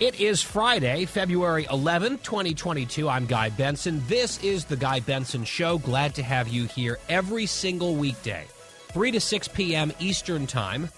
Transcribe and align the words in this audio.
It 0.00 0.20
is 0.20 0.42
Friday, 0.42 1.04
February 1.04 1.66
11th, 1.66 2.24
2022. 2.24 3.08
I'm 3.08 3.26
Guy 3.26 3.50
Benson. 3.50 4.02
This 4.08 4.42
is 4.42 4.64
The 4.64 4.76
Guy 4.76 4.98
Benson 4.98 5.44
Show. 5.44 5.78
Glad 5.78 6.16
to 6.16 6.22
have 6.24 6.48
you 6.48 6.64
here 6.64 6.98
every 7.08 7.46
single 7.46 7.94
weekday, 7.94 8.44
3 8.88 9.12
to 9.12 9.20
6 9.20 9.48
p.m. 9.48 9.92
Eastern 10.00 10.48
Time. 10.48 10.88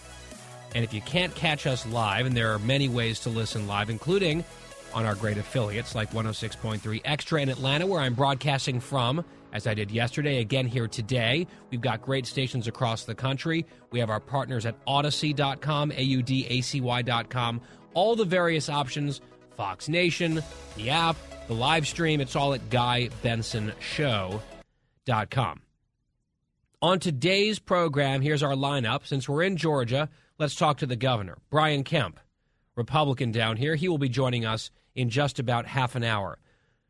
And 0.74 0.82
if 0.82 0.94
you 0.94 1.02
can't 1.02 1.34
catch 1.34 1.66
us 1.66 1.84
live, 1.88 2.24
and 2.24 2.34
there 2.34 2.54
are 2.54 2.58
many 2.58 2.88
ways 2.88 3.20
to 3.20 3.28
listen 3.28 3.66
live, 3.66 3.90
including 3.90 4.42
on 4.94 5.04
our 5.04 5.14
great 5.14 5.36
affiliates 5.36 5.94
like 5.94 6.10
106.3 6.12 7.02
Extra 7.04 7.42
in 7.42 7.50
Atlanta, 7.50 7.86
where 7.86 8.00
I'm 8.00 8.14
broadcasting 8.14 8.80
from, 8.80 9.22
as 9.52 9.66
I 9.66 9.74
did 9.74 9.90
yesterday, 9.90 10.40
again 10.40 10.66
here 10.66 10.88
today. 10.88 11.46
We've 11.70 11.82
got 11.82 12.00
great 12.00 12.24
stations 12.24 12.66
across 12.66 13.04
the 13.04 13.14
country. 13.14 13.66
We 13.90 14.00
have 14.00 14.08
our 14.08 14.20
partners 14.20 14.64
at 14.64 14.82
Audacy.com, 14.86 15.92
A 15.92 16.02
U 16.02 16.22
D 16.22 16.46
A 16.48 16.62
C 16.62 16.80
Y.com, 16.80 17.60
all 17.96 18.14
the 18.14 18.24
various 18.24 18.68
options 18.68 19.20
Fox 19.56 19.88
Nation, 19.88 20.44
the 20.76 20.90
app, 20.90 21.16
the 21.48 21.54
live 21.54 21.88
stream. 21.88 22.20
It's 22.20 22.36
all 22.36 22.52
at 22.52 22.68
GuyBensonShow.com. 22.68 25.62
On 26.82 27.00
today's 27.00 27.58
program, 27.58 28.20
here's 28.20 28.42
our 28.42 28.52
lineup. 28.52 29.06
Since 29.06 29.26
we're 29.26 29.44
in 29.44 29.56
Georgia, 29.56 30.10
let's 30.38 30.54
talk 30.54 30.76
to 30.78 30.86
the 30.86 30.94
governor, 30.94 31.38
Brian 31.48 31.84
Kemp, 31.84 32.20
Republican 32.74 33.32
down 33.32 33.56
here. 33.56 33.76
He 33.76 33.88
will 33.88 33.96
be 33.96 34.10
joining 34.10 34.44
us 34.44 34.70
in 34.94 35.08
just 35.08 35.38
about 35.38 35.66
half 35.66 35.94
an 35.94 36.04
hour. 36.04 36.38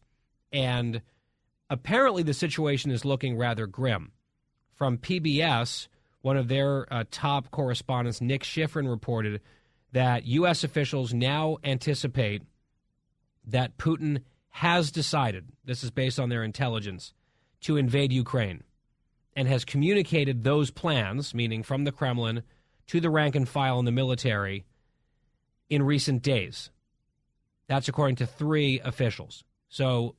and 0.50 1.03
apparently 1.69 2.22
the 2.22 2.32
situation 2.32 2.91
is 2.91 3.04
looking 3.04 3.37
rather 3.37 3.66
grim. 3.66 4.12
From 4.72 4.97
PBS, 4.97 5.88
one 6.22 6.38
of 6.38 6.48
their 6.48 6.91
uh, 6.91 7.04
top 7.10 7.50
correspondents, 7.50 8.22
Nick 8.22 8.44
Schifrin, 8.44 8.88
reported 8.88 9.43
that 9.93 10.25
U.S. 10.25 10.64
officials 10.64 11.12
now 11.12 11.58
anticipate 11.62 12.43
that 13.44 13.76
Putin 13.76 14.22
has 14.48 14.91
decided, 14.91 15.50
this 15.66 15.84
is 15.84 15.91
based 15.91 16.19
on 16.19 16.31
their 16.31 16.43
intelligence, 16.43 17.12
to 17.60 17.76
invade 17.76 18.10
Ukraine 18.10 18.62
and 19.36 19.47
has 19.47 19.66
communicated 19.66 20.42
those 20.42 20.70
plans, 20.70 21.34
meaning 21.34 21.62
from 21.62 21.84
the 21.84 21.92
Kremlin 21.92 22.42
to 22.86 23.00
the 23.00 23.10
rank 23.10 23.36
and 23.36 23.47
file 23.47 23.78
in 23.78 23.84
the 23.84 23.92
military, 23.92 24.64
in 25.69 25.82
recent 25.82 26.22
days. 26.22 26.70
That's 27.69 27.88
according 27.88 28.16
to 28.16 28.26
three 28.26 28.80
officials. 28.80 29.44
So, 29.69 30.14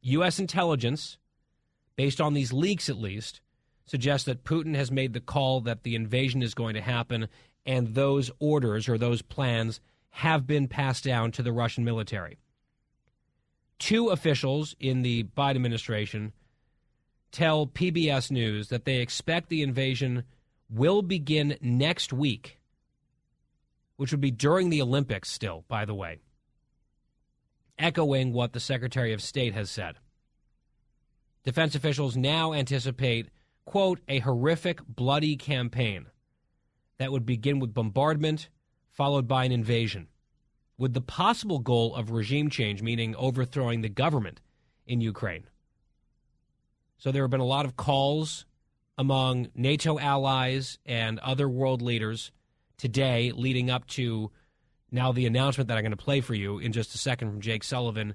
U.S. 0.00 0.40
intelligence, 0.40 1.18
based 1.94 2.20
on 2.20 2.34
these 2.34 2.52
leaks 2.52 2.88
at 2.88 2.98
least, 2.98 3.40
suggests 3.86 4.26
that 4.26 4.44
Putin 4.44 4.74
has 4.74 4.90
made 4.90 5.12
the 5.12 5.20
call 5.20 5.60
that 5.60 5.84
the 5.84 5.94
invasion 5.94 6.42
is 6.42 6.54
going 6.54 6.74
to 6.74 6.80
happen, 6.80 7.28
and 7.64 7.94
those 7.94 8.30
orders 8.40 8.88
or 8.88 8.98
those 8.98 9.22
plans 9.22 9.80
have 10.10 10.46
been 10.46 10.66
passed 10.66 11.04
down 11.04 11.30
to 11.32 11.42
the 11.42 11.52
Russian 11.52 11.84
military. 11.84 12.38
Two 13.78 14.08
officials 14.08 14.74
in 14.80 15.02
the 15.02 15.24
Biden 15.24 15.56
administration 15.56 16.32
tell 17.32 17.66
PBS 17.66 18.30
News 18.30 18.68
that 18.68 18.84
they 18.84 18.98
expect 18.98 19.48
the 19.48 19.62
invasion 19.62 20.24
will 20.70 21.02
begin 21.02 21.56
next 21.60 22.12
week, 22.12 22.58
which 23.96 24.12
would 24.12 24.20
be 24.20 24.30
during 24.30 24.70
the 24.70 24.82
Olympics, 24.82 25.30
still, 25.30 25.64
by 25.68 25.84
the 25.84 25.94
way, 25.94 26.18
echoing 27.78 28.32
what 28.32 28.52
the 28.52 28.60
Secretary 28.60 29.12
of 29.12 29.22
State 29.22 29.54
has 29.54 29.70
said. 29.70 29.96
Defense 31.44 31.74
officials 31.74 32.16
now 32.16 32.52
anticipate, 32.52 33.28
quote, 33.64 34.00
a 34.08 34.20
horrific, 34.20 34.80
bloody 34.86 35.36
campaign 35.36 36.06
that 36.98 37.10
would 37.10 37.26
begin 37.26 37.58
with 37.58 37.74
bombardment, 37.74 38.48
followed 38.90 39.26
by 39.26 39.44
an 39.44 39.52
invasion, 39.52 40.06
with 40.78 40.94
the 40.94 41.00
possible 41.00 41.58
goal 41.58 41.94
of 41.94 42.12
regime 42.12 42.48
change, 42.48 42.82
meaning 42.82 43.16
overthrowing 43.16 43.80
the 43.80 43.88
government 43.88 44.40
in 44.86 45.00
Ukraine. 45.00 45.44
So 47.02 47.10
there 47.10 47.24
have 47.24 47.32
been 47.32 47.40
a 47.40 47.44
lot 47.44 47.64
of 47.64 47.74
calls 47.74 48.46
among 48.96 49.48
NATO 49.56 49.98
allies 49.98 50.78
and 50.86 51.18
other 51.18 51.48
world 51.48 51.82
leaders 51.82 52.30
today 52.78 53.32
leading 53.34 53.70
up 53.70 53.88
to 53.88 54.30
now 54.92 55.10
the 55.10 55.26
announcement 55.26 55.66
that 55.66 55.76
I'm 55.76 55.82
going 55.82 55.90
to 55.90 55.96
play 55.96 56.20
for 56.20 56.34
you 56.34 56.60
in 56.60 56.70
just 56.70 56.94
a 56.94 56.98
second 56.98 57.28
from 57.28 57.40
Jake 57.40 57.64
Sullivan. 57.64 58.14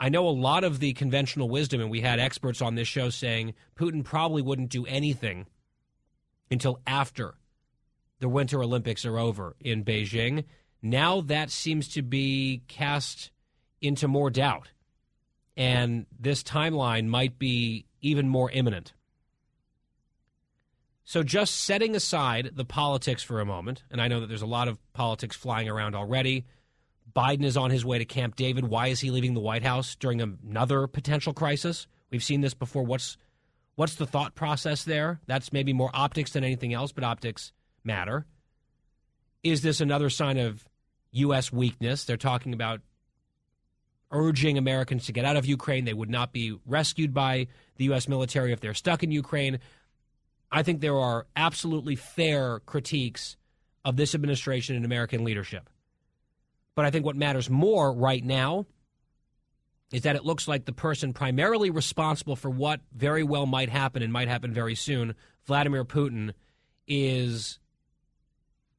I 0.00 0.08
know 0.08 0.26
a 0.26 0.30
lot 0.30 0.64
of 0.64 0.80
the 0.80 0.92
conventional 0.94 1.48
wisdom, 1.48 1.80
and 1.80 1.88
we 1.88 2.00
had 2.00 2.18
experts 2.18 2.60
on 2.60 2.74
this 2.74 2.88
show 2.88 3.10
saying 3.10 3.54
Putin 3.78 4.02
probably 4.02 4.42
wouldn't 4.42 4.70
do 4.70 4.84
anything 4.86 5.46
until 6.50 6.80
after 6.84 7.34
the 8.18 8.28
Winter 8.28 8.60
Olympics 8.60 9.06
are 9.06 9.20
over 9.20 9.54
in 9.60 9.84
Beijing. 9.84 10.46
Now 10.82 11.20
that 11.20 11.52
seems 11.52 11.86
to 11.90 12.02
be 12.02 12.64
cast 12.66 13.30
into 13.80 14.08
more 14.08 14.30
doubt. 14.30 14.72
And 15.56 16.06
this 16.18 16.42
timeline 16.42 17.06
might 17.06 17.38
be 17.38 17.86
even 18.06 18.28
more 18.28 18.50
imminent. 18.50 18.92
So, 21.04 21.22
just 21.22 21.54
setting 21.54 21.94
aside 21.94 22.52
the 22.54 22.64
politics 22.64 23.22
for 23.22 23.40
a 23.40 23.46
moment, 23.46 23.84
and 23.90 24.00
I 24.00 24.08
know 24.08 24.20
that 24.20 24.26
there's 24.26 24.42
a 24.42 24.46
lot 24.46 24.66
of 24.66 24.78
politics 24.92 25.36
flying 25.36 25.68
around 25.68 25.94
already. 25.94 26.46
Biden 27.14 27.44
is 27.44 27.56
on 27.56 27.70
his 27.70 27.84
way 27.84 27.98
to 27.98 28.04
Camp 28.04 28.34
David. 28.34 28.66
Why 28.66 28.88
is 28.88 29.00
he 29.00 29.10
leaving 29.10 29.34
the 29.34 29.40
White 29.40 29.62
House 29.62 29.94
during 29.94 30.20
another 30.20 30.88
potential 30.88 31.32
crisis? 31.32 31.86
We've 32.10 32.24
seen 32.24 32.40
this 32.40 32.54
before. 32.54 32.82
What's 32.82 33.16
what's 33.76 33.94
the 33.94 34.06
thought 34.06 34.34
process 34.34 34.84
there? 34.84 35.20
That's 35.26 35.52
maybe 35.52 35.72
more 35.72 35.90
optics 35.94 36.32
than 36.32 36.42
anything 36.42 36.74
else, 36.74 36.90
but 36.90 37.04
optics 37.04 37.52
matter. 37.84 38.26
Is 39.44 39.62
this 39.62 39.80
another 39.80 40.10
sign 40.10 40.38
of 40.38 40.66
U.S. 41.12 41.52
weakness? 41.52 42.04
They're 42.04 42.16
talking 42.16 42.52
about 42.52 42.80
urging 44.10 44.58
Americans 44.58 45.06
to 45.06 45.12
get 45.12 45.24
out 45.24 45.36
of 45.36 45.46
Ukraine. 45.46 45.84
They 45.84 45.94
would 45.94 46.10
not 46.10 46.32
be 46.32 46.58
rescued 46.66 47.12
by 47.12 47.48
the 47.76 47.84
U.S. 47.84 48.08
military 48.08 48.52
if 48.52 48.60
they're 48.60 48.74
stuck 48.74 49.02
in 49.02 49.10
Ukraine. 49.10 49.58
I 50.50 50.62
think 50.62 50.80
there 50.80 50.98
are 50.98 51.26
absolutely 51.34 51.96
fair 51.96 52.60
critiques 52.60 53.36
of 53.84 53.96
this 53.96 54.14
administration 54.14 54.76
and 54.76 54.84
American 54.84 55.24
leadership. 55.24 55.68
But 56.74 56.84
I 56.84 56.90
think 56.90 57.04
what 57.04 57.16
matters 57.16 57.48
more 57.50 57.92
right 57.92 58.24
now 58.24 58.66
is 59.92 60.02
that 60.02 60.16
it 60.16 60.24
looks 60.24 60.48
like 60.48 60.64
the 60.64 60.72
person 60.72 61.12
primarily 61.12 61.70
responsible 61.70 62.36
for 62.36 62.50
what 62.50 62.80
very 62.92 63.22
well 63.22 63.46
might 63.46 63.68
happen 63.68 64.02
and 64.02 64.12
might 64.12 64.28
happen 64.28 64.52
very 64.52 64.74
soon, 64.74 65.14
Vladimir 65.46 65.84
Putin, 65.84 66.32
is 66.88 67.58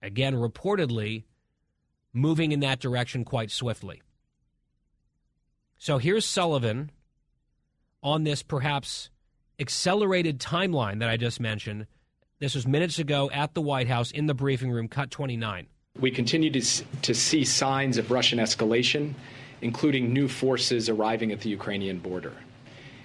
again 0.02 0.36
reportedly 0.36 1.24
moving 2.14 2.52
in 2.52 2.60
that 2.60 2.80
direction 2.80 3.24
quite 3.24 3.52
swiftly. 3.52 4.02
So 5.78 6.00
here's 6.00 6.26
Sullivan 6.26 6.92
on 8.02 8.24
this 8.24 8.42
perhaps 8.42 9.10
accelerated 9.60 10.40
timeline 10.40 11.00
that 11.00 11.10
I 11.10 11.18
just 11.18 11.40
mentioned. 11.40 11.88
This 12.40 12.56
was 12.56 12.68
minutes 12.68 13.00
ago 13.00 13.30
at 13.32 13.54
the 13.54 13.62
White 13.62 13.88
House 13.88 14.12
in 14.12 14.28
the 14.28 14.34
briefing 14.34 14.72
room, 14.72 14.88
cut 14.88 15.12
29. 15.12 15.68
We 16.00 16.12
continue 16.12 16.52
to, 16.52 16.62
to 17.02 17.14
see 17.14 17.44
signs 17.44 17.98
of 17.98 18.12
Russian 18.12 18.40
escalation, 18.40 19.14
including 19.62 20.14
new 20.14 20.28
forces 20.28 20.90
arriving 20.90 21.32
at 21.32 21.42
the 21.42 21.50
Ukrainian 21.50 22.00
border. 22.00 22.34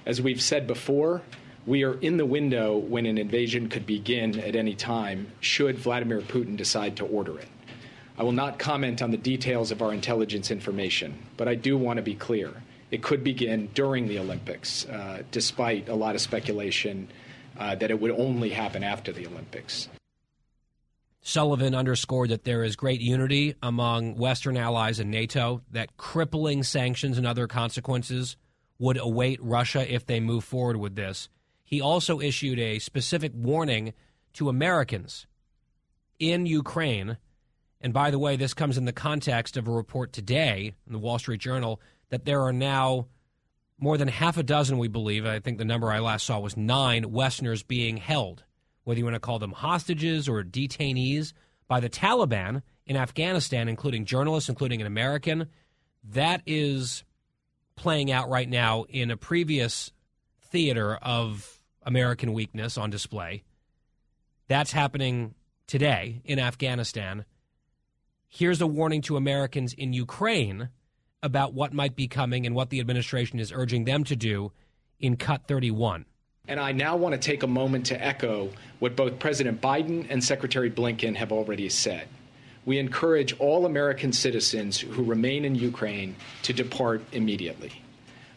As 0.04 0.20
we've 0.20 0.42
said 0.42 0.66
before, 0.66 1.22
we 1.66 1.84
are 1.84 1.94
in 2.00 2.16
the 2.16 2.26
window 2.26 2.76
when 2.76 3.06
an 3.06 3.18
invasion 3.18 3.68
could 3.68 3.86
begin 3.86 4.38
at 4.40 4.56
any 4.56 4.74
time, 4.74 5.28
should 5.40 5.78
Vladimir 5.78 6.20
Putin 6.20 6.56
decide 6.56 6.96
to 6.96 7.06
order 7.06 7.38
it. 7.38 7.48
I 8.18 8.22
will 8.22 8.32
not 8.32 8.58
comment 8.58 9.02
on 9.02 9.10
the 9.10 9.16
details 9.16 9.70
of 9.70 9.82
our 9.82 9.92
intelligence 9.92 10.50
information, 10.50 11.18
but 11.36 11.48
I 11.48 11.54
do 11.54 11.78
want 11.78 11.96
to 11.96 12.02
be 12.02 12.14
clear. 12.14 12.52
It 12.90 13.02
could 13.02 13.24
begin 13.24 13.68
during 13.74 14.06
the 14.06 14.18
Olympics, 14.18 14.86
uh, 14.86 15.22
despite 15.30 15.88
a 15.88 15.94
lot 15.94 16.14
of 16.14 16.20
speculation 16.20 17.08
uh, 17.58 17.74
that 17.76 17.90
it 17.90 18.00
would 18.00 18.10
only 18.10 18.50
happen 18.50 18.84
after 18.84 19.12
the 19.12 19.26
Olympics. 19.26 19.88
Sullivan 21.22 21.74
underscored 21.74 22.30
that 22.30 22.44
there 22.44 22.64
is 22.64 22.74
great 22.76 23.00
unity 23.00 23.54
among 23.62 24.16
Western 24.16 24.56
allies 24.56 24.98
and 24.98 25.10
NATO, 25.10 25.62
that 25.70 25.96
crippling 25.96 26.64
sanctions 26.64 27.16
and 27.16 27.26
other 27.26 27.46
consequences 27.46 28.36
would 28.78 28.98
await 28.98 29.40
Russia 29.40 29.90
if 29.92 30.04
they 30.04 30.18
move 30.18 30.42
forward 30.42 30.76
with 30.76 30.96
this. 30.96 31.28
He 31.62 31.80
also 31.80 32.20
issued 32.20 32.58
a 32.58 32.80
specific 32.80 33.32
warning 33.34 33.94
to 34.34 34.48
Americans 34.48 35.26
in 36.18 36.44
Ukraine. 36.44 37.16
And 37.82 37.92
by 37.92 38.12
the 38.12 38.18
way, 38.18 38.36
this 38.36 38.54
comes 38.54 38.78
in 38.78 38.84
the 38.84 38.92
context 38.92 39.56
of 39.56 39.66
a 39.66 39.72
report 39.72 40.12
today 40.12 40.72
in 40.86 40.92
the 40.92 41.00
Wall 41.00 41.18
Street 41.18 41.40
Journal 41.40 41.80
that 42.10 42.24
there 42.24 42.42
are 42.42 42.52
now 42.52 43.08
more 43.78 43.98
than 43.98 44.06
half 44.06 44.36
a 44.36 44.44
dozen, 44.44 44.78
we 44.78 44.86
believe, 44.86 45.26
I 45.26 45.40
think 45.40 45.58
the 45.58 45.64
number 45.64 45.90
I 45.90 45.98
last 45.98 46.24
saw 46.24 46.38
was 46.38 46.56
nine 46.56 47.10
Westerners 47.10 47.64
being 47.64 47.96
held, 47.96 48.44
whether 48.84 48.98
you 48.98 49.04
want 49.04 49.16
to 49.16 49.20
call 49.20 49.40
them 49.40 49.50
hostages 49.50 50.28
or 50.28 50.44
detainees, 50.44 51.32
by 51.66 51.80
the 51.80 51.90
Taliban 51.90 52.62
in 52.86 52.96
Afghanistan, 52.96 53.68
including 53.68 54.04
journalists, 54.04 54.48
including 54.48 54.80
an 54.80 54.86
American. 54.86 55.48
That 56.04 56.42
is 56.46 57.02
playing 57.74 58.12
out 58.12 58.28
right 58.28 58.48
now 58.48 58.84
in 58.88 59.10
a 59.10 59.16
previous 59.16 59.90
theater 60.50 60.96
of 60.96 61.60
American 61.82 62.32
weakness 62.32 62.78
on 62.78 62.90
display. 62.90 63.42
That's 64.46 64.70
happening 64.70 65.34
today 65.66 66.20
in 66.24 66.38
Afghanistan. 66.38 67.24
Here's 68.34 68.62
a 68.62 68.66
warning 68.66 69.02
to 69.02 69.18
Americans 69.18 69.74
in 69.74 69.92
Ukraine 69.92 70.70
about 71.22 71.52
what 71.52 71.74
might 71.74 71.94
be 71.94 72.08
coming 72.08 72.46
and 72.46 72.54
what 72.54 72.70
the 72.70 72.80
administration 72.80 73.38
is 73.38 73.52
urging 73.52 73.84
them 73.84 74.04
to 74.04 74.16
do 74.16 74.52
in 74.98 75.18
Cut 75.18 75.46
31. 75.46 76.06
And 76.48 76.58
I 76.58 76.72
now 76.72 76.96
want 76.96 77.12
to 77.12 77.20
take 77.20 77.42
a 77.42 77.46
moment 77.46 77.84
to 77.86 78.02
echo 78.02 78.48
what 78.78 78.96
both 78.96 79.18
President 79.18 79.60
Biden 79.60 80.06
and 80.08 80.24
Secretary 80.24 80.70
Blinken 80.70 81.14
have 81.16 81.30
already 81.30 81.68
said. 81.68 82.08
We 82.64 82.78
encourage 82.78 83.38
all 83.38 83.66
American 83.66 84.14
citizens 84.14 84.80
who 84.80 85.04
remain 85.04 85.44
in 85.44 85.54
Ukraine 85.54 86.16
to 86.44 86.54
depart 86.54 87.02
immediately. 87.12 87.82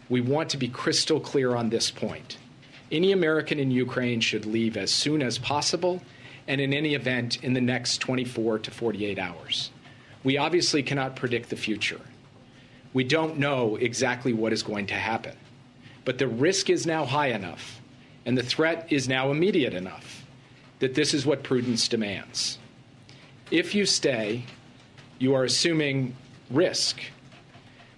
We 0.09 0.19
want 0.19 0.49
to 0.49 0.57
be 0.57 0.67
crystal 0.67 1.21
clear 1.21 1.55
on 1.55 1.69
this 1.69 1.89
point. 1.89 2.37
Any 2.91 3.13
American 3.13 3.59
in 3.59 3.71
Ukraine 3.71 4.19
should 4.19 4.45
leave 4.45 4.75
as 4.75 4.91
soon 4.91 5.21
as 5.21 5.37
possible, 5.37 6.01
and 6.49 6.59
in 6.59 6.73
any 6.73 6.95
event, 6.95 7.41
in 7.45 7.53
the 7.53 7.61
next 7.61 7.99
24 7.99 8.59
to 8.59 8.71
48 8.71 9.17
hours. 9.17 9.71
We 10.25 10.37
obviously 10.37 10.83
cannot 10.83 11.15
predict 11.15 11.49
the 11.49 11.55
future. 11.55 12.01
We 12.93 13.03
don't 13.03 13.37
know 13.37 13.77
exactly 13.77 14.33
what 14.33 14.51
is 14.51 14.63
going 14.63 14.87
to 14.87 14.95
happen. 14.95 15.37
But 16.03 16.17
the 16.17 16.27
risk 16.27 16.69
is 16.69 16.87
now 16.87 17.05
high 17.05 17.27
enough, 17.27 17.79
and 18.25 18.37
the 18.37 18.43
threat 18.43 18.87
is 18.89 19.07
now 19.07 19.29
immediate 19.29 19.75
enough, 19.75 20.25
that 20.79 20.95
this 20.95 21.13
is 21.13 21.27
what 21.27 21.43
prudence 21.43 21.87
demands. 21.87 22.57
If 23.51 23.75
you 23.75 23.85
stay, 23.85 24.43
you 25.19 25.35
are 25.35 25.43
assuming 25.43 26.15
risk 26.49 26.99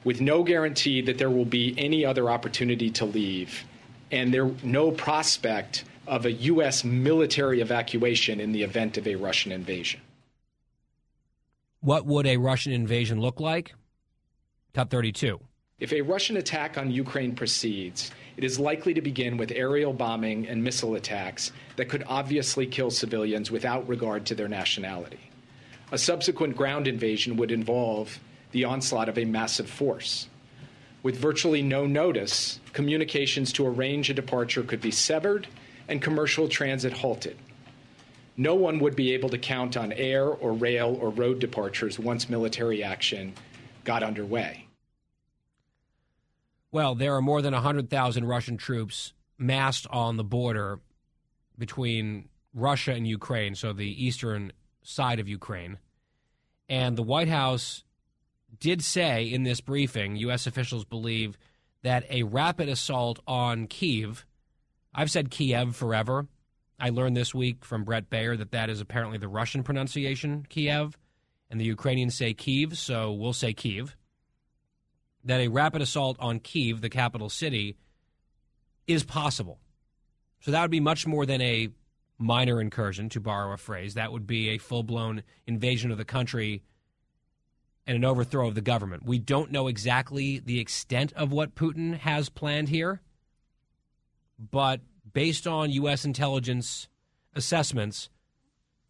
with 0.04 0.20
no 0.20 0.44
guarantee 0.44 1.02
that 1.02 1.18
there 1.18 1.30
will 1.30 1.46
be 1.46 1.74
any 1.78 2.06
other 2.06 2.30
opportunity 2.30 2.90
to 2.92 3.06
leave 3.06 3.64
and 4.12 4.34
there 4.34 4.52
no 4.64 4.92
prospect 4.92 5.86
of 6.08 6.26
a 6.26 6.32
U.S. 6.32 6.84
military 6.84 7.62
evacuation 7.62 8.40
in 8.40 8.52
the 8.52 8.64
event 8.64 8.98
of 8.98 9.08
a 9.08 9.16
Russian 9.16 9.52
invasion. 9.52 10.02
What 11.82 12.08
would 12.08 12.26
a 12.26 12.38
Russian 12.38 12.74
invasion 12.74 13.22
look 13.22 13.40
like? 13.40 13.74
Cut 14.74 14.90
32. 14.90 15.40
If 15.80 15.94
a 15.94 16.02
Russian 16.02 16.38
attack 16.38 16.76
on 16.76 16.90
Ukraine 16.90 17.36
proceeds, 17.36 18.10
it 18.36 18.44
is 18.44 18.60
likely 18.60 18.96
to 18.96 19.02
begin 19.02 19.38
with 19.38 19.52
aerial 19.52 19.94
bombing 19.94 20.48
and 20.48 20.64
missile 20.64 20.96
attacks 20.96 21.52
that 21.76 21.88
could 21.88 22.04
obviously 22.08 22.66
kill 22.66 22.90
civilians 22.90 23.52
without 23.52 23.88
regard 23.88 24.26
to 24.26 24.36
their 24.36 24.48
nationality. 24.48 25.20
A 25.92 26.00
subsequent 26.00 26.56
ground 26.56 26.88
invasion 26.88 27.38
would 27.38 27.52
involve 27.52 28.20
the 28.52 28.66
onslaught 28.66 29.08
of 29.08 29.20
a 29.20 29.26
massive 29.26 29.70
force. 29.70 30.28
With 31.04 31.16
virtually 31.16 31.62
no 31.62 31.86
notice, 31.86 32.60
communications 32.74 33.54
to 33.54 33.68
arrange 33.68 34.10
a 34.10 34.16
departure 34.16 34.64
could 34.64 34.82
be 34.82 34.92
severed 34.92 35.48
and 35.88 36.02
commercial 36.02 36.50
transit 36.50 36.94
halted. 36.94 37.38
No 38.38 38.54
one 38.54 38.78
would 38.80 38.96
be 38.96 39.14
able 39.14 39.30
to 39.30 39.38
count 39.38 39.76
on 39.76 39.92
air 39.92 40.26
or 40.26 40.54
rail 40.54 40.98
or 41.02 41.10
road 41.10 41.40
departures 41.40 41.98
once 41.98 42.30
military 42.30 42.84
action 42.84 43.34
got 43.84 44.04
underway. 44.04 44.68
Well, 46.72 46.94
there 46.94 47.16
are 47.16 47.22
more 47.22 47.42
than 47.42 47.54
100,000 47.54 48.26
Russian 48.26 48.58
troops 48.58 49.14
massed 49.40 49.88
on 49.88 50.18
the 50.18 50.24
border 50.24 50.80
between 51.58 52.30
Russia 52.54 52.92
and 52.92 53.08
Ukraine, 53.08 53.56
so 53.56 53.74
the 53.74 54.06
eastern 54.06 54.52
side 54.84 55.20
of 55.20 55.28
Ukraine. 55.28 55.80
And 56.70 56.96
the 56.96 57.04
White 57.04 57.30
House 57.30 57.84
did 58.60 58.84
say 58.84 59.26
in 59.26 59.44
this 59.44 59.62
briefing, 59.62 60.16
U.S. 60.18 60.46
officials 60.46 60.86
believe 60.86 61.38
that 61.82 62.06
a 62.10 62.24
rapid 62.24 62.70
assault 62.70 63.20
on 63.26 63.68
Kiev, 63.68 64.26
I've 64.94 65.12
said 65.12 65.32
Kiev 65.32 65.76
forever. 65.76 66.28
I 66.80 66.90
learned 66.90 67.18
this 67.18 67.34
week 67.34 67.66
from 67.66 67.84
Bret 67.84 68.10
Baier 68.10 68.38
that 68.38 68.52
that 68.52 68.70
is 68.70 68.82
apparently 68.82 69.18
the 69.18 69.28
Russian 69.28 69.64
pronunciation, 69.64 70.46
Kiev, 70.48 70.98
and 71.50 71.60
the 71.60 71.66
Ukrainians 71.66 72.16
say 72.16 72.34
Kiev, 72.34 72.78
so 72.78 73.12
we'll 73.12 73.34
say 73.34 73.54
Kiev. 73.54 73.96
That 75.24 75.40
a 75.40 75.48
rapid 75.48 75.82
assault 75.82 76.18
on 76.20 76.40
Kiev, 76.40 76.82
the 76.82 76.90
capital 76.90 77.30
city, 77.30 77.78
is 78.86 79.04
possible. 79.04 79.60
So 80.40 80.52
that 80.52 80.62
would 80.62 80.72
be 80.72 80.80
much 80.80 81.08
more 81.08 81.26
than 81.26 81.42
a 81.42 81.70
minor 82.20 82.62
incursion, 82.62 83.10
to 83.10 83.20
borrow 83.20 83.54
a 83.54 83.58
phrase. 83.58 83.94
That 83.94 84.12
would 84.12 84.28
be 84.28 84.50
a 84.50 84.58
full 84.58 84.84
blown 84.84 85.24
invasion 85.46 85.92
of 85.92 85.98
the 85.98 86.06
country 86.06 86.64
and 87.86 87.96
an 87.96 88.06
overthrow 88.06 88.48
of 88.48 88.56
the 88.56 88.62
government. 88.62 89.06
We 89.06 89.20
don't 89.20 89.52
know 89.52 89.68
exactly 89.68 90.40
the 90.40 90.60
extent 90.60 91.14
of 91.14 91.32
what 91.32 91.56
Putin 91.56 91.98
has 92.00 92.30
planned 92.30 92.70
here, 92.70 93.02
but 94.40 94.82
based 95.14 95.48
on 95.48 95.72
U.S. 95.72 96.06
intelligence 96.06 96.88
assessments, 97.36 98.10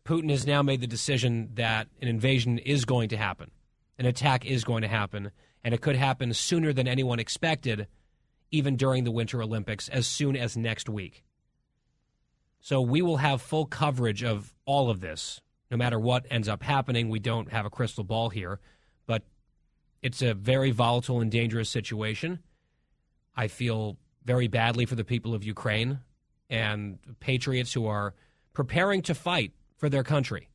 Putin 0.06 0.30
has 0.30 0.48
now 0.48 0.62
made 0.62 0.82
the 0.82 0.88
decision 0.88 1.50
that 1.56 1.88
an 2.02 2.08
invasion 2.08 2.58
is 2.60 2.86
going 2.86 3.10
to 3.10 3.18
happen, 3.18 3.52
an 4.00 4.06
attack 4.06 4.46
is 4.46 4.64
going 4.64 4.82
to 4.82 4.88
happen, 4.88 5.32
and 5.64 5.74
it 5.74 5.82
could 5.82 5.98
happen 5.98 6.34
sooner 6.34 6.72
than 6.72 6.88
anyone 6.88 7.20
expected, 7.20 7.88
even 8.52 8.78
during 8.78 9.04
the 9.04 9.12
Winter 9.12 9.42
Olympics, 9.42 9.90
as 9.90 10.08
soon 10.08 10.38
as 10.38 10.56
next 10.56 10.88
week. 10.88 11.24
So 12.62 12.82
we 12.82 13.02
will 13.02 13.18
have 13.18 13.42
full 13.42 13.66
coverage 13.66 14.24
of 14.24 14.54
all 14.66 14.90
of 14.90 15.02
this, 15.02 15.42
no 15.70 15.78
matter 15.78 16.00
what 16.00 16.26
ends 16.30 16.48
up 16.48 16.64
happening. 16.64 17.10
We 17.10 17.20
don't 17.20 17.52
have 17.52 17.66
a 17.66 17.70
crystal 17.70 18.04
ball 18.04 18.30
here, 18.30 18.60
but 19.06 19.24
it's 20.02 20.22
a 20.22 20.34
very 20.34 20.72
volatile 20.72 21.20
and 21.20 21.30
dangerous 21.30 21.70
situation. 21.70 22.40
I 23.36 23.48
feel 23.48 23.98
very 24.24 24.48
badly 24.48 24.86
for 24.86 24.96
the 24.96 25.04
people 25.04 25.34
of 25.34 25.44
Ukraine 25.44 26.00
and 26.50 26.98
patriots 27.20 27.74
who 27.74 27.88
are 27.88 28.14
preparing 28.54 29.02
to 29.04 29.14
fight 29.14 29.52
for 29.78 29.90
their 29.90 30.04
country. 30.04 30.50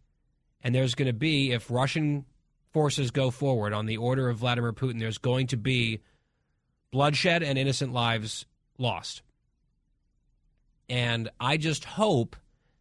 And 0.62 0.74
there's 0.74 0.94
going 0.94 1.06
to 1.06 1.12
be, 1.12 1.52
if 1.52 1.70
Russian 1.70 2.24
forces 2.72 3.10
go 3.10 3.30
forward 3.30 3.72
on 3.72 3.86
the 3.86 3.96
order 3.96 4.28
of 4.28 4.38
Vladimir 4.38 4.72
Putin, 4.72 4.98
there's 4.98 5.18
going 5.18 5.48
to 5.48 5.56
be 5.56 6.00
bloodshed 6.90 7.42
and 7.42 7.58
innocent 7.58 7.92
lives 7.92 8.46
lost. 8.78 9.22
And 10.88 11.30
I 11.40 11.56
just 11.56 11.84
hope 11.84 12.36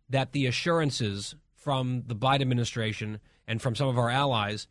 that 0.09 0.31
the 0.31 0.45
assurances 0.45 1.35
from 1.55 2.03
the 2.07 2.15
Biden 2.15 2.41
administration 2.41 3.19
and 3.47 3.61
from 3.61 3.75
some 3.75 3.87
of 3.87 3.97
our 3.97 4.09
allies 4.09 4.67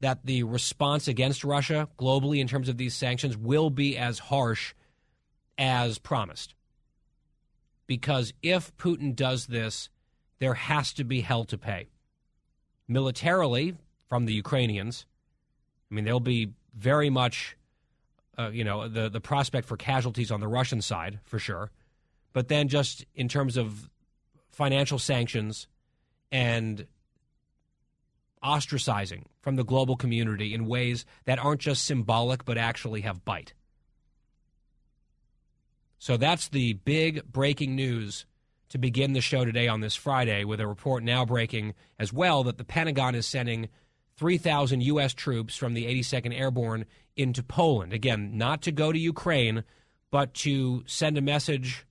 that 0.00 0.26
the 0.26 0.42
response 0.42 1.06
against 1.06 1.44
Russia 1.44 1.88
globally 1.98 2.40
in 2.40 2.48
terms 2.48 2.68
of 2.68 2.76
these 2.76 2.94
sanctions 2.94 3.36
will 3.36 3.70
be 3.70 3.96
as 3.96 4.18
harsh 4.18 4.74
as 5.56 5.98
promised. 5.98 6.54
Because 7.86 8.32
if 8.42 8.76
Putin 8.76 9.14
does 9.14 9.46
this, 9.46 9.88
there 10.38 10.54
has 10.54 10.92
to 10.94 11.04
be 11.04 11.20
hell 11.20 11.44
to 11.44 11.58
pay. 11.58 11.88
Militarily, 12.88 13.76
from 14.08 14.26
the 14.26 14.34
Ukrainians, 14.34 15.06
I 15.90 15.94
mean, 15.94 16.04
there'll 16.04 16.20
be 16.20 16.52
very 16.74 17.10
much, 17.10 17.56
uh, 18.38 18.50
you 18.50 18.64
know, 18.64 18.88
the, 18.88 19.08
the 19.08 19.20
prospect 19.20 19.66
for 19.66 19.76
casualties 19.76 20.30
on 20.30 20.40
the 20.40 20.48
Russian 20.48 20.82
side, 20.82 21.20
for 21.24 21.38
sure. 21.38 21.70
But 22.32 22.48
then 22.48 22.68
just 22.68 23.04
in 23.14 23.28
terms 23.28 23.56
of 23.56 23.90
financial 24.50 24.98
sanctions 24.98 25.66
and 26.30 26.86
ostracizing 28.42 29.24
from 29.40 29.56
the 29.56 29.64
global 29.64 29.96
community 29.96 30.54
in 30.54 30.66
ways 30.66 31.04
that 31.24 31.38
aren't 31.38 31.60
just 31.60 31.84
symbolic 31.84 32.44
but 32.44 32.58
actually 32.58 33.02
have 33.02 33.24
bite. 33.24 33.54
So 36.02 36.16
that's 36.16 36.48
the 36.48 36.72
big 36.72 37.22
breaking 37.30 37.76
news 37.76 38.26
to 38.70 38.78
begin 38.78 39.12
the 39.12 39.20
show 39.20 39.44
today 39.44 39.68
on 39.68 39.82
this 39.82 39.94
Friday, 39.94 40.42
with 40.42 40.60
a 40.60 40.66
report 40.66 41.04
now 41.04 41.24
breaking 41.24 41.74
as 41.96 42.12
well 42.12 42.42
that 42.42 42.58
the 42.58 42.64
Pentagon 42.64 43.14
is 43.14 43.24
sending 43.24 43.68
3,000 44.16 44.80
U.S. 44.80 45.14
troops 45.14 45.54
from 45.54 45.74
the 45.74 45.84
82nd 45.84 46.36
Airborne 46.36 46.86
into 47.14 47.44
Poland. 47.44 47.92
Again, 47.92 48.36
not 48.36 48.62
to 48.62 48.72
go 48.72 48.90
to 48.90 48.98
Ukraine, 48.98 49.62
but 50.10 50.34
to 50.34 50.82
send 50.88 51.18
a 51.18 51.22
message 51.22 51.86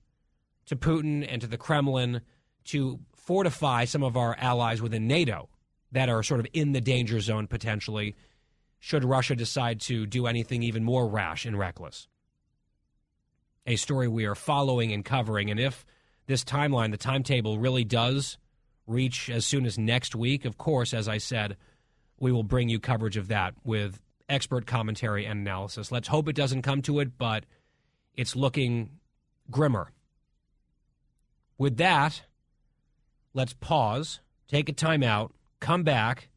to 0.66 0.76
Putin 0.76 1.26
and 1.26 1.40
to 1.40 1.46
the 1.46 1.56
Kremlin 1.56 2.20
to 2.64 3.00
fortify 3.14 3.86
some 3.86 4.02
of 4.02 4.14
our 4.14 4.36
allies 4.38 4.82
within 4.82 5.06
NATO 5.06 5.48
that 5.90 6.10
are 6.10 6.22
sort 6.22 6.40
of 6.40 6.46
in 6.52 6.72
the 6.72 6.82
danger 6.82 7.18
zone 7.20 7.46
potentially, 7.46 8.14
should 8.78 9.06
Russia 9.06 9.34
decide 9.34 9.80
to 9.80 10.04
do 10.04 10.26
anything 10.26 10.62
even 10.62 10.84
more 10.84 11.08
rash 11.08 11.46
and 11.46 11.58
reckless 11.58 12.08
a 13.66 13.76
story 13.76 14.08
we 14.08 14.24
are 14.24 14.34
following 14.34 14.92
and 14.92 15.04
covering. 15.04 15.50
And 15.50 15.60
if 15.60 15.84
this 16.26 16.44
timeline, 16.44 16.90
the 16.90 16.96
timetable, 16.96 17.58
really 17.58 17.84
does 17.84 18.38
reach 18.86 19.30
as 19.30 19.46
soon 19.46 19.64
as 19.64 19.78
next 19.78 20.14
week, 20.14 20.44
of 20.44 20.58
course, 20.58 20.92
as 20.92 21.08
I 21.08 21.18
said, 21.18 21.56
we 22.18 22.32
will 22.32 22.42
bring 22.42 22.68
you 22.68 22.78
coverage 22.78 23.16
of 23.16 23.28
that 23.28 23.54
with 23.64 24.00
expert 24.28 24.66
commentary 24.66 25.24
and 25.26 25.40
analysis. 25.40 25.92
Let's 25.92 26.08
hope 26.08 26.28
it 26.28 26.36
doesn't 26.36 26.62
come 26.62 26.82
to 26.82 27.00
it, 27.00 27.16
but 27.18 27.44
it's 28.14 28.36
looking 28.36 28.98
grimmer. 29.50 29.92
With 31.58 31.76
that, 31.76 32.22
let's 33.34 33.52
pause, 33.54 34.20
take 34.48 34.68
a 34.68 34.72
timeout, 34.72 35.30
come 35.60 35.82
back, 35.82 36.28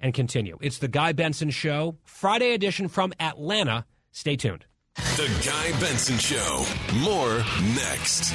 and 0.00 0.12
continue. 0.12 0.58
It's 0.60 0.78
the 0.78 0.88
Guy 0.88 1.12
Benson 1.12 1.50
Show, 1.50 1.96
Friday 2.04 2.52
edition 2.52 2.88
from 2.88 3.12
Atlanta. 3.20 3.86
Stay 4.12 4.36
tuned. 4.36 4.66
The 5.16 5.28
Guy 5.46 5.78
Benson 5.78 6.18
Show. 6.18 6.64
More 7.04 7.38
next. 7.76 8.34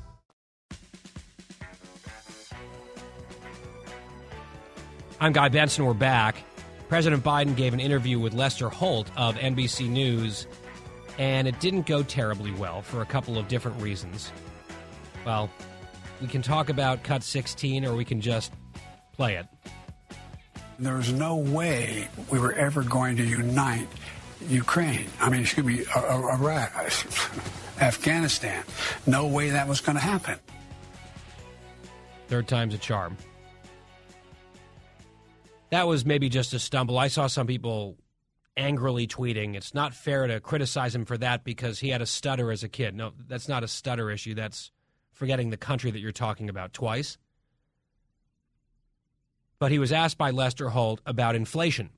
I'm 5.21 5.33
Guy 5.33 5.49
Benson. 5.49 5.85
We're 5.85 5.93
back. 5.93 6.37
President 6.89 7.23
Biden 7.23 7.55
gave 7.55 7.75
an 7.75 7.79
interview 7.79 8.17
with 8.17 8.33
Lester 8.33 8.69
Holt 8.69 9.07
of 9.15 9.35
NBC 9.35 9.87
News, 9.87 10.47
and 11.19 11.47
it 11.47 11.59
didn't 11.59 11.85
go 11.85 12.01
terribly 12.01 12.51
well 12.53 12.81
for 12.81 13.03
a 13.03 13.05
couple 13.05 13.37
of 13.37 13.47
different 13.47 13.79
reasons. 13.79 14.31
Well, 15.23 15.51
we 16.21 16.27
can 16.27 16.41
talk 16.41 16.69
about 16.69 17.03
Cut 17.03 17.21
16 17.21 17.85
or 17.85 17.95
we 17.95 18.03
can 18.03 18.19
just 18.19 18.51
play 19.13 19.35
it. 19.35 19.45
There 20.79 20.95
was 20.95 21.13
no 21.13 21.35
way 21.35 22.07
we 22.31 22.39
were 22.39 22.53
ever 22.53 22.81
going 22.81 23.15
to 23.17 23.23
unite 23.23 23.87
Ukraine. 24.49 25.05
I 25.19 25.29
mean, 25.29 25.41
excuse 25.41 25.63
me, 25.63 25.83
Iraq, 25.95 26.75
uh, 26.75 26.81
uh, 26.81 26.85
uh, 26.85 26.89
Afghanistan. 27.79 28.63
No 29.05 29.27
way 29.27 29.51
that 29.51 29.67
was 29.67 29.81
going 29.81 29.97
to 29.97 30.03
happen. 30.03 30.39
Third 32.27 32.47
time's 32.47 32.73
a 32.73 32.79
charm 32.79 33.17
that 35.71 35.87
was 35.87 36.05
maybe 36.05 36.29
just 36.29 36.53
a 36.53 36.59
stumble. 36.59 36.99
I 36.99 37.07
saw 37.07 37.27
some 37.27 37.47
people 37.47 37.97
angrily 38.57 39.07
tweeting, 39.07 39.55
it's 39.55 39.73
not 39.73 39.93
fair 39.93 40.27
to 40.27 40.39
criticize 40.39 40.93
him 40.93 41.05
for 41.05 41.17
that 41.17 41.43
because 41.43 41.79
he 41.79 41.89
had 41.89 42.01
a 42.01 42.05
stutter 42.05 42.51
as 42.51 42.63
a 42.63 42.69
kid. 42.69 42.93
No, 42.93 43.13
that's 43.27 43.47
not 43.47 43.63
a 43.63 43.67
stutter 43.67 44.11
issue. 44.11 44.35
That's 44.35 44.71
forgetting 45.13 45.49
the 45.49 45.57
country 45.57 45.89
that 45.89 45.99
you're 45.99 46.11
talking 46.11 46.49
about 46.49 46.73
twice. 46.73 47.17
But 49.59 49.71
he 49.71 49.79
was 49.79 49.91
asked 49.91 50.17
by 50.17 50.31
Lester 50.31 50.69
Holt 50.69 51.01
about 51.05 51.35
inflation. 51.35 51.91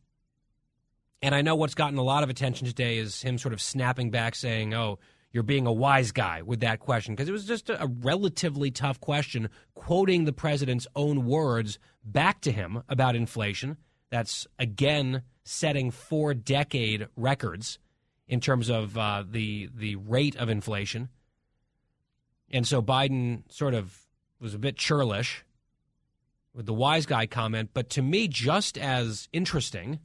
And 1.22 1.34
I 1.34 1.42
know 1.42 1.56
what's 1.56 1.75
gotten 1.75 1.98
a 1.98 2.03
lot 2.03 2.24
of 2.24 2.30
attention 2.30 2.68
today 2.68 2.98
is 2.98 3.22
him 3.22 3.38
sort 3.38 3.53
of 3.53 3.62
snapping 3.62 4.12
back 4.12 4.36
saying, 4.36 4.74
oh, 4.74 5.00
you're 5.34 5.44
being 5.44 5.66
a 5.66 5.74
wise 5.74 6.12
guy 6.12 6.44
with 6.44 6.60
that 6.60 6.80
question 6.80 7.16
because 7.16 7.28
it 7.28 7.34
was 7.34 7.46
just 7.46 7.70
a, 7.70 7.84
a, 7.84 7.88
relatively 7.88 8.70
tough 8.70 9.02
question, 9.02 9.50
quoting 9.74 10.25
the 10.25 10.32
president's 10.32 10.88
own 10.96 11.25
words 11.25 11.80
back 12.06 12.40
to 12.42 12.52
him 12.52 12.84
about 12.88 13.16
inflation. 13.16 13.78
That's 14.12 14.48
again 14.60 15.24
setting 15.44 15.90
four 15.90 16.36
decade 16.36 17.08
records 17.18 17.80
in 18.28 18.40
terms 18.40 18.70
of 18.70 18.96
uh, 18.98 19.24
the 19.30 19.70
the 19.74 19.96
rate 19.96 20.36
of 20.36 20.50
inflation. 20.50 21.10
And 22.52 22.68
so 22.68 22.82
Biden 22.84 23.52
sort 23.52 23.74
of 23.74 24.00
was 24.40 24.54
a 24.54 24.60
bit 24.60 24.78
churlish 24.78 25.44
with 26.54 26.68
the 26.68 26.74
wise 26.74 27.08
guy 27.08 27.25
comment, 27.25 27.72
but 27.74 27.90
to 27.90 28.04
me, 28.04 28.28
just 28.28 28.78
as 28.78 29.28
interesting. 29.34 30.00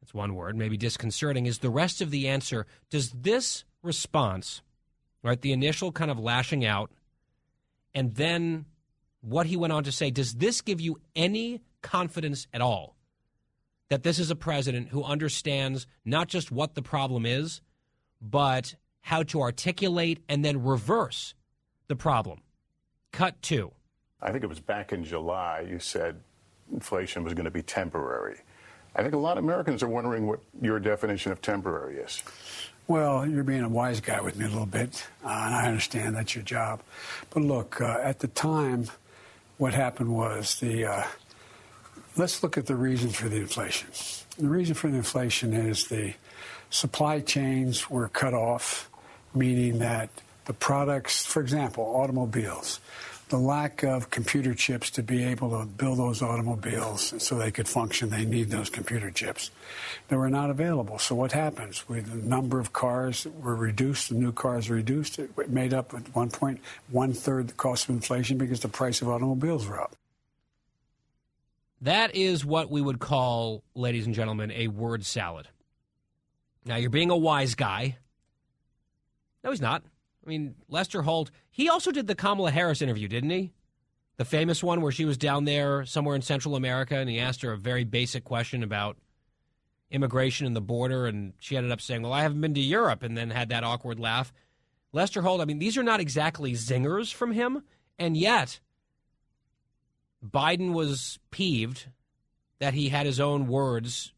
That's 0.00 0.14
one 0.14 0.34
word, 0.34 0.56
maybe 0.56 0.76
disconcerting, 0.76 1.46
is 1.46 1.58
the 1.58 1.70
rest 1.70 2.00
of 2.00 2.10
the 2.10 2.28
answer. 2.28 2.66
Does 2.88 3.10
this 3.10 3.64
response, 3.82 4.62
right, 5.22 5.40
the 5.40 5.52
initial 5.52 5.92
kind 5.92 6.10
of 6.10 6.18
lashing 6.18 6.64
out, 6.64 6.90
and 7.94 8.14
then 8.14 8.66
what 9.20 9.46
he 9.46 9.56
went 9.56 9.72
on 9.72 9.84
to 9.84 9.92
say, 9.92 10.10
does 10.10 10.34
this 10.34 10.60
give 10.60 10.80
you 10.80 10.98
any 11.14 11.60
confidence 11.82 12.46
at 12.52 12.60
all 12.60 12.96
that 13.88 14.02
this 14.02 14.18
is 14.18 14.30
a 14.30 14.36
president 14.36 14.88
who 14.88 15.02
understands 15.04 15.86
not 16.04 16.28
just 16.28 16.50
what 16.50 16.74
the 16.74 16.82
problem 16.82 17.26
is, 17.26 17.60
but 18.20 18.74
how 19.02 19.22
to 19.22 19.40
articulate 19.40 20.22
and 20.28 20.44
then 20.44 20.62
reverse 20.62 21.34
the 21.88 21.96
problem? 21.96 22.40
Cut 23.12 23.40
two. 23.42 23.72
I 24.22 24.30
think 24.30 24.44
it 24.44 24.48
was 24.48 24.60
back 24.60 24.92
in 24.92 25.04
July 25.04 25.66
you 25.68 25.78
said 25.78 26.20
inflation 26.72 27.24
was 27.24 27.34
going 27.34 27.44
to 27.44 27.50
be 27.50 27.62
temporary. 27.62 28.40
I 28.94 29.02
think 29.02 29.14
a 29.14 29.18
lot 29.18 29.38
of 29.38 29.44
Americans 29.44 29.82
are 29.82 29.88
wondering 29.88 30.26
what 30.26 30.40
your 30.60 30.78
definition 30.80 31.32
of 31.32 31.40
temporary 31.40 31.96
is. 31.96 32.22
Well, 32.88 33.24
you're 33.24 33.44
being 33.44 33.62
a 33.62 33.68
wise 33.68 34.00
guy 34.00 34.20
with 34.20 34.36
me 34.36 34.46
a 34.46 34.48
little 34.48 34.66
bit, 34.66 35.06
uh, 35.24 35.28
and 35.28 35.54
I 35.54 35.66
understand 35.68 36.16
that's 36.16 36.34
your 36.34 36.42
job. 36.42 36.82
But 37.30 37.44
look, 37.44 37.80
uh, 37.80 37.98
at 38.02 38.18
the 38.18 38.26
time, 38.26 38.86
what 39.58 39.74
happened 39.74 40.14
was 40.14 40.58
the. 40.58 40.86
Uh, 40.86 41.04
let's 42.16 42.42
look 42.42 42.58
at 42.58 42.66
the 42.66 42.74
reason 42.74 43.10
for 43.10 43.28
the 43.28 43.36
inflation. 43.36 43.88
The 44.38 44.48
reason 44.48 44.74
for 44.74 44.90
the 44.90 44.96
inflation 44.96 45.52
is 45.52 45.86
the 45.86 46.14
supply 46.70 47.20
chains 47.20 47.88
were 47.88 48.08
cut 48.08 48.34
off, 48.34 48.90
meaning 49.34 49.78
that 49.78 50.10
the 50.46 50.52
products, 50.52 51.24
for 51.24 51.40
example, 51.40 51.84
automobiles, 51.84 52.80
the 53.30 53.38
lack 53.38 53.82
of 53.82 54.10
computer 54.10 54.54
chips 54.54 54.90
to 54.90 55.02
be 55.02 55.24
able 55.24 55.58
to 55.58 55.64
build 55.64 55.98
those 55.98 56.20
automobiles 56.20 57.14
so 57.22 57.38
they 57.38 57.50
could 57.50 57.68
function, 57.68 58.10
they 58.10 58.24
need 58.24 58.50
those 58.50 58.68
computer 58.68 59.10
chips. 59.10 59.50
They 60.08 60.16
were 60.16 60.28
not 60.28 60.50
available. 60.50 60.98
So 60.98 61.14
what 61.14 61.32
happens? 61.32 61.88
We, 61.88 62.00
the 62.00 62.16
number 62.16 62.58
of 62.58 62.72
cars 62.72 63.26
were 63.40 63.54
reduced, 63.54 64.08
the 64.08 64.16
new 64.16 64.32
cars 64.32 64.68
reduced. 64.68 65.18
It 65.18 65.48
made 65.48 65.72
up 65.72 65.94
at 65.94 66.14
one 66.14 66.30
point 66.30 66.60
one 66.90 67.12
third 67.12 67.48
the 67.48 67.54
cost 67.54 67.88
of 67.88 67.94
inflation 67.94 68.36
because 68.36 68.60
the 68.60 68.68
price 68.68 69.00
of 69.00 69.08
automobiles 69.08 69.66
were 69.66 69.80
up. 69.80 69.94
That 71.80 72.14
is 72.14 72.44
what 72.44 72.70
we 72.70 72.82
would 72.82 72.98
call, 72.98 73.62
ladies 73.74 74.04
and 74.04 74.14
gentlemen, 74.14 74.50
a 74.50 74.68
word 74.68 75.06
salad. 75.06 75.48
Now, 76.66 76.76
you're 76.76 76.90
being 76.90 77.10
a 77.10 77.16
wise 77.16 77.54
guy. 77.54 77.96
No, 79.42 79.50
he's 79.50 79.62
not. 79.62 79.82
I 80.30 80.38
mean, 80.38 80.54
Lester 80.68 81.02
Holt, 81.02 81.32
he 81.50 81.68
also 81.68 81.90
did 81.90 82.06
the 82.06 82.14
Kamala 82.14 82.52
Harris 82.52 82.82
interview, 82.82 83.08
didn't 83.08 83.30
he? 83.30 83.50
The 84.16 84.24
famous 84.24 84.62
one 84.62 84.80
where 84.80 84.92
she 84.92 85.04
was 85.04 85.18
down 85.18 85.44
there 85.44 85.84
somewhere 85.84 86.14
in 86.14 86.22
Central 86.22 86.54
America 86.54 86.94
and 86.94 87.10
he 87.10 87.18
asked 87.18 87.42
her 87.42 87.50
a 87.50 87.58
very 87.58 87.82
basic 87.82 88.22
question 88.22 88.62
about 88.62 88.96
immigration 89.90 90.46
and 90.46 90.54
the 90.54 90.60
border. 90.60 91.06
And 91.06 91.32
she 91.40 91.56
ended 91.56 91.72
up 91.72 91.80
saying, 91.80 92.02
Well, 92.02 92.12
I 92.12 92.22
haven't 92.22 92.40
been 92.40 92.54
to 92.54 92.60
Europe, 92.60 93.02
and 93.02 93.18
then 93.18 93.30
had 93.30 93.48
that 93.48 93.64
awkward 93.64 93.98
laugh. 93.98 94.32
Lester 94.92 95.20
Holt, 95.20 95.40
I 95.40 95.46
mean, 95.46 95.58
these 95.58 95.76
are 95.76 95.82
not 95.82 95.98
exactly 95.98 96.52
zingers 96.52 97.12
from 97.12 97.32
him. 97.32 97.64
And 97.98 98.16
yet, 98.16 98.60
Biden 100.24 100.74
was 100.74 101.18
peeved 101.32 101.86
that 102.60 102.74
he 102.74 102.90
had 102.90 103.04
his 103.04 103.18
own 103.18 103.48
words 103.48 104.12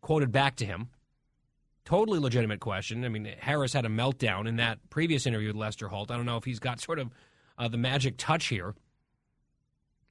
quoted 0.00 0.32
back 0.32 0.56
to 0.56 0.66
him. 0.66 0.88
Totally 1.86 2.18
legitimate 2.18 2.58
question. 2.58 3.04
I 3.04 3.08
mean, 3.08 3.32
Harris 3.38 3.72
had 3.72 3.86
a 3.86 3.88
meltdown 3.88 4.48
in 4.48 4.56
that 4.56 4.78
previous 4.90 5.24
interview 5.24 5.48
with 5.48 5.56
Lester 5.56 5.86
Holt. 5.86 6.10
I 6.10 6.16
don't 6.16 6.26
know 6.26 6.36
if 6.36 6.44
he's 6.44 6.58
got 6.58 6.80
sort 6.80 6.98
of 6.98 7.10
uh, 7.56 7.68
the 7.68 7.78
magic 7.78 8.16
touch 8.18 8.46
here. 8.46 8.74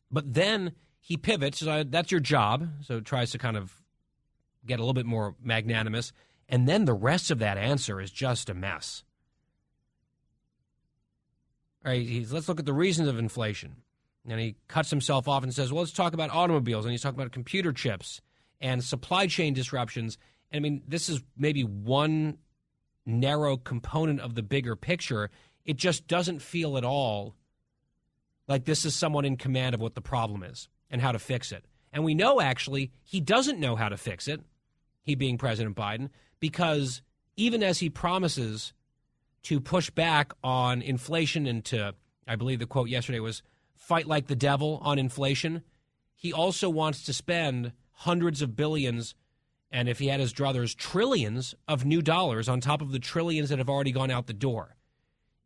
But 0.09 0.33
then 0.33 0.71
he 1.01 1.17
pivots. 1.17 1.61
Uh, 1.61 1.83
that's 1.85 2.11
your 2.11 2.21
job. 2.21 2.69
So 2.81 3.01
tries 3.01 3.31
to 3.31 3.37
kind 3.37 3.57
of 3.57 3.73
get 4.65 4.79
a 4.79 4.81
little 4.81 4.93
bit 4.93 5.05
more 5.05 5.35
magnanimous. 5.43 6.13
And 6.47 6.65
then 6.65 6.85
the 6.85 6.93
rest 6.93 7.29
of 7.29 7.39
that 7.39 7.57
answer 7.57 7.99
is 7.99 8.09
just 8.09 8.49
a 8.49 8.53
mess. 8.53 9.03
All 11.85 11.91
right, 11.91 12.25
let's 12.31 12.47
look 12.47 12.59
at 12.59 12.65
the 12.65 12.73
reasons 12.73 13.09
of 13.09 13.19
inflation. 13.19 13.75
And 14.27 14.39
he 14.39 14.55
cuts 14.69 14.89
himself 14.89 15.27
off 15.27 15.43
and 15.43 15.53
says, 15.53 15.73
well, 15.73 15.81
let's 15.81 15.91
talk 15.91 16.13
about 16.13 16.31
automobiles. 16.31 16.85
And 16.85 16.91
he's 16.93 17.01
talking 17.01 17.19
about 17.19 17.33
computer 17.33 17.73
chips 17.73 18.21
and 18.61 18.83
supply 18.83 19.27
chain 19.27 19.53
disruptions. 19.53 20.17
I 20.53 20.59
mean, 20.59 20.83
this 20.87 21.09
is 21.09 21.21
maybe 21.37 21.63
one 21.63 22.37
narrow 23.05 23.57
component 23.57 24.21
of 24.21 24.35
the 24.35 24.43
bigger 24.43 24.75
picture. 24.75 25.29
It 25.65 25.77
just 25.77 26.07
doesn't 26.07 26.41
feel 26.41 26.77
at 26.77 26.83
all 26.83 27.35
like 28.47 28.65
this 28.65 28.85
is 28.85 28.95
someone 28.95 29.25
in 29.25 29.37
command 29.37 29.75
of 29.75 29.81
what 29.81 29.95
the 29.95 30.01
problem 30.01 30.43
is 30.43 30.69
and 30.89 31.01
how 31.01 31.11
to 31.11 31.19
fix 31.19 31.51
it. 31.51 31.65
And 31.91 32.03
we 32.03 32.13
know 32.13 32.41
actually 32.41 32.91
he 33.03 33.19
doesn't 33.19 33.59
know 33.59 33.75
how 33.75 33.89
to 33.89 33.97
fix 33.97 34.27
it, 34.27 34.41
he 35.01 35.15
being 35.15 35.37
President 35.37 35.75
Biden, 35.75 36.09
because 36.39 37.01
even 37.37 37.63
as 37.63 37.79
he 37.79 37.89
promises 37.89 38.73
to 39.43 39.59
push 39.59 39.89
back 39.89 40.33
on 40.43 40.81
inflation 40.81 41.45
and 41.45 41.63
to, 41.65 41.93
I 42.27 42.35
believe 42.35 42.59
the 42.59 42.65
quote 42.65 42.89
yesterday 42.89 43.19
was, 43.19 43.43
fight 43.75 44.07
like 44.07 44.27
the 44.27 44.35
devil 44.35 44.79
on 44.83 44.97
inflation, 44.97 45.61
he 46.15 46.33
also 46.33 46.69
wants 46.69 47.03
to 47.03 47.13
spend 47.13 47.71
hundreds 47.91 48.41
of 48.41 48.55
billions 48.55 49.15
and 49.75 49.89
if 49.89 49.99
he 49.99 50.07
had 50.07 50.21
his 50.21 50.33
druthers, 50.33 50.73
trillions 50.73 51.53
of 51.67 51.83
new 51.83 52.01
dollars 52.01 52.47
on 52.47 52.61
top 52.61 52.81
of 52.81 52.93
the 52.93 52.99
trillions 52.99 53.49
that 53.49 53.57
have 53.57 53.69
already 53.69 53.91
gone 53.91 54.09
out 54.09 54.25
the 54.25 54.31
door 54.31 54.77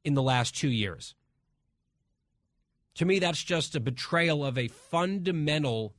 in 0.04 0.14
the 0.14 0.22
last 0.22 0.56
two 0.56 0.70
years. 0.70 1.16
To 2.94 3.06
me, 3.06 3.18
that's 3.18 3.44
just 3.44 3.76
a 3.76 3.80
betrayal 3.80 4.46
of 4.46 4.56
a 4.56 4.68
fundamental 4.68 5.96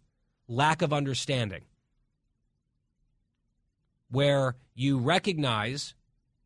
lack 0.47 0.81
of 0.81 0.93
understanding 0.93 1.63
where 4.13 4.55
you 4.75 4.99
recognize 4.99 5.97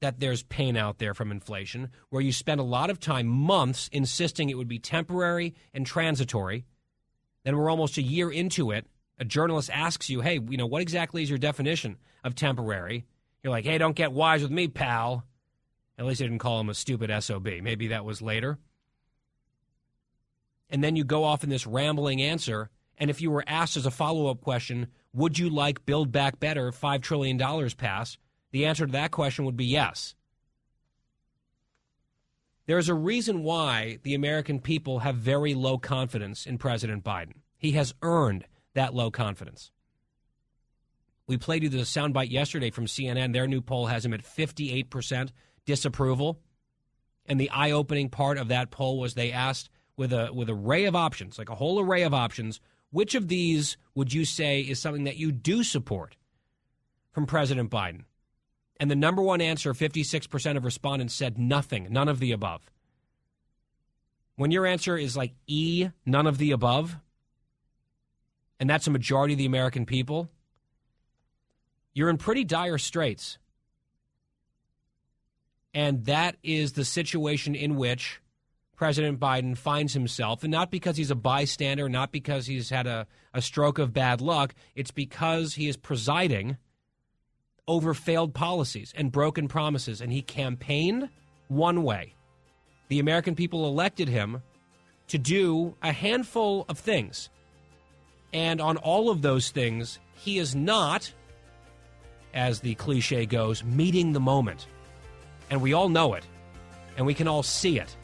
that 0.01 0.21
there's 0.21 0.43
pain 0.43 0.79
out 0.79 0.99
there 0.99 1.13
from 1.13 1.31
inflation, 1.31 1.91
where 2.09 2.23
you 2.23 2.33
spend 2.33 2.61
a 2.61 2.65
lot 2.65 2.89
of 2.89 2.99
time, 2.99 3.27
months, 3.27 3.91
insisting 3.93 4.49
it 4.49 4.57
would 4.57 4.69
be 4.69 4.79
temporary 4.79 5.55
and 5.75 5.85
transitory. 5.85 6.65
Then 7.45 7.59
we're 7.59 7.71
almost 7.71 7.99
a 7.99 8.03
year 8.03 8.31
into 8.31 8.71
it, 8.71 8.87
a 9.19 9.25
journalist 9.25 9.71
asks 9.73 10.11
you, 10.11 10.21
hey, 10.21 10.41
you 10.49 10.57
know, 10.57 10.67
what 10.67 10.83
exactly 10.83 11.23
is 11.23 11.31
your 11.31 11.39
definition 11.39 11.97
of 12.23 12.35
temporary? 12.35 13.07
You're 13.43 13.51
like, 13.51 13.65
hey, 13.65 13.79
don't 13.79 13.97
get 13.97 14.13
wise 14.13 14.43
with 14.43 14.51
me, 14.51 14.69
pal. 14.69 15.25
At 15.99 16.07
least 16.07 16.21
I 16.21 16.25
didn't 16.25 16.39
call 16.41 16.61
him 16.61 16.71
a 16.71 16.75
stupid 16.75 17.11
SOB. 17.23 17.47
Maybe 17.63 17.89
that 17.89 18.05
was 18.05 18.21
later. 18.21 18.59
And 20.71 20.83
then 20.83 20.97
you 20.97 21.05
go 21.05 21.25
off 21.25 21.45
in 21.45 21.51
this 21.51 21.67
rambling 21.67 22.21
answer. 22.21 22.71
And 22.99 23.11
if 23.11 23.21
you 23.21 23.31
were 23.31 23.45
asked 23.47 23.77
as 23.77 23.87
a 23.87 23.91
follow 23.91 24.27
up 24.29 24.41
question, 24.41 24.89
would 25.13 25.39
you 25.39 25.49
like 25.51 25.87
Build 25.87 26.11
Back 26.11 26.41
Better, 26.41 26.73
$5 26.73 27.03
trillion 27.03 27.39
pass? 27.77 28.19
The 28.51 28.67
answer 28.67 28.87
to 28.87 28.93
that 28.93 29.11
question 29.11 29.45
would 29.45 29.57
be 29.57 29.67
yes. 29.67 30.15
There's 32.67 32.89
a 32.89 32.95
reason 32.95 33.43
why 33.43 33.99
the 34.03 34.15
American 34.15 34.59
people 34.59 35.01
have 35.01 35.17
very 35.17 35.55
low 35.55 35.77
confidence 35.77 36.47
in 36.47 36.57
President 36.57 37.05
Biden. 37.05 37.35
He 37.59 37.73
has 37.73 37.95
earned 38.01 38.47
that 38.75 38.95
low 38.95 39.11
confidence. 39.11 39.71
We 41.27 41.39
played 41.39 41.63
you 41.63 41.69
the 41.69 41.79
soundbite 41.79 42.31
yesterday 42.31 42.71
from 42.71 42.87
CNN. 42.87 43.33
Their 43.33 43.47
new 43.47 43.61
poll 43.61 43.87
has 43.87 44.05
him 44.05 44.13
at 44.13 44.23
58% 44.23 45.31
disapproval. 45.65 46.41
And 47.27 47.41
the 47.41 47.51
eye 47.51 47.71
opening 47.71 48.11
part 48.11 48.37
of 48.37 48.49
that 48.49 48.71
poll 48.71 48.99
was 48.99 49.15
they 49.15 49.33
asked 49.33 49.71
with 49.97 50.13
a 50.13 50.31
with 50.33 50.51
an 50.51 50.57
array 50.57 50.85
of 50.85 50.95
options, 50.95 51.39
like 51.39 51.49
a 51.49 51.55
whole 51.55 51.81
array 51.81 52.03
of 52.03 52.13
options, 52.13 52.61
which 52.91 53.15
of 53.15 53.29
these 53.29 53.77
would 53.95 54.13
you 54.13 54.25
say 54.25 54.61
is 54.61 54.79
something 54.79 55.05
that 55.05 55.17
you 55.17 55.33
do 55.33 55.65
support 55.65 56.17
from 57.13 57.27
President 57.27 57.71
Biden? 57.71 58.03
And 58.79 58.91
the 58.91 58.97
number 58.97 59.23
one 59.23 59.41
answer, 59.41 59.73
56% 59.73 60.57
of 60.57 60.65
respondents 60.65 61.15
said 61.15 61.39
nothing, 61.39 61.89
none 61.91 62.09
of 62.09 62.19
the 62.19 62.33
above. 62.33 62.71
When 64.37 64.51
your 64.51 64.67
answer 64.67 64.97
is 64.97 65.17
like 65.17 65.35
E, 65.47 65.89
none 66.05 66.27
of 66.27 66.39
the 66.39 66.51
above, 66.51 66.97
and 68.59 68.69
that's 68.69 68.87
a 68.87 68.91
majority 68.91 69.35
of 69.35 69.39
the 69.39 69.47
American 69.47 69.87
people, 69.87 70.31
you're 71.93 72.11
in 72.11 72.19
pretty 72.19 72.45
dire 72.45 72.79
straits. 72.79 73.39
And 75.73 76.05
that 76.05 76.37
is 76.43 76.73
the 76.73 76.85
situation 76.85 77.55
in 77.55 77.77
which 77.77 78.21
President 78.77 79.21
Biden 79.21 79.57
finds 79.57 79.93
himself, 79.93 80.43
and 80.43 80.51
not 80.51 80.71
because 80.71 80.97
he's 80.97 81.11
a 81.11 81.17
bystander, 81.17 81.89
not 81.89 82.13
because 82.13 82.47
he's 82.47 82.71
had 82.71 82.87
a, 82.87 83.07
a 83.33 83.41
stroke 83.41 83.79
of 83.79 83.93
bad 83.93 84.21
luck. 84.21 84.55
It's 84.75 84.91
because 84.91 85.55
he 85.55 85.69
is 85.69 85.77
presiding 85.77 86.57
over 87.67 87.95
failed 87.95 88.35
policies 88.35 88.93
and 88.97 89.13
broken 89.13 89.49
promises, 89.49 90.01
and 90.01 90.13
he 90.13 90.23
campaigned 90.23 91.09
one 91.49 91.83
way. 91.83 92.15
The 92.89 92.99
American 92.99 93.35
people 93.35 93.67
elected 93.67 94.09
him 94.09 94.43
to 95.09 95.19
do 95.19 95.77
a 95.83 95.93
handful 95.93 96.65
of 96.69 96.79
things 96.79 97.31
and 98.35 98.61
on 98.61 98.77
all 98.79 99.09
of 99.11 99.23
those 99.23 99.51
things, 99.51 100.01
he 100.17 100.39
is 100.39 100.55
not, 100.57 101.11
as 102.35 102.61
the 102.61 102.75
cliche 102.75 103.25
goes, 103.25 103.63
meeting 103.63 104.13
the 104.13 104.21
moment. 104.21 104.67
And 105.51 105.63
we 105.63 105.73
all 105.73 105.89
know 105.89 106.15
it, 106.15 106.25
and 106.97 107.07
we 107.07 107.15
can 107.15 107.29
all 107.29 107.45
see 107.45 107.79
it. 107.79 107.97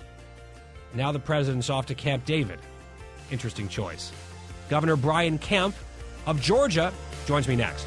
Now 0.94 1.10
the 1.10 1.18
president's 1.18 1.68
off 1.68 1.86
to 1.86 1.94
Camp 1.94 2.24
David. 2.24 2.60
Interesting 3.32 3.68
choice. 3.68 4.12
Governor 4.68 4.96
Brian 4.96 5.36
Kemp 5.36 5.74
of 6.26 6.40
Georgia 6.40 6.92
joins 7.26 7.48
me 7.48 7.56
next. 7.56 7.86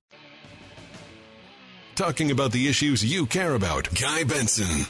talking 2.01 2.31
about 2.31 2.51
the 2.51 2.67
issues 2.67 3.05
you 3.05 3.27
care 3.27 3.53
about. 3.53 3.87
Guy 3.93 4.23
Benson. 4.23 4.87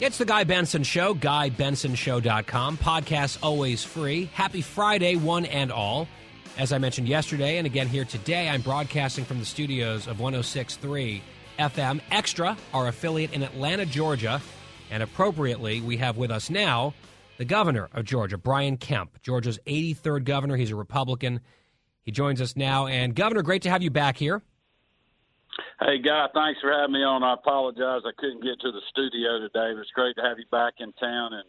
It's 0.00 0.16
the 0.16 0.24
Guy 0.24 0.44
Benson 0.44 0.82
Show, 0.82 1.14
GuyBensonShow.com. 1.14 2.78
Podcast 2.78 3.36
always 3.42 3.84
free. 3.84 4.30
Happy 4.32 4.62
Friday, 4.62 5.16
one 5.16 5.44
and 5.44 5.70
all. 5.70 6.08
As 6.56 6.72
I 6.72 6.78
mentioned 6.78 7.06
yesterday 7.06 7.58
and 7.58 7.66
again 7.66 7.86
here 7.86 8.06
today, 8.06 8.48
I'm 8.48 8.62
broadcasting 8.62 9.26
from 9.26 9.40
the 9.40 9.44
studios 9.44 10.06
of 10.06 10.20
1063 10.20 11.22
FM 11.58 12.00
Extra, 12.10 12.56
our 12.72 12.88
affiliate 12.88 13.34
in 13.34 13.42
Atlanta, 13.42 13.84
Georgia. 13.84 14.40
And 14.90 15.02
appropriately, 15.02 15.82
we 15.82 15.98
have 15.98 16.16
with 16.16 16.30
us 16.30 16.48
now 16.48 16.94
the 17.36 17.44
governor 17.44 17.90
of 17.92 18.06
Georgia, 18.06 18.38
Brian 18.38 18.78
Kemp, 18.78 19.20
Georgia's 19.20 19.58
83rd 19.66 20.24
governor. 20.24 20.56
He's 20.56 20.70
a 20.70 20.76
Republican. 20.76 21.40
He 22.04 22.10
joins 22.10 22.40
us 22.40 22.56
now. 22.56 22.86
And, 22.86 23.14
Governor, 23.14 23.42
great 23.42 23.60
to 23.62 23.70
have 23.70 23.82
you 23.82 23.90
back 23.90 24.16
here. 24.16 24.40
Hey, 25.80 25.98
Guy, 25.98 26.26
thanks 26.34 26.60
for 26.60 26.72
having 26.72 26.92
me 26.92 27.02
on. 27.02 27.22
I 27.22 27.34
apologize 27.34 28.02
I 28.04 28.12
couldn't 28.18 28.42
get 28.42 28.60
to 28.60 28.72
the 28.72 28.80
studio 28.90 29.38
today. 29.38 29.72
but 29.74 29.80
it's 29.80 29.90
great 29.90 30.16
to 30.16 30.22
have 30.22 30.38
you 30.38 30.46
back 30.50 30.74
in 30.78 30.92
town 30.94 31.34
and 31.34 31.44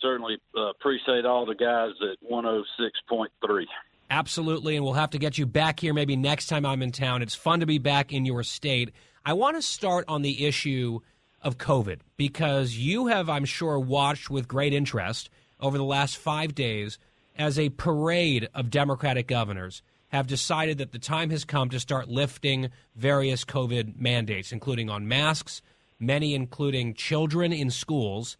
certainly 0.00 0.38
uh, 0.56 0.70
appreciate 0.70 1.24
all 1.24 1.46
the 1.46 1.54
guys 1.54 1.92
at 2.02 2.18
106.3. 2.30 3.64
Absolutely, 4.10 4.76
and 4.76 4.84
we'll 4.84 4.94
have 4.94 5.10
to 5.10 5.18
get 5.18 5.36
you 5.36 5.46
back 5.46 5.80
here 5.80 5.92
maybe 5.92 6.16
next 6.16 6.46
time 6.46 6.64
I'm 6.64 6.82
in 6.82 6.92
town. 6.92 7.22
It's 7.22 7.34
fun 7.34 7.60
to 7.60 7.66
be 7.66 7.78
back 7.78 8.12
in 8.12 8.24
your 8.24 8.42
state. 8.42 8.92
I 9.24 9.34
want 9.34 9.56
to 9.56 9.62
start 9.62 10.04
on 10.08 10.22
the 10.22 10.46
issue 10.46 11.00
of 11.42 11.58
COVID 11.58 12.00
because 12.16 12.76
you 12.76 13.08
have, 13.08 13.28
I'm 13.28 13.44
sure, 13.44 13.78
watched 13.78 14.30
with 14.30 14.48
great 14.48 14.72
interest 14.72 15.28
over 15.60 15.76
the 15.76 15.84
last 15.84 16.16
five 16.16 16.54
days 16.54 16.98
as 17.36 17.58
a 17.58 17.68
parade 17.70 18.48
of 18.54 18.70
Democratic 18.70 19.28
governors 19.28 19.82
have 20.08 20.26
decided 20.26 20.78
that 20.78 20.92
the 20.92 20.98
time 20.98 21.30
has 21.30 21.44
come 21.44 21.68
to 21.68 21.80
start 21.80 22.08
lifting 22.08 22.70
various 22.96 23.44
COVID 23.44 24.00
mandates, 24.00 24.52
including 24.52 24.88
on 24.88 25.06
masks, 25.06 25.60
many 26.00 26.34
including 26.34 26.94
children 26.94 27.52
in 27.52 27.70
schools. 27.70 28.36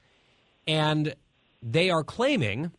And 0.67 1.15
they 1.63 1.91
are 1.91 2.05
claiming, 2.05 2.73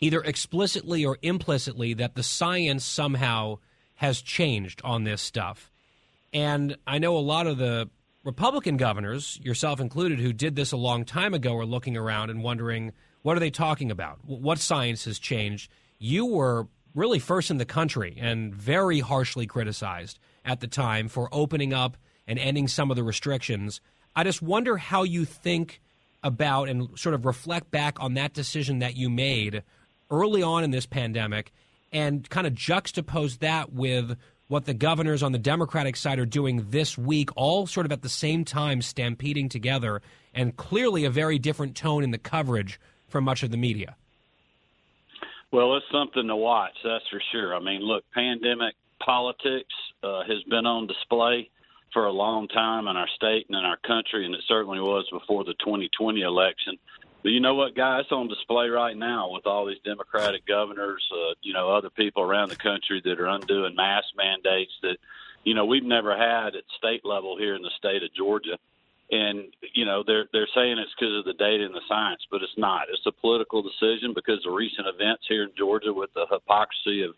either 0.00 0.20
explicitly 0.20 1.04
or 1.04 1.18
implicitly, 1.22 1.94
that 1.94 2.14
the 2.14 2.22
science 2.22 2.84
somehow 2.84 3.58
has 3.96 4.20
changed 4.22 4.80
on 4.84 5.04
this 5.04 5.22
stuff. 5.22 5.70
And 6.32 6.76
I 6.86 6.98
know 6.98 7.16
a 7.16 7.18
lot 7.18 7.46
of 7.46 7.58
the 7.58 7.88
Republican 8.24 8.76
governors, 8.76 9.38
yourself 9.42 9.80
included, 9.80 10.20
who 10.20 10.32
did 10.32 10.56
this 10.56 10.72
a 10.72 10.76
long 10.76 11.04
time 11.04 11.32
ago, 11.32 11.56
are 11.56 11.64
looking 11.64 11.96
around 11.96 12.30
and 12.30 12.42
wondering 12.42 12.92
what 13.22 13.36
are 13.36 13.40
they 13.40 13.50
talking 13.50 13.90
about? 13.90 14.18
What 14.24 14.58
science 14.58 15.04
has 15.04 15.18
changed? 15.18 15.70
You 15.98 16.26
were 16.26 16.68
really 16.94 17.18
first 17.18 17.50
in 17.50 17.58
the 17.58 17.64
country 17.64 18.16
and 18.20 18.54
very 18.54 19.00
harshly 19.00 19.46
criticized 19.46 20.18
at 20.44 20.60
the 20.60 20.66
time 20.66 21.08
for 21.08 21.28
opening 21.32 21.72
up 21.72 21.96
and 22.26 22.38
ending 22.38 22.68
some 22.68 22.90
of 22.90 22.96
the 22.96 23.04
restrictions. 23.04 23.80
I 24.14 24.24
just 24.24 24.42
wonder 24.42 24.76
how 24.76 25.02
you 25.02 25.24
think 25.24 25.80
about 26.22 26.68
and 26.68 26.98
sort 26.98 27.14
of 27.14 27.24
reflect 27.24 27.70
back 27.70 28.00
on 28.00 28.14
that 28.14 28.34
decision 28.34 28.80
that 28.80 28.96
you 28.96 29.08
made 29.08 29.62
early 30.10 30.42
on 30.42 30.64
in 30.64 30.70
this 30.70 30.86
pandemic 30.86 31.52
and 31.92 32.28
kind 32.28 32.46
of 32.46 32.54
juxtapose 32.54 33.38
that 33.38 33.72
with 33.72 34.16
what 34.48 34.64
the 34.64 34.74
governors 34.74 35.22
on 35.22 35.32
the 35.32 35.38
Democratic 35.38 35.96
side 35.96 36.18
are 36.18 36.26
doing 36.26 36.66
this 36.70 36.98
week, 36.98 37.30
all 37.36 37.66
sort 37.66 37.86
of 37.86 37.92
at 37.92 38.02
the 38.02 38.08
same 38.08 38.44
time 38.44 38.82
stampeding 38.82 39.48
together, 39.48 40.02
and 40.34 40.56
clearly 40.56 41.04
a 41.04 41.10
very 41.10 41.38
different 41.38 41.76
tone 41.76 42.02
in 42.02 42.10
the 42.10 42.18
coverage 42.18 42.80
from 43.06 43.24
much 43.24 43.44
of 43.44 43.50
the 43.52 43.56
media. 43.56 43.96
Well, 45.52 45.76
it's 45.76 45.86
something 45.90 46.28
to 46.28 46.36
watch, 46.36 46.74
that's 46.84 47.08
for 47.10 47.20
sure. 47.32 47.56
I 47.56 47.60
mean, 47.60 47.80
look, 47.82 48.04
pandemic 48.14 48.74
politics 49.04 49.74
uh, 50.02 50.22
has 50.22 50.42
been 50.48 50.64
on 50.64 50.86
display 50.86 51.50
for 51.92 52.06
a 52.06 52.12
long 52.12 52.46
time 52.46 52.86
in 52.86 52.96
our 52.96 53.08
state 53.16 53.46
and 53.48 53.58
in 53.58 53.64
our 53.64 53.78
country, 53.78 54.24
and 54.24 54.34
it 54.34 54.42
certainly 54.46 54.78
was 54.78 55.08
before 55.10 55.42
the 55.42 55.54
2020 55.54 56.20
election. 56.20 56.76
But 57.22 57.32
you 57.32 57.40
know 57.40 57.54
what, 57.54 57.74
guys? 57.74 58.02
It's 58.02 58.12
on 58.12 58.28
display 58.28 58.68
right 58.68 58.96
now 58.96 59.30
with 59.30 59.44
all 59.44 59.66
these 59.66 59.82
Democratic 59.84 60.46
governors, 60.46 61.04
uh, 61.12 61.34
you 61.42 61.52
know, 61.52 61.70
other 61.70 61.90
people 61.90 62.22
around 62.22 62.50
the 62.50 62.56
country 62.56 63.02
that 63.04 63.20
are 63.20 63.26
undoing 63.26 63.74
mask 63.74 64.06
mandates 64.16 64.72
that, 64.82 64.98
you 65.42 65.54
know, 65.54 65.66
we've 65.66 65.84
never 65.84 66.16
had 66.16 66.54
at 66.54 66.62
state 66.78 67.04
level 67.04 67.36
here 67.36 67.56
in 67.56 67.62
the 67.62 67.70
state 67.76 68.04
of 68.04 68.14
Georgia 68.14 68.56
and 69.10 69.50
you 69.74 69.84
know 69.84 70.02
they're 70.06 70.26
they're 70.32 70.50
saying 70.54 70.78
it's 70.78 70.94
because 70.98 71.18
of 71.18 71.24
the 71.24 71.34
data 71.34 71.64
and 71.64 71.74
the 71.74 71.84
science, 71.88 72.22
but 72.30 72.42
it's 72.42 72.56
not. 72.56 72.86
It's 72.90 73.06
a 73.06 73.20
political 73.20 73.62
decision 73.62 74.14
because 74.14 74.44
of 74.46 74.54
recent 74.54 74.86
events 74.86 75.24
here 75.28 75.44
in 75.44 75.50
Georgia 75.58 75.92
with 75.92 76.10
the 76.14 76.26
hypocrisy 76.30 77.02
of 77.02 77.14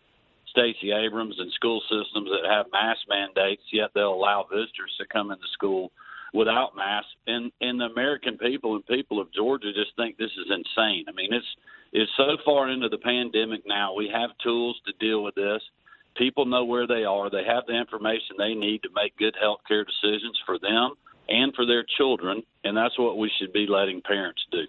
Stacey 0.49 0.91
Abrams 0.91 1.35
and 1.39 1.51
school 1.53 1.81
systems 1.89 2.29
that 2.29 2.49
have 2.49 2.71
mask 2.71 3.01
mandates, 3.09 3.63
yet 3.71 3.89
they'll 3.93 4.13
allow 4.13 4.45
visitors 4.49 4.93
to 4.99 5.05
come 5.11 5.31
into 5.31 5.45
school 5.53 5.91
without 6.33 6.75
masks. 6.75 7.13
And 7.27 7.51
and 7.61 7.79
the 7.79 7.85
American 7.85 8.37
people 8.37 8.75
and 8.75 8.85
people 8.87 9.21
of 9.21 9.33
Georgia 9.33 9.73
just 9.73 9.95
think 9.95 10.17
this 10.17 10.33
is 10.33 10.49
insane. 10.49 11.05
I 11.07 11.13
mean, 11.13 11.33
it's 11.33 11.51
it's 11.93 12.11
so 12.17 12.37
far 12.43 12.69
into 12.69 12.89
the 12.89 12.97
pandemic 12.97 13.61
now. 13.67 13.93
We 13.93 14.09
have 14.09 14.31
tools 14.43 14.81
to 14.87 14.93
deal 14.99 15.23
with 15.23 15.35
this. 15.35 15.61
People 16.17 16.45
know 16.45 16.65
where 16.65 16.87
they 16.87 17.05
are. 17.05 17.29
They 17.29 17.43
have 17.45 17.65
the 17.67 17.77
information 17.77 18.37
they 18.37 18.53
need 18.53 18.81
to 18.83 18.89
make 18.93 19.17
good 19.17 19.35
health 19.39 19.61
care 19.67 19.85
decisions 19.85 20.37
for 20.45 20.57
them 20.59 20.93
and 21.29 21.53
for 21.55 21.65
their 21.65 21.83
children, 21.97 22.43
and 22.63 22.75
that's 22.75 22.97
what 22.97 23.17
we 23.17 23.31
should 23.39 23.53
be 23.53 23.65
letting 23.67 24.01
parents 24.01 24.41
do. 24.51 24.65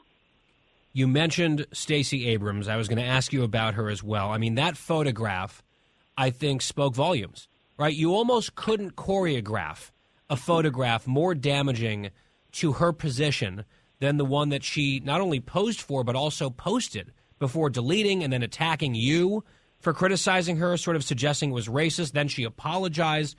You 0.93 1.09
mentioned 1.09 1.67
Stacey 1.73 2.29
Abrams. 2.29 2.69
I 2.69 2.77
was 2.77 2.87
going 2.89 3.03
to 3.03 3.05
ask 3.05 3.33
you 3.33 3.43
about 3.43 3.75
her 3.75 3.91
as 3.91 4.03
well. 4.03 4.31
I 4.31 4.39
mean, 4.39 4.55
that 4.55 4.77
photograph, 4.77 5.63
I 6.17 6.31
think, 6.31 6.63
spoke 6.63 6.95
volumes, 6.95 7.49
right? 7.77 7.95
You 7.95 8.15
almost 8.15 8.55
couldn't 8.55 8.95
choreograph 8.95 9.91
a 10.31 10.37
photograph 10.37 11.07
more 11.07 11.35
damaging 11.35 12.11
to 12.53 12.75
her 12.75 12.93
position 12.93 13.65
than 13.99 14.17
the 14.17 14.25
one 14.25 14.51
that 14.51 14.63
she 14.63 15.01
not 15.01 15.21
only 15.21 15.41
posed 15.41 15.81
for, 15.81 16.05
but 16.05 16.15
also 16.15 16.49
posted 16.51 17.13
before 17.39 17.71
deleting 17.71 18.23
and 18.23 18.33
then 18.33 18.43
attacking 18.43 18.95
you 18.95 19.45
for 19.81 19.93
criticizing 19.93 20.57
her, 20.59 20.77
sort 20.77 20.97
of 20.97 21.05
suggesting 21.05 21.51
it 21.51 21.55
was 21.55 21.69
racist. 21.69 22.13
Then 22.13 22.29
she 22.29 22.45
apologized. 22.45 23.37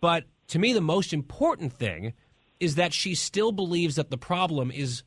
But 0.00 0.24
to 0.48 0.58
me, 0.58 0.72
the 0.72 0.80
most 0.80 1.12
important 1.12 1.72
thing 1.72 2.12
is 2.62 2.76
that 2.76 2.92
she 2.92 3.16
still 3.16 3.50
believes 3.50 3.96
that 3.96 4.10
the 4.10 4.16
problem 4.16 4.70
is 4.70 5.02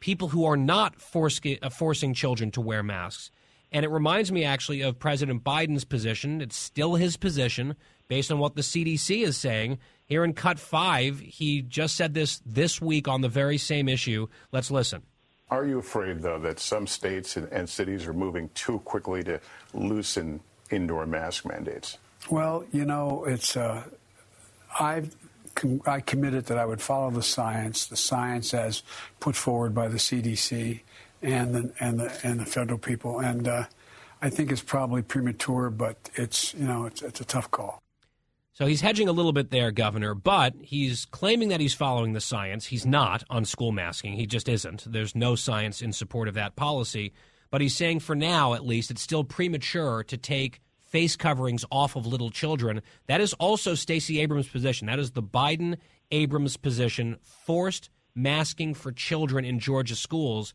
people 0.00 0.26
who 0.26 0.44
are 0.44 0.56
not 0.56 1.00
force, 1.00 1.40
uh, 1.62 1.70
forcing 1.70 2.12
children 2.12 2.50
to 2.50 2.60
wear 2.60 2.82
masks. 2.82 3.30
And 3.70 3.84
it 3.84 3.90
reminds 3.90 4.32
me 4.32 4.42
actually 4.42 4.80
of 4.80 4.98
President 4.98 5.44
Biden's 5.44 5.84
position. 5.84 6.40
It's 6.40 6.56
still 6.56 6.96
his 6.96 7.16
position 7.16 7.76
based 8.08 8.32
on 8.32 8.40
what 8.40 8.56
the 8.56 8.62
CDC 8.62 9.22
is 9.22 9.36
saying. 9.36 9.78
Here 10.06 10.24
in 10.24 10.32
Cut 10.32 10.58
5, 10.58 11.20
he 11.20 11.62
just 11.62 11.94
said 11.94 12.12
this 12.12 12.40
this 12.44 12.80
week 12.80 13.06
on 13.06 13.20
the 13.20 13.28
very 13.28 13.58
same 13.58 13.88
issue. 13.88 14.26
Let's 14.50 14.72
listen. 14.72 15.02
Are 15.48 15.64
you 15.64 15.78
afraid, 15.78 16.22
though, 16.22 16.40
that 16.40 16.58
some 16.58 16.88
states 16.88 17.36
and, 17.36 17.46
and 17.52 17.68
cities 17.68 18.08
are 18.08 18.12
moving 18.12 18.50
too 18.54 18.80
quickly 18.80 19.22
to 19.24 19.40
loosen 19.74 20.40
indoor 20.72 21.06
mask 21.06 21.46
mandates? 21.46 21.98
Well, 22.28 22.64
you 22.72 22.84
know, 22.84 23.24
it's. 23.24 23.56
Uh, 23.56 23.84
I've 24.78 25.14
I 25.86 26.00
committed 26.00 26.46
that 26.46 26.58
I 26.58 26.64
would 26.64 26.80
follow 26.80 27.10
the 27.10 27.22
science, 27.22 27.86
the 27.86 27.96
science 27.96 28.52
as 28.54 28.82
put 29.20 29.36
forward 29.36 29.74
by 29.74 29.88
the 29.88 29.98
CDC 29.98 30.80
and 31.22 31.54
the 31.54 31.72
and 31.80 31.98
the 32.00 32.18
and 32.22 32.40
the 32.40 32.46
federal 32.46 32.78
people. 32.78 33.20
And 33.20 33.48
uh, 33.48 33.64
I 34.20 34.30
think 34.30 34.50
it's 34.50 34.62
probably 34.62 35.02
premature, 35.02 35.70
but 35.70 36.10
it's 36.14 36.54
you 36.54 36.66
know 36.66 36.86
it's 36.86 37.02
it's 37.02 37.20
a 37.20 37.24
tough 37.24 37.50
call. 37.50 37.82
So 38.52 38.64
he's 38.64 38.80
hedging 38.80 39.06
a 39.06 39.12
little 39.12 39.34
bit 39.34 39.50
there, 39.50 39.70
Governor, 39.70 40.14
but 40.14 40.54
he's 40.62 41.04
claiming 41.04 41.50
that 41.50 41.60
he's 41.60 41.74
following 41.74 42.14
the 42.14 42.22
science. 42.22 42.64
He's 42.64 42.86
not 42.86 43.22
on 43.28 43.44
school 43.44 43.70
masking. 43.70 44.14
He 44.14 44.26
just 44.26 44.48
isn't. 44.48 44.90
There's 44.90 45.14
no 45.14 45.34
science 45.34 45.82
in 45.82 45.92
support 45.92 46.26
of 46.26 46.34
that 46.34 46.56
policy. 46.56 47.12
But 47.50 47.60
he's 47.60 47.76
saying 47.76 48.00
for 48.00 48.16
now, 48.16 48.54
at 48.54 48.64
least, 48.64 48.90
it's 48.90 49.02
still 49.02 49.24
premature 49.24 50.02
to 50.04 50.16
take 50.16 50.60
face 50.96 51.14
coverings 51.14 51.62
off 51.70 51.94
of 51.94 52.06
little 52.06 52.30
children. 52.30 52.80
That 53.06 53.20
is 53.20 53.34
also 53.34 53.74
Stacey 53.74 54.18
Abrams' 54.20 54.48
position. 54.48 54.86
That 54.86 54.98
is 54.98 55.10
the 55.10 55.22
Biden 55.22 55.76
Abrams 56.10 56.56
position, 56.56 57.18
forced 57.20 57.90
masking 58.14 58.72
for 58.72 58.92
children 58.92 59.44
in 59.44 59.58
Georgia 59.58 59.94
schools. 59.94 60.54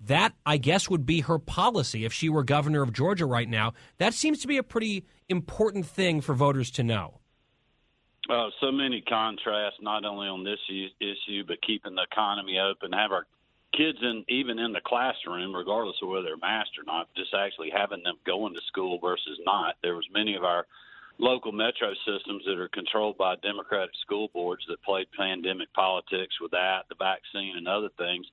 That, 0.00 0.32
I 0.46 0.58
guess, 0.58 0.88
would 0.88 1.06
be 1.06 1.22
her 1.22 1.40
policy 1.40 2.04
if 2.04 2.12
she 2.12 2.28
were 2.28 2.44
governor 2.44 2.82
of 2.82 2.92
Georgia 2.92 3.26
right 3.26 3.48
now. 3.48 3.72
That 3.98 4.14
seems 4.14 4.38
to 4.42 4.46
be 4.46 4.58
a 4.58 4.62
pretty 4.62 5.04
important 5.28 5.86
thing 5.86 6.20
for 6.20 6.34
voters 6.34 6.70
to 6.72 6.84
know. 6.84 7.18
Uh, 8.30 8.50
so 8.60 8.70
many 8.70 9.00
contrasts, 9.00 9.78
not 9.82 10.04
only 10.04 10.28
on 10.28 10.44
this 10.44 10.60
issue, 11.00 11.42
but 11.48 11.56
keeping 11.66 11.96
the 11.96 12.06
economy 12.12 12.60
open, 12.60 12.92
have 12.92 13.10
our 13.10 13.26
kids 13.72 13.98
in 14.02 14.24
even 14.28 14.58
in 14.58 14.72
the 14.72 14.80
classroom, 14.80 15.54
regardless 15.54 15.96
of 16.02 16.08
whether 16.08 16.24
they're 16.24 16.36
masked 16.36 16.78
or 16.78 16.84
not, 16.84 17.08
just 17.16 17.34
actually 17.34 17.70
having 17.70 18.02
them 18.02 18.16
going 18.26 18.54
to 18.54 18.60
school 18.66 18.98
versus 18.98 19.38
not. 19.44 19.76
There 19.82 19.94
was 19.94 20.06
many 20.12 20.34
of 20.34 20.44
our 20.44 20.66
local 21.18 21.52
metro 21.52 21.92
systems 22.06 22.44
that 22.46 22.58
are 22.58 22.68
controlled 22.68 23.18
by 23.18 23.36
Democratic 23.36 23.94
school 24.00 24.28
boards 24.32 24.64
that 24.68 24.82
played 24.82 25.06
pandemic 25.16 25.72
politics 25.74 26.34
with 26.40 26.50
that, 26.52 26.88
the 26.88 26.94
vaccine, 26.96 27.56
and 27.56 27.68
other 27.68 27.90
things. 27.98 28.26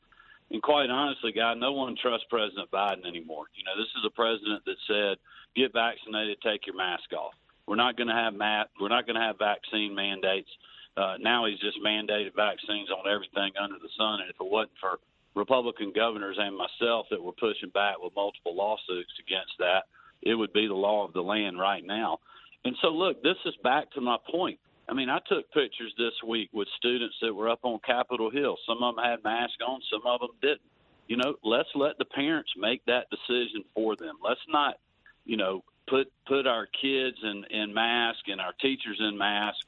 And 0.50 0.62
quite 0.62 0.90
honestly, 0.90 1.34
guy, 1.34 1.54
no 1.54 1.74
one 1.74 1.98
trusts 2.02 2.26
President 2.30 2.72
Biden 2.72 3.06
anymore. 3.06 3.46
You 3.54 3.66
know, 3.66 3.76
this 3.78 3.92
is 4.00 4.06
a 4.06 4.10
president 4.10 4.64
that 4.66 4.78
said, 4.88 5.18
"Get 5.56 5.74
vaccinated, 5.74 6.42
take 6.42 6.66
your 6.66 6.76
mask 6.76 7.12
off." 7.14 7.36
We're 7.68 7.76
not 7.76 7.98
going 7.98 8.08
to 8.08 8.16
have 8.16 8.34
mat. 8.34 8.70
We're 8.80 8.88
not 8.88 9.06
going 9.06 9.20
to 9.20 9.22
have 9.22 9.38
vaccine 9.38 9.94
mandates. 9.94 10.50
Uh, 10.96 11.18
now 11.20 11.46
he's 11.46 11.60
just 11.60 11.78
mandated 11.84 12.34
vaccines 12.34 12.90
on 12.90 13.12
everything 13.12 13.52
under 13.60 13.78
the 13.78 13.90
sun. 13.98 14.22
And 14.22 14.30
if 14.30 14.38
it 14.40 14.50
wasn't 14.50 14.78
for 14.80 15.00
Republican 15.38 15.94
governors 15.96 16.38
and 16.40 16.58
myself 16.58 17.08
that 17.12 17.22
were 17.22 17.34
pushing 17.34 17.70
back 17.70 17.96
with 18.00 18.14
multiple 18.16 18.56
lawsuits 18.56 19.12
against 19.20 19.54
that, 19.60 19.84
it 20.22 20.36
would 20.36 20.54
be 20.54 20.68
the 20.68 20.74
law 20.74 21.06
of 21.06 21.14
the 21.14 21.22
land 21.22 21.60
right 21.60 21.86
now. 21.86 22.20
And 22.66 22.76
so, 22.82 22.90
look, 22.90 23.22
this 23.24 23.38
is 23.46 23.54
back 23.64 23.92
to 23.92 24.02
my 24.02 24.18
point. 24.30 24.60
I 24.90 24.94
mean, 24.94 25.10
I 25.10 25.20
took 25.28 25.52
pictures 25.52 25.94
this 25.98 26.14
week 26.26 26.50
with 26.54 26.68
students 26.78 27.16
that 27.22 27.34
were 27.34 27.50
up 27.50 27.60
on 27.64 27.80
Capitol 27.86 28.32
Hill. 28.32 28.58
Some 28.68 28.82
of 28.82 28.96
them 28.96 29.04
had 29.04 29.24
masks 29.24 29.58
on, 29.66 29.80
some 29.92 30.02
of 30.06 30.22
them 30.22 30.32
didn't. 30.42 30.62
You 31.08 31.18
know, 31.18 31.36
let's 31.44 31.70
let 31.76 31.98
the 31.98 32.06
parents 32.06 32.52
make 32.58 32.84
that 32.86 33.08
decision 33.10 33.64
for 33.74 33.96
them. 33.96 34.16
Let's 34.24 34.42
not, 34.50 34.76
you 35.26 35.38
know, 35.38 35.64
put 35.88 36.12
put 36.26 36.48
our 36.48 36.68
kids 36.82 37.18
in 37.24 37.46
in 37.50 37.74
mask 37.74 38.20
and 38.28 38.42
our 38.42 38.54
teachers 38.62 38.98
in 39.00 39.18
mask 39.18 39.60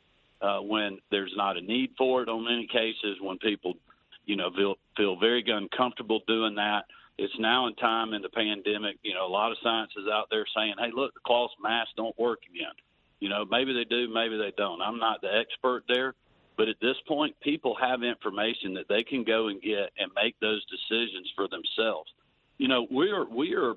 uh, 0.41 0.59
when 0.59 0.99
there's 1.11 1.33
not 1.35 1.57
a 1.57 1.61
need 1.61 1.91
for 1.97 2.23
it. 2.23 2.29
On 2.29 2.43
many 2.43 2.67
cases, 2.67 3.17
when 3.21 3.37
people, 3.37 3.75
you 4.29 4.35
know, 4.35 4.51
feel 4.55 4.75
feel 4.95 5.19
very 5.19 5.43
uncomfortable 5.47 6.21
doing 6.27 6.53
that. 6.55 6.85
It's 7.17 7.33
now 7.39 7.65
in 7.65 7.73
time 7.75 8.13
in 8.13 8.21
the 8.21 8.29
pandemic. 8.29 8.97
You 9.01 9.15
know, 9.15 9.25
a 9.25 9.27
lot 9.27 9.51
of 9.51 9.57
science 9.63 9.91
is 9.97 10.07
out 10.07 10.27
there 10.29 10.45
saying, 10.55 10.75
"Hey, 10.77 10.91
look, 10.93 11.15
the 11.15 11.19
cloth 11.25 11.49
masks 11.59 11.93
don't 11.97 12.17
work 12.19 12.41
again." 12.47 12.75
You 13.19 13.29
know, 13.29 13.43
maybe 13.43 13.73
they 13.73 13.85
do, 13.85 14.07
maybe 14.07 14.37
they 14.37 14.53
don't. 14.55 14.81
I'm 14.81 14.99
not 14.99 15.21
the 15.21 15.35
expert 15.35 15.83
there, 15.87 16.13
but 16.57 16.69
at 16.69 16.79
this 16.79 16.95
point, 17.07 17.35
people 17.41 17.75
have 17.81 18.03
information 18.03 18.75
that 18.75 18.87
they 18.87 19.03
can 19.03 19.23
go 19.23 19.47
and 19.47 19.59
get 19.59 19.91
and 19.97 20.11
make 20.15 20.39
those 20.39 20.63
decisions 20.65 21.27
for 21.35 21.47
themselves. 21.47 22.13
You 22.59 22.67
know, 22.67 22.85
we 22.91 23.09
are 23.09 23.25
we 23.25 23.55
are 23.55 23.73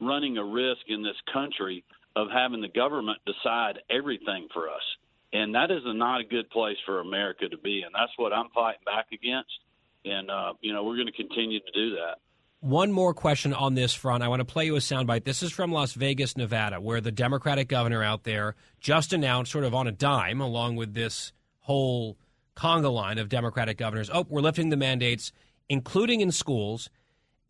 running 0.00 0.36
a 0.36 0.44
risk 0.44 0.82
in 0.88 1.02
this 1.02 1.16
country 1.32 1.82
of 2.14 2.28
having 2.30 2.60
the 2.60 2.68
government 2.68 3.20
decide 3.24 3.80
everything 3.88 4.48
for 4.52 4.68
us. 4.68 4.84
And 5.32 5.54
that 5.54 5.70
is 5.70 5.82
not 5.84 6.20
a 6.20 6.24
good 6.24 6.48
place 6.50 6.76
for 6.84 7.00
America 7.00 7.48
to 7.48 7.56
be. 7.56 7.82
And 7.82 7.94
that's 7.94 8.12
what 8.18 8.34
I'm 8.34 8.50
fighting 8.50 8.84
back 8.84 9.06
against. 9.10 9.63
And, 10.04 10.30
uh, 10.30 10.54
you 10.60 10.72
know, 10.72 10.84
we're 10.84 10.96
going 10.96 11.06
to 11.06 11.12
continue 11.12 11.60
to 11.60 11.72
do 11.72 11.90
that. 11.96 12.16
One 12.60 12.92
more 12.92 13.12
question 13.12 13.52
on 13.52 13.74
this 13.74 13.92
front. 13.92 14.22
I 14.22 14.28
want 14.28 14.40
to 14.40 14.44
play 14.44 14.64
you 14.64 14.76
a 14.76 14.78
soundbite. 14.78 15.24
This 15.24 15.42
is 15.42 15.52
from 15.52 15.70
Las 15.70 15.92
Vegas, 15.92 16.36
Nevada, 16.36 16.80
where 16.80 17.00
the 17.00 17.12
Democratic 17.12 17.68
governor 17.68 18.02
out 18.02 18.24
there 18.24 18.54
just 18.80 19.12
announced, 19.12 19.52
sort 19.52 19.64
of 19.64 19.74
on 19.74 19.86
a 19.86 19.92
dime, 19.92 20.40
along 20.40 20.76
with 20.76 20.94
this 20.94 21.32
whole 21.60 22.16
conga 22.56 22.92
line 22.92 23.18
of 23.18 23.28
Democratic 23.28 23.76
governors, 23.76 24.08
oh, 24.12 24.24
we're 24.28 24.40
lifting 24.40 24.70
the 24.70 24.76
mandates, 24.76 25.32
including 25.68 26.20
in 26.20 26.32
schools. 26.32 26.88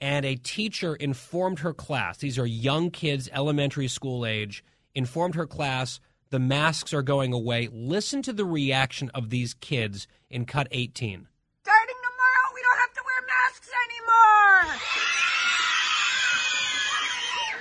And 0.00 0.26
a 0.26 0.34
teacher 0.34 0.96
informed 0.96 1.60
her 1.60 1.72
class, 1.72 2.18
these 2.18 2.38
are 2.38 2.46
young 2.46 2.90
kids, 2.90 3.28
elementary 3.32 3.88
school 3.88 4.26
age, 4.26 4.64
informed 4.94 5.36
her 5.36 5.46
class 5.46 6.00
the 6.34 6.40
masks 6.40 6.92
are 6.92 7.02
going 7.02 7.32
away. 7.32 7.68
Listen 7.72 8.20
to 8.22 8.32
the 8.32 8.44
reaction 8.44 9.08
of 9.14 9.30
these 9.30 9.54
kids 9.54 10.08
in 10.28 10.46
cut 10.46 10.66
18. 10.72 11.28
Starting 11.62 11.94
tomorrow, 12.02 12.48
we 12.52 12.60
don't 12.60 12.80
have 12.80 12.92
to 12.92 13.02
wear 13.06 13.22
masks 13.24 13.70
anymore. 13.86 14.53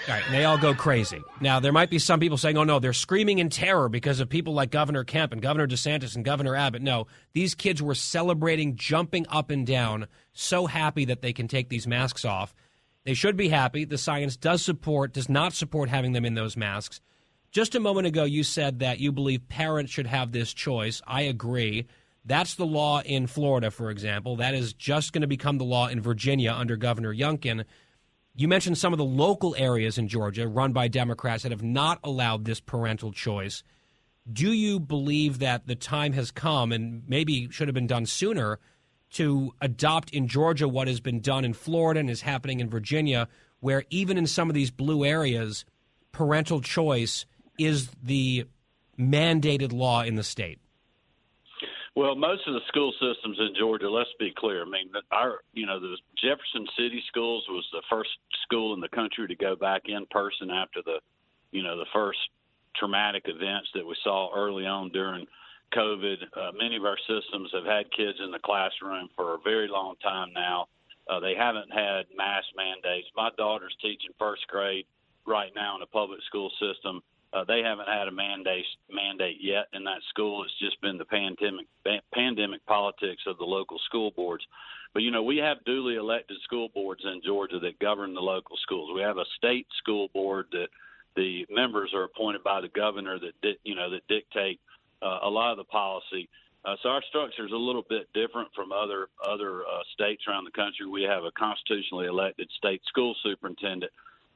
All 0.06 0.14
right, 0.14 0.24
they 0.32 0.44
all 0.44 0.58
go 0.58 0.74
crazy. 0.74 1.22
Now, 1.40 1.62
there 1.62 1.72
might 1.72 1.90
be 1.90 1.98
some 1.98 2.20
people 2.20 2.38
saying, 2.38 2.58
oh, 2.58 2.66
no, 2.66 2.80
they're 2.80 2.92
screaming 2.92 3.40
in 3.40 3.50
terror 3.50 3.88
because 3.88 4.20
of 4.20 4.28
people 4.28 4.54
like 4.54 4.70
Governor 4.70 5.06
Kemp 5.06 5.32
and 5.32 5.42
Governor 5.42 5.66
DeSantis 5.66 6.18
and 6.18 6.26
Governor 6.26 6.58
Abbott. 6.58 6.82
No, 6.82 7.08
these 7.34 7.56
kids 7.56 7.82
were 7.82 7.96
celebrating, 7.96 8.76
jumping 8.76 9.26
up 9.30 9.50
and 9.50 9.66
down, 9.66 10.08
so 10.34 10.66
happy 10.66 11.06
that 11.06 11.22
they 11.22 11.32
can 11.32 11.48
take 11.48 11.70
these 11.70 11.88
masks 11.88 12.26
off. 12.26 12.54
They 13.06 13.14
should 13.14 13.38
be 13.38 13.48
happy. 13.48 13.86
The 13.86 13.98
science 13.98 14.36
does 14.36 14.62
support, 14.62 15.14
does 15.14 15.30
not 15.30 15.54
support 15.54 15.88
having 15.88 16.12
them 16.12 16.26
in 16.26 16.36
those 16.36 16.58
masks. 16.58 17.00
Just 17.54 17.76
a 17.76 17.80
moment 17.80 18.08
ago, 18.08 18.26
you 18.26 18.44
said 18.44 18.80
that 18.80 19.00
you 19.00 19.14
believe 19.14 19.48
parents 19.48 19.92
should 19.92 20.08
have 20.08 20.34
this 20.34 20.54
choice. 20.54 21.02
I 21.08 21.22
agree. 21.22 21.88
That's 22.26 22.56
the 22.56 22.66
law 22.66 23.02
in 23.02 23.28
Florida, 23.28 23.70
for 23.70 23.90
example. 23.90 24.38
That 24.38 24.54
is 24.54 24.74
just 24.74 25.12
going 25.12 25.22
to 25.22 25.28
become 25.28 25.58
the 25.58 25.66
law 25.66 25.88
in 25.88 26.00
Virginia 26.00 26.54
under 26.54 26.78
Governor 26.78 27.14
Youngkin. 27.14 27.66
You 28.36 28.48
mentioned 28.48 28.78
some 28.78 28.94
of 28.94 28.98
the 28.98 29.06
local 29.06 29.56
areas 29.58 29.98
in 29.98 30.08
Georgia 30.08 30.48
run 30.48 30.72
by 30.72 30.88
Democrats 30.88 31.44
that 31.44 31.52
have 31.52 31.64
not 31.64 32.00
allowed 32.04 32.46
this 32.46 32.62
parental 32.62 33.12
choice. 33.12 33.64
Do 34.32 34.54
you 34.54 34.80
believe 34.80 35.40
that 35.40 35.68
the 35.68 35.76
time 35.76 36.14
has 36.14 36.32
come, 36.32 36.72
and 36.72 37.04
maybe 37.08 37.50
should 37.52 37.68
have 37.68 37.76
been 37.76 37.88
done 37.88 38.06
sooner, 38.06 38.60
to 39.12 39.54
adopt 39.62 40.10
in 40.12 40.28
Georgia 40.28 40.68
what 40.68 40.88
has 40.88 41.02
been 41.02 41.20
done 41.20 41.44
in 41.44 41.54
Florida 41.54 42.00
and 42.00 42.10
is 42.10 42.22
happening 42.22 42.62
in 42.62 42.70
Virginia, 42.70 43.28
where 43.60 43.84
even 43.90 44.18
in 44.18 44.26
some 44.26 44.50
of 44.50 44.54
these 44.54 44.72
blue 44.72 45.04
areas, 45.06 45.66
parental 46.14 46.62
choice 46.62 47.26
is 47.60 47.90
the 48.02 48.46
mandated 48.98 49.74
law 49.74 50.02
in 50.02 50.16
the 50.16 50.24
state? 50.24 50.60
Well, 51.96 52.16
most 52.16 52.48
of 52.48 52.56
the 52.56 52.66
school 52.70 52.92
systems 52.94 53.38
in 53.40 53.54
Georgia, 53.58 53.90
let's 53.90 54.10
be 54.20 54.34
clear. 54.36 54.64
I 54.64 54.66
mean, 54.66 54.90
our, 55.12 55.42
you 55.54 55.68
know, 55.68 55.80
the 55.80 55.96
Jefferson 56.18 56.66
City 56.76 57.04
Schools 57.08 57.46
was 57.48 57.66
the 57.72 57.84
first 57.88 58.10
school 58.42 58.74
in 58.74 58.80
the 58.80 58.90
country 58.90 59.28
to 59.28 59.36
go 59.36 59.56
back 59.56 59.84
in 59.86 60.08
person 60.10 60.50
after 60.50 60.82
the, 60.84 60.98
you 61.52 61.62
know, 61.62 61.78
the 61.78 61.86
first 61.94 62.18
traumatic 62.76 63.26
events 63.28 63.70
that 63.76 63.86
we 63.86 63.96
saw 64.04 64.34
early 64.36 64.66
on 64.66 64.90
during 64.90 65.28
COVID. 65.76 66.18
Uh, 66.36 66.52
many 66.58 66.78
of 66.78 66.84
our 66.84 66.98
systems 67.06 67.52
have 67.54 67.66
had 67.66 67.92
kids 67.92 68.18
in 68.24 68.32
the 68.32 68.40
classroom 68.40 69.10
for 69.16 69.36
a 69.36 69.40
very 69.44 69.68
long 69.68 69.94
time 70.02 70.30
now. 70.34 70.66
Uh, 71.08 71.20
they 71.20 71.36
haven't 71.38 71.72
had 71.72 72.06
mask 72.18 72.48
mandates. 72.58 73.08
My 73.16 73.30
daughter's 73.38 73.76
teaching 73.84 74.18
first 74.18 74.48
grade 74.48 74.86
right 75.28 75.52
now 75.56 75.76
in 75.76 75.84
a 75.84 75.88
public 75.88 76.22
school 76.26 76.50
system 76.60 77.02
uh, 77.34 77.44
they 77.46 77.62
haven't 77.62 77.88
had 77.88 78.08
a 78.08 78.12
mandate 78.12 78.66
mandate 78.90 79.38
yet 79.42 79.66
in 79.74 79.84
that 79.86 80.02
school. 80.10 80.44
It's 80.44 80.60
just 80.60 80.80
been 80.82 80.98
the 80.98 81.06
pandemic 81.06 81.66
pandemic 82.14 82.66
politics 82.66 83.24
of 83.26 83.38
the 83.38 83.44
local 83.44 83.80
school 83.86 84.12
boards. 84.12 84.46
But 84.94 85.02
you 85.02 85.10
know, 85.10 85.24
we 85.24 85.38
have 85.38 85.64
duly 85.66 85.96
elected 85.96 86.38
school 86.44 86.70
boards 86.74 87.02
in 87.04 87.22
Georgia 87.26 87.60
that 87.60 87.80
govern 87.80 88.14
the 88.14 88.22
local 88.22 88.56
schools. 88.62 88.92
We 88.94 89.02
have 89.02 89.18
a 89.18 89.26
state 89.38 89.66
school 89.80 90.10
board 90.14 90.46
that 90.52 90.68
the 91.16 91.46
members 91.50 91.92
are 91.96 92.04
appointed 92.04 92.44
by 92.44 92.62
the 92.62 92.70
governor 92.70 93.18
that 93.20 93.34
di- 93.42 93.60
you 93.64 93.76
know 93.76 93.90
that 93.90 94.08
dictate 94.08 94.60
uh, 95.02 95.20
a 95.24 95.30
lot 95.30 95.52
of 95.52 95.58
the 95.58 95.64
policy. 95.66 96.30
Uh, 96.66 96.76
so 96.82 96.90
our 96.90 97.04
structure 97.10 97.46
is 97.46 97.52
a 97.52 97.58
little 97.58 97.84
bit 97.90 98.08
different 98.14 98.50
from 98.56 98.72
other 98.72 99.08
other 99.28 99.62
uh, 99.62 99.82
states 99.94 100.24
around 100.28 100.46
the 100.46 100.52
country. 100.52 100.86
We 100.86 101.04
have 101.04 101.24
a 101.24 101.32
constitutionally 101.32 102.06
elected 102.06 102.48
state 102.58 102.82
school 102.88 103.16
superintendent 103.24 103.92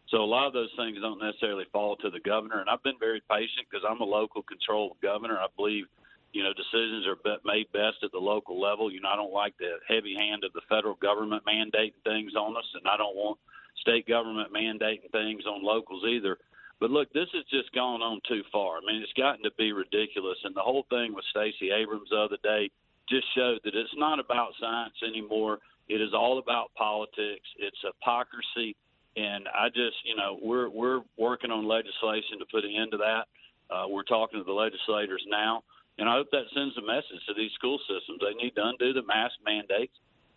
so 0.10 0.24
a 0.24 0.26
lot 0.26 0.48
of 0.48 0.54
those 0.54 0.72
things 0.78 0.98
don't 1.02 1.22
necessarily 1.22 1.65
fall 1.72 1.98
to 1.98 2.10
the 2.10 2.20
governor. 2.20 2.62
And 2.62 2.70
I've 2.70 2.84
been 2.84 3.00
very 3.00 3.22
patient 3.30 3.67
because 3.70 3.86
I'm 3.88 4.00
a 4.00 4.08
local 4.08 4.41
controlled 4.41 4.96
governor. 5.02 5.38
I 5.38 5.48
believe, 5.56 5.86
you 6.32 6.43
know, 6.43 6.54
decisions 6.54 7.06
are 7.08 7.17
made 7.43 7.72
best 7.74 8.04
at 8.04 8.12
the 8.12 8.20
local 8.20 8.60
level. 8.60 8.91
You 8.91 9.02
know, 9.02 9.10
I 9.10 9.17
don't 9.17 9.34
like 9.34 9.58
the 9.58 9.80
heavy 9.88 10.15
hand 10.15 10.43
of 10.46 10.54
the 10.54 10.62
federal 10.70 10.96
government 10.96 11.43
mandating 11.43 12.00
things 12.06 12.36
on 12.36 12.56
us, 12.56 12.67
and 12.76 12.88
I 12.88 12.96
don't 12.96 13.15
want 13.15 13.38
state 13.82 14.08
government 14.08 14.54
mandating 14.54 15.12
things 15.12 15.43
on 15.46 15.63
locals 15.63 16.04
either. 16.08 16.38
But 16.80 16.91
look, 16.91 17.12
this 17.12 17.28
has 17.34 17.43
just 17.52 17.74
gone 17.74 18.02
on 18.02 18.22
too 18.28 18.43
far. 18.52 18.78
I 18.78 18.82
mean, 18.86 19.02
it's 19.02 19.12
gotten 19.13 19.43
to 19.43 19.52
be 19.58 19.74
ridiculous. 19.74 20.38
And 20.43 20.56
the 20.56 20.62
whole 20.62 20.86
thing 20.89 21.13
with 21.13 21.26
Stacey 21.32 21.72
Abrams 21.72 22.10
the 22.12 22.17
other 22.17 22.38
day 22.43 22.70
just 23.10 23.26
showed 23.36 23.60
that 23.63 23.76
it's 23.76 23.96
not 23.98 24.20
about 24.20 24.54
science 24.60 24.96
anymore. 25.06 25.60
It 25.89 26.02
is 26.02 26.13
all 26.13 26.38
about 26.38 26.72
politics. 26.76 27.48
It's 27.58 27.78
hypocrisy 27.82 28.76
and 29.17 29.49
I 29.49 29.69
just, 29.69 29.97
you 30.06 30.15
know, 30.15 30.38
we're 30.41 30.69
we're 30.69 31.01
working 31.17 31.49
on 31.49 31.67
legislation 31.67 32.38
to 32.39 32.45
put 32.51 32.63
an 32.63 32.71
end 32.71 32.91
to 32.91 32.97
that. 32.97 33.25
Uh, 33.73 33.88
we're 33.89 34.03
talking 34.03 34.39
to 34.39 34.45
the 34.45 34.53
legislators 34.53 35.25
now, 35.27 35.63
and 35.97 36.08
I 36.08 36.13
hope 36.13 36.27
that 36.32 36.45
sends 36.53 36.77
a 36.77 36.86
message 36.86 37.25
to 37.27 37.34
these 37.34 37.51
school 37.58 37.80
systems. 37.89 38.21
They 38.21 38.38
need 38.41 38.56
to 38.56 38.63
undo 38.63 38.93
the 38.93 39.01
mask 39.01 39.36
mandates. 39.43 39.93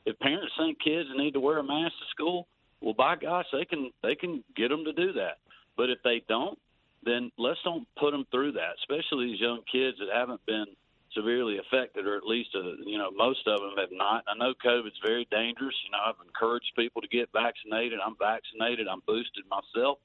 If 0.06 0.18
parents 0.18 0.52
think 0.58 0.78
kids 0.82 1.08
need 1.14 1.34
to 1.34 1.40
wear 1.40 1.58
a 1.58 1.62
mask 1.62 1.92
to 1.92 2.08
school, 2.10 2.48
well, 2.80 2.94
by 2.94 3.16
gosh, 3.16 3.44
they 3.52 3.66
can 3.66 3.92
they 4.02 4.14
can 4.14 4.42
get 4.56 4.68
them 4.68 4.84
to 4.84 4.92
do 4.92 5.12
that. 5.12 5.38
But 5.76 5.90
if 5.90 5.98
they 6.02 6.24
don't, 6.26 6.58
then 7.04 7.30
let's 7.36 7.60
don't 7.62 7.86
put 7.98 8.12
them 8.12 8.24
through 8.30 8.52
that. 8.52 8.80
Especially 8.80 9.26
these 9.26 9.40
young 9.40 9.60
kids 9.70 9.98
that 10.00 10.08
haven't 10.12 10.44
been 10.46 10.66
severely 11.14 11.58
affected, 11.58 12.06
or 12.06 12.16
at 12.16 12.24
least, 12.24 12.50
uh, 12.54 12.76
you 12.84 12.98
know, 12.98 13.10
most 13.10 13.46
of 13.46 13.60
them 13.60 13.74
have 13.78 13.92
not. 13.92 14.24
I 14.28 14.36
know 14.38 14.54
COVID's 14.64 15.00
very 15.04 15.26
dangerous. 15.30 15.74
You 15.84 15.92
know, 15.92 15.98
I've 16.06 16.24
encouraged 16.24 16.72
people 16.76 17.02
to 17.02 17.08
get 17.08 17.28
vaccinated. 17.32 17.98
I'm 18.04 18.16
vaccinated. 18.18 18.86
I'm 18.88 19.02
boosted 19.06 19.44
myself. 19.50 19.98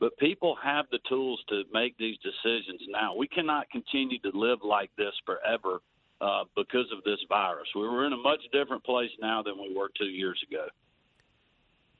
But 0.00 0.16
people 0.18 0.56
have 0.62 0.86
the 0.90 0.98
tools 1.08 1.40
to 1.48 1.62
make 1.72 1.96
these 1.96 2.16
decisions 2.18 2.80
now. 2.88 3.14
We 3.14 3.28
cannot 3.28 3.70
continue 3.70 4.18
to 4.20 4.30
live 4.34 4.58
like 4.64 4.90
this 4.96 5.14
forever 5.24 5.80
uh, 6.20 6.44
because 6.56 6.86
of 6.96 7.04
this 7.04 7.18
virus. 7.28 7.68
We're 7.74 8.06
in 8.06 8.12
a 8.12 8.16
much 8.16 8.40
different 8.52 8.84
place 8.84 9.10
now 9.20 9.42
than 9.42 9.54
we 9.58 9.74
were 9.76 9.90
two 9.98 10.06
years 10.06 10.42
ago. 10.48 10.66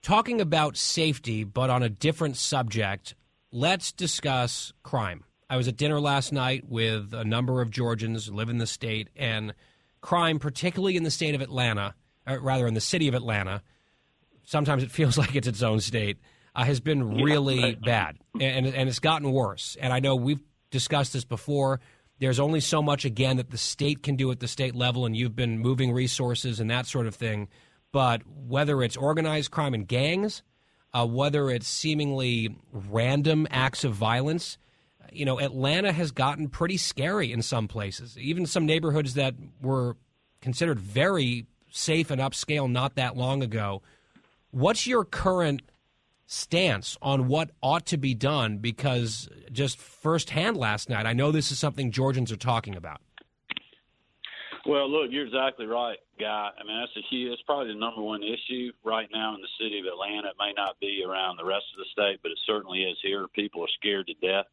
Talking 0.02 0.40
about 0.40 0.76
safety, 0.76 1.44
but 1.44 1.70
on 1.70 1.82
a 1.82 1.88
different 1.88 2.36
subject, 2.36 3.14
let's 3.52 3.92
discuss 3.92 4.72
crime. 4.82 5.24
I 5.52 5.56
was 5.56 5.68
at 5.68 5.76
dinner 5.76 6.00
last 6.00 6.32
night 6.32 6.64
with 6.66 7.12
a 7.12 7.26
number 7.26 7.60
of 7.60 7.70
Georgians 7.70 8.24
who 8.24 8.34
live 8.34 8.48
in 8.48 8.56
the 8.56 8.66
state, 8.66 9.10
and 9.14 9.52
crime, 10.00 10.38
particularly 10.38 10.96
in 10.96 11.02
the 11.02 11.10
state 11.10 11.34
of 11.34 11.42
Atlanta, 11.42 11.94
or 12.26 12.40
rather 12.40 12.66
in 12.66 12.72
the 12.72 12.80
city 12.80 13.06
of 13.06 13.12
Atlanta, 13.12 13.60
sometimes 14.44 14.82
it 14.82 14.90
feels 14.90 15.18
like 15.18 15.36
it's 15.36 15.46
its 15.46 15.62
own 15.62 15.80
state, 15.80 16.16
uh, 16.56 16.64
has 16.64 16.80
been 16.80 17.22
really 17.22 17.74
bad, 17.74 18.16
and 18.40 18.64
and 18.64 18.88
it's 18.88 18.98
gotten 18.98 19.30
worse. 19.30 19.76
And 19.78 19.92
I 19.92 20.00
know 20.00 20.16
we've 20.16 20.40
discussed 20.70 21.12
this 21.12 21.26
before. 21.26 21.80
There's 22.18 22.40
only 22.40 22.60
so 22.60 22.80
much 22.80 23.04
again 23.04 23.36
that 23.36 23.50
the 23.50 23.58
state 23.58 24.02
can 24.02 24.16
do 24.16 24.30
at 24.30 24.40
the 24.40 24.48
state 24.48 24.74
level, 24.74 25.04
and 25.04 25.14
you've 25.14 25.36
been 25.36 25.58
moving 25.58 25.92
resources 25.92 26.60
and 26.60 26.70
that 26.70 26.86
sort 26.86 27.06
of 27.06 27.14
thing. 27.14 27.48
But 27.92 28.22
whether 28.26 28.82
it's 28.82 28.96
organized 28.96 29.50
crime 29.50 29.74
and 29.74 29.86
gangs, 29.86 30.42
uh, 30.94 31.06
whether 31.06 31.50
it's 31.50 31.68
seemingly 31.68 32.56
random 32.72 33.46
acts 33.50 33.84
of 33.84 33.92
violence 33.92 34.56
you 35.10 35.24
know, 35.24 35.40
Atlanta 35.40 35.92
has 35.92 36.10
gotten 36.10 36.48
pretty 36.48 36.76
scary 36.76 37.32
in 37.32 37.42
some 37.42 37.68
places, 37.68 38.16
even 38.18 38.46
some 38.46 38.66
neighborhoods 38.66 39.14
that 39.14 39.34
were 39.60 39.96
considered 40.40 40.78
very 40.78 41.46
safe 41.70 42.10
and 42.10 42.20
upscale 42.20 42.70
not 42.70 42.94
that 42.96 43.16
long 43.16 43.42
ago. 43.42 43.82
What's 44.50 44.86
your 44.86 45.04
current 45.04 45.62
stance 46.26 46.96
on 47.02 47.28
what 47.28 47.50
ought 47.62 47.86
to 47.86 47.96
be 47.96 48.14
done? 48.14 48.58
Because 48.58 49.28
just 49.50 49.78
firsthand 49.78 50.56
last 50.56 50.88
night, 50.88 51.06
I 51.06 51.12
know 51.12 51.32
this 51.32 51.50
is 51.50 51.58
something 51.58 51.90
Georgians 51.90 52.30
are 52.30 52.36
talking 52.36 52.76
about. 52.76 53.00
Well, 54.64 54.88
look, 54.88 55.10
you're 55.10 55.26
exactly 55.26 55.66
right, 55.66 55.98
Guy. 56.20 56.50
I 56.56 56.62
mean, 56.64 56.78
that's 56.78 56.96
a 56.96 57.02
huge. 57.10 57.32
It's 57.32 57.42
probably 57.42 57.72
the 57.72 57.80
number 57.80 58.00
one 58.00 58.22
issue 58.22 58.70
right 58.84 59.08
now 59.12 59.34
in 59.34 59.40
the 59.40 59.48
city 59.58 59.80
of 59.80 59.86
Atlanta. 59.86 60.28
It 60.28 60.36
may 60.38 60.52
not 60.56 60.78
be 60.78 61.02
around 61.04 61.36
the 61.36 61.44
rest 61.44 61.64
of 61.74 61.78
the 61.78 61.90
state, 61.90 62.20
but 62.22 62.30
it 62.30 62.38
certainly 62.46 62.84
is 62.84 62.96
here. 63.02 63.26
People 63.34 63.64
are 63.64 63.74
scared 63.80 64.06
to 64.06 64.14
death. 64.14 64.46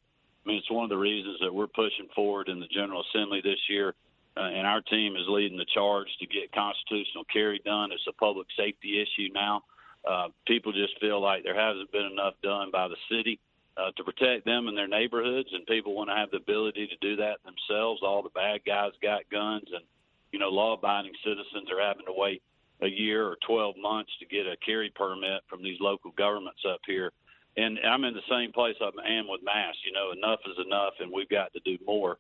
I 0.46 0.50
mean, 0.50 0.58
it's 0.58 0.72
one 0.72 0.84
of 0.84 0.90
the 0.90 0.98
reasons 0.98 1.38
that 1.42 1.54
we're 1.54 1.68
pushing 1.68 2.08
forward 2.16 2.50
in 2.50 2.60
the 2.60 2.68
General 2.68 3.04
Assembly 3.10 3.42
this 3.44 3.60
year, 3.70 3.94
uh, 4.38 4.42
and 4.42 4.66
our 4.66 4.82
team 4.82 5.16
is 5.16 5.28
leading 5.28 5.58
the 5.58 5.66
charge 5.74 6.08
to 6.20 6.28
get 6.28 6.52
constitutional 6.54 7.26
carry 7.32 7.60
done. 7.66 7.92
It's 7.92 8.08
a 8.08 8.14
public 8.14 8.48
safety 8.56 9.02
issue 9.02 9.30
now. 9.34 9.64
Uh, 10.08 10.30
people 10.48 10.72
just 10.72 11.00
feel 11.02 11.22
like 11.22 11.44
there 11.44 11.60
hasn't 11.60 11.92
been 11.92 12.06
enough 12.06 12.36
done 12.42 12.72
by 12.72 12.88
the 12.88 12.96
city 13.12 13.40
uh, 13.76 13.92
to 13.98 14.04
protect 14.04 14.46
them 14.46 14.68
and 14.68 14.78
their 14.78 14.88
neighborhoods, 14.88 15.50
and 15.52 15.66
people 15.66 15.94
want 15.94 16.10
to 16.10 16.16
have 16.16 16.32
the 16.32 16.38
ability 16.38 16.88
to 16.88 16.96
do 17.02 17.16
that 17.18 17.40
themselves. 17.44 18.02
All 18.04 18.24
the 18.24 18.30
bad 18.30 18.62
guys 18.66 18.92
got 19.02 19.30
guns, 19.30 19.68
and 19.74 19.84
you 20.32 20.40
know, 20.40 20.50
law-abiding 20.50 21.14
citizens 21.24 21.70
are 21.72 21.82
having 21.82 22.06
to 22.06 22.14
wait 22.16 22.42
a 22.82 22.88
year 22.88 23.28
or 23.28 23.38
12 23.46 23.76
months 23.78 24.12
to 24.20 24.26
get 24.26 24.48
a 24.48 24.56
carry 24.66 24.92
permit 24.96 25.42
from 25.50 25.64
these 25.64 25.78
local 25.82 26.12
governments 26.12 26.62
up 26.70 26.80
here. 26.86 27.12
And 27.60 27.80
I'm 27.84 28.04
in 28.06 28.14
the 28.14 28.30
same 28.30 28.52
place 28.52 28.76
I 28.80 28.88
am 28.88 29.28
with 29.28 29.42
mass. 29.44 29.76
You 29.86 29.92
know, 29.92 30.12
enough 30.12 30.40
is 30.46 30.66
enough, 30.66 30.94
and 31.00 31.12
we've 31.12 31.30
got 31.30 31.52
to 31.54 31.60
do 31.66 31.78
more. 31.86 32.18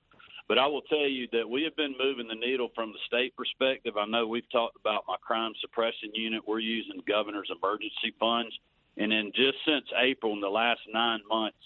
But 0.47 0.57
I 0.57 0.65
will 0.65 0.81
tell 0.81 1.07
you 1.07 1.27
that 1.31 1.47
we 1.47 1.63
have 1.63 1.75
been 1.75 1.95
moving 1.99 2.27
the 2.27 2.35
needle 2.35 2.69
from 2.73 2.91
the 2.91 2.99
state 3.05 3.35
perspective. 3.37 3.95
I 3.97 4.05
know 4.05 4.27
we've 4.27 4.51
talked 4.51 4.77
about 4.79 5.05
my 5.07 5.15
crime 5.21 5.53
suppression 5.61 6.09
unit. 6.13 6.41
We're 6.47 6.59
using 6.59 7.01
governor's 7.07 7.51
emergency 7.55 8.13
funds. 8.19 8.53
And 8.97 9.11
then 9.11 9.31
just 9.33 9.57
since 9.65 9.85
April, 9.95 10.33
in 10.33 10.41
the 10.41 10.49
last 10.49 10.81
nine 10.91 11.21
months, 11.29 11.57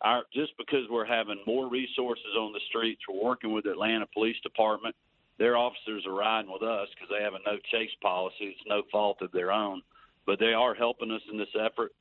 our, 0.00 0.22
just 0.32 0.52
because 0.56 0.88
we're 0.88 1.04
having 1.04 1.42
more 1.46 1.68
resources 1.68 2.38
on 2.38 2.52
the 2.52 2.60
streets, 2.68 3.02
we're 3.08 3.22
working 3.22 3.52
with 3.52 3.64
the 3.64 3.72
Atlanta 3.72 4.06
Police 4.14 4.40
Department 4.42 4.94
their 5.38 5.56
officers 5.56 6.04
are 6.04 6.14
riding 6.14 6.50
with 6.50 6.62
us 6.62 6.88
because 6.94 7.08
they 7.10 7.22
have 7.22 7.34
a 7.34 7.38
no 7.46 7.58
chase 7.70 7.94
policy. 8.02 8.56
It's 8.56 8.60
no 8.66 8.82
fault 8.90 9.22
of 9.22 9.30
their 9.32 9.52
own, 9.52 9.82
but 10.26 10.38
they 10.38 10.52
are 10.52 10.74
helping 10.74 11.10
us 11.10 11.22
in 11.30 11.38
this 11.38 11.54
effort. 11.58 11.92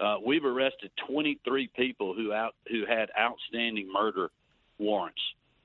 Uh, 0.00 0.16
we've 0.24 0.44
arrested 0.44 0.90
23 1.06 1.70
people 1.76 2.14
who 2.14 2.32
out 2.32 2.54
who 2.68 2.84
had 2.86 3.10
outstanding 3.18 3.90
murder 3.92 4.30
warrants. 4.78 5.20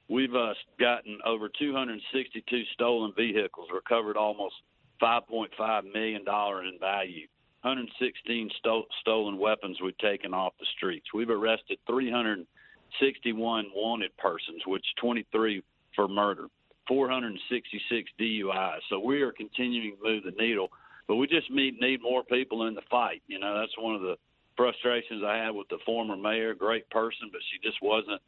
We've 0.07 0.33
uh, 0.35 0.53
gotten 0.79 1.19
over 1.25 1.49
262 1.49 2.63
stolen 2.73 3.13
vehicles, 3.15 3.69
recovered 3.73 4.17
almost 4.17 4.55
5.5 5.01 5.93
million 5.93 6.23
dollar 6.23 6.63
in 6.63 6.77
value. 6.79 7.27
116 7.61 8.49
sto- 8.57 8.85
stolen 9.01 9.37
weapons 9.37 9.77
we've 9.83 9.97
taken 9.97 10.33
off 10.33 10.53
the 10.59 10.65
streets. 10.77 11.07
We've 11.13 11.29
arrested 11.29 11.77
361 11.87 13.65
wanted 13.75 14.15
persons, 14.17 14.61
which 14.65 14.85
23 15.01 15.61
for 15.95 16.07
murder. 16.07 16.47
466 16.87 18.09
DUIs. 18.19 18.79
So 18.89 18.99
we 18.99 19.21
are 19.21 19.31
continuing 19.31 19.95
to 19.97 20.03
move 20.03 20.23
the 20.23 20.31
needle, 20.31 20.69
but 21.09 21.15
we 21.15 21.25
just 21.25 21.49
need, 21.49 21.81
need 21.81 22.03
more 22.03 22.23
people 22.23 22.67
in 22.67 22.75
the 22.75 22.83
fight. 22.89 23.23
You 23.25 23.39
know, 23.39 23.59
that's 23.59 23.75
one 23.79 23.95
of 23.95 24.01
the 24.01 24.15
frustrations 24.55 25.23
I 25.25 25.37
had 25.37 25.49
with 25.49 25.67
the 25.69 25.79
former 25.83 26.15
mayor. 26.15 26.53
Great 26.53 26.87
person, 26.91 27.29
but 27.31 27.41
she 27.51 27.67
just 27.67 27.81
wasn't 27.81 28.21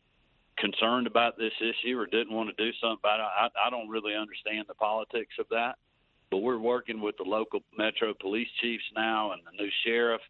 concerned 0.57 1.05
about 1.05 1.37
this 1.37 1.53
issue 1.61 1.97
or 1.99 2.07
didn't 2.07 2.33
want 2.33 2.49
to 2.49 2.55
do 2.63 2.71
something 2.81 2.97
about 2.99 3.19
it. 3.19 3.23
I, 3.23 3.67
I 3.67 3.69
don't 3.69 3.87
really 3.87 4.15
understand 4.15 4.65
the 4.67 4.73
politics 4.73 5.35
of 5.39 5.45
that, 5.51 5.75
but 6.31 6.39
we're 6.39 6.57
working 6.57 7.01
with 7.01 7.17
the 7.17 7.23
local 7.23 7.59
metro 7.77 8.15
police 8.19 8.49
chiefs 8.59 8.83
now 8.95 9.33
and 9.33 9.43
the 9.45 9.63
new 9.63 9.69
sheriff 9.85 10.21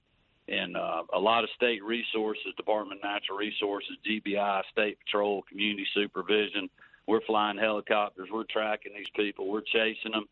and 0.49 0.75
uh, 0.75 1.03
a 1.13 1.19
lot 1.19 1.45
of 1.45 1.49
state 1.55 1.81
resources, 1.81 2.47
Department 2.57 2.99
of 2.99 3.03
Natural 3.05 3.37
Resources, 3.37 3.91
GBI, 4.05 4.63
State 4.73 4.97
Patrol, 5.05 5.41
Community 5.43 5.87
Supervision– 5.95 6.69
we're 7.07 7.21
flying 7.27 7.57
helicopters. 7.57 8.29
We're 8.31 8.45
tracking 8.49 8.93
these 8.95 9.09
people. 9.15 9.49
We're 9.49 9.61
chasing 9.61 10.11
them. 10.11 10.25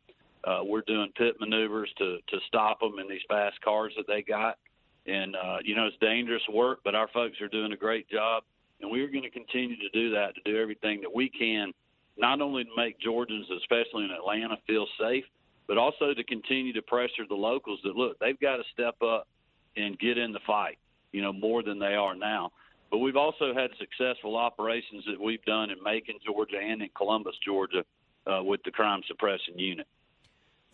Uh, 0.43 0.61
we're 0.63 0.81
doing 0.81 1.11
pit 1.17 1.35
maneuvers 1.39 1.91
to 1.97 2.19
to 2.27 2.37
stop 2.47 2.79
them 2.79 2.99
in 2.99 3.09
these 3.09 3.21
fast 3.27 3.59
cars 3.61 3.93
that 3.97 4.07
they 4.07 4.21
got. 4.21 4.57
And 5.05 5.35
uh, 5.35 5.57
you 5.63 5.75
know 5.75 5.87
it's 5.87 5.97
dangerous 5.99 6.43
work, 6.51 6.79
but 6.83 6.95
our 6.95 7.07
folks 7.09 7.41
are 7.41 7.47
doing 7.47 7.73
a 7.73 7.77
great 7.77 8.09
job, 8.09 8.43
and 8.81 8.89
we're 8.89 9.07
going 9.07 9.23
to 9.23 9.29
continue 9.29 9.75
to 9.77 9.89
do 9.89 10.11
that 10.11 10.35
to 10.35 10.41
do 10.51 10.59
everything 10.59 11.01
that 11.01 11.13
we 11.13 11.29
can, 11.29 11.73
not 12.17 12.41
only 12.41 12.63
to 12.63 12.69
make 12.77 12.99
Georgians, 12.99 13.47
especially 13.57 14.05
in 14.05 14.11
Atlanta, 14.11 14.57
feel 14.67 14.87
safe, 14.99 15.25
but 15.67 15.77
also 15.77 16.13
to 16.13 16.23
continue 16.23 16.73
to 16.73 16.81
pressure 16.81 17.25
the 17.27 17.35
locals 17.35 17.79
that 17.83 17.95
look 17.95 18.17
they've 18.19 18.39
got 18.39 18.57
to 18.57 18.63
step 18.73 18.95
up 19.01 19.27
and 19.75 19.99
get 19.99 20.17
in 20.17 20.31
the 20.31 20.39
fight. 20.45 20.77
You 21.11 21.21
know 21.21 21.33
more 21.33 21.63
than 21.63 21.79
they 21.79 21.95
are 21.95 22.15
now. 22.15 22.51
But 22.91 22.99
we've 22.99 23.17
also 23.17 23.53
had 23.53 23.69
successful 23.77 24.35
operations 24.35 25.03
that 25.05 25.19
we've 25.21 25.43
done 25.45 25.69
in 25.69 25.81
Macon, 25.83 26.15
Georgia, 26.25 26.57
and 26.57 26.81
in 26.81 26.89
Columbus, 26.95 27.35
Georgia, 27.45 27.83
uh, 28.25 28.43
with 28.43 28.63
the 28.63 28.71
crime 28.71 29.01
suppression 29.07 29.57
unit. 29.59 29.87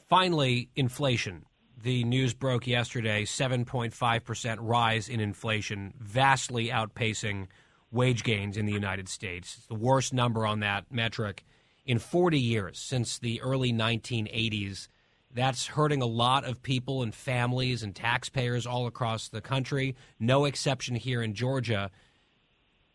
Finally, 0.08 0.70
inflation. 0.76 1.46
The 1.82 2.04
news 2.04 2.36
broke 2.36 2.68
yesterday 2.68 3.26
7.5% 3.26 4.58
rise 4.60 5.10
in 5.10 5.20
inflation, 5.20 5.94
vastly 6.00 6.68
outpacing 6.68 7.48
wage 7.91 8.24
gains 8.24 8.56
in 8.56 8.68
the 8.68 8.74
United 8.74 9.10
States. 9.10 9.56
It's 9.58 9.65
the 9.68 9.74
worst 9.74 10.13
number 10.13 10.46
on 10.46 10.60
that 10.60 10.86
metric 10.91 11.44
in 11.86 11.98
40 11.98 12.39
years 12.39 12.78
since 12.78 13.18
the 13.18 13.41
early 13.41 13.74
1980s. 13.74 14.89
That's 15.34 15.68
hurting 15.68 16.04
a 16.04 16.08
lot 16.08 16.46
of 16.46 16.62
people 16.62 17.02
and 17.02 17.13
families 17.13 17.82
and 17.82 17.96
taxpayers 17.96 18.68
all 18.68 18.86
across 18.86 19.30
the 19.30 19.41
country, 19.41 19.96
no 20.20 20.46
exception 20.46 20.96
here 20.96 21.24
in 21.24 21.34
Georgia. 21.34 21.89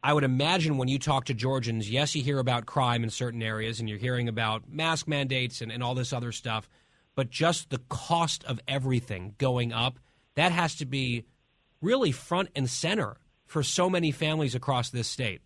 I 0.02 0.12
would 0.12 0.24
imagine 0.24 0.78
when 0.78 0.88
you 0.88 0.98
talk 0.98 1.26
to 1.26 1.34
Georgians, 1.34 1.90
yes, 1.90 2.14
you 2.14 2.22
hear 2.22 2.38
about 2.38 2.66
crime 2.66 3.02
in 3.02 3.10
certain 3.10 3.42
areas 3.42 3.80
and 3.80 3.88
you're 3.88 3.98
hearing 3.98 4.28
about 4.28 4.62
mask 4.70 5.08
mandates 5.08 5.60
and, 5.60 5.70
and 5.70 5.82
all 5.82 5.94
this 5.94 6.12
other 6.12 6.32
stuff, 6.32 6.68
but 7.20 7.28
just 7.28 7.68
the 7.68 7.82
cost 7.90 8.44
of 8.44 8.58
everything 8.66 9.34
going 9.36 9.74
up, 9.74 9.98
that 10.36 10.52
has 10.52 10.74
to 10.76 10.86
be 10.86 11.26
really 11.82 12.12
front 12.12 12.48
and 12.56 12.70
center 12.70 13.18
for 13.44 13.62
so 13.62 13.90
many 13.90 14.10
families 14.10 14.54
across 14.54 14.88
this 14.88 15.06
state. 15.06 15.42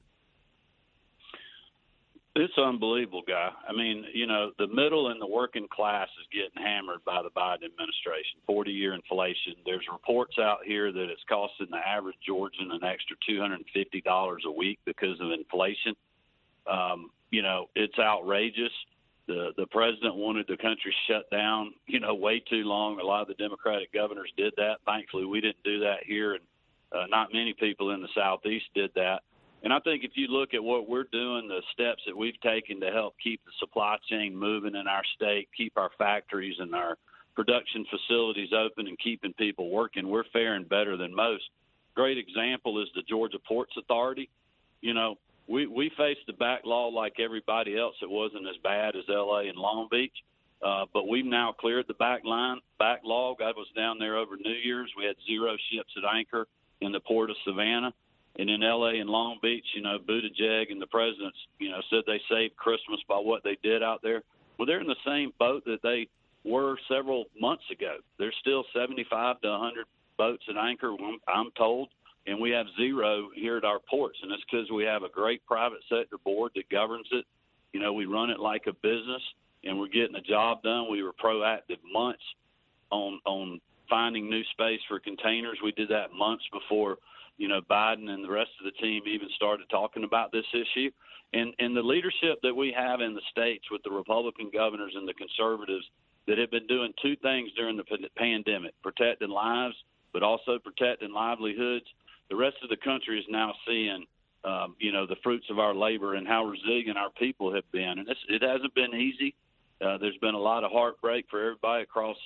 It's 2.37 2.57
unbelievable, 2.57 3.23
guy. 3.27 3.51
I 3.69 3.73
mean, 3.73 4.05
you 4.15 4.29
know, 4.29 4.53
the 4.57 4.69
middle 4.69 5.09
and 5.09 5.21
the 5.21 5.27
working 5.27 5.67
class 5.69 6.07
is 6.21 6.29
getting 6.33 6.65
hammered 6.65 7.05
by 7.05 7.25
the 7.25 7.31
Biden 7.31 7.65
administration. 7.65 8.39
Forty-year 8.47 8.95
inflation. 8.95 9.55
There's 9.67 9.89
reports 9.91 10.37
out 10.39 10.59
here 10.65 10.93
that 10.93 11.11
it's 11.11 11.25
costing 11.29 11.67
the 11.73 11.79
average 11.79 12.19
Georgian 12.25 12.71
an 12.71 12.85
extra 12.85 13.17
two 13.29 13.41
hundred 13.41 13.57
and 13.57 13.71
fifty 13.75 14.01
dollars 14.01 14.45
a 14.47 14.53
week 14.53 14.79
because 14.85 15.21
of 15.21 15.33
inflation. 15.33 15.97
Um, 16.71 17.11
you 17.33 17.43
know, 17.43 17.67
it's 17.75 17.99
outrageous. 17.99 18.71
The 19.27 19.53
the 19.57 19.67
president 19.67 20.17
wanted 20.17 20.47
the 20.49 20.57
country 20.57 20.95
shut 21.09 21.31
down, 21.31 21.75
you 21.87 22.01
know, 22.01 22.15
way 22.15 22.41
too 22.41 22.65
long. 22.65 23.01
A 23.01 23.05
lot 23.05 23.23
of 23.23 23.29
the 23.29 23.35
Democratic 23.35 23.93
governors 23.93 24.33
did 24.37 24.53
that. 24.57 24.77
Thankfully, 24.85 25.25
we 25.25 25.41
didn't 25.41 25.63
do 25.65 25.81
that 25.81 26.05
here, 26.05 26.35
and 26.35 26.45
uh, 26.93 27.07
not 27.09 27.33
many 27.33 27.55
people 27.55 27.91
in 27.91 28.03
the 28.03 28.09
Southeast 28.15 28.67
did 28.75 28.91
that 28.95 29.23
and 29.65 29.73
I 29.73 29.81
think 29.81 30.05
if 30.05 30.13
you 30.15 30.29
look 30.29 30.53
at 30.53 30.63
what 30.63 30.91
we're 30.91 31.09
doing, 31.11 31.49
the 31.49 31.63
steps 31.73 32.03
that 32.07 32.15
we've 32.15 32.39
taken 32.43 32.81
to 32.81 32.91
help 32.91 33.15
keep 33.23 33.43
the 33.47 33.53
supply 33.59 33.97
chain 34.11 34.37
moving 34.37 34.75
in 34.75 34.87
our 34.87 35.03
state, 35.17 35.49
keep 35.57 35.73
our 35.79 35.91
factories 35.97 36.57
and 36.59 36.75
our 36.75 36.99
production 37.35 37.87
facilities 37.91 38.51
open 38.53 38.87
and 38.87 38.99
keeping 38.99 39.33
people 39.33 39.71
working, 39.71 40.07
we're 40.07 40.29
faring 40.35 40.65
better 40.65 40.99
than 40.99 41.15
most. 41.15 41.45
Great 41.95 42.19
example 42.19 42.81
is 42.83 42.89
the 42.95 43.03
Georgia 43.09 43.39
Ports 43.39 43.73
Authority. 43.79 44.29
You 44.83 44.93
know, 44.93 45.17
we 45.49 45.67
we 45.67 45.91
faced 45.97 46.27
the 46.27 46.33
backlog 46.33 46.95
like 46.95 47.15
everybody 47.19 47.79
else. 47.79 47.95
It 48.03 48.11
wasn't 48.11 48.47
as 48.49 48.57
bad 48.63 48.97
as 48.97 49.05
L.A. 49.09 49.49
and 49.49 49.59
Long 49.59 49.89
Beach, 49.91 50.15
uh, 50.63 50.87
but 50.93 51.09
we've 51.09 51.27
now 51.27 51.53
cleared 51.53 51.87
the 51.89 51.95
back 51.95 52.25
line 52.25 52.59
backlog. 52.79 53.43
I 53.43 53.51
was 53.51 53.67
down 53.77 53.99
there 53.99 54.17
over 54.17 54.37
New 54.37 54.51
Year's. 54.51 54.91
We 54.97 55.05
had 55.05 55.17
zero 55.27 55.57
ships 55.71 55.93
at 55.97 56.17
anchor 56.17 56.47
in 56.81 56.93
the 56.93 57.01
port 57.01 57.31
of 57.31 57.37
Savannah. 57.45 57.93
And 58.37 58.51
in 58.51 58.65
L.A. 58.65 58.99
and 58.99 59.09
Long 59.09 59.39
Beach, 59.41 59.65
you 59.77 59.83
know, 59.83 59.97
Buttigieg 59.99 60.73
and 60.73 60.83
the 60.83 60.89
presidents, 60.89 61.39
you 61.61 61.71
know, 61.71 61.81
said 61.89 62.01
they 62.05 62.21
saved 62.29 62.57
Christmas 62.57 62.99
by 63.09 63.17
what 63.17 63.45
they 63.45 63.57
did 63.63 63.81
out 63.81 64.03
there. 64.03 64.23
Well, 64.59 64.67
they're 64.67 64.81
in 64.81 64.89
the 64.89 64.97
same 65.07 65.33
boat 65.39 65.65
that 65.67 65.83
they 65.85 66.09
were 66.45 66.77
several 66.89 67.27
months 67.41 67.63
ago. 67.71 67.99
There's 68.19 68.35
still 68.41 68.65
75 68.75 69.41
to 69.41 69.51
100 69.51 69.87
boats 70.19 70.43
at 70.49 70.57
anchor, 70.57 70.95
I'm 71.29 71.51
told, 71.57 71.89
and 72.27 72.41
we 72.41 72.51
have 72.51 72.67
zero 72.77 73.29
here 73.35 73.57
at 73.57 73.65
our 73.65 73.79
ports. 73.79 74.19
And 74.23 74.33
it's 74.33 74.43
because 74.51 74.71
we 74.71 74.85
have 74.85 75.03
a 75.03 75.09
great 75.09 75.45
private 75.47 75.81
sector 75.89 76.17
board 76.25 76.53
that 76.55 76.69
governs 76.71 77.09
it. 77.13 77.25
You 77.73 77.81
know, 77.81 77.93
we 77.93 78.07
run 78.07 78.31
it 78.31 78.41
like 78.41 78.67
a 78.67 78.73
business, 78.73 79.23
and 79.65 79.79
we're 79.79 79.89
getting 79.89 80.13
the 80.13 80.21
job 80.21 80.63
done. 80.63 80.91
We 80.91 81.03
were 81.03 81.13
proactive 81.13 81.79
months 81.93 82.23
on 82.91 83.21
on 83.25 83.61
finding 83.89 84.31
new 84.31 84.43
space 84.53 84.81
for 84.89 84.99
containers. 84.99 85.59
We 85.63 85.73
did 85.73 85.89
that 85.91 86.13
months 86.13 86.45
before, 86.53 86.97
you 87.37 87.49
know, 87.49 87.61
Biden 87.61 88.09
and 88.09 88.25
the 88.25 88.31
rest 88.31 88.51
of 88.59 88.65
the 88.65 88.79
team 88.81 89.03
even 89.07 89.29
started 89.37 89.69
talking 89.69 90.05
about 90.05 90.33
this 90.33 90.47
issue. 90.53 90.91
And 91.33 91.53
and 91.59 91.77
the 91.77 91.83
leadership 91.83 92.39
that 92.43 92.55
we 92.55 92.73
have 92.77 93.01
in 93.01 93.15
the 93.15 93.21
states 93.31 93.65
with 93.71 93.83
the 93.83 93.91
Republican 93.91 94.51
governors 94.53 94.93
and 94.95 95.07
the 95.07 95.15
conservatives 95.15 95.85
that 96.27 96.39
have 96.39 96.51
been 96.51 96.67
doing 96.67 96.93
two 97.03 97.17
things 97.17 97.51
during 97.57 97.77
the 97.77 97.85
pandemic: 98.17 98.73
protecting 98.83 99.31
lives, 99.31 99.75
but 100.13 100.23
also 100.23 100.59
protecting 100.59 101.13
livelihoods. 101.13 101.87
The 102.31 102.37
rest 102.37 102.57
of 102.63 102.71
the 102.71 102.77
country 102.77 103.19
is 103.19 103.27
now 103.29 103.53
seeing 103.67 104.07
um, 104.45 104.77
you 104.79 104.93
know, 104.93 105.07
the 105.07 105.17
fruits 105.23 105.47
of 105.51 105.59
our 105.59 105.75
labor 105.75 106.15
and 106.15 106.27
how 106.27 106.45
resilient 106.45 106.99
our 106.99 107.11
people 107.11 107.55
have 107.55 107.71
been. 107.73 107.99
And 107.99 108.09
it 108.09 108.43
hasn't 108.43 108.75
been 108.75 108.95
easy. 108.95 109.35
Uh, 109.81 109.99
there's 109.99 110.17
been 110.19 110.35
a 110.35 110.39
lot 110.39 110.65
of 110.65 110.71
heartbreak 110.71 111.27
for 111.31 111.41
everybody 111.41 111.83
across 111.83 112.17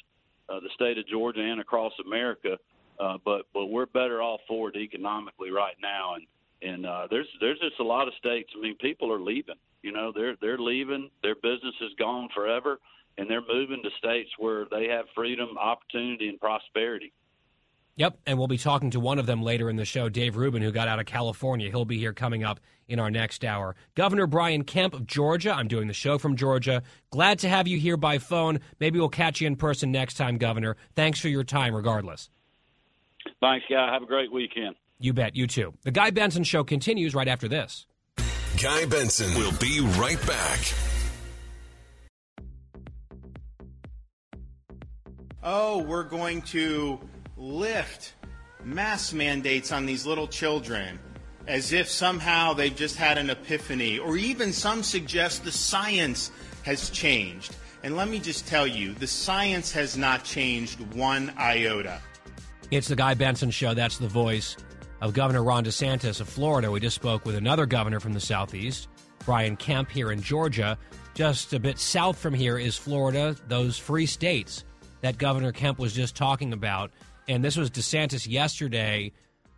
uh, 0.48 0.60
the 0.60 0.68
state 0.74 0.98
of 0.98 1.06
Georgia 1.06 1.40
and 1.40 1.60
across 1.60 1.92
America. 2.04 2.58
Uh, 2.98 3.16
but 3.24 3.42
but 3.54 3.66
we're 3.66 3.86
better 3.86 4.20
off 4.20 4.40
for 4.48 4.70
it 4.70 4.76
economically 4.76 5.52
right 5.52 5.76
now, 5.80 6.16
and 6.16 6.26
and 6.68 6.84
uh, 6.84 7.06
there's 7.08 7.28
there's 7.40 7.60
just 7.60 7.78
a 7.78 7.84
lot 7.84 8.08
of 8.08 8.14
states. 8.18 8.50
I 8.56 8.60
mean, 8.60 8.76
people 8.76 9.12
are 9.12 9.20
leaving. 9.20 9.54
You 9.82 9.92
know, 9.92 10.10
they're 10.12 10.34
they're 10.40 10.58
leaving. 10.58 11.08
Their 11.22 11.36
business 11.36 11.74
is 11.80 11.92
gone 11.96 12.28
forever, 12.34 12.80
and 13.16 13.30
they're 13.30 13.46
moving 13.46 13.82
to 13.84 13.90
states 13.98 14.30
where 14.36 14.66
they 14.68 14.88
have 14.88 15.04
freedom, 15.14 15.56
opportunity, 15.58 16.28
and 16.28 16.40
prosperity. 16.40 17.12
Yep, 17.98 18.16
and 18.26 18.38
we'll 18.38 18.46
be 18.46 18.58
talking 18.58 18.92
to 18.92 19.00
one 19.00 19.18
of 19.18 19.26
them 19.26 19.42
later 19.42 19.68
in 19.68 19.74
the 19.74 19.84
show, 19.84 20.08
Dave 20.08 20.36
Rubin, 20.36 20.62
who 20.62 20.70
got 20.70 20.86
out 20.86 21.00
of 21.00 21.06
California. 21.06 21.68
He'll 21.68 21.84
be 21.84 21.98
here 21.98 22.12
coming 22.12 22.44
up 22.44 22.60
in 22.86 23.00
our 23.00 23.10
next 23.10 23.44
hour. 23.44 23.74
Governor 23.96 24.28
Brian 24.28 24.62
Kemp 24.62 24.94
of 24.94 25.04
Georgia. 25.04 25.52
I'm 25.52 25.66
doing 25.66 25.88
the 25.88 25.94
show 25.94 26.16
from 26.16 26.36
Georgia. 26.36 26.84
Glad 27.10 27.40
to 27.40 27.48
have 27.48 27.66
you 27.66 27.76
here 27.76 27.96
by 27.96 28.18
phone. 28.18 28.60
Maybe 28.78 29.00
we'll 29.00 29.08
catch 29.08 29.40
you 29.40 29.48
in 29.48 29.56
person 29.56 29.90
next 29.90 30.14
time, 30.14 30.38
Governor. 30.38 30.76
Thanks 30.94 31.18
for 31.18 31.26
your 31.26 31.42
time, 31.42 31.74
regardless. 31.74 32.30
Thanks, 33.40 33.66
guy. 33.68 33.92
Have 33.92 34.04
a 34.04 34.06
great 34.06 34.32
weekend. 34.32 34.76
You 35.00 35.12
bet. 35.12 35.34
You 35.34 35.48
too. 35.48 35.74
The 35.82 35.90
Guy 35.90 36.10
Benson 36.10 36.44
Show 36.44 36.62
continues 36.62 37.16
right 37.16 37.28
after 37.28 37.48
this. 37.48 37.84
Guy 38.62 38.84
Benson 38.86 39.34
will 39.34 39.52
be 39.58 39.80
right 39.98 40.24
back. 40.24 40.60
Oh, 45.42 45.82
we're 45.82 46.04
going 46.04 46.42
to 46.42 47.00
lift 47.38 48.14
mask 48.64 49.14
mandates 49.14 49.72
on 49.72 49.86
these 49.86 50.04
little 50.04 50.26
children 50.26 50.98
as 51.46 51.72
if 51.72 51.88
somehow 51.88 52.52
they've 52.52 52.76
just 52.76 52.96
had 52.96 53.16
an 53.16 53.30
epiphany, 53.30 53.98
or 53.98 54.18
even 54.18 54.52
some 54.52 54.82
suggest 54.82 55.44
the 55.44 55.50
science 55.50 56.30
has 56.62 56.90
changed. 56.90 57.56
And 57.82 57.96
let 57.96 58.08
me 58.08 58.18
just 58.18 58.46
tell 58.46 58.66
you, 58.66 58.92
the 58.92 59.06
science 59.06 59.72
has 59.72 59.96
not 59.96 60.24
changed 60.24 60.78
one 60.94 61.32
iota. 61.38 62.02
It's 62.70 62.88
the 62.88 62.96
Guy 62.96 63.14
Benson 63.14 63.50
Show. 63.50 63.72
That's 63.72 63.96
the 63.96 64.08
voice 64.08 64.58
of 65.00 65.14
Governor 65.14 65.42
Ron 65.42 65.64
DeSantis 65.64 66.20
of 66.20 66.28
Florida. 66.28 66.70
We 66.70 66.80
just 66.80 66.96
spoke 66.96 67.24
with 67.24 67.36
another 67.36 67.64
governor 67.64 67.98
from 67.98 68.12
the 68.12 68.20
Southeast, 68.20 68.88
Brian 69.24 69.56
Kemp, 69.56 69.90
here 69.90 70.12
in 70.12 70.20
Georgia. 70.20 70.76
Just 71.14 71.54
a 71.54 71.60
bit 71.60 71.78
south 71.78 72.18
from 72.18 72.34
here 72.34 72.58
is 72.58 72.76
Florida, 72.76 73.34
those 73.46 73.78
free 73.78 74.06
states 74.06 74.64
that 75.00 75.16
Governor 75.16 75.52
Kemp 75.52 75.78
was 75.78 75.94
just 75.94 76.14
talking 76.14 76.52
about. 76.52 76.90
And 77.28 77.44
this 77.44 77.56
was 77.56 77.70
DeSantis 77.70 78.26
yesterday 78.26 79.12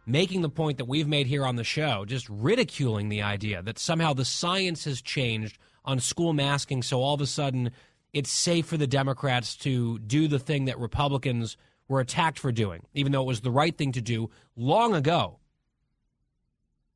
making 0.06 0.42
the 0.42 0.48
point 0.48 0.78
that 0.78 0.86
we've 0.86 1.06
made 1.06 1.26
here 1.26 1.46
on 1.46 1.56
the 1.56 1.64
show, 1.64 2.04
just 2.04 2.28
ridiculing 2.28 3.08
the 3.08 3.22
idea 3.22 3.62
that 3.62 3.78
somehow 3.78 4.12
the 4.12 4.24
science 4.24 4.84
has 4.84 5.00
changed 5.00 5.56
on 5.84 6.00
school 6.00 6.32
masking. 6.32 6.82
So 6.82 7.00
all 7.00 7.14
of 7.14 7.20
a 7.20 7.26
sudden, 7.26 7.70
it's 8.12 8.30
safe 8.30 8.66
for 8.66 8.76
the 8.76 8.86
Democrats 8.86 9.56
to 9.58 9.98
do 10.00 10.26
the 10.26 10.38
thing 10.38 10.64
that 10.64 10.78
Republicans 10.78 11.56
were 11.86 12.00
attacked 12.00 12.38
for 12.38 12.50
doing, 12.50 12.82
even 12.92 13.12
though 13.12 13.22
it 13.22 13.26
was 13.26 13.40
the 13.40 13.50
right 13.50 13.76
thing 13.76 13.92
to 13.92 14.00
do 14.00 14.30
long 14.56 14.94
ago. 14.94 15.38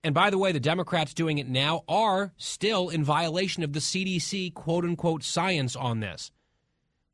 And 0.02 0.14
by 0.14 0.30
the 0.30 0.38
way, 0.38 0.52
the 0.52 0.60
Democrats 0.60 1.14
doing 1.14 1.38
it 1.38 1.48
now 1.48 1.82
are 1.88 2.32
still 2.36 2.90
in 2.90 3.04
violation 3.04 3.62
of 3.62 3.72
the 3.72 3.80
CDC 3.80 4.52
quote 4.54 4.84
unquote 4.84 5.22
science 5.22 5.76
on 5.76 6.00
this. 6.00 6.30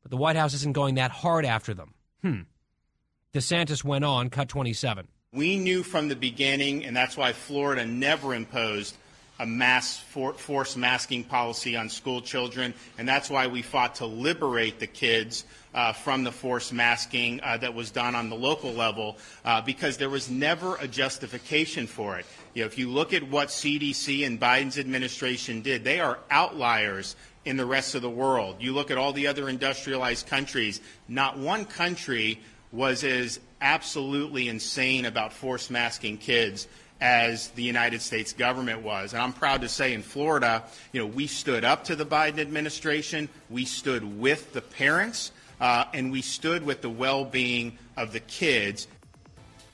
But 0.01 0.11
the 0.11 0.17
White 0.17 0.35
House 0.35 0.53
isn't 0.55 0.73
going 0.73 0.95
that 0.95 1.11
hard 1.11 1.45
after 1.45 1.73
them. 1.73 1.93
Hmm. 2.21 2.41
DeSantis 3.33 3.81
went 3.81 4.03
on, 4.03 4.29
cut 4.29 4.49
27. 4.49 5.07
We 5.31 5.57
knew 5.57 5.83
from 5.83 6.09
the 6.09 6.17
beginning, 6.17 6.83
and 6.83 6.93
that's 6.93 7.15
why 7.15 7.31
Florida 7.31 7.85
never 7.85 8.35
imposed 8.35 8.97
a 9.39 9.45
mass 9.45 9.97
for, 9.97 10.33
force 10.33 10.75
masking 10.75 11.23
policy 11.23 11.77
on 11.77 11.87
school 11.87 12.21
children, 12.21 12.73
and 12.97 13.07
that's 13.07 13.29
why 13.29 13.47
we 13.47 13.61
fought 13.61 13.95
to 13.95 14.05
liberate 14.05 14.79
the 14.79 14.87
kids 14.87 15.45
uh, 15.73 15.93
from 15.93 16.25
the 16.25 16.31
force 16.31 16.73
masking 16.73 17.39
uh, 17.41 17.55
that 17.55 17.73
was 17.73 17.89
done 17.89 18.15
on 18.15 18.29
the 18.29 18.35
local 18.35 18.73
level, 18.73 19.17
uh, 19.45 19.61
because 19.61 19.95
there 19.95 20.09
was 20.09 20.29
never 20.29 20.75
a 20.75 20.87
justification 20.87 21.87
for 21.87 22.19
it. 22.19 22.25
You 22.53 22.63
know, 22.63 22.65
if 22.65 22.77
you 22.77 22.89
look 22.89 23.13
at 23.13 23.23
what 23.23 23.47
CDC 23.47 24.25
and 24.25 24.41
Biden's 24.41 24.77
administration 24.77 25.61
did, 25.61 25.85
they 25.85 26.01
are 26.01 26.19
outliers 26.29 27.15
in 27.45 27.55
the 27.55 27.65
rest 27.65 27.95
of 27.95 28.01
the 28.01 28.09
world. 28.09 28.57
You 28.59 28.73
look 28.73 28.91
at 28.91 28.97
all 28.97 29.13
the 29.13 29.27
other 29.27 29.47
industrialized 29.47 30.27
countries, 30.27 30.81
not 31.07 31.39
one 31.39 31.63
country 31.63 32.37
was 32.71 33.03
as 33.03 33.39
absolutely 33.61 34.47
insane 34.47 35.05
about 35.05 35.33
force 35.33 35.69
masking 35.69 36.17
kids 36.17 36.67
as 37.01 37.49
the 37.49 37.63
United 37.63 38.01
States 38.01 38.31
government 38.33 38.83
was. 38.83 39.13
And 39.13 39.21
I'm 39.21 39.33
proud 39.33 39.61
to 39.61 39.69
say 39.69 39.93
in 39.93 40.03
Florida, 40.03 40.63
you 40.91 41.01
know, 41.01 41.07
we 41.07 41.27
stood 41.27 41.65
up 41.65 41.83
to 41.85 41.95
the 41.95 42.05
Biden 42.05 42.39
administration, 42.39 43.27
we 43.49 43.65
stood 43.65 44.19
with 44.19 44.53
the 44.53 44.61
parents, 44.61 45.31
uh, 45.59 45.85
and 45.93 46.11
we 46.11 46.21
stood 46.21 46.63
with 46.63 46.81
the 46.81 46.89
well 46.89 47.25
being 47.25 47.77
of 47.97 48.13
the 48.13 48.19
kids. 48.19 48.87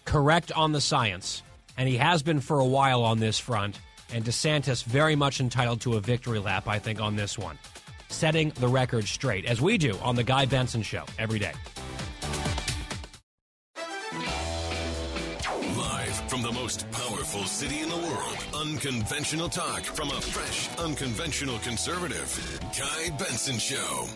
Correct 0.06 0.52
on 0.54 0.72
the 0.72 0.82
science. 0.82 1.44
And 1.78 1.88
he 1.88 1.98
has 1.98 2.24
been 2.24 2.40
for 2.40 2.60
a 2.60 2.66
while 2.66 3.04
on 3.04 3.20
this 3.20 3.38
front. 3.38 3.80
And 4.12 4.24
DeSantis 4.24 4.84
very 4.86 5.18
much 5.18 5.42
entitled 5.42 5.82
to 5.82 5.96
a 5.96 6.00
victory 6.00 6.40
lap, 6.40 6.68
I 6.68 6.80
think, 6.80 7.02
on 7.02 7.18
this 7.18 7.38
one. 7.38 7.60
Setting 8.08 8.52
the 8.52 8.70
record 8.70 9.06
straight, 9.06 9.46
as 9.46 9.62
we 9.62 9.78
do 9.78 9.98
on 10.02 10.16
The 10.16 10.24
Guy 10.24 10.46
Benson 10.46 10.82
Show 10.82 11.04
every 11.20 11.40
day. 11.40 11.52
Live 15.78 16.16
from 16.28 16.42
the 16.42 16.52
most 16.52 16.90
powerful 16.92 17.44
city 17.44 17.82
in 17.82 17.90
the 17.90 17.98
world, 17.98 18.38
unconventional 18.56 19.48
talk 19.48 19.84
from 19.84 20.10
a 20.10 20.20
fresh, 20.22 20.76
unconventional 20.80 21.60
conservative. 21.60 22.60
Guy 22.78 23.16
Benson 23.18 23.60
Show. 23.60 24.08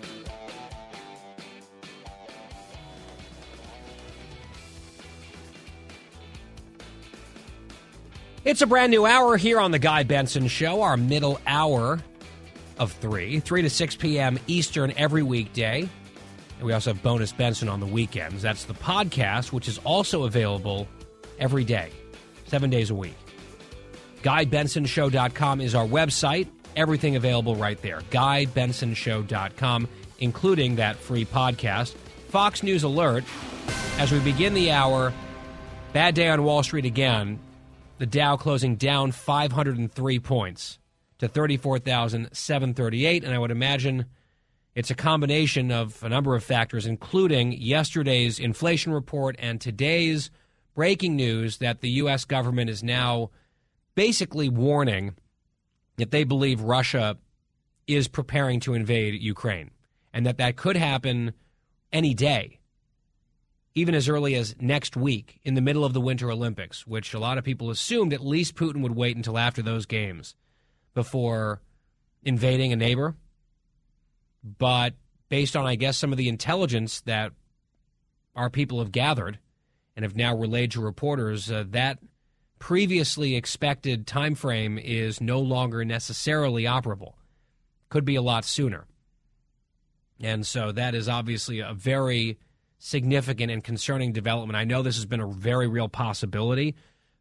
It's 8.43 8.63
a 8.63 8.67
brand 8.67 8.89
new 8.89 9.05
hour 9.05 9.37
here 9.37 9.59
on 9.59 9.69
the 9.69 9.77
Guy 9.77 10.01
Benson 10.01 10.47
Show, 10.47 10.81
our 10.81 10.97
middle 10.97 11.39
hour 11.45 11.99
of 12.79 12.91
3, 12.93 13.39
3 13.39 13.61
to 13.61 13.69
6 13.69 13.95
p.m. 13.97 14.39
Eastern 14.47 14.91
every 14.97 15.21
weekday. 15.21 15.87
And 16.61 16.67
we 16.67 16.73
also 16.73 16.93
have 16.93 17.01
Bonus 17.01 17.31
Benson 17.31 17.67
on 17.69 17.79
the 17.79 17.87
weekends. 17.87 18.43
That's 18.43 18.65
the 18.65 18.75
podcast, 18.75 19.51
which 19.51 19.67
is 19.67 19.79
also 19.79 20.25
available 20.25 20.87
every 21.39 21.63
day 21.63 21.89
seven 22.45 22.69
days 22.69 22.91
a 22.91 22.95
week. 22.95 23.15
GuyBensonShow.com 24.21 25.59
is 25.59 25.73
our 25.73 25.87
website. 25.87 26.47
Everything 26.75 27.15
available 27.15 27.55
right 27.55 27.81
there. 27.81 28.01
GuyBensonShow.com, 28.11 29.87
including 30.19 30.75
that 30.75 30.97
free 30.97 31.25
podcast. 31.25 31.95
Fox 32.29 32.61
News 32.61 32.83
Alert. 32.83 33.23
As 33.97 34.11
we 34.11 34.19
begin 34.19 34.53
the 34.53 34.69
hour, 34.69 35.11
bad 35.93 36.13
day 36.13 36.27
on 36.27 36.43
Wall 36.43 36.61
Street 36.61 36.85
again. 36.85 37.39
The 37.97 38.05
Dow 38.05 38.37
closing 38.37 38.75
down 38.75 39.13
503 39.13 40.19
points 40.19 40.77
to 41.17 41.27
34,738. 41.27 43.23
And 43.23 43.33
I 43.33 43.39
would 43.39 43.49
imagine 43.49 44.05
it's 44.75 44.91
a 44.91 44.95
combination 44.95 45.71
of 45.71 46.01
a 46.03 46.09
number 46.09 46.35
of 46.35 46.43
factors, 46.43 46.85
including 46.85 47.51
yesterday's 47.53 48.39
inflation 48.39 48.93
report 48.93 49.35
and 49.39 49.59
today's 49.59 50.31
breaking 50.73 51.15
news 51.15 51.57
that 51.57 51.81
the 51.81 51.89
U.S. 51.91 52.23
government 52.25 52.69
is 52.69 52.81
now 52.81 53.31
basically 53.95 54.47
warning 54.47 55.15
that 55.97 56.11
they 56.11 56.23
believe 56.23 56.61
Russia 56.61 57.17
is 57.87 58.07
preparing 58.07 58.59
to 58.61 58.73
invade 58.73 59.21
Ukraine 59.21 59.71
and 60.13 60.25
that 60.25 60.37
that 60.37 60.55
could 60.55 60.77
happen 60.77 61.33
any 61.91 62.13
day, 62.13 62.59
even 63.75 63.93
as 63.93 64.07
early 64.07 64.35
as 64.35 64.55
next 64.59 64.95
week 64.95 65.39
in 65.43 65.55
the 65.55 65.61
middle 65.61 65.83
of 65.83 65.93
the 65.93 66.01
Winter 66.01 66.31
Olympics, 66.31 66.87
which 66.87 67.13
a 67.13 67.19
lot 67.19 67.37
of 67.37 67.43
people 67.43 67.69
assumed 67.69 68.13
at 68.13 68.25
least 68.25 68.55
Putin 68.55 68.81
would 68.81 68.95
wait 68.95 69.17
until 69.17 69.37
after 69.37 69.61
those 69.61 69.85
games 69.85 70.35
before 70.93 71.61
invading 72.23 72.71
a 72.71 72.77
neighbor. 72.77 73.15
But 74.43 74.95
based 75.29 75.55
on, 75.55 75.65
I 75.65 75.75
guess, 75.75 75.97
some 75.97 76.11
of 76.11 76.17
the 76.17 76.29
intelligence 76.29 77.01
that 77.01 77.31
our 78.35 78.49
people 78.49 78.79
have 78.79 78.91
gathered, 78.91 79.39
and 79.95 80.03
have 80.03 80.15
now 80.15 80.35
relayed 80.35 80.71
to 80.71 80.81
reporters 80.81 81.51
uh, 81.51 81.65
that 81.69 81.99
previously 82.59 83.35
expected 83.35 84.07
time 84.07 84.35
frame 84.35 84.77
is 84.77 85.19
no 85.19 85.39
longer 85.39 85.83
necessarily 85.83 86.63
operable. 86.63 87.13
Could 87.89 88.05
be 88.05 88.15
a 88.15 88.21
lot 88.21 88.45
sooner. 88.45 88.85
And 90.19 90.45
so 90.45 90.71
that 90.71 90.95
is 90.95 91.09
obviously 91.09 91.59
a 91.59 91.73
very 91.73 92.37
significant 92.77 93.51
and 93.51 93.63
concerning 93.63 94.13
development. 94.13 94.55
I 94.55 94.63
know 94.63 94.81
this 94.81 94.95
has 94.95 95.05
been 95.05 95.19
a 95.19 95.27
very 95.27 95.67
real 95.67 95.89
possibility 95.89 96.75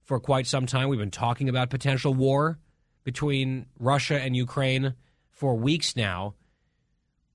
for 0.05 0.21
quite 0.21 0.47
some 0.47 0.67
time. 0.67 0.89
We've 0.89 0.99
been 0.99 1.11
talking 1.11 1.49
about 1.49 1.71
potential 1.71 2.15
war 2.15 2.59
between 3.03 3.67
Russia 3.79 4.21
and 4.21 4.37
Ukraine 4.37 4.95
for 5.31 5.55
weeks 5.57 5.97
now, 5.97 6.35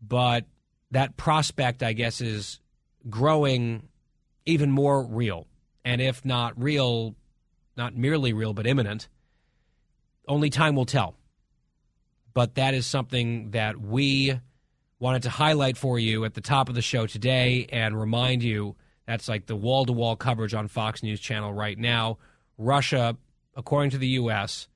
but 0.02 0.46
that 0.92 1.18
prospect, 1.18 1.84
I 1.84 1.94
guess, 1.94 2.22
is 2.22 2.60
growing 3.10 3.88
even 4.46 4.72
more 4.72 5.04
real. 5.04 5.48
And 5.84 6.02
if 6.02 6.26
not 6.26 6.62
real, 6.62 7.16
not 7.78 7.96
merely 7.96 8.34
real, 8.34 8.54
but 8.54 8.68
imminent, 8.68 9.08
only 10.28 10.50
time 10.50 10.76
will 10.76 10.86
tell. 10.86 11.16
But 12.34 12.56
that 12.56 12.74
is 12.74 12.86
something 12.86 13.52
that 13.52 13.80
we 13.80 14.40
wanted 15.00 15.24
to 15.24 15.30
highlight 15.30 15.78
for 15.78 16.00
you 16.00 16.26
at 16.26 16.34
the 16.34 16.42
top 16.42 16.70
of 16.70 16.76
the 16.76 16.82
show 16.82 17.06
today 17.06 17.68
and 17.72 18.00
remind 18.00 18.44
you 18.44 18.76
that's 19.06 19.30
like 19.30 19.46
the 19.46 19.56
wall 19.56 19.86
to 19.86 19.94
wall 19.94 20.16
coverage 20.16 20.54
on 20.54 20.68
Fox 20.68 21.04
News 21.04 21.20
Channel 21.20 21.54
right 21.54 21.78
now. 21.78 22.18
Russia, 22.58 23.18
according 23.56 23.92
to 23.92 23.98
the 23.98 24.08
U.S., 24.08 24.68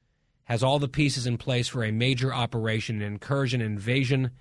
has 0.43 0.63
all 0.63 0.79
the 0.79 0.87
pieces 0.87 1.25
in 1.25 1.37
place 1.37 1.67
for 1.67 1.83
a 1.83 1.91
major 1.91 2.33
operation, 2.33 3.01
an 3.01 3.13
incursion, 3.13 3.61
invasion 3.61 4.31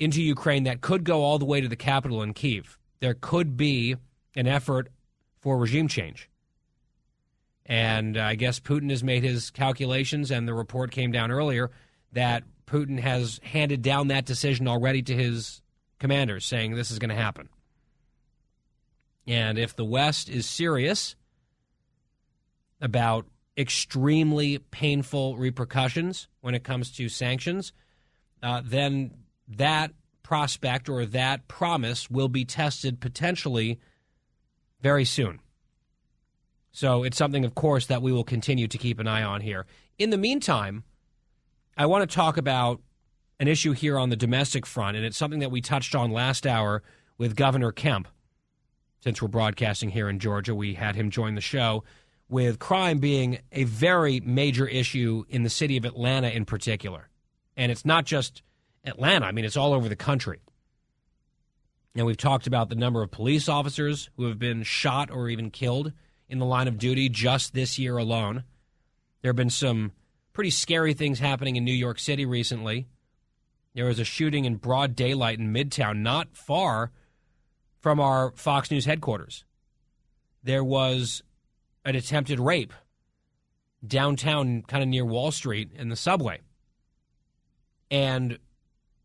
into 0.00 0.22
Ukraine 0.22 0.64
that 0.64 0.80
could 0.80 1.04
go 1.04 1.22
all 1.22 1.38
the 1.38 1.44
way 1.44 1.60
to 1.60 1.68
the 1.68 1.76
capital 1.76 2.22
in 2.22 2.32
Kiev. 2.32 2.78
There 3.00 3.14
could 3.14 3.56
be 3.56 3.96
an 4.34 4.48
effort 4.48 4.88
for 5.38 5.58
regime 5.58 5.86
change. 5.86 6.28
And 7.66 8.16
I 8.16 8.34
guess 8.34 8.58
Putin 8.58 8.90
has 8.90 9.04
made 9.04 9.22
his 9.22 9.50
calculations, 9.50 10.30
and 10.30 10.48
the 10.48 10.54
report 10.54 10.90
came 10.90 11.12
down 11.12 11.30
earlier 11.30 11.70
that 12.12 12.42
Putin 12.66 12.98
has 12.98 13.40
handed 13.44 13.82
down 13.82 14.08
that 14.08 14.24
decision 14.24 14.66
already 14.66 15.02
to 15.02 15.14
his 15.14 15.62
commanders, 15.98 16.46
saying 16.46 16.74
this 16.74 16.90
is 16.90 16.98
going 16.98 17.10
to 17.10 17.14
happen. 17.14 17.48
And 19.26 19.58
if 19.58 19.76
the 19.76 19.84
West 19.84 20.28
is 20.28 20.46
serious 20.46 21.14
about 22.80 23.26
extremely 23.56 24.58
painful 24.58 25.36
repercussions 25.36 26.26
when 26.40 26.54
it 26.54 26.64
comes 26.64 26.90
to 26.92 27.08
sanctions, 27.08 27.72
uh, 28.42 28.62
then 28.64 29.10
that 29.56 29.92
prospect 30.22 30.88
or 30.88 31.04
that 31.06 31.48
promise 31.48 32.08
will 32.08 32.28
be 32.28 32.44
tested 32.44 33.00
potentially 33.00 33.78
very 34.80 35.04
soon. 35.04 35.40
So 36.72 37.02
it's 37.02 37.16
something, 37.16 37.44
of 37.44 37.54
course, 37.54 37.86
that 37.86 38.00
we 38.02 38.12
will 38.12 38.24
continue 38.24 38.68
to 38.68 38.78
keep 38.78 39.00
an 39.00 39.08
eye 39.08 39.24
on 39.24 39.40
here. 39.40 39.66
In 39.98 40.10
the 40.10 40.16
meantime, 40.16 40.84
I 41.76 41.86
want 41.86 42.08
to 42.08 42.14
talk 42.14 42.36
about 42.36 42.80
an 43.40 43.48
issue 43.48 43.72
here 43.72 43.98
on 43.98 44.10
the 44.10 44.16
domestic 44.16 44.66
front, 44.66 44.96
and 44.96 45.04
it's 45.04 45.16
something 45.16 45.40
that 45.40 45.50
we 45.50 45.60
touched 45.60 45.94
on 45.94 46.10
last 46.10 46.46
hour 46.46 46.82
with 47.18 47.34
Governor 47.34 47.72
Kemp. 47.72 48.06
Since 49.02 49.20
we're 49.20 49.28
broadcasting 49.28 49.90
here 49.90 50.08
in 50.08 50.18
Georgia, 50.18 50.54
we 50.54 50.74
had 50.74 50.94
him 50.94 51.10
join 51.10 51.34
the 51.34 51.40
show 51.40 51.84
with 52.28 52.58
crime 52.58 52.98
being 52.98 53.40
a 53.50 53.64
very 53.64 54.20
major 54.20 54.66
issue 54.68 55.24
in 55.28 55.42
the 55.42 55.50
city 55.50 55.76
of 55.76 55.84
Atlanta 55.84 56.28
in 56.28 56.44
particular. 56.44 57.08
And 57.56 57.72
it's 57.72 57.84
not 57.84 58.04
just 58.04 58.42
Atlanta, 58.84 59.26
I 59.26 59.32
mean, 59.32 59.44
it's 59.44 59.56
all 59.56 59.72
over 59.72 59.88
the 59.88 59.96
country. 59.96 60.40
And 61.94 62.06
we've 62.06 62.16
talked 62.16 62.46
about 62.46 62.68
the 62.68 62.76
number 62.76 63.02
of 63.02 63.10
police 63.10 63.48
officers 63.48 64.10
who 64.16 64.26
have 64.26 64.38
been 64.38 64.62
shot 64.62 65.10
or 65.10 65.28
even 65.28 65.50
killed 65.50 65.92
in 66.28 66.38
the 66.38 66.46
line 66.46 66.68
of 66.68 66.78
duty 66.78 67.08
just 67.08 67.52
this 67.52 67.78
year 67.78 67.96
alone. 67.96 68.44
There 69.22 69.30
have 69.30 69.36
been 69.36 69.50
some 69.50 69.92
pretty 70.32 70.50
scary 70.50 70.94
things 70.94 71.18
happening 71.18 71.56
in 71.56 71.64
New 71.64 71.72
York 71.72 71.98
City 71.98 72.24
recently. 72.24 72.86
There 73.74 73.86
was 73.86 73.98
a 73.98 74.04
shooting 74.04 74.44
in 74.44 74.56
broad 74.56 74.94
daylight 74.96 75.38
in 75.38 75.52
Midtown, 75.52 75.98
not 75.98 76.36
far 76.36 76.92
from 77.80 78.00
our 78.00 78.32
Fox 78.32 78.70
News 78.70 78.84
headquarters. 78.84 79.44
There 80.42 80.64
was 80.64 81.22
an 81.84 81.96
attempted 81.96 82.38
rape 82.38 82.72
downtown, 83.86 84.62
kind 84.62 84.82
of 84.82 84.88
near 84.88 85.04
Wall 85.04 85.30
Street 85.30 85.70
in 85.74 85.88
the 85.88 85.96
subway. 85.96 86.40
And 87.90 88.38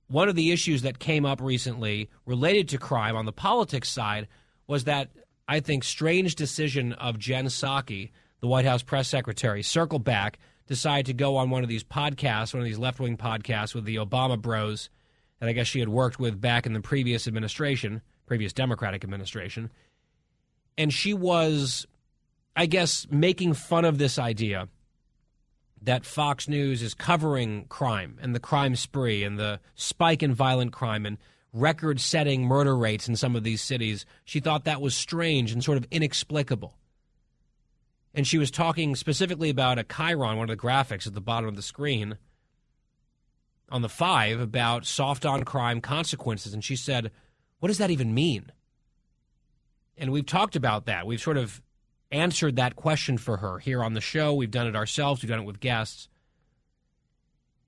one 0.08 0.30
of 0.30 0.36
the 0.36 0.52
issues 0.52 0.84
that 0.84 1.00
came 1.00 1.26
up 1.26 1.42
recently 1.42 2.10
related 2.26 2.70
to 2.70 2.78
crime 2.78 3.16
on 3.16 3.26
the 3.26 3.32
politics 3.32 3.90
side 3.90 4.28
was 4.68 4.84
that 4.84 5.10
I 5.48 5.60
think 5.60 5.84
strange 5.84 6.36
decision 6.36 6.94
of 6.94 7.20
Jen 7.20 7.46
Psaki, 7.46 8.12
the 8.40 8.48
White 8.48 8.66
House 8.66 8.84
press 8.84 9.08
secretary, 9.08 9.64
circle 9.64 10.00
back, 10.00 10.40
decide 10.68 11.06
to 11.06 11.14
go 11.14 11.38
on 11.38 11.50
one 11.50 11.64
of 11.64 11.70
these 11.70 11.84
podcasts, 11.84 12.54
one 12.54 12.62
of 12.62 12.66
these 12.66 12.80
left 12.80 13.00
wing 13.00 13.18
podcasts 13.18 13.76
with 13.76 13.86
the 13.86 13.98
Obama 13.98 14.40
bros 14.40 14.90
that 15.40 15.50
I 15.50 15.54
guess 15.54 15.68
she 15.68 15.80
had 15.80 15.90
worked 15.90 16.20
with 16.20 16.40
back 16.40 16.66
in 16.66 16.74
the 16.74 16.80
previous 16.80 17.28
administration, 17.28 18.02
previous 18.26 18.54
Democratic 18.54 19.04
administration. 19.04 19.72
And 20.78 20.94
she 20.94 21.14
was, 21.14 21.86
I 22.56 22.66
guess, 22.66 23.08
making 23.10 23.54
fun 23.54 23.86
of 23.86 23.98
this 23.98 24.18
idea 24.18 24.68
that 25.86 26.06
Fox 26.06 26.48
News 26.48 26.82
is 26.82 26.94
covering 26.94 27.66
crime 27.66 28.18
and 28.22 28.36
the 28.36 28.40
crime 28.40 28.76
spree 28.76 29.24
and 29.24 29.40
the 29.40 29.60
spike 29.76 30.24
in 30.24 30.34
violent 30.34 30.72
crime 30.72 31.06
and 31.06 31.18
record 31.54 32.00
setting 32.00 32.44
murder 32.44 32.76
rates 32.76 33.08
in 33.08 33.16
some 33.16 33.36
of 33.36 33.44
these 33.44 33.62
cities. 33.62 34.06
She 34.26 34.40
thought 34.40 34.66
that 34.66 34.82
was 34.82 34.96
strange 34.96 35.52
and 35.52 35.64
sort 35.64 35.78
of 35.78 35.88
inexplicable. 35.90 36.76
And 38.14 38.26
she 38.26 38.38
was 38.38 38.52
talking 38.52 38.96
specifically 38.96 39.50
about 39.50 39.80
a 39.80 39.84
chyron, 39.84 40.38
one 40.38 40.50
of 40.50 40.58
the 40.58 40.62
graphics 40.62 41.08
at 41.08 41.14
the 41.14 41.22
bottom 41.22 41.50
of 41.50 41.56
the 41.56 41.62
screen 41.62 42.18
on 43.70 43.82
the 43.82 43.90
five 43.90 44.40
about 44.40 44.86
soft 44.86 45.26
on 45.26 45.44
crime 45.44 45.82
consequences. 45.82 46.54
And 46.54 46.64
she 46.64 46.76
said, 46.76 47.12
What 47.60 47.68
does 47.68 47.78
that 47.78 47.92
even 47.92 48.14
mean? 48.14 48.52
And 49.98 50.12
we've 50.12 50.26
talked 50.26 50.56
about 50.56 50.86
that. 50.86 51.08
We've 51.08 51.22
sort 51.22 51.38
of 51.38 51.62
answered 52.16 52.56
that 52.56 52.76
question 52.76 53.18
for 53.18 53.38
her 53.38 53.60
here 53.60 53.84
on 53.84 53.94
the 53.94 54.02
show. 54.02 54.34
We've 54.34 54.52
done 54.52 54.68
it 54.68 54.76
ourselves, 54.76 55.22
we've 55.22 55.30
done 55.30 55.42
it 55.42 55.46
with 55.46 55.60
guests. 55.60 56.08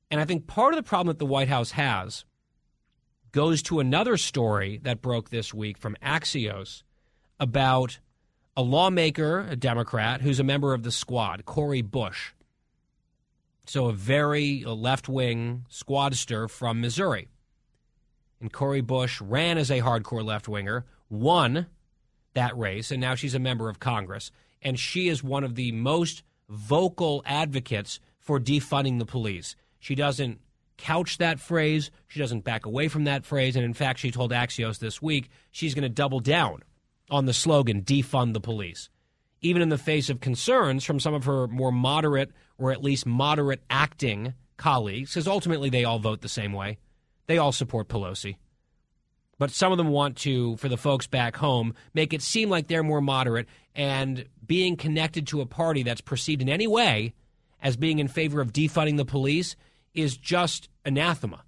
And 0.09 0.21
I 0.21 0.25
think 0.25 0.47
part 0.47 0.73
of 0.73 0.77
the 0.77 0.87
problem 0.87 1.07
that 1.07 1.19
the 1.19 1.25
White 1.25 1.49
House 1.49 1.71
has 1.71 2.23
goes 3.33 3.61
to 3.63 3.79
another 3.79 4.15
story 4.17 4.79
that 4.83 5.01
broke 5.01 5.29
this 5.29 5.53
week 5.53 5.77
from 5.77 5.97
Axios 6.01 6.83
about 7.39 7.99
a 8.55 8.61
lawmaker, 8.61 9.45
a 9.49 9.55
Democrat, 9.55 10.21
who's 10.21 10.39
a 10.39 10.43
member 10.43 10.73
of 10.73 10.83
the 10.83 10.91
squad, 10.91 11.45
Cori 11.45 11.81
Bush. 11.81 12.31
So 13.67 13.87
a 13.87 13.93
very 13.93 14.63
left 14.63 15.09
wing 15.09 15.65
squadster 15.67 16.47
from 16.47 16.79
Missouri. 16.79 17.27
And 18.39 18.51
Cori 18.51 18.81
Bush 18.81 19.19
ran 19.19 19.57
as 19.57 19.69
a 19.69 19.81
hardcore 19.81 20.23
left 20.23 20.47
winger, 20.47 20.85
won 21.09 21.67
that 22.37 22.55
race, 22.55 22.91
and 22.91 23.01
now 23.01 23.15
she's 23.15 23.33
a 23.33 23.39
member 23.39 23.67
of 23.67 23.79
Congress. 23.79 24.31
And 24.61 24.79
she 24.79 25.07
is 25.07 25.23
one 25.23 25.43
of 25.43 25.55
the 25.55 25.71
most 25.71 26.23
vocal 26.49 27.23
advocates 27.25 27.99
for 28.19 28.39
defunding 28.39 28.99
the 28.99 29.05
police. 29.05 29.55
She 29.79 29.95
doesn't 29.95 30.39
couch 30.77 31.17
that 31.17 31.39
phrase, 31.39 31.89
she 32.07 32.19
doesn't 32.19 32.43
back 32.43 32.67
away 32.67 32.87
from 32.87 33.05
that 33.05 33.25
phrase. 33.25 33.55
And 33.55 33.65
in 33.65 33.73
fact, 33.73 33.99
she 33.99 34.11
told 34.11 34.31
Axios 34.31 34.77
this 34.77 35.01
week 35.01 35.29
she's 35.51 35.73
going 35.73 35.81
to 35.81 35.89
double 35.89 36.19
down 36.19 36.61
on 37.09 37.25
the 37.25 37.33
slogan, 37.33 37.81
defund 37.81 38.33
the 38.33 38.39
police, 38.39 38.89
even 39.41 39.63
in 39.63 39.69
the 39.69 39.77
face 39.77 40.09
of 40.11 40.19
concerns 40.19 40.83
from 40.83 40.99
some 40.99 41.15
of 41.15 41.25
her 41.25 41.47
more 41.47 41.71
moderate 41.71 42.31
or 42.59 42.71
at 42.71 42.83
least 42.83 43.07
moderate 43.07 43.63
acting 43.69 44.35
colleagues, 44.57 45.11
because 45.11 45.27
ultimately 45.27 45.71
they 45.71 45.85
all 45.85 45.97
vote 45.97 46.21
the 46.21 46.29
same 46.29 46.53
way. 46.53 46.77
They 47.25 47.39
all 47.39 47.51
support 47.51 47.87
Pelosi 47.87 48.35
but 49.39 49.51
some 49.51 49.71
of 49.71 49.77
them 49.77 49.89
want 49.89 50.17
to, 50.17 50.57
for 50.57 50.67
the 50.67 50.77
folks 50.77 51.07
back 51.07 51.35
home, 51.35 51.73
make 51.93 52.13
it 52.13 52.21
seem 52.21 52.49
like 52.49 52.67
they're 52.67 52.83
more 52.83 53.01
moderate 53.01 53.47
and 53.75 54.25
being 54.45 54.75
connected 54.75 55.27
to 55.27 55.41
a 55.41 55.45
party 55.45 55.83
that's 55.83 56.01
perceived 56.01 56.41
in 56.41 56.49
any 56.49 56.67
way 56.67 57.13
as 57.61 57.77
being 57.77 57.99
in 57.99 58.07
favor 58.07 58.41
of 58.41 58.53
defunding 58.53 58.97
the 58.97 59.05
police 59.05 59.55
is 59.93 60.17
just 60.17 60.69
anathema. 60.85 61.43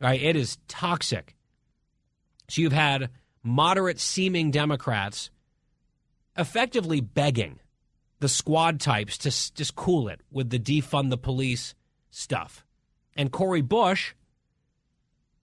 Right? 0.00 0.20
It 0.20 0.36
is 0.36 0.58
toxic. 0.68 1.36
So 2.48 2.62
you've 2.62 2.72
had 2.72 3.10
moderate 3.42 4.00
seeming 4.00 4.50
Democrats 4.50 5.30
effectively 6.36 7.00
begging 7.00 7.58
the 8.20 8.28
squad 8.28 8.80
types 8.80 9.18
to 9.18 9.30
just 9.30 9.74
cool 9.76 10.08
it 10.08 10.20
with 10.30 10.50
the 10.50 10.58
defund 10.58 11.10
the 11.10 11.18
police 11.18 11.74
stuff. 12.10 12.64
And 13.16 13.30
Cori 13.30 13.62
Bush 13.62 14.14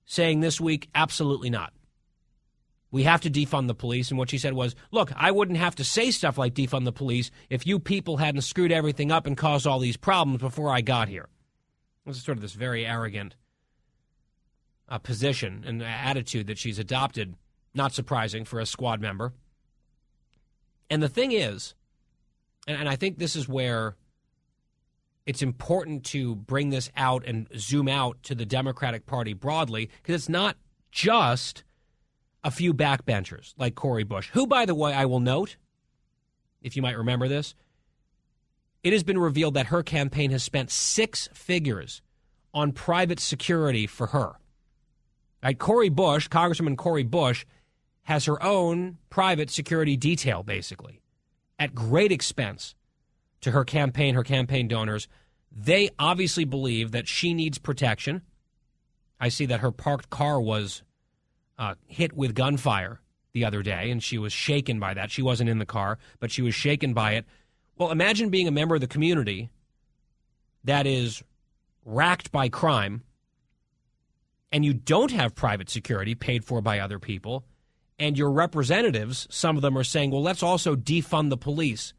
saying 0.06 0.39
this 0.39 0.62
week, 0.62 0.89
absolutely 0.95 1.49
not. 1.49 1.74
We 2.91 3.03
have 3.03 3.22
to 3.22 3.30
defund 3.30 3.68
the 3.68 3.76
police. 3.76 4.10
And 4.10 4.18
what 4.18 4.30
she 4.30 4.38
said 4.38 4.53
was, 4.53 4.76
look, 4.91 5.12
I 5.16 5.32
wouldn't 5.32 5.58
have 5.58 5.76
to 5.76 5.84
say 5.84 6.12
stuff 6.12 6.38
like 6.38 6.53
defund 6.53 6.86
the 6.86 6.93
police 6.93 7.30
if 7.49 7.68
you 7.68 7.80
people 7.80 8.18
hadn't 8.18 8.41
screwed 8.41 8.72
everything 8.72 9.12
up 9.12 9.26
and 9.28 9.36
caused 9.36 9.68
all 9.68 9.80
these 9.80 9.97
problems 9.97 10.39
before 10.39 10.72
I 10.72 10.82
got 10.82 11.10
here. 11.10 11.28
This 12.06 12.18
is 12.18 12.24
sort 12.24 12.38
of 12.38 12.41
this 12.41 12.53
very 12.53 12.86
arrogant 12.86 13.36
uh, 14.88 14.99
position 14.99 15.64
and 15.66 15.84
attitude 15.84 16.47
that 16.47 16.58
she's 16.58 16.80
adopted. 16.80 17.36
Not 17.74 17.91
surprising 17.91 18.45
for 18.45 18.60
a 18.60 18.66
squad 18.66 19.01
member. 19.01 19.34
And 20.89 21.03
the 21.03 21.10
thing 21.10 21.34
is, 21.34 21.74
and, 22.68 22.78
and 22.78 22.88
I 22.88 22.95
think 22.95 23.18
this 23.18 23.36
is 23.36 23.49
where 23.49 23.97
it's 25.26 25.41
important 25.41 26.03
to 26.05 26.36
bring 26.36 26.69
this 26.69 26.89
out 26.95 27.26
and 27.26 27.47
zoom 27.57 27.88
out 27.88 28.21
to 28.23 28.36
the 28.36 28.45
Democratic 28.45 29.05
Party 29.05 29.34
broadly 29.34 29.89
because 30.01 30.15
it's 30.15 30.30
not 30.30 30.57
just 30.91 31.63
a 32.43 32.51
few 32.51 32.73
backbenchers 32.73 33.53
like 33.57 33.76
Cori 33.76 34.03
Bush, 34.03 34.30
who, 34.34 34.45
by 34.45 34.65
the 34.65 34.76
way, 34.76 34.93
I 34.93 35.05
will 35.05 35.19
note, 35.19 35.57
if 36.61 36.76
you 36.76 36.82
might 36.82 36.97
remember 36.97 37.28
this, 37.28 37.55
it 38.84 38.93
has 38.93 39.03
been 39.03 39.17
revealed 39.17 39.55
that 39.55 39.67
her 39.67 39.82
campaign 39.82 40.30
has 40.30 40.43
spent 40.43 40.69
six 40.69 41.28
figures 41.34 42.03
on 42.53 42.71
private 42.71 43.19
security 43.19 43.88
for 43.88 44.07
her. 44.07 44.34
Right, 45.43 45.57
Cori 45.57 45.89
Bush, 45.89 46.30
Congresswoman 46.30 46.78
Cori 46.78 47.03
Bush, 47.03 47.45
has 48.03 48.26
her 48.26 48.41
own 48.43 48.97
private 49.09 49.49
security 49.49 49.97
detail, 49.97 50.43
basically, 50.43 51.01
at 51.57 51.73
great 51.73 52.11
expense 52.11 52.76
to 53.46 53.52
her 53.52 53.64
campaign, 53.64 54.16
her 54.16 54.24
campaign 54.24 54.68
donors. 54.68 55.08
They 55.56 55.91
obviously 56.00 56.46
believe 56.46 56.91
that 56.93 57.08
she 57.08 57.32
needs 57.32 57.60
protection. 57.60 58.24
I 59.20 59.30
see 59.30 59.46
that 59.46 59.60
her 59.60 59.72
parked 59.72 60.10
car 60.10 60.41
was 60.41 60.82
uh, 61.60 61.76
hit 61.86 62.14
with 62.14 62.34
gunfire 62.34 63.00
the 63.34 63.46
other 63.46 63.62
day, 63.62 63.91
and 63.91 64.02
she 64.02 64.18
was 64.18 64.34
shaken 64.34 64.80
by 64.80 64.96
that. 64.96 65.12
She 65.12 65.22
wasn't 65.22 65.52
in 65.52 65.60
the 65.60 65.66
car, 65.66 66.00
but 66.20 66.32
she 66.32 66.41
was 66.41 66.56
shaken 66.56 66.96
by 66.96 67.14
it. 67.14 67.26
Well, 67.78 67.91
imagine 67.91 68.30
being 68.30 68.48
a 68.48 68.52
member 68.52 68.74
of 68.74 68.82
the 68.82 68.88
community 68.88 69.52
that 70.64 70.88
is 70.88 71.22
racked 71.86 72.32
by 72.32 72.50
crime 72.50 73.04
and 74.52 74.66
you 74.66 74.74
don't 74.74 75.12
have 75.12 75.36
private 75.36 75.70
security 75.70 76.16
paid 76.16 76.43
for 76.43 76.62
by 76.62 76.80
other 76.80 76.98
people, 76.98 77.46
and 78.00 78.18
your 78.18 78.32
representatives, 78.32 79.28
some 79.30 79.56
of 79.56 79.62
them 79.62 79.78
are 79.78 79.84
saying, 79.84 80.10
well, 80.10 80.24
let's 80.24 80.41
also 80.41 80.76
defund 80.76 81.30
the 81.30 81.38
police. 81.38 81.93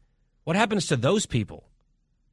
What 0.47 0.55
happens 0.55 0.87
to 0.87 0.95
those 0.95 1.25
people, 1.25 1.65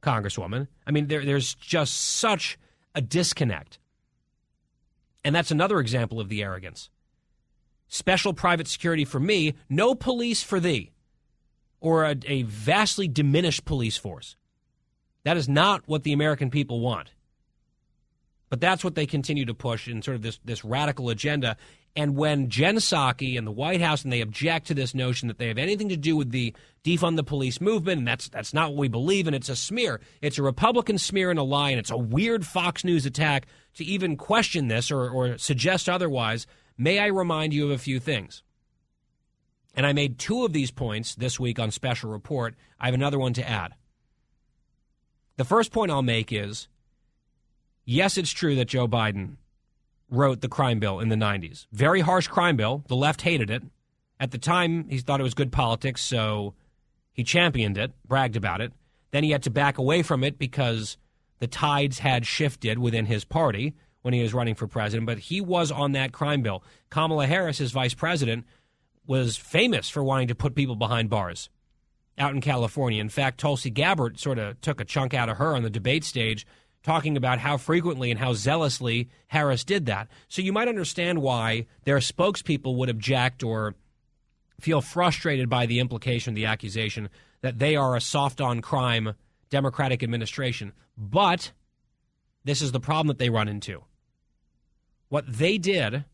Congresswoman? 0.01 0.69
I 0.87 0.91
mean, 0.91 1.07
there, 1.07 1.25
there's 1.25 1.53
just 1.53 1.95
such 1.95 2.57
a 2.95 3.01
disconnect. 3.01 3.77
And 5.25 5.35
that's 5.35 5.51
another 5.51 5.81
example 5.81 6.21
of 6.21 6.29
the 6.29 6.41
arrogance. 6.41 6.89
Special 7.89 8.31
private 8.31 8.69
security 8.69 9.03
for 9.03 9.19
me, 9.19 9.53
no 9.67 9.95
police 9.95 10.41
for 10.41 10.61
thee 10.61 10.93
or 11.81 12.05
a, 12.05 12.15
a 12.25 12.43
vastly 12.43 13.09
diminished 13.09 13.65
police 13.65 13.97
force. 13.97 14.37
That 15.25 15.35
is 15.35 15.49
not 15.49 15.83
what 15.85 16.03
the 16.03 16.13
American 16.13 16.49
people 16.49 16.79
want. 16.79 17.11
But 18.47 18.61
that's 18.61 18.85
what 18.85 18.95
they 18.95 19.05
continue 19.05 19.43
to 19.43 19.53
push 19.53 19.89
in 19.89 20.01
sort 20.01 20.15
of 20.15 20.21
this, 20.21 20.39
this 20.45 20.63
radical 20.63 21.09
agenda. 21.09 21.57
And 21.95 22.17
when 22.17 22.49
Jen 22.49 22.75
Psaki 22.75 23.37
and 23.37 23.47
the 23.47 23.51
White 23.51 23.79
House 23.79 24.03
and 24.03 24.11
they 24.11 24.19
object 24.19 24.67
to 24.67 24.73
this 24.73 24.93
notion 24.93 25.29
that 25.29 25.37
they 25.37 25.47
have 25.47 25.57
anything 25.57 25.87
to 25.89 25.97
do 25.97 26.17
with 26.17 26.31
the 26.31 26.53
defund 26.83 27.15
the 27.15 27.23
police 27.23 27.61
movement, 27.61 27.99
and 27.99 28.07
that's 28.07 28.27
that's 28.27 28.53
not 28.53 28.71
what 28.71 28.77
we 28.79 28.87
believe, 28.89 29.27
and 29.27 29.35
it's 29.35 29.47
a 29.47 29.55
smear. 29.55 30.01
It's 30.21 30.37
a 30.37 30.43
Republican 30.43 30.97
smear 30.97 31.29
and 31.29 31.39
a 31.39 31.43
lie, 31.43 31.69
and 31.69 31.79
it's 31.79 31.91
a 31.91 31.97
weird 31.97 32.45
Fox 32.45 32.83
News 32.83 33.05
attack 33.05 33.47
to 33.75 33.85
even 33.85 34.17
question 34.17 34.67
this 34.67 34.91
or, 34.91 35.09
or 35.09 35.37
suggest 35.37 35.87
otherwise. 35.87 36.47
May 36.77 36.99
I 36.99 37.07
remind 37.07 37.53
you 37.53 37.65
of 37.65 37.71
a 37.71 37.77
few 37.77 38.01
things? 38.01 38.43
And 39.73 39.85
I 39.85 39.93
made 39.93 40.19
two 40.19 40.43
of 40.43 40.51
these 40.51 40.71
points 40.71 41.15
this 41.15 41.39
week 41.39 41.59
on 41.59 41.71
Special 41.71 42.09
Report. 42.09 42.55
I 42.79 42.85
have 42.85 42.93
another 42.93 43.19
one 43.19 43.33
to 43.33 43.49
add. 43.49 43.73
The 45.37 45.45
first 45.45 45.71
point 45.71 45.91
I'll 45.91 46.01
make 46.01 46.31
is 46.33 46.67
yes, 47.85 48.17
it's 48.17 48.31
true 48.31 48.55
that 48.55 48.65
Joe 48.65 48.87
Biden 48.87 49.37
wrote 50.09 50.41
the 50.41 50.47
crime 50.47 50.79
bill 50.79 50.99
in 50.99 51.09
the 51.09 51.15
90s. 51.15 51.65
Very 51.71 52.01
harsh 52.01 52.27
crime 52.27 52.55
bill. 52.55 52.83
The 52.87 52.95
left 52.95 53.21
hated 53.21 53.49
it. 53.49 53.63
At 54.19 54.31
the 54.31 54.37
time, 54.37 54.87
he 54.89 54.99
thought 54.99 55.19
it 55.19 55.23
was 55.23 55.33
good 55.33 55.51
politics, 55.51 56.01
so 56.01 56.53
he 57.11 57.23
championed 57.23 57.77
it, 57.77 57.91
bragged 58.07 58.35
about 58.35 58.61
it. 58.61 58.71
Then 59.11 59.23
he 59.23 59.31
had 59.31 59.43
to 59.43 59.49
back 59.49 59.77
away 59.77 60.03
from 60.03 60.23
it 60.23 60.37
because 60.37 60.97
the 61.39 61.47
tides 61.47 61.99
had 61.99 62.25
shifted 62.25 62.79
within 62.79 63.05
his 63.05 63.25
party 63.25 63.73
when 64.01 64.13
he 64.13 64.21
was 64.21 64.33
running 64.33 64.55
for 64.55 64.67
president. 64.67 65.05
But 65.05 65.19
he 65.19 65.41
was 65.41 65.71
on 65.71 65.93
that 65.93 66.11
crime 66.11 66.41
bill. 66.41 66.63
Kamala 66.89 67.27
Harris, 67.27 67.57
his 67.57 67.71
vice 67.71 67.93
president, 67.93 68.45
was 69.07 69.37
famous 69.37 69.89
for 69.89 70.03
wanting 70.03 70.27
to 70.29 70.35
put 70.35 70.55
people 70.55 70.75
behind 70.75 71.09
bars 71.09 71.49
out 72.17 72.33
in 72.33 72.41
California. 72.41 73.01
In 73.01 73.09
fact, 73.09 73.39
Tulsi 73.39 73.69
Gabbard 73.69 74.19
sort 74.19 74.39
of 74.39 74.59
took 74.61 74.79
a 74.79 74.85
chunk 74.85 75.13
out 75.13 75.29
of 75.29 75.37
her 75.37 75.55
on 75.55 75.63
the 75.63 75.69
debate 75.69 76.03
stage, 76.03 76.45
talking 76.85 77.17
about 77.17 77.39
how 77.39 77.57
frequently 77.57 78.11
and 78.11 78.19
how 78.19 78.33
zealously 78.33 79.09
Harris 79.27 79.63
did 79.63 79.87
that. 79.87 80.07
So 80.27 80.43
you 80.43 80.53
might 80.53 80.67
understand 80.67 81.19
why 81.19 81.65
their 81.83 81.97
spokespeople 81.97 82.75
would 82.77 82.89
object 82.89 83.43
or 83.43 83.73
feel 84.59 84.81
frustrated 84.81 85.49
by 85.49 85.65
the 85.65 85.79
implication, 85.79 86.35
the 86.35 86.45
accusation 86.45 87.09
that 87.41 87.57
they 87.57 87.75
are 87.75 87.95
a 87.95 88.01
soft 88.01 88.39
on 88.39 88.61
crime 88.61 89.15
Democratic 89.49 90.03
administration. 90.03 90.73
But 90.95 91.51
this 92.43 92.61
is 92.61 92.71
the 92.71 92.79
problem 92.79 93.07
that 93.07 93.17
they 93.17 93.29
run 93.31 93.47
into. 93.47 93.83
What 95.09 95.25
they 95.27 95.57
did 95.57 96.05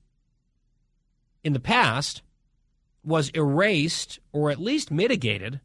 in 1.44 1.52
the 1.52 1.60
past 1.60 2.22
was 3.04 3.30
erased 3.30 4.20
or 4.32 4.52
at 4.52 4.60
least 4.60 4.90
mitigated 4.90 5.60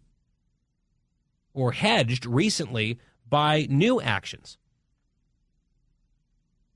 or 1.54 1.72
hedged 1.72 2.26
recently 2.26 2.98
by 3.28 3.66
new 3.70 4.00
actions. 4.00 4.58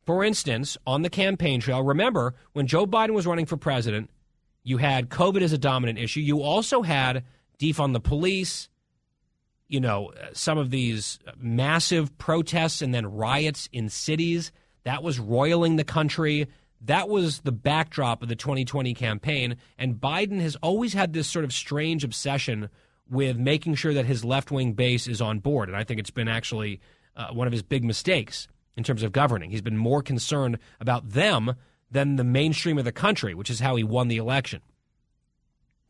For 0.07 0.25
instance, 0.25 0.77
on 0.87 1.03
the 1.03 1.11
campaign 1.11 1.61
trail, 1.61 1.83
remember 1.83 2.35
when 2.53 2.67
Joe 2.67 2.87
Biden 2.87 3.13
was 3.13 3.27
running 3.27 3.47
for 3.47 3.57
president, 3.57 4.11
you 4.63 4.79
had 4.79 5.09
COVID 5.09 5.43
as 5.43 5.53
a 5.53 5.59
dominant 5.59 5.99
issue. 5.99 6.21
You 6.21 6.43
also 6.43 6.83
had 6.83 7.25
defund 7.59 7.93
the 7.93 8.01
police, 8.01 8.69
you 9.69 9.81
know, 9.81 10.13
some 10.33 10.59
of 10.59 10.71
these 10.71 11.19
massive 11.37 12.17
protests 12.19 12.83
and 12.83 12.95
then 12.95 13.07
riots 13.07 13.69
in 13.73 13.89
cities. 13.89 14.53
That 14.85 15.03
was 15.03 15.19
roiling 15.19 15.77
the 15.77 15.85
country. 15.85 16.49
That 16.83 17.09
was 17.09 17.41
the 17.41 17.53
backdrop 17.53 18.23
of 18.23 18.29
the 18.29 18.37
2020 18.37 18.95
campaign. 18.95 19.57
And 19.79 19.97
Biden 19.97 20.41
has 20.41 20.57
always 20.57 20.95
had 20.95 21.13
this 21.13 21.29
sort 21.29 21.45
of 21.45 21.53
strange 21.53 22.05
obsession 22.05 22.71
with 23.11 23.37
making 23.37 23.75
sure 23.75 23.93
that 23.93 24.07
his 24.07 24.25
left 24.25 24.51
wing 24.51 24.73
base 24.73 25.07
is 25.07 25.21
on 25.21 25.41
board. 25.41 25.69
And 25.69 25.77
I 25.77 25.85
think 25.85 26.01
it's 26.01 26.11
been 26.11 26.29
actually 26.29 26.81
uh, 27.17 27.29
one 27.29 27.47
of 27.47 27.53
his 27.53 27.63
big 27.63 27.85
mistakes 27.85 28.49
in 28.77 28.85
terms 28.85 29.03
of 29.03 29.13
governing. 29.13 29.51
He's 29.51 29.63
been 29.63 29.77
more 29.77 30.03
concerned 30.03 30.59
about 30.81 31.11
them 31.11 31.55
than 31.91 32.17
the 32.17 32.25
mainstream 32.25 32.79
of 32.79 32.85
the 32.85 32.93
country, 32.93 33.35
which 33.35 33.51
is 33.51 33.61
how 33.61 33.77
he 33.77 33.85
won 33.85 34.09
the 34.09 34.17
election. 34.17 34.63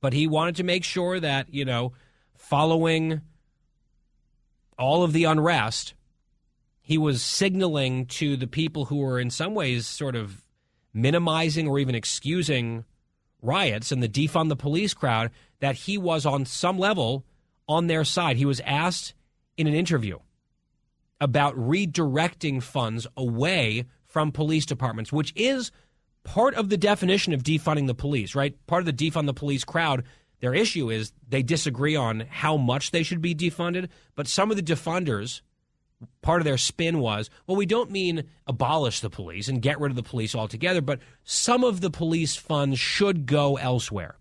But 0.00 0.12
he 0.12 0.26
wanted 0.26 0.56
to 0.56 0.64
make 0.64 0.82
sure 0.82 1.20
that, 1.20 1.52
you 1.52 1.64
know, 1.64 1.92
following 2.36 3.20
all 4.78 5.02
of 5.02 5.12
the 5.12 5.24
unrest, 5.24 5.94
he 6.80 6.96
was 6.96 7.22
signaling 7.22 8.06
to 8.06 8.36
the 8.36 8.46
people 8.46 8.86
who 8.86 8.96
were 8.96 9.20
in 9.20 9.30
some 9.30 9.54
ways 9.54 9.86
sort 9.86 10.16
of 10.16 10.42
minimizing 10.94 11.68
or 11.68 11.78
even 11.78 11.94
excusing 11.94 12.84
riots 13.42 13.92
and 13.92 14.02
the 14.02 14.08
defund 14.08 14.48
the 14.48 14.56
police 14.56 14.94
crowd 14.94 15.30
that 15.60 15.74
he 15.74 15.96
was 15.98 16.26
on 16.26 16.44
some 16.44 16.78
level 16.78 17.24
on 17.68 17.86
their 17.86 18.04
side. 18.04 18.36
He 18.36 18.44
was 18.44 18.60
asked 18.60 19.14
in 19.56 19.66
an 19.66 19.74
interview 19.74 20.18
about 21.20 21.56
redirecting 21.56 22.62
funds 22.62 23.06
away 23.16 23.84
from 24.06 24.32
police 24.32 24.66
departments, 24.66 25.12
which 25.12 25.32
is 25.36 25.70
part 26.24 26.54
of 26.54 26.68
the 26.68 26.76
definition 26.76 27.32
of 27.32 27.42
defunding 27.42 27.86
the 27.86 27.94
police, 27.94 28.34
right? 28.34 28.54
Part 28.66 28.86
of 28.86 28.86
the 28.86 29.10
defund 29.10 29.26
the 29.26 29.34
police 29.34 29.64
crowd, 29.64 30.04
their 30.40 30.54
issue 30.54 30.90
is 30.90 31.12
they 31.28 31.42
disagree 31.42 31.96
on 31.96 32.20
how 32.28 32.56
much 32.56 32.90
they 32.90 33.02
should 33.02 33.20
be 33.20 33.34
defunded, 33.34 33.88
but 34.16 34.26
some 34.26 34.50
of 34.50 34.56
the 34.56 34.62
defunders 34.62 35.42
part 36.22 36.40
of 36.40 36.44
their 36.44 36.58
spin 36.58 36.98
was, 36.98 37.30
well, 37.46 37.56
we 37.56 37.66
don't 37.66 37.90
mean 37.90 38.24
abolish 38.46 39.00
the 39.00 39.10
police 39.10 39.48
and 39.48 39.62
get 39.62 39.78
rid 39.78 39.90
of 39.90 39.96
the 39.96 40.02
police 40.02 40.34
altogether, 40.34 40.80
but 40.80 41.00
some 41.24 41.62
of 41.64 41.80
the 41.80 41.90
police 41.90 42.36
funds 42.36 42.78
should 42.78 43.26
go 43.26 43.56
elsewhere. 43.56 44.16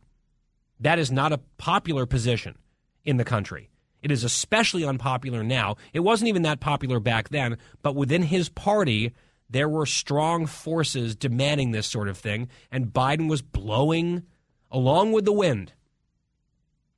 That 0.80 1.00
is 1.00 1.12
not 1.12 1.34
a 1.34 1.40
popular 1.58 2.06
position 2.06 2.58
in 3.04 3.18
the 3.18 3.26
country. 3.26 3.69
It 4.02 4.12
is 4.12 4.24
especially 4.24 4.86
unpopular 4.86 5.44
now. 5.44 5.76
It 5.94 6.00
wasn't 6.00 6.30
even 6.30 6.44
that 6.44 6.60
popular 6.60 7.00
back 7.00 7.30
then, 7.30 7.58
but 7.82 7.96
within 7.96 8.24
his 8.24 8.50
party, 8.50 9.14
there 9.50 9.68
were 9.68 9.86
strong 9.86 10.46
forces 10.46 11.16
demanding 11.16 11.72
this 11.72 11.88
sort 11.88 12.08
of 12.08 12.18
thing, 12.18 12.50
and 12.72 12.94
Biden 12.94 13.28
was 13.30 13.42
blowing 13.42 14.24
along 14.72 15.12
with 15.12 15.26
the 15.26 15.34
wind. 15.34 15.74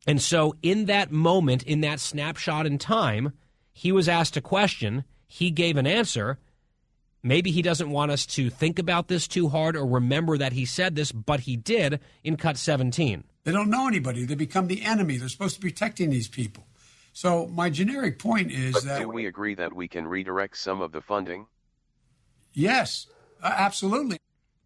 And 0.06 0.22
so, 0.22 0.56
in 0.62 0.86
that 0.86 1.12
moment, 1.12 1.64
in 1.64 1.82
that 1.82 2.00
snapshot 2.00 2.66
in 2.66 2.78
time, 2.78 3.34
he 3.72 3.92
was 3.92 4.10
asked 4.10 4.36
a 4.36 4.42
question, 4.42 5.04
he 5.28 5.52
gave 5.52 5.78
an 5.78 5.88
answer. 5.88 6.40
Maybe 7.24 7.52
he 7.52 7.62
doesn't 7.62 7.92
want 7.92 8.12
us 8.12 8.26
to 8.28 8.50
think 8.50 8.80
about 8.80 9.08
this 9.08 9.28
too 9.28 9.48
hard 9.48 9.76
or 9.76 9.86
remember 9.86 10.38
that 10.40 10.54
he 10.54 10.66
said 10.66 10.96
this, 10.96 11.12
but 11.12 11.42
he 11.42 11.56
did 11.56 12.00
in 12.24 12.36
cut 12.36 12.58
17. 12.58 13.24
They 13.44 13.52
don't 13.52 13.70
know 13.70 13.88
anybody. 13.88 14.26
They 14.26 14.36
become 14.36 14.68
the 14.68 14.82
enemy. 14.82 15.18
They're 15.18 15.30
supposed 15.30 15.56
to 15.56 15.62
be 15.62 15.70
protecting 15.70 16.10
these 16.10 16.28
people. 16.28 16.66
So 17.14 17.48
my 17.48 17.70
generic 17.70 18.20
point 18.20 18.52
is 18.52 18.74
but 18.74 18.86
that 18.86 19.00
do 19.00 19.10
we 19.10 19.26
agree 19.26 19.56
that 19.56 19.74
we 19.74 19.88
can 19.88 20.08
redirect 20.08 20.58
some 20.58 20.82
of 20.82 20.92
the 20.92 21.02
funding? 21.02 21.48
Yes, 22.54 23.08
absolutely. 23.44 24.18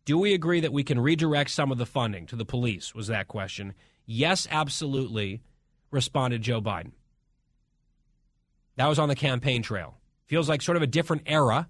Do 0.06 0.18
we 0.20 0.34
agree 0.34 0.60
that 0.60 0.72
we 0.72 0.84
can 0.84 1.00
redirect 1.00 1.50
some 1.50 1.72
of 1.72 1.78
the 1.78 1.86
funding 1.86 2.28
to 2.28 2.36
the 2.36 2.46
police? 2.46 2.94
Was 2.94 3.08
that 3.08 3.28
question? 3.28 3.74
Yes, 4.06 4.48
absolutely, 4.52 5.42
responded 5.90 6.44
Joe 6.44 6.62
Biden. 6.62 6.92
That 8.76 8.88
was 8.88 9.00
on 9.00 9.10
the 9.10 9.16
campaign 9.16 9.64
trail. 9.64 9.98
Feels 10.28 10.48
like 10.48 10.62
sort 10.62 10.76
of 10.76 10.84
a 10.84 10.88
different 10.88 11.24
era, 11.26 11.68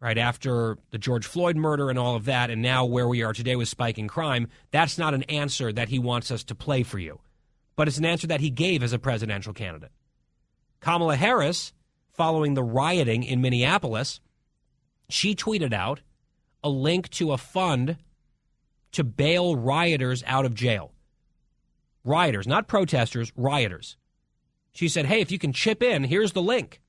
right 0.00 0.18
after 0.18 0.78
the 0.90 0.98
George 0.98 1.26
Floyd 1.26 1.56
murder 1.56 1.90
and 1.90 1.98
all 1.98 2.14
of 2.14 2.26
that, 2.26 2.50
and 2.50 2.62
now 2.62 2.84
where 2.84 3.08
we 3.08 3.22
are 3.22 3.32
today 3.32 3.56
with 3.56 3.68
spiking 3.68 4.06
crime, 4.06 4.48
that's 4.70 4.98
not 4.98 5.14
an 5.14 5.22
answer 5.24 5.72
that 5.72 5.88
he 5.88 5.98
wants 5.98 6.30
us 6.30 6.44
to 6.44 6.54
play 6.54 6.82
for 6.82 6.98
you. 6.98 7.20
But 7.76 7.88
it's 7.88 7.98
an 7.98 8.04
answer 8.04 8.26
that 8.26 8.40
he 8.40 8.50
gave 8.50 8.82
as 8.82 8.92
a 8.92 8.98
presidential 8.98 9.52
candidate. 9.52 9.92
Kamala 10.80 11.16
Harris, 11.16 11.72
following 12.10 12.54
the 12.54 12.62
rioting 12.62 13.22
in 13.22 13.40
Minneapolis, 13.40 14.20
she 15.08 15.34
tweeted 15.34 15.72
out 15.72 16.00
a 16.62 16.68
link 16.68 17.08
to 17.10 17.32
a 17.32 17.38
fund 17.38 17.96
to 18.92 19.04
bail 19.04 19.56
rioters 19.56 20.22
out 20.26 20.44
of 20.44 20.54
jail. 20.54 20.92
Rioters, 22.04 22.46
not 22.46 22.68
protesters, 22.68 23.32
rioters. 23.36 23.96
She 24.72 24.88
said, 24.88 25.06
Hey, 25.06 25.20
if 25.20 25.30
you 25.30 25.38
can 25.38 25.52
chip 25.52 25.82
in, 25.82 26.04
here's 26.04 26.32
the 26.32 26.42
link. 26.42 26.80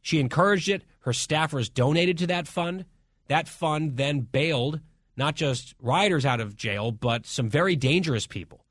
She 0.00 0.20
encouraged 0.20 0.68
it. 0.68 0.82
Her 1.00 1.12
staffers 1.12 1.72
donated 1.72 2.18
to 2.18 2.26
that 2.28 2.48
fund. 2.48 2.84
That 3.28 3.48
fund 3.48 3.96
then 3.96 4.20
bailed 4.20 4.80
not 5.16 5.34
just 5.34 5.74
rioters 5.80 6.26
out 6.26 6.40
of 6.40 6.56
jail, 6.56 6.90
but 6.90 7.26
some 7.26 7.48
very 7.48 7.76
dangerous 7.76 8.26
people, 8.26 8.63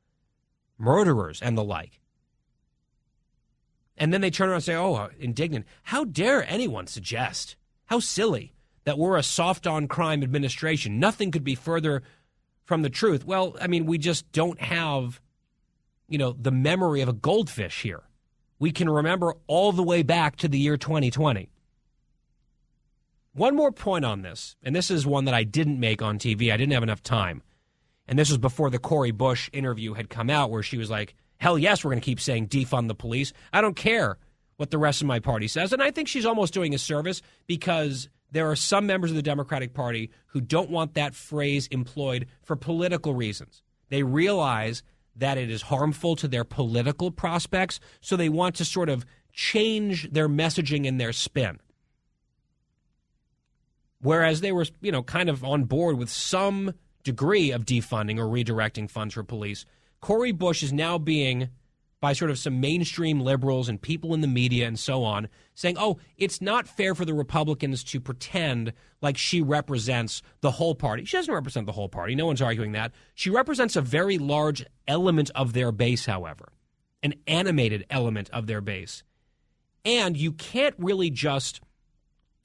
murderers 0.84 1.42
and 1.42 1.58
the 1.58 1.64
like. 1.64 2.00
And 3.98 4.14
then 4.14 4.22
they 4.22 4.32
turn 4.32 4.50
around 4.50 4.56
and 4.56 4.64
say, 4.64 4.76
oh, 4.76 4.96
uh, 4.96 5.10
indignant. 5.20 5.66
How 5.84 6.04
dare 6.04 6.50
anyone 6.50 6.88
suggest, 6.88 7.56
how 7.86 8.00
silly, 8.00 8.54
that 8.86 8.98
we're 8.98 9.18
a 9.18 9.24
soft 9.24 9.68
on 9.68 9.88
crime 9.88 10.24
administration? 10.24 11.00
Nothing 11.00 11.32
could 11.32 11.44
be 11.44 11.56
further 11.56 12.04
from 12.66 12.82
the 12.82 12.90
truth. 12.90 13.26
Well, 13.26 13.56
I 13.62 13.68
mean, 13.68 13.86
we 13.86 13.98
just 13.98 14.32
don't 14.32 14.60
have, 14.62 15.22
you 16.08 16.18
know, 16.18 16.34
the 16.34 16.52
memory 16.52 17.02
of 17.02 17.10
a 17.10 17.14
goldfish 17.14 17.82
here. 17.82 18.04
We 18.60 18.72
can 18.72 18.90
remember 18.90 19.36
all 19.48 19.72
the 19.72 19.84
way 19.84 20.04
back 20.04 20.38
to 20.38 20.48
the 20.48 20.60
year 20.60 20.78
2020. 20.78 21.50
One 23.34 23.56
more 23.56 23.72
point 23.72 24.06
on 24.06 24.22
this, 24.22 24.56
and 24.64 24.76
this 24.76 24.92
is 24.92 25.08
one 25.08 25.26
that 25.26 25.34
I 25.34 25.44
didn't 25.44 25.80
make 25.80 26.02
on 26.02 26.20
TV. 26.20 26.52
I 26.52 26.58
didn't 26.58 26.74
have 26.74 26.84
enough 26.84 27.02
time. 27.02 27.42
And 28.14 28.20
this 28.20 28.30
was 28.30 28.38
before 28.38 28.70
the 28.70 28.78
Cori 28.78 29.10
Bush 29.10 29.50
interview 29.54 29.96
had 29.96 30.08
come 30.08 30.30
out, 30.30 30.52
where 30.52 30.62
she 30.62 30.78
was 30.78 30.88
like, 30.88 31.16
hell 31.38 31.58
yes, 31.58 31.84
we're 31.84 31.90
going 31.90 32.00
to 32.00 32.06
keep 32.06 32.20
saying 32.20 32.48
defund 32.48 32.88
the 32.88 32.94
police. 32.94 33.34
I 33.52 33.60
don't 33.60 33.76
care 33.76 34.20
what 34.58 34.70
the 34.70 34.78
rest 34.78 35.02
of 35.02 35.08
my 35.08 35.18
party 35.18 35.48
says. 35.48 35.74
And 35.74 35.82
I 35.82 35.90
think 35.90 36.08
she's 36.08 36.28
almost 36.28 36.54
doing 36.54 36.76
a 36.76 36.78
service 36.78 37.24
because 37.48 38.10
there 38.30 38.52
are 38.52 38.56
some 38.56 38.86
members 38.86 39.10
of 39.10 39.16
the 39.16 39.24
Democratic 39.24 39.74
Party 39.74 40.12
who 40.28 40.42
don't 40.42 40.70
want 40.70 40.94
that 40.94 41.16
phrase 41.16 41.66
employed 41.72 42.28
for 42.44 42.56
political 42.56 43.16
reasons. 43.16 43.64
They 43.90 44.04
realize 44.04 44.84
that 45.16 45.40
it 45.40 45.50
is 45.50 45.64
harmful 45.64 46.16
to 46.18 46.28
their 46.28 46.44
political 46.44 47.10
prospects, 47.10 47.80
so 48.00 48.16
they 48.16 48.30
want 48.30 48.54
to 48.58 48.66
sort 48.66 48.90
of 48.90 49.08
change 49.32 50.08
their 50.12 50.30
messaging 50.30 50.88
and 50.88 51.02
their 51.02 51.14
spin. 51.14 51.60
Whereas 54.02 54.42
they 54.42 54.52
were, 54.52 54.68
you 54.82 54.92
know, 54.92 55.02
kind 55.02 55.30
of 55.30 55.44
on 55.44 55.64
board 55.64 55.98
with 55.98 56.12
some 56.12 56.76
degree 57.04 57.52
of 57.52 57.66
defunding 57.66 58.18
or 58.18 58.26
redirecting 58.26 58.90
funds 58.90 59.14
for 59.14 59.24
police, 59.24 59.66
Cori 60.02 60.32
Bush 60.32 60.64
is 60.64 60.74
now 60.74 60.98
being 60.98 61.50
by 62.04 62.12
sort 62.12 62.30
of 62.30 62.38
some 62.38 62.60
mainstream 62.60 63.22
liberals 63.22 63.70
and 63.70 63.82
people 63.82 64.14
in 64.14 64.20
the 64.20 64.28
media 64.28 64.68
and 64.68 64.78
so 64.78 65.06
on 65.06 65.30
saying, 65.56 65.78
oh, 65.80 65.98
it's 66.18 66.42
not 66.42 66.68
fair 66.68 66.94
for 66.94 67.06
the 67.06 67.14
Republicans 67.14 67.82
to 67.82 68.02
pretend 68.02 68.74
like 69.02 69.16
she 69.18 69.42
represents 69.42 70.22
the 70.42 70.52
whole 70.52 70.76
party. 70.76 71.06
She 71.06 71.16
doesn't 71.16 71.34
represent 71.34 71.66
the 71.66 71.72
whole 71.72 71.88
party. 71.88 72.14
No 72.14 72.26
one's 72.26 72.42
arguing 72.42 72.74
that. 72.74 72.92
She 73.16 73.30
represents 73.30 73.78
a 73.78 73.82
very 73.82 74.18
large 74.18 74.66
element 74.86 75.32
of 75.34 75.54
their 75.54 75.72
base, 75.72 76.06
however, 76.06 76.52
an 77.04 77.14
animated 77.26 77.86
element 77.90 78.30
of 78.32 78.48
their 78.48 78.60
base. 78.60 79.04
And 79.86 80.18
you 80.18 80.34
can't 80.34 80.76
really 80.78 81.10
just, 81.10 81.62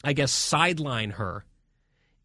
I 0.04 0.12
guess, 0.12 0.30
sideline 0.30 1.10
her 1.10 1.44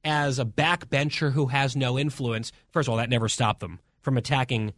as 0.04 0.40
a 0.40 0.46
backbencher 0.46 1.32
who 1.32 1.48
has 1.48 1.76
no 1.76 1.98
influence. 1.98 2.52
First 2.72 2.88
of 2.88 2.92
all, 2.92 2.98
that 2.98 3.10
never 3.10 3.30
stopped 3.30 3.60
them 3.60 3.80
from 4.02 4.18
attacking 4.18 4.74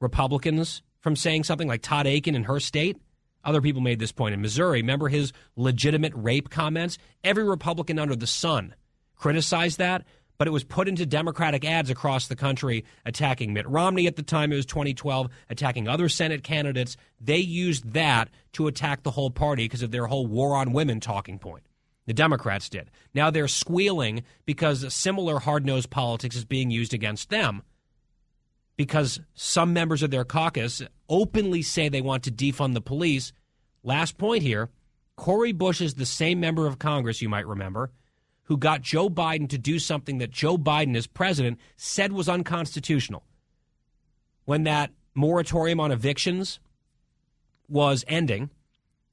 Republicans 0.00 0.82
from 1.00 1.16
saying 1.16 1.44
something 1.44 1.68
like 1.68 1.82
Todd 1.82 2.06
Akin 2.06 2.34
in 2.34 2.44
her 2.44 2.60
state. 2.60 2.96
Other 3.44 3.60
people 3.60 3.80
made 3.80 3.98
this 3.98 4.12
point 4.12 4.34
in 4.34 4.42
Missouri. 4.42 4.80
Remember 4.80 5.08
his 5.08 5.32
legitimate 5.56 6.12
rape 6.14 6.50
comments? 6.50 6.98
Every 7.24 7.44
Republican 7.44 7.98
under 7.98 8.16
the 8.16 8.26
sun 8.26 8.74
criticized 9.16 9.78
that, 9.78 10.04
but 10.38 10.46
it 10.46 10.52
was 10.52 10.64
put 10.64 10.88
into 10.88 11.06
Democratic 11.06 11.64
ads 11.64 11.90
across 11.90 12.28
the 12.28 12.36
country 12.36 12.84
attacking 13.04 13.52
Mitt 13.52 13.68
Romney 13.68 14.06
at 14.06 14.16
the 14.16 14.22
time. 14.22 14.52
It 14.52 14.56
was 14.56 14.66
2012, 14.66 15.28
attacking 15.50 15.88
other 15.88 16.08
Senate 16.08 16.42
candidates. 16.42 16.96
They 17.20 17.38
used 17.38 17.92
that 17.92 18.28
to 18.52 18.66
attack 18.66 19.02
the 19.02 19.10
whole 19.10 19.30
party 19.30 19.64
because 19.64 19.82
of 19.82 19.90
their 19.90 20.06
whole 20.06 20.26
war 20.26 20.56
on 20.56 20.72
women 20.72 21.00
talking 21.00 21.38
point. 21.38 21.64
The 22.08 22.14
Democrats 22.14 22.70
did. 22.70 22.90
Now 23.12 23.30
they're 23.30 23.48
squealing 23.48 24.22
because 24.46 24.94
similar 24.94 25.38
hard 25.40 25.66
nosed 25.66 25.90
politics 25.90 26.36
is 26.36 26.46
being 26.46 26.70
used 26.70 26.94
against 26.94 27.28
them 27.28 27.62
because 28.78 29.20
some 29.34 29.74
members 29.74 30.02
of 30.02 30.10
their 30.10 30.24
caucus 30.24 30.80
openly 31.10 31.60
say 31.60 31.90
they 31.90 32.00
want 32.00 32.22
to 32.22 32.30
defund 32.30 32.72
the 32.72 32.80
police. 32.80 33.34
Last 33.82 34.16
point 34.16 34.42
here 34.42 34.70
Cori 35.16 35.52
Bush 35.52 35.82
is 35.82 35.94
the 35.94 36.06
same 36.06 36.40
member 36.40 36.66
of 36.66 36.78
Congress, 36.78 37.20
you 37.20 37.28
might 37.28 37.46
remember, 37.46 37.90
who 38.44 38.56
got 38.56 38.80
Joe 38.80 39.10
Biden 39.10 39.46
to 39.50 39.58
do 39.58 39.78
something 39.78 40.16
that 40.16 40.30
Joe 40.30 40.56
Biden, 40.56 40.96
as 40.96 41.06
president, 41.06 41.58
said 41.76 42.14
was 42.14 42.26
unconstitutional. 42.26 43.22
When 44.46 44.62
that 44.62 44.92
moratorium 45.14 45.78
on 45.78 45.92
evictions 45.92 46.58
was 47.68 48.02
ending, 48.08 48.48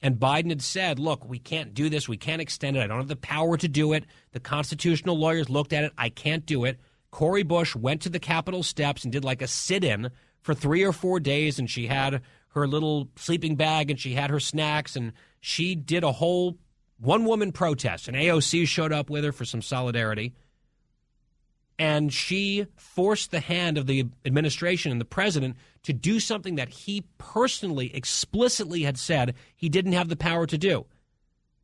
and 0.05 0.19
Biden 0.19 0.49
had 0.49 0.61
said, 0.61 0.99
look, 0.99 1.27
we 1.27 1.39
can't 1.39 1.73
do 1.73 1.89
this. 1.89 2.07
We 2.07 2.15
can't 2.15 2.39
extend 2.39 2.77
it. 2.77 2.81
I 2.81 2.85
don't 2.85 2.99
have 2.99 3.07
the 3.07 3.15
power 3.15 3.57
to 3.57 3.67
do 3.67 3.93
it. 3.93 4.05
The 4.33 4.39
constitutional 4.39 5.17
lawyers 5.17 5.49
looked 5.49 5.73
at 5.73 5.83
it. 5.83 5.93
I 5.97 6.09
can't 6.09 6.45
do 6.45 6.63
it. 6.63 6.79
Cori 7.09 7.41
Bush 7.41 7.75
went 7.75 8.03
to 8.03 8.09
the 8.09 8.19
Capitol 8.19 8.61
steps 8.61 9.03
and 9.03 9.11
did 9.11 9.25
like 9.25 9.41
a 9.41 9.47
sit 9.47 9.83
in 9.83 10.11
for 10.43 10.53
three 10.53 10.83
or 10.83 10.93
four 10.93 11.19
days, 11.19 11.57
and 11.57 11.67
she 11.67 11.87
had 11.87 12.21
her 12.49 12.67
little 12.67 13.09
sleeping 13.15 13.55
bag 13.55 13.89
and 13.89 13.99
she 13.99 14.13
had 14.13 14.29
her 14.29 14.39
snacks, 14.39 14.95
and 14.95 15.11
she 15.41 15.73
did 15.73 16.03
a 16.03 16.11
whole 16.11 16.59
one 16.99 17.25
woman 17.25 17.51
protest. 17.51 18.07
And 18.07 18.15
AOC 18.15 18.67
showed 18.67 18.93
up 18.93 19.09
with 19.09 19.23
her 19.23 19.31
for 19.31 19.43
some 19.43 19.63
solidarity. 19.63 20.35
And 21.77 22.13
she 22.13 22.67
forced 22.77 23.31
the 23.31 23.41
hand 23.41 23.77
of 23.77 23.85
the 23.85 24.05
administration 24.25 24.91
and 24.91 25.01
the 25.01 25.05
president 25.05 25.57
to 25.83 25.93
do 25.93 26.19
something 26.19 26.55
that 26.55 26.69
he 26.69 27.03
personally, 27.17 27.93
explicitly 27.93 28.83
had 28.83 28.97
said 28.97 29.35
he 29.55 29.67
didn't 29.67 29.91
have 29.91 30.07
the 30.07 30.15
power 30.15 30.47
to 30.47 30.57
do. 30.57 30.85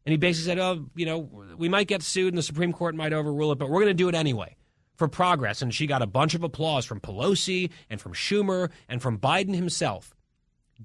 And 0.05 0.11
he 0.11 0.17
basically 0.17 0.47
said, 0.47 0.59
oh, 0.59 0.85
you 0.95 1.05
know, 1.05 1.29
we 1.57 1.69
might 1.69 1.87
get 1.87 2.01
sued 2.01 2.29
and 2.29 2.37
the 2.37 2.43
Supreme 2.43 2.73
Court 2.73 2.95
might 2.95 3.13
overrule 3.13 3.51
it, 3.51 3.59
but 3.59 3.69
we're 3.69 3.81
going 3.81 3.87
to 3.87 3.93
do 3.93 4.09
it 4.09 4.15
anyway 4.15 4.55
for 4.95 5.07
progress. 5.07 5.61
And 5.61 5.73
she 5.73 5.87
got 5.87 6.01
a 6.01 6.07
bunch 6.07 6.35
of 6.35 6.43
applause 6.43 6.85
from 6.85 6.99
Pelosi 6.99 7.69
and 7.89 8.01
from 8.01 8.13
Schumer 8.13 8.69
and 8.89 9.01
from 9.01 9.17
Biden 9.17 9.55
himself 9.55 10.13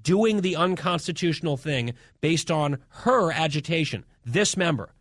doing 0.01 0.43
the 0.43 0.57
unconstitutional 0.57 1.57
thing 1.57 1.95
based 2.21 2.51
on 2.51 2.79
her 2.89 3.33
agitation. 3.33 4.05
This 4.25 4.57
member, 4.57 4.93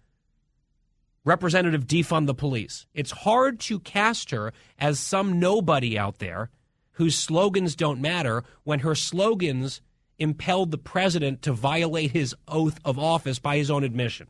Representative 1.25 1.87
Defund 1.87 2.27
the 2.27 2.35
Police. 2.35 2.85
It's 2.93 3.11
hard 3.11 3.59
to 3.61 3.79
cast 3.79 4.29
her 4.29 4.53
as 4.79 4.99
some 4.99 5.39
nobody 5.39 5.97
out 5.97 6.19
there 6.19 6.51
whose 6.91 7.15
slogans 7.17 7.75
don't 7.75 7.99
matter 7.99 8.43
when 8.63 8.79
her 8.79 8.95
slogans 8.95 9.81
impelled 10.17 10.71
the 10.71 10.77
president 10.77 11.41
to 11.41 11.51
violate 11.51 12.11
his 12.11 12.35
oath 12.47 12.79
of 12.85 12.97
office 12.97 13.39
by 13.39 13.57
his 13.57 13.69
own 13.69 13.83
admission. 13.83 14.27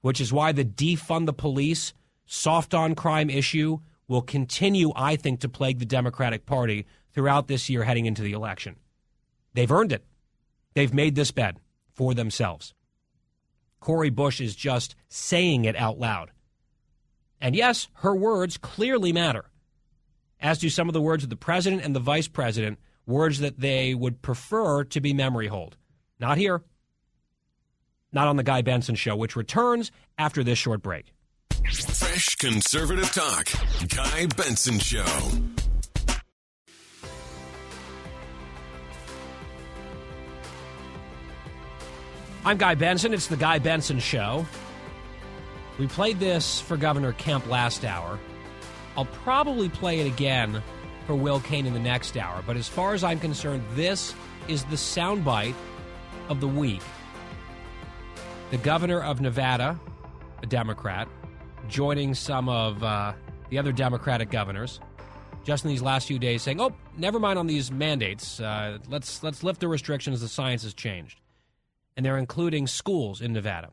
Which 0.00 0.20
is 0.20 0.32
why 0.32 0.50
the 0.52 0.64
defund 0.64 1.26
the 1.26 1.32
police 1.32 1.92
soft 2.26 2.74
on 2.74 2.94
crime 2.94 3.30
issue 3.30 3.78
will 4.08 4.22
continue, 4.22 4.90
I 4.96 5.16
think, 5.16 5.40
to 5.40 5.48
plague 5.48 5.78
the 5.78 5.84
Democratic 5.84 6.44
Party 6.44 6.86
throughout 7.12 7.46
this 7.46 7.70
year 7.70 7.84
heading 7.84 8.06
into 8.06 8.22
the 8.22 8.32
election. 8.32 8.76
They've 9.54 9.70
earned 9.70 9.92
it. 9.92 10.04
They've 10.74 10.92
made 10.92 11.14
this 11.14 11.30
bed 11.30 11.58
for 11.92 12.14
themselves. 12.14 12.74
Cori 13.82 14.10
Bush 14.10 14.40
is 14.40 14.54
just 14.54 14.94
saying 15.08 15.64
it 15.64 15.74
out 15.74 15.98
loud. 15.98 16.30
And 17.40 17.56
yes, 17.56 17.88
her 17.94 18.14
words 18.14 18.56
clearly 18.56 19.12
matter, 19.12 19.46
as 20.40 20.60
do 20.60 20.70
some 20.70 20.88
of 20.88 20.92
the 20.92 21.00
words 21.00 21.24
of 21.24 21.30
the 21.30 21.36
president 21.36 21.82
and 21.82 21.94
the 21.94 22.00
vice 22.00 22.28
president, 22.28 22.78
words 23.06 23.40
that 23.40 23.58
they 23.58 23.92
would 23.92 24.22
prefer 24.22 24.84
to 24.84 25.00
be 25.00 25.12
memory 25.12 25.48
hold. 25.48 25.76
Not 26.20 26.38
here. 26.38 26.62
Not 28.12 28.28
on 28.28 28.36
the 28.36 28.44
Guy 28.44 28.62
Benson 28.62 28.94
Show, 28.94 29.16
which 29.16 29.34
returns 29.34 29.90
after 30.16 30.44
this 30.44 30.58
short 30.58 30.80
break. 30.80 31.12
Fresh 31.50 32.36
conservative 32.36 33.10
talk. 33.12 33.48
Guy 33.88 34.26
Benson 34.36 34.78
Show. 34.78 35.61
I'm 42.44 42.56
Guy 42.56 42.74
Benson. 42.74 43.14
It's 43.14 43.28
the 43.28 43.36
Guy 43.36 43.60
Benson 43.60 44.00
Show. 44.00 44.44
We 45.78 45.86
played 45.86 46.18
this 46.18 46.60
for 46.60 46.76
Governor 46.76 47.12
Kemp 47.12 47.48
last 47.48 47.84
hour. 47.84 48.18
I'll 48.96 49.04
probably 49.04 49.68
play 49.68 50.00
it 50.00 50.08
again 50.08 50.60
for 51.06 51.14
Will 51.14 51.38
Cain 51.38 51.66
in 51.66 51.72
the 51.72 51.78
next 51.78 52.16
hour. 52.16 52.42
But 52.44 52.56
as 52.56 52.66
far 52.66 52.94
as 52.94 53.04
I'm 53.04 53.20
concerned, 53.20 53.62
this 53.74 54.12
is 54.48 54.64
the 54.64 54.76
soundbite 54.76 55.54
of 56.28 56.40
the 56.40 56.48
week. 56.48 56.82
The 58.50 58.58
governor 58.58 59.00
of 59.00 59.20
Nevada, 59.20 59.78
a 60.42 60.46
Democrat, 60.46 61.06
joining 61.68 62.12
some 62.12 62.48
of 62.48 62.82
uh, 62.82 63.12
the 63.50 63.58
other 63.58 63.70
Democratic 63.70 64.30
governors 64.30 64.80
just 65.44 65.64
in 65.64 65.70
these 65.70 65.82
last 65.82 66.08
few 66.08 66.18
days, 66.18 66.42
saying, 66.42 66.60
"Oh, 66.60 66.72
never 66.96 67.20
mind 67.20 67.38
on 67.38 67.46
these 67.46 67.70
mandates. 67.70 68.40
Uh, 68.40 68.78
let's 68.88 69.22
let's 69.22 69.44
lift 69.44 69.60
the 69.60 69.68
restrictions. 69.68 70.20
The 70.20 70.28
science 70.28 70.64
has 70.64 70.74
changed," 70.74 71.20
and 71.96 72.04
they're 72.04 72.18
including 72.18 72.66
schools 72.66 73.20
in 73.20 73.32
Nevada. 73.32 73.70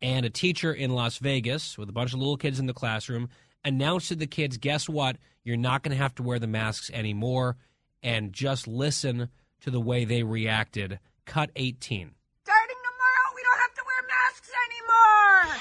And 0.00 0.24
a 0.24 0.30
teacher 0.30 0.72
in 0.72 0.90
Las 0.90 1.18
Vegas 1.18 1.76
with 1.76 1.88
a 1.88 1.92
bunch 1.92 2.12
of 2.12 2.18
little 2.20 2.36
kids 2.36 2.60
in 2.60 2.66
the 2.66 2.74
classroom 2.74 3.28
announced 3.64 4.08
to 4.08 4.16
the 4.16 4.26
kids, 4.26 4.56
"Guess 4.56 4.88
what? 4.88 5.16
You're 5.42 5.56
not 5.56 5.82
going 5.82 5.96
to 5.96 6.02
have 6.02 6.14
to 6.16 6.22
wear 6.22 6.38
the 6.38 6.46
masks 6.46 6.90
anymore." 6.90 7.56
And 8.02 8.32
just 8.32 8.68
listen 8.68 9.28
to 9.60 9.70
the 9.70 9.80
way 9.80 10.04
they 10.04 10.22
reacted. 10.22 11.00
Cut 11.24 11.50
18. 11.56 12.14
Starting 12.44 12.76
tomorrow, 12.76 13.34
we 13.34 13.42
don't 13.42 13.58
have 13.58 13.74
to 13.74 13.82
wear 13.84 14.02
masks 14.08 14.50
anymore. 14.66 15.60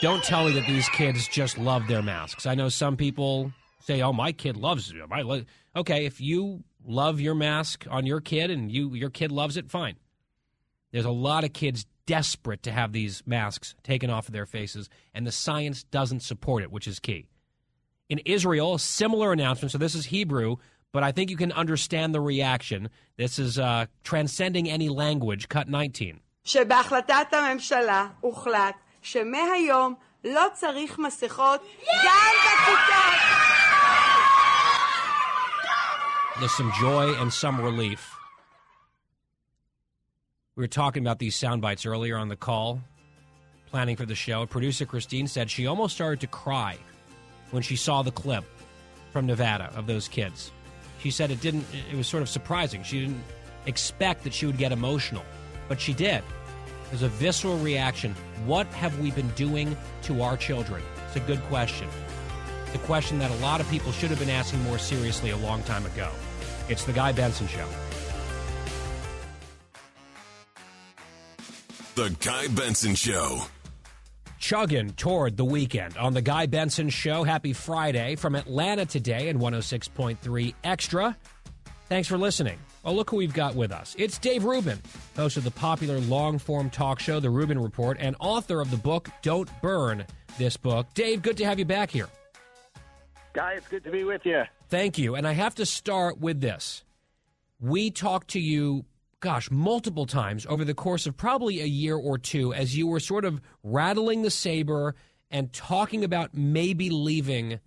Don't 0.00 0.22
tell 0.22 0.44
me 0.44 0.52
that 0.52 0.66
these 0.68 0.88
kids 0.90 1.26
just 1.26 1.58
love 1.58 1.88
their 1.88 2.02
masks. 2.02 2.46
I 2.46 2.54
know 2.54 2.68
some 2.68 2.96
people 2.96 3.52
say, 3.81 4.01
"Oh, 4.01 4.13
my 4.13 4.31
kid 4.31 4.57
loves 4.57 4.91
it." 4.91 4.95
My 5.09 5.21
lo-" 5.21 5.45
okay, 5.75 6.05
if 6.05 6.19
you 6.21 6.63
love 6.85 7.19
your 7.19 7.35
mask 7.35 7.85
on 7.89 8.05
your 8.05 8.21
kid 8.21 8.51
and 8.51 8.71
you 8.71 8.93
your 8.93 9.09
kid 9.09 9.31
loves 9.31 9.57
it, 9.57 9.69
fine. 9.69 9.95
There's 10.91 11.05
a 11.05 11.11
lot 11.11 11.43
of 11.43 11.53
kids 11.53 11.85
desperate 12.05 12.63
to 12.63 12.71
have 12.71 12.93
these 12.93 13.21
masks 13.25 13.75
taken 13.83 14.09
off 14.09 14.27
of 14.27 14.33
their 14.33 14.45
faces, 14.45 14.89
and 15.13 15.27
the 15.27 15.31
science 15.31 15.83
doesn't 15.83 16.21
support 16.21 16.63
it, 16.63 16.71
which 16.71 16.87
is 16.87 16.99
key. 16.99 17.27
In 18.09 18.19
Israel, 18.19 18.75
a 18.75 18.79
similar 18.79 19.33
announcement. 19.33 19.71
So 19.73 19.77
this 19.77 19.93
is 19.93 20.05
Hebrew, 20.05 20.55
but 20.93 21.03
I 21.03 21.11
think 21.11 21.29
you 21.29 21.37
can 21.37 21.51
understand 21.51 22.15
the 22.15 22.21
reaction. 22.21 22.89
This 23.17 23.37
is 23.37 23.59
uh, 23.59 23.87
transcending 24.03 24.69
any 24.69 24.89
language. 24.89 25.49
Cut 25.49 25.67
19. 25.67 26.21
שבהחלטת 26.47 27.33
הממשלה 27.33 28.07
הוחלט 28.19 28.75
שמהיום 29.01 29.95
לא 30.23 30.45
צריך 30.53 30.99
מסכות 30.99 31.61
גם 32.05 32.31
בכיתות. 32.45 33.40
there's 36.42 36.50
some 36.50 36.72
joy 36.72 37.14
and 37.20 37.32
some 37.32 37.60
relief. 37.60 38.16
We 40.56 40.64
were 40.64 40.66
talking 40.66 41.00
about 41.00 41.20
these 41.20 41.36
sound 41.36 41.62
bites 41.62 41.86
earlier 41.86 42.16
on 42.16 42.26
the 42.26 42.34
call, 42.34 42.80
planning 43.66 43.94
for 43.94 44.06
the 44.06 44.16
show. 44.16 44.44
Producer 44.46 44.84
Christine 44.84 45.28
said 45.28 45.48
she 45.48 45.68
almost 45.68 45.94
started 45.94 46.18
to 46.22 46.26
cry 46.26 46.78
when 47.52 47.62
she 47.62 47.76
saw 47.76 48.02
the 48.02 48.10
clip 48.10 48.42
from 49.12 49.24
Nevada 49.24 49.72
of 49.76 49.86
those 49.86 50.08
kids. 50.08 50.50
She 50.98 51.12
said 51.12 51.30
it 51.30 51.40
didn't, 51.40 51.64
it 51.88 51.96
was 51.96 52.08
sort 52.08 52.24
of 52.24 52.28
surprising. 52.28 52.82
She 52.82 53.02
didn't 53.02 53.22
expect 53.66 54.24
that 54.24 54.34
she 54.34 54.44
would 54.44 54.58
get 54.58 54.72
emotional, 54.72 55.22
but 55.68 55.80
she 55.80 55.92
did. 55.92 56.24
There's 56.90 57.02
a 57.02 57.08
visceral 57.08 57.56
reaction. 57.58 58.16
What 58.46 58.66
have 58.66 58.98
we 58.98 59.12
been 59.12 59.30
doing 59.36 59.76
to 60.02 60.22
our 60.22 60.36
children? 60.36 60.82
It's 61.06 61.14
a 61.14 61.20
good 61.20 61.40
question. 61.42 61.86
The 62.72 62.78
question 62.78 63.20
that 63.20 63.30
a 63.30 63.36
lot 63.36 63.60
of 63.60 63.70
people 63.70 63.92
should 63.92 64.10
have 64.10 64.18
been 64.18 64.28
asking 64.28 64.60
more 64.64 64.78
seriously 64.78 65.30
a 65.30 65.36
long 65.36 65.62
time 65.62 65.86
ago. 65.86 66.10
It's 66.72 66.84
the 66.84 66.92
Guy 66.94 67.12
Benson 67.12 67.46
Show. 67.48 67.68
The 71.96 72.16
Guy 72.18 72.48
Benson 72.48 72.94
Show. 72.94 73.42
chugging 74.38 74.90
toward 74.92 75.36
the 75.36 75.44
weekend 75.44 75.98
on 75.98 76.14
the 76.14 76.22
Guy 76.22 76.46
Benson 76.46 76.88
Show. 76.88 77.24
Happy 77.24 77.52
Friday 77.52 78.16
from 78.16 78.34
Atlanta 78.34 78.86
today 78.86 79.28
and 79.28 79.38
106.3 79.38 80.54
Extra. 80.64 81.14
Thanks 81.90 82.08
for 82.08 82.16
listening. 82.16 82.58
Oh, 82.86 82.94
look 82.94 83.10
who 83.10 83.18
we've 83.18 83.34
got 83.34 83.54
with 83.54 83.70
us. 83.70 83.94
It's 83.98 84.16
Dave 84.16 84.44
Rubin, 84.44 84.80
host 85.14 85.36
of 85.36 85.44
the 85.44 85.50
popular 85.50 86.00
long 86.00 86.38
form 86.38 86.70
talk 86.70 87.00
show, 87.00 87.20
The 87.20 87.28
Rubin 87.28 87.60
Report, 87.60 87.98
and 88.00 88.16
author 88.18 88.62
of 88.62 88.70
the 88.70 88.78
book 88.78 89.10
Don't 89.20 89.50
Burn 89.60 90.06
This 90.38 90.56
Book. 90.56 90.86
Dave, 90.94 91.20
good 91.20 91.36
to 91.36 91.44
have 91.44 91.58
you 91.58 91.66
back 91.66 91.90
here. 91.90 92.08
Guy, 93.34 93.52
it's 93.52 93.68
good 93.68 93.84
to 93.84 93.90
be 93.90 94.04
with 94.04 94.24
you. 94.24 94.44
Thank 94.72 94.96
you. 94.96 95.16
And 95.16 95.28
I 95.28 95.32
have 95.32 95.54
to 95.56 95.66
start 95.66 96.18
with 96.18 96.40
this. 96.40 96.82
We 97.60 97.90
talked 97.90 98.28
to 98.28 98.40
you, 98.40 98.86
gosh, 99.20 99.50
multiple 99.50 100.06
times 100.06 100.46
over 100.46 100.64
the 100.64 100.72
course 100.72 101.06
of 101.06 101.14
probably 101.14 101.60
a 101.60 101.66
year 101.66 101.94
or 101.94 102.16
two 102.16 102.54
as 102.54 102.74
you 102.74 102.86
were 102.86 102.98
sort 102.98 103.26
of 103.26 103.42
rattling 103.62 104.22
the 104.22 104.30
saber 104.30 104.94
and 105.30 105.52
talking 105.52 106.04
about 106.04 106.32
maybe 106.32 106.88
leaving 106.88 107.60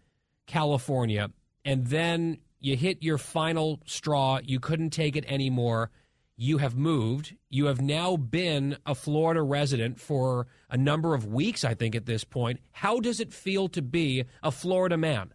California. 0.47 1.29
And 1.63 1.85
then 1.85 2.39
you 2.59 2.75
hit 2.75 3.03
your 3.03 3.19
final 3.19 3.83
straw. 3.85 4.39
You 4.43 4.59
couldn't 4.59 4.89
take 4.89 5.15
it 5.15 5.25
anymore. 5.27 5.91
You 6.37 6.57
have 6.57 6.75
moved. 6.75 7.35
You 7.51 7.67
have 7.67 7.81
now 7.81 8.17
been 8.17 8.79
a 8.83 8.95
Florida 8.95 9.43
resident 9.43 9.99
for 9.99 10.47
a 10.71 10.77
number 10.77 11.13
of 11.13 11.27
weeks, 11.27 11.63
I 11.63 11.75
think, 11.75 11.93
at 11.93 12.07
this 12.07 12.23
point. 12.23 12.61
How 12.71 12.99
does 12.99 13.19
it 13.19 13.31
feel 13.31 13.67
to 13.67 13.83
be 13.83 14.23
a 14.41 14.49
Florida 14.49 14.97
man? 14.97 15.34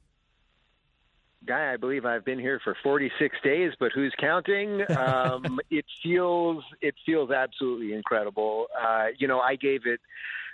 Guy, 1.46 1.72
I 1.72 1.76
believe 1.76 2.04
I've 2.04 2.24
been 2.24 2.38
here 2.38 2.60
for 2.62 2.76
46 2.82 3.34
days, 3.42 3.72
but 3.80 3.92
who's 3.94 4.14
counting? 4.20 4.84
Um, 5.00 5.58
it 5.70 5.84
feels 6.02 6.62
it 6.82 6.94
feels 7.06 7.30
absolutely 7.30 7.94
incredible. 7.94 8.66
Uh, 8.78 9.06
you 9.18 9.26
know, 9.26 9.40
I 9.40 9.56
gave 9.56 9.86
it 9.86 10.00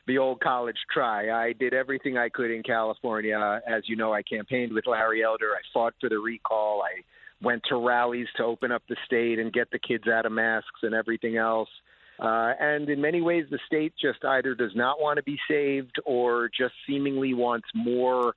the 0.07 0.18
old 0.18 0.41
college 0.41 0.76
try. 0.93 1.30
I 1.30 1.53
did 1.53 1.74
everything 1.74 2.16
I 2.16 2.28
could 2.28 2.51
in 2.51 2.62
California. 2.62 3.61
As 3.66 3.82
you 3.89 3.97
know, 3.97 4.12
I 4.12 4.22
campaigned 4.22 4.72
with 4.72 4.87
Larry 4.87 5.24
Elder. 5.24 5.51
I 5.53 5.61
fought 5.74 5.95
for 6.01 6.09
the 6.09 6.18
recall. 6.18 6.82
I 6.82 7.03
went 7.43 7.62
to 7.68 7.76
rallies 7.76 8.28
to 8.37 8.45
open 8.45 8.70
up 8.70 8.82
the 8.89 8.97
state 9.05 9.39
and 9.39 9.53
get 9.53 9.70
the 9.70 9.78
kids 9.78 10.07
out 10.07 10.26
of 10.26 10.32
masks 10.32 10.80
and 10.82 10.95
everything 10.95 11.37
else. 11.37 11.68
Uh, 12.18 12.53
and 12.59 12.89
in 12.89 13.01
many 13.01 13.20
ways, 13.20 13.47
the 13.51 13.59
state 13.66 13.93
just 14.01 14.24
either 14.24 14.55
does 14.55 14.74
not 14.74 15.01
want 15.01 15.16
to 15.16 15.22
be 15.22 15.39
saved 15.51 15.97
or 16.05 16.49
just 16.49 16.74
seemingly 16.87 17.34
wants 17.34 17.68
more 17.74 18.34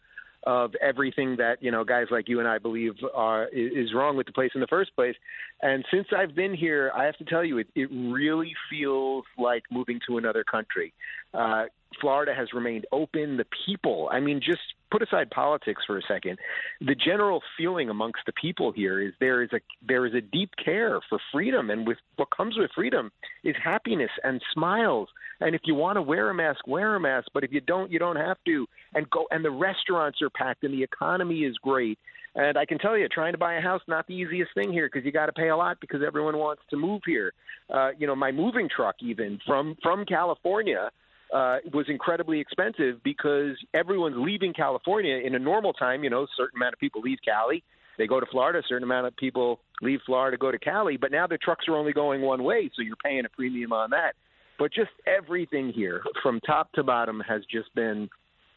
of 0.50 0.74
everything 0.82 1.36
that 1.38 1.62
you 1.62 1.70
know 1.70 1.84
guys 1.84 2.08
like 2.10 2.28
you 2.28 2.40
and 2.40 2.48
I 2.48 2.58
believe 2.58 2.94
uh, 3.16 3.46
is 3.54 3.94
wrong 3.94 4.18
with 4.18 4.26
the 4.26 4.34
place 4.34 4.50
in 4.56 4.62
the 4.62 4.68
first 4.68 4.96
place. 4.96 5.16
And 5.62 5.86
since 5.94 6.08
I've 6.18 6.34
been 6.34 6.56
here, 6.56 6.92
I 6.96 7.04
have 7.04 7.18
to 7.18 7.24
tell 7.24 7.46
you, 7.46 7.60
it, 7.60 7.68
it 7.76 7.88
really 7.92 8.54
feels 8.68 9.26
like 9.38 9.62
moving 9.70 10.00
to 10.08 10.18
another 10.18 10.44
country. 10.44 10.92
Uh, 11.34 11.66
Florida 12.00 12.34
has 12.36 12.54
remained 12.54 12.86
open. 12.92 13.38
The 13.38 13.46
people, 13.66 14.10
I 14.12 14.20
mean, 14.20 14.40
just 14.44 14.62
put 14.92 15.02
aside 15.02 15.30
politics 15.32 15.84
for 15.86 15.98
a 15.98 16.02
second. 16.08 16.38
The 16.82 16.96
general 16.96 17.42
feeling 17.58 17.90
amongst 17.90 18.22
the 18.26 18.34
people 18.34 18.72
here 18.72 19.02
is 19.02 19.14
there 19.20 19.44
is 19.44 19.50
a 19.54 19.60
there 19.86 20.06
is 20.06 20.14
a 20.14 20.22
deep 20.22 20.52
care 20.64 21.00
for 21.10 21.20
freedom, 21.32 21.70
and 21.70 21.88
with 21.88 21.98
what 22.16 22.30
comes 22.36 22.58
with 22.58 22.72
freedom 22.76 23.12
is 23.44 23.56
happiness 23.64 24.12
and 24.24 24.42
smiles. 24.54 25.10
And 25.42 25.56
if 25.56 25.62
you 25.66 25.76
want 25.76 25.98
to 25.98 26.02
wear 26.02 26.30
a 26.30 26.34
mask, 26.34 26.68
wear 26.68 26.96
a 26.96 27.00
mask. 27.00 27.30
But 27.34 27.44
if 27.44 27.52
you 27.52 27.62
don't, 27.62 27.92
you 27.92 28.00
don't 28.00 28.18
have 28.18 28.38
to. 28.46 28.68
And 28.94 29.10
go. 29.10 29.26
And 29.32 29.44
the 29.44 29.52
restaurants 29.52 30.22
are 30.22 30.30
packed, 30.30 30.64
and 30.64 30.74
the 30.74 30.84
economy 30.84 31.40
is 31.40 31.56
great. 31.58 31.98
And 32.36 32.58
I 32.58 32.66
can 32.66 32.78
tell 32.78 32.98
you, 32.98 33.08
trying 33.08 33.34
to 33.34 33.40
buy 33.40 33.56
a 33.56 33.62
house 33.62 33.82
not 33.88 34.06
the 34.08 34.14
easiest 34.14 34.54
thing 34.54 34.72
here 34.72 34.88
because 34.92 35.06
you 35.06 35.12
got 35.12 35.26
to 35.26 35.34
pay 35.34 35.50
a 35.50 35.58
lot 35.58 35.78
because 35.82 36.02
everyone 36.06 36.38
wants 36.38 36.62
to 36.70 36.78
move 36.78 37.02
here. 37.06 37.34
Uh, 37.74 37.90
you 37.98 38.06
know, 38.06 38.16
my 38.16 38.32
moving 38.32 38.70
truck 38.74 38.96
even 39.02 39.40
from 39.46 39.76
from 39.82 40.06
California 40.06 40.92
uh, 41.34 41.58
was 41.74 41.86
incredibly 41.90 42.40
expensive 42.40 43.04
because 43.04 43.56
everyone's 43.74 44.16
leaving 44.18 44.54
California 44.54 45.18
in 45.24 45.36
a 45.36 45.40
normal 45.40 45.74
time. 45.74 46.04
You 46.04 46.10
know, 46.10 46.24
a 46.24 46.28
certain 46.36 46.58
amount 46.58 46.74
of 46.74 46.80
people 46.80 47.02
leave 47.02 47.20
Cali, 47.24 47.64
they 48.00 48.08
go 48.08 48.20
to 48.20 48.26
Florida. 48.26 48.60
A 48.60 48.64
certain 48.68 48.84
amount 48.84 49.06
of 49.06 49.16
people 49.18 49.60
leave 49.82 50.00
Florida, 50.06 50.38
go 50.38 50.52
to 50.52 50.58
Cali. 50.58 50.98
But 50.98 51.12
now 51.12 51.28
the 51.28 51.38
trucks 51.38 51.66
are 51.68 51.76
only 51.76 51.94
going 51.94 52.22
one 52.22 52.44
way, 52.44 52.72
so 52.76 52.82
you're 52.82 52.96
paying 52.96 53.26
a 53.26 53.30
premium 53.30 53.74
on 53.74 53.92
that. 53.92 54.14
But 54.58 54.74
just 54.74 54.92
everything 55.06 55.72
here, 55.72 56.02
from 56.24 56.40
top 56.42 56.72
to 56.74 56.84
bottom, 56.84 57.22
has 57.28 57.42
just 57.52 57.74
been 57.76 58.10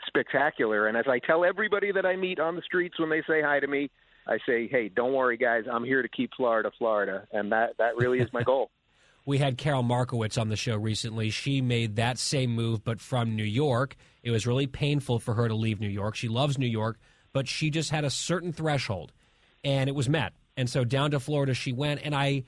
spectacular. 0.06 0.86
And 0.86 0.96
as 0.96 1.04
I 1.08 1.18
tell 1.18 1.44
everybody 1.44 1.92
that 1.92 2.06
I 2.06 2.16
meet 2.16 2.40
on 2.40 2.56
the 2.56 2.62
streets 2.62 2.98
when 2.98 3.10
they 3.10 3.22
say 3.28 3.42
hi 3.42 3.60
to 3.60 3.66
me, 3.66 3.90
I 4.26 4.38
say, 4.46 4.68
"Hey, 4.68 4.88
don't 4.88 5.12
worry, 5.12 5.36
guys. 5.36 5.64
I'm 5.70 5.84
here 5.84 6.02
to 6.02 6.08
keep 6.08 6.30
Florida, 6.36 6.70
Florida," 6.78 7.26
and 7.32 7.50
that 7.50 7.76
that 7.78 7.96
really 7.96 8.20
is 8.20 8.32
my 8.32 8.42
goal. 8.52 8.70
We 9.24 9.38
had 9.38 9.56
Carol 9.56 9.82
Markowitz 9.82 10.36
on 10.36 10.48
the 10.48 10.56
show 10.56 10.76
recently. 10.76 11.30
She 11.30 11.60
made 11.60 11.96
that 11.96 12.18
same 12.18 12.50
move, 12.50 12.82
but 12.82 13.00
from 13.00 13.36
New 13.36 13.44
York. 13.44 13.96
It 14.22 14.30
was 14.30 14.46
really 14.46 14.66
painful 14.66 15.18
for 15.18 15.34
her 15.34 15.48
to 15.48 15.54
leave 15.54 15.80
New 15.80 15.88
York. 15.88 16.16
She 16.16 16.28
loves 16.28 16.58
New 16.58 16.66
York, 16.66 16.98
but 17.32 17.46
she 17.48 17.70
just 17.70 17.90
had 17.90 18.04
a 18.04 18.10
certain 18.10 18.52
threshold, 18.52 19.12
and 19.62 19.88
it 19.88 19.94
was 19.94 20.08
met. 20.08 20.32
And 20.56 20.68
so 20.68 20.84
down 20.84 21.12
to 21.12 21.20
Florida 21.20 21.54
she 21.54 21.72
went. 21.72 22.00
And 22.04 22.14
I 22.14 22.44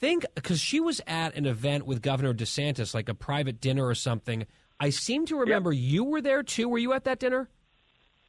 think 0.00 0.24
because 0.34 0.60
she 0.60 0.80
was 0.80 1.00
at 1.06 1.36
an 1.36 1.46
event 1.46 1.86
with 1.86 2.02
Governor 2.02 2.34
DeSantis, 2.34 2.94
like 2.94 3.08
a 3.08 3.14
private 3.14 3.60
dinner 3.60 3.86
or 3.86 3.94
something. 3.94 4.46
I 4.82 4.88
seem 4.88 5.26
to 5.26 5.36
remember 5.36 5.72
you 5.72 6.04
were 6.04 6.22
there 6.22 6.42
too. 6.42 6.68
Were 6.68 6.78
you 6.78 6.94
at 6.94 7.04
that 7.04 7.18
dinner? 7.18 7.50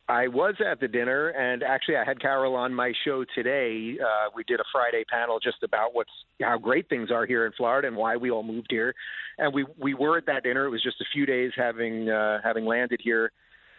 I 0.08 0.28
was 0.28 0.56
at 0.66 0.80
the 0.80 0.88
dinner, 0.88 1.30
and 1.30 1.64
actually, 1.64 1.96
I 1.96 2.04
had 2.04 2.20
Carol 2.20 2.56
on 2.56 2.74
my 2.74 2.92
show 3.06 3.24
today. 3.34 3.98
Uh, 4.02 4.30
we 4.36 4.44
did 4.44 4.60
a 4.60 4.64
Friday 4.72 5.04
panel 5.10 5.40
just 5.40 5.64
about 5.64 5.94
what's 5.94 6.12
how 6.42 6.58
great 6.58 6.90
things 6.90 7.12
are 7.12 7.26
here 7.26 7.46
in 7.46 7.54
Florida 7.54 7.88
and 7.88 7.96
why 7.96 8.18
we 8.18 8.30
all 8.30 8.44
moved 8.44 8.68
here. 8.70 8.94
And 9.38 9.54
we 9.54 9.66
we 9.78 9.94
were 9.94 10.18
at 10.18 10.26
that 10.26 10.44
dinner. 10.44 10.66
It 10.66 10.70
was 10.70 10.84
just 10.84 11.00
a 11.02 11.06
few 11.14 11.26
days 11.26 11.52
having 11.56 12.10
uh, 12.10 12.40
having 12.44 12.66
landed 12.66 13.00
here 13.02 13.32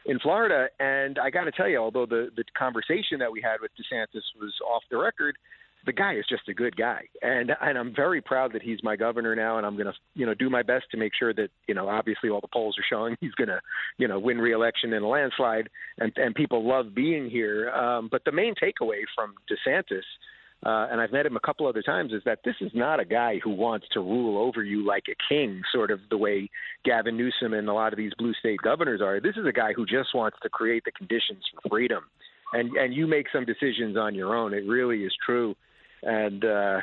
in 0.06 0.18
Florida. 0.20 0.68
And 0.80 1.18
I 1.18 1.30
got 1.30 1.44
to 1.44 1.52
tell 1.52 1.68
you, 1.68 1.78
although 1.78 2.06
the 2.06 2.30
the 2.34 2.44
conversation 2.56 3.18
that 3.18 3.30
we 3.30 3.42
had 3.42 3.60
with 3.60 3.72
DeSantis 3.72 4.22
was 4.40 4.54
off 4.66 4.82
the 4.90 4.98
record, 4.98 5.36
the 5.84 5.92
guy 5.92 6.14
is 6.14 6.24
just 6.28 6.48
a 6.48 6.54
good 6.54 6.76
guy, 6.76 7.02
and 7.22 7.52
and 7.60 7.76
I'm 7.76 7.94
very 7.94 8.20
proud 8.20 8.52
that 8.52 8.62
he's 8.62 8.78
my 8.82 8.96
governor 8.96 9.34
now, 9.34 9.56
and 9.56 9.66
I'm 9.66 9.74
going 9.74 9.86
to 9.86 9.94
you 10.14 10.26
know 10.26 10.34
do 10.34 10.48
my 10.48 10.62
best 10.62 10.84
to 10.92 10.96
make 10.96 11.12
sure 11.18 11.34
that 11.34 11.48
you 11.66 11.74
know 11.74 11.88
obviously 11.88 12.30
all 12.30 12.40
the 12.40 12.48
polls 12.48 12.76
are 12.78 12.84
showing 12.88 13.16
he's 13.20 13.32
going 13.32 13.48
to 13.48 13.60
you 13.98 14.06
know 14.06 14.18
win 14.18 14.38
re-election 14.38 14.92
in 14.92 15.02
a 15.02 15.08
landslide, 15.08 15.68
and 15.98 16.12
and 16.16 16.34
people 16.34 16.66
love 16.66 16.94
being 16.94 17.28
here. 17.28 17.70
Um, 17.70 18.08
but 18.10 18.24
the 18.24 18.32
main 18.32 18.54
takeaway 18.54 19.02
from 19.14 19.34
DeSantis. 19.50 20.02
Uh, 20.64 20.86
and 20.92 21.00
I've 21.00 21.10
met 21.10 21.26
him 21.26 21.34
a 21.34 21.40
couple 21.40 21.66
other 21.66 21.82
times, 21.82 22.12
is 22.12 22.22
that 22.24 22.38
this 22.44 22.54
is 22.60 22.70
not 22.72 23.00
a 23.00 23.04
guy 23.04 23.40
who 23.42 23.50
wants 23.50 23.88
to 23.94 23.98
rule 23.98 24.40
over 24.40 24.62
you 24.62 24.86
like 24.86 25.06
a 25.10 25.16
king, 25.28 25.60
sort 25.72 25.90
of 25.90 25.98
the 26.08 26.16
way 26.16 26.48
Gavin 26.84 27.16
Newsom 27.16 27.52
and 27.52 27.68
a 27.68 27.72
lot 27.72 27.92
of 27.92 27.96
these 27.96 28.12
blue 28.16 28.32
state 28.34 28.60
governors 28.62 29.00
are. 29.02 29.20
This 29.20 29.34
is 29.36 29.44
a 29.44 29.50
guy 29.50 29.72
who 29.72 29.84
just 29.84 30.14
wants 30.14 30.38
to 30.44 30.48
create 30.48 30.84
the 30.84 30.92
conditions 30.92 31.42
for 31.52 31.68
freedom, 31.68 32.04
and 32.52 32.76
and 32.76 32.94
you 32.94 33.08
make 33.08 33.26
some 33.32 33.44
decisions 33.44 33.96
on 33.96 34.14
your 34.14 34.36
own. 34.36 34.54
It 34.54 34.64
really 34.64 35.02
is 35.02 35.12
true 35.26 35.56
and 36.03 36.44
uh, 36.44 36.80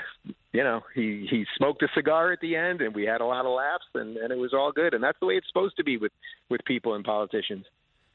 you 0.53 0.63
know 0.63 0.81
he 0.95 1.27
he 1.29 1.45
smoked 1.57 1.83
a 1.83 1.87
cigar 1.93 2.31
at 2.31 2.39
the 2.41 2.55
end, 2.55 2.81
and 2.81 2.95
we 2.95 3.05
had 3.05 3.21
a 3.21 3.25
lot 3.25 3.45
of 3.45 3.51
laughs, 3.51 3.85
and, 3.93 4.17
and 4.17 4.31
it 4.31 4.37
was 4.37 4.53
all 4.53 4.71
good. 4.71 4.93
And 4.93 5.03
that's 5.03 5.19
the 5.19 5.27
way 5.27 5.35
it's 5.35 5.47
supposed 5.47 5.77
to 5.77 5.83
be 5.83 5.97
with 5.97 6.11
with 6.49 6.61
people 6.65 6.95
and 6.95 7.03
politicians. 7.03 7.65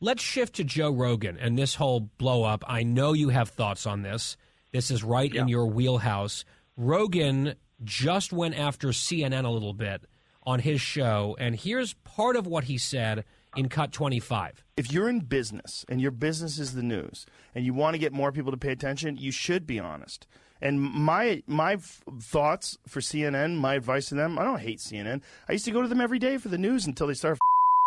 Let's 0.00 0.22
shift 0.22 0.56
to 0.56 0.64
Joe 0.64 0.90
Rogan 0.90 1.38
and 1.38 1.58
this 1.58 1.76
whole 1.76 2.00
blow 2.00 2.42
up. 2.42 2.64
I 2.66 2.82
know 2.82 3.12
you 3.12 3.28
have 3.30 3.50
thoughts 3.50 3.86
on 3.86 4.02
this. 4.02 4.36
This 4.72 4.90
is 4.90 5.04
right 5.04 5.32
yeah. 5.32 5.42
in 5.42 5.48
your 5.48 5.66
wheelhouse. 5.66 6.44
Rogan 6.76 7.54
just 7.82 8.32
went 8.32 8.58
after 8.58 8.88
CNN 8.88 9.44
a 9.44 9.48
little 9.48 9.72
bit 9.72 10.04
on 10.42 10.60
his 10.60 10.80
show, 10.80 11.36
and 11.38 11.54
here's 11.54 11.94
part 11.94 12.36
of 12.36 12.46
what 12.46 12.64
he 12.64 12.76
said 12.76 13.24
in 13.56 13.68
cut 13.68 13.92
25. 13.92 14.64
If 14.76 14.92
you're 14.92 15.08
in 15.08 15.20
business 15.20 15.84
and 15.88 16.00
your 16.00 16.10
business 16.10 16.58
is 16.58 16.74
the 16.74 16.82
news 16.82 17.24
and 17.54 17.64
you 17.64 17.72
want 17.72 17.94
to 17.94 17.98
get 17.98 18.12
more 18.12 18.32
people 18.32 18.50
to 18.50 18.58
pay 18.58 18.72
attention, 18.72 19.16
you 19.16 19.30
should 19.30 19.66
be 19.66 19.78
honest. 19.78 20.26
And 20.60 20.80
my 20.80 21.42
my 21.46 21.76
thoughts 21.76 22.78
for 22.86 23.00
CNN, 23.00 23.56
my 23.56 23.74
advice 23.74 24.06
to 24.06 24.14
them, 24.14 24.38
I 24.38 24.44
don't 24.44 24.60
hate 24.60 24.78
CNN. 24.78 25.20
I 25.48 25.52
used 25.52 25.64
to 25.66 25.70
go 25.70 25.82
to 25.82 25.88
them 25.88 26.00
every 26.00 26.18
day 26.18 26.38
for 26.38 26.48
the 26.48 26.58
news 26.58 26.86
until 26.86 27.06
they 27.06 27.14
started 27.14 27.40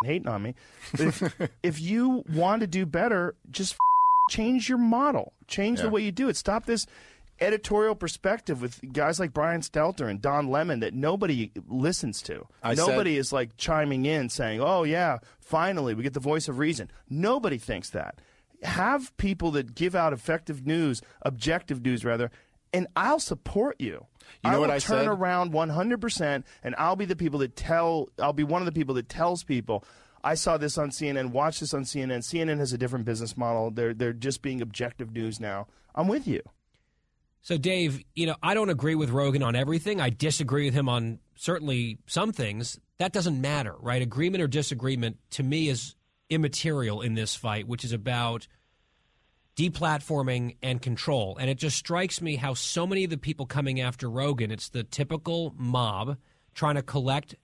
hating 0.03 0.27
on 0.27 0.43
me. 0.43 0.55
If, 0.93 1.23
if, 1.63 1.81
you 1.81 2.23
want 2.31 2.61
to 2.61 2.67
do 2.67 2.85
better, 2.85 3.35
just 3.49 3.75
change 4.29 4.69
your 4.69 4.77
model, 4.77 5.33
change 5.47 5.79
yeah. 5.79 5.85
the 5.85 5.89
way 5.89 6.01
you 6.01 6.11
do 6.11 6.29
it. 6.29 6.35
Stop 6.35 6.65
this 6.65 6.85
editorial 7.39 7.95
perspective 7.95 8.61
with 8.61 8.79
guys 8.93 9.19
like 9.19 9.33
Brian 9.33 9.61
Stelter 9.61 10.09
and 10.09 10.21
Don 10.21 10.47
Lemon 10.47 10.79
that 10.79 10.93
nobody 10.93 11.51
listens 11.67 12.21
to. 12.23 12.47
I 12.63 12.73
nobody 12.73 13.15
said, 13.15 13.19
is 13.19 13.33
like 13.33 13.57
chiming 13.57 14.05
in 14.05 14.29
saying, 14.29 14.61
"Oh 14.61 14.83
yeah, 14.83 15.19
finally 15.39 15.93
we 15.93 16.03
get 16.03 16.13
the 16.13 16.19
voice 16.19 16.47
of 16.47 16.59
reason." 16.59 16.89
Nobody 17.09 17.57
thinks 17.57 17.89
that. 17.91 18.19
Have 18.63 19.15
people 19.17 19.51
that 19.51 19.75
give 19.75 19.93
out 19.93 20.13
effective 20.13 20.65
news, 20.65 21.01
objective 21.21 21.83
news 21.83 22.03
rather, 22.03 22.31
and 22.77 22.87
I'll 22.95 23.19
support 23.19 23.77
you. 23.79 24.05
You 24.43 24.51
know 24.51 24.57
I 24.57 24.59
what 24.59 24.69
I 24.69 24.77
turn 24.79 25.05
said? 25.05 25.07
around 25.07 25.51
100%, 25.51 26.43
and 26.63 26.75
I'll 26.77 26.95
be 26.95 27.05
the 27.05 27.15
people 27.15 27.39
that 27.39 27.55
tell. 27.55 28.09
I'll 28.19 28.33
be 28.33 28.43
one 28.43 28.61
of 28.61 28.67
the 28.67 28.71
people 28.71 28.93
that 28.95 29.09
tells 29.09 29.43
people. 29.43 29.83
I 30.23 30.35
saw 30.35 30.57
this 30.57 30.77
on 30.77 30.91
CNN. 30.91 31.31
Watch 31.31 31.59
this 31.59 31.73
on 31.73 31.83
CNN. 31.83 32.19
CNN 32.19 32.59
has 32.59 32.73
a 32.73 32.77
different 32.77 33.05
business 33.05 33.35
model. 33.35 33.71
They're 33.71 33.93
they're 33.93 34.13
just 34.13 34.43
being 34.43 34.61
objective 34.61 35.11
news 35.11 35.39
now. 35.39 35.67
I'm 35.95 36.07
with 36.07 36.27
you. 36.27 36.41
So, 37.41 37.57
Dave, 37.57 38.03
you 38.13 38.27
know, 38.27 38.35
I 38.43 38.53
don't 38.53 38.69
agree 38.69 38.95
with 38.95 39.09
Rogan 39.09 39.41
on 39.41 39.55
everything. 39.55 40.01
I 40.01 40.09
disagree 40.09 40.65
with 40.65 40.73
him 40.73 40.89
on 40.89 41.19
certainly 41.35 41.97
some 42.05 42.31
things. 42.31 42.79
That 42.99 43.13
doesn't 43.13 43.39
matter, 43.39 43.73
right? 43.79 44.01
Agreement 44.01 44.43
or 44.43 44.47
disagreement 44.47 45.17
to 45.31 45.43
me 45.43 45.69
is 45.69 45.95
immaterial 46.29 47.01
in 47.01 47.13
this 47.15 47.35
fight, 47.35 47.67
which 47.67 47.85
is 47.85 47.93
about 47.93 48.47
deplatforming 49.57 50.55
and 50.61 50.81
control. 50.81 51.35
And 51.39 51.49
it 51.49 51.57
just 51.57 51.77
strikes 51.77 52.21
me 52.21 52.35
how 52.35 52.53
so 52.53 52.85
many 52.87 53.03
of 53.03 53.09
the 53.09 53.17
people 53.17 53.45
coming 53.45 53.81
after 53.81 54.09
Rogan, 54.09 54.51
it's 54.51 54.69
the 54.69 54.83
typical 54.83 55.53
mob 55.57 56.17
trying 56.53 56.75
to 56.75 56.83
collect 56.83 57.35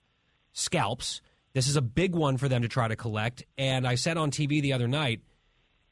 scalps. 0.52 1.20
This 1.52 1.68
is 1.68 1.76
a 1.76 1.82
big 1.82 2.14
one 2.14 2.36
for 2.36 2.48
them 2.48 2.62
to 2.62 2.68
try 2.68 2.88
to 2.88 2.96
collect. 2.96 3.44
And 3.58 3.86
I 3.86 3.96
said 3.96 4.16
on 4.16 4.30
TV 4.30 4.62
the 4.62 4.72
other 4.72 4.88
night, 4.88 5.20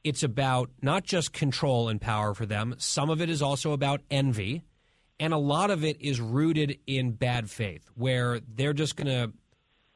it's 0.05 0.23
about 0.23 0.71
not 0.81 1.05
just 1.05 1.33
control 1.33 1.89
and 1.89 2.01
power 2.01 2.35
for 2.35 2.47
them, 2.47 2.75
some 2.79 3.11
of 3.11 3.21
it 3.21 3.29
is 3.29 3.43
also 3.43 3.73
about 3.73 4.01
envy. 4.11 4.63
And 5.21 5.33
a 5.33 5.39
lot 5.39 5.71
of 5.71 5.85
it 5.85 6.01
is 6.01 6.21
rooted 6.21 6.79
in 6.87 7.13
bad 7.13 7.49
faith, 7.49 7.89
where 7.95 8.41
they're 8.41 8.73
just 8.73 8.97
going 8.97 9.07
to 9.07 9.33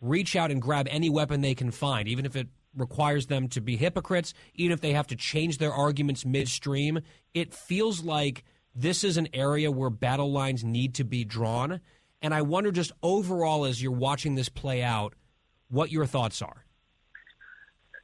reach 0.01 0.37
out 0.37 0.53
and 0.53 0.63
grab 0.63 0.87
any 0.89 1.11
weapon 1.11 1.41
they 1.41 1.55
can 1.55 1.73
find, 1.73 2.07
even 2.07 2.27
if 2.27 2.37
it 2.37 2.47
requires 2.77 3.27
them 3.27 3.49
to 3.49 3.61
be 3.61 3.77
hypocrites, 3.77 4.35
even 4.55 4.73
if 4.73 4.81
they 4.81 4.93
have 4.93 5.07
to 5.09 5.17
change 5.17 5.59
their 5.59 5.73
arguments 5.73 6.27
midstream. 6.27 7.01
It 7.35 7.55
feels 7.55 8.05
like 8.05 8.45
this 8.75 9.03
is 9.03 9.17
an 9.17 9.29
area 9.33 9.71
where 9.73 9.91
battle 9.91 10.31
lines 10.31 10.63
need 10.63 10.95
to 10.97 11.05
be 11.05 11.25
drawn. 11.25 11.81
And 12.21 12.35
I 12.35 12.43
wonder, 12.43 12.71
just 12.71 12.93
overall, 13.03 13.65
as 13.65 13.83
you're 13.83 13.93
watching 13.93 14.35
this 14.35 14.49
play 14.49 14.83
out, 14.83 15.15
what 15.69 15.91
your 15.91 16.07
thoughts 16.07 16.43
are. 16.43 16.66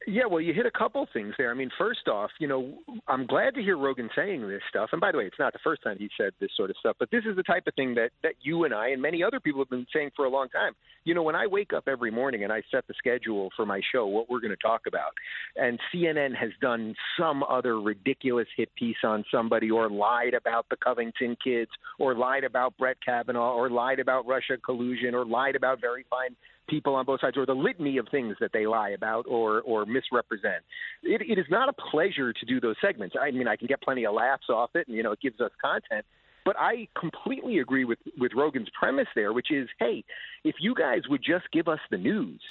Yeah, 0.05 0.25
well, 0.29 0.41
you 0.41 0.53
hit 0.53 0.65
a 0.65 0.71
couple 0.71 1.07
things 1.13 1.33
there. 1.37 1.49
I 1.49 1.53
mean, 1.53 1.69
first 1.77 2.07
off, 2.07 2.29
you 2.39 2.47
know, 2.47 2.73
I'm 3.07 3.25
glad 3.25 3.55
to 3.55 3.61
hear 3.61 3.77
Rogan 3.77 4.09
saying 4.15 4.47
this 4.47 4.61
stuff. 4.69 4.89
And 4.91 4.99
by 4.99 5.11
the 5.11 5.17
way, 5.17 5.25
it's 5.25 5.39
not 5.39 5.53
the 5.53 5.59
first 5.63 5.81
time 5.81 5.97
he 5.97 6.09
said 6.17 6.33
this 6.41 6.49
sort 6.57 6.69
of 6.69 6.75
stuff, 6.79 6.97
but 6.99 7.09
this 7.11 7.23
is 7.25 7.35
the 7.35 7.43
type 7.43 7.63
of 7.67 7.75
thing 7.75 7.95
that 7.95 8.09
that 8.21 8.33
you 8.41 8.65
and 8.65 8.73
I 8.73 8.89
and 8.89 9.01
many 9.01 9.23
other 9.23 9.39
people 9.39 9.61
have 9.61 9.69
been 9.69 9.87
saying 9.93 10.11
for 10.15 10.25
a 10.25 10.29
long 10.29 10.49
time. 10.49 10.73
You 11.05 11.13
know, 11.13 11.23
when 11.23 11.35
I 11.35 11.47
wake 11.47 11.71
up 11.73 11.87
every 11.87 12.11
morning 12.11 12.43
and 12.43 12.51
I 12.51 12.63
set 12.71 12.85
the 12.87 12.93
schedule 12.97 13.49
for 13.55 13.65
my 13.65 13.81
show, 13.93 14.05
what 14.07 14.29
we're 14.29 14.39
going 14.39 14.51
to 14.51 14.57
talk 14.57 14.81
about, 14.87 15.11
and 15.55 15.79
CNN 15.93 16.35
has 16.35 16.51
done 16.61 16.95
some 17.17 17.43
other 17.43 17.79
ridiculous 17.79 18.47
hit 18.57 18.69
piece 18.75 18.97
on 19.03 19.23
somebody 19.31 19.71
or 19.71 19.89
lied 19.89 20.33
about 20.33 20.65
the 20.69 20.77
Covington 20.77 21.37
kids 21.41 21.71
or 21.99 22.15
lied 22.15 22.43
about 22.43 22.77
Brett 22.77 22.97
Kavanaugh 23.05 23.53
or 23.53 23.69
lied 23.69 23.99
about 23.99 24.27
Russia 24.27 24.57
collusion 24.63 25.15
or 25.15 25.25
lied 25.25 25.55
about 25.55 25.79
very 25.79 26.05
fine 26.09 26.35
people 26.67 26.95
on 26.95 27.05
both 27.05 27.21
sides 27.21 27.37
or 27.37 27.45
the 27.45 27.53
litany 27.53 27.97
of 27.97 28.07
things 28.09 28.35
that 28.39 28.51
they 28.53 28.65
lie 28.65 28.89
about 28.89 29.25
or 29.27 29.61
or 29.61 29.85
misrepresent. 29.85 30.63
It, 31.03 31.21
it 31.21 31.39
is 31.39 31.45
not 31.49 31.69
a 31.69 31.73
pleasure 31.73 32.33
to 32.33 32.45
do 32.45 32.59
those 32.59 32.75
segments. 32.81 33.15
I 33.19 33.31
mean, 33.31 33.47
I 33.47 33.55
can 33.55 33.67
get 33.67 33.81
plenty 33.81 34.05
of 34.05 34.13
laughs 34.13 34.49
off 34.49 34.71
it, 34.75 34.87
and 34.87 34.95
you 34.95 35.03
know, 35.03 35.11
it 35.11 35.21
gives 35.21 35.39
us 35.39 35.51
content. 35.61 36.05
But 36.45 36.55
I 36.57 36.87
completely 36.99 37.59
agree 37.59 37.85
with 37.85 37.99
with 38.17 38.31
Rogan's 38.35 38.69
premise 38.77 39.07
there, 39.15 39.33
which 39.33 39.51
is, 39.51 39.67
hey, 39.79 40.03
if 40.43 40.55
you 40.59 40.75
guys 40.75 41.01
would 41.09 41.21
just 41.23 41.45
give 41.51 41.67
us 41.67 41.79
the 41.89 41.97
news. 41.97 42.41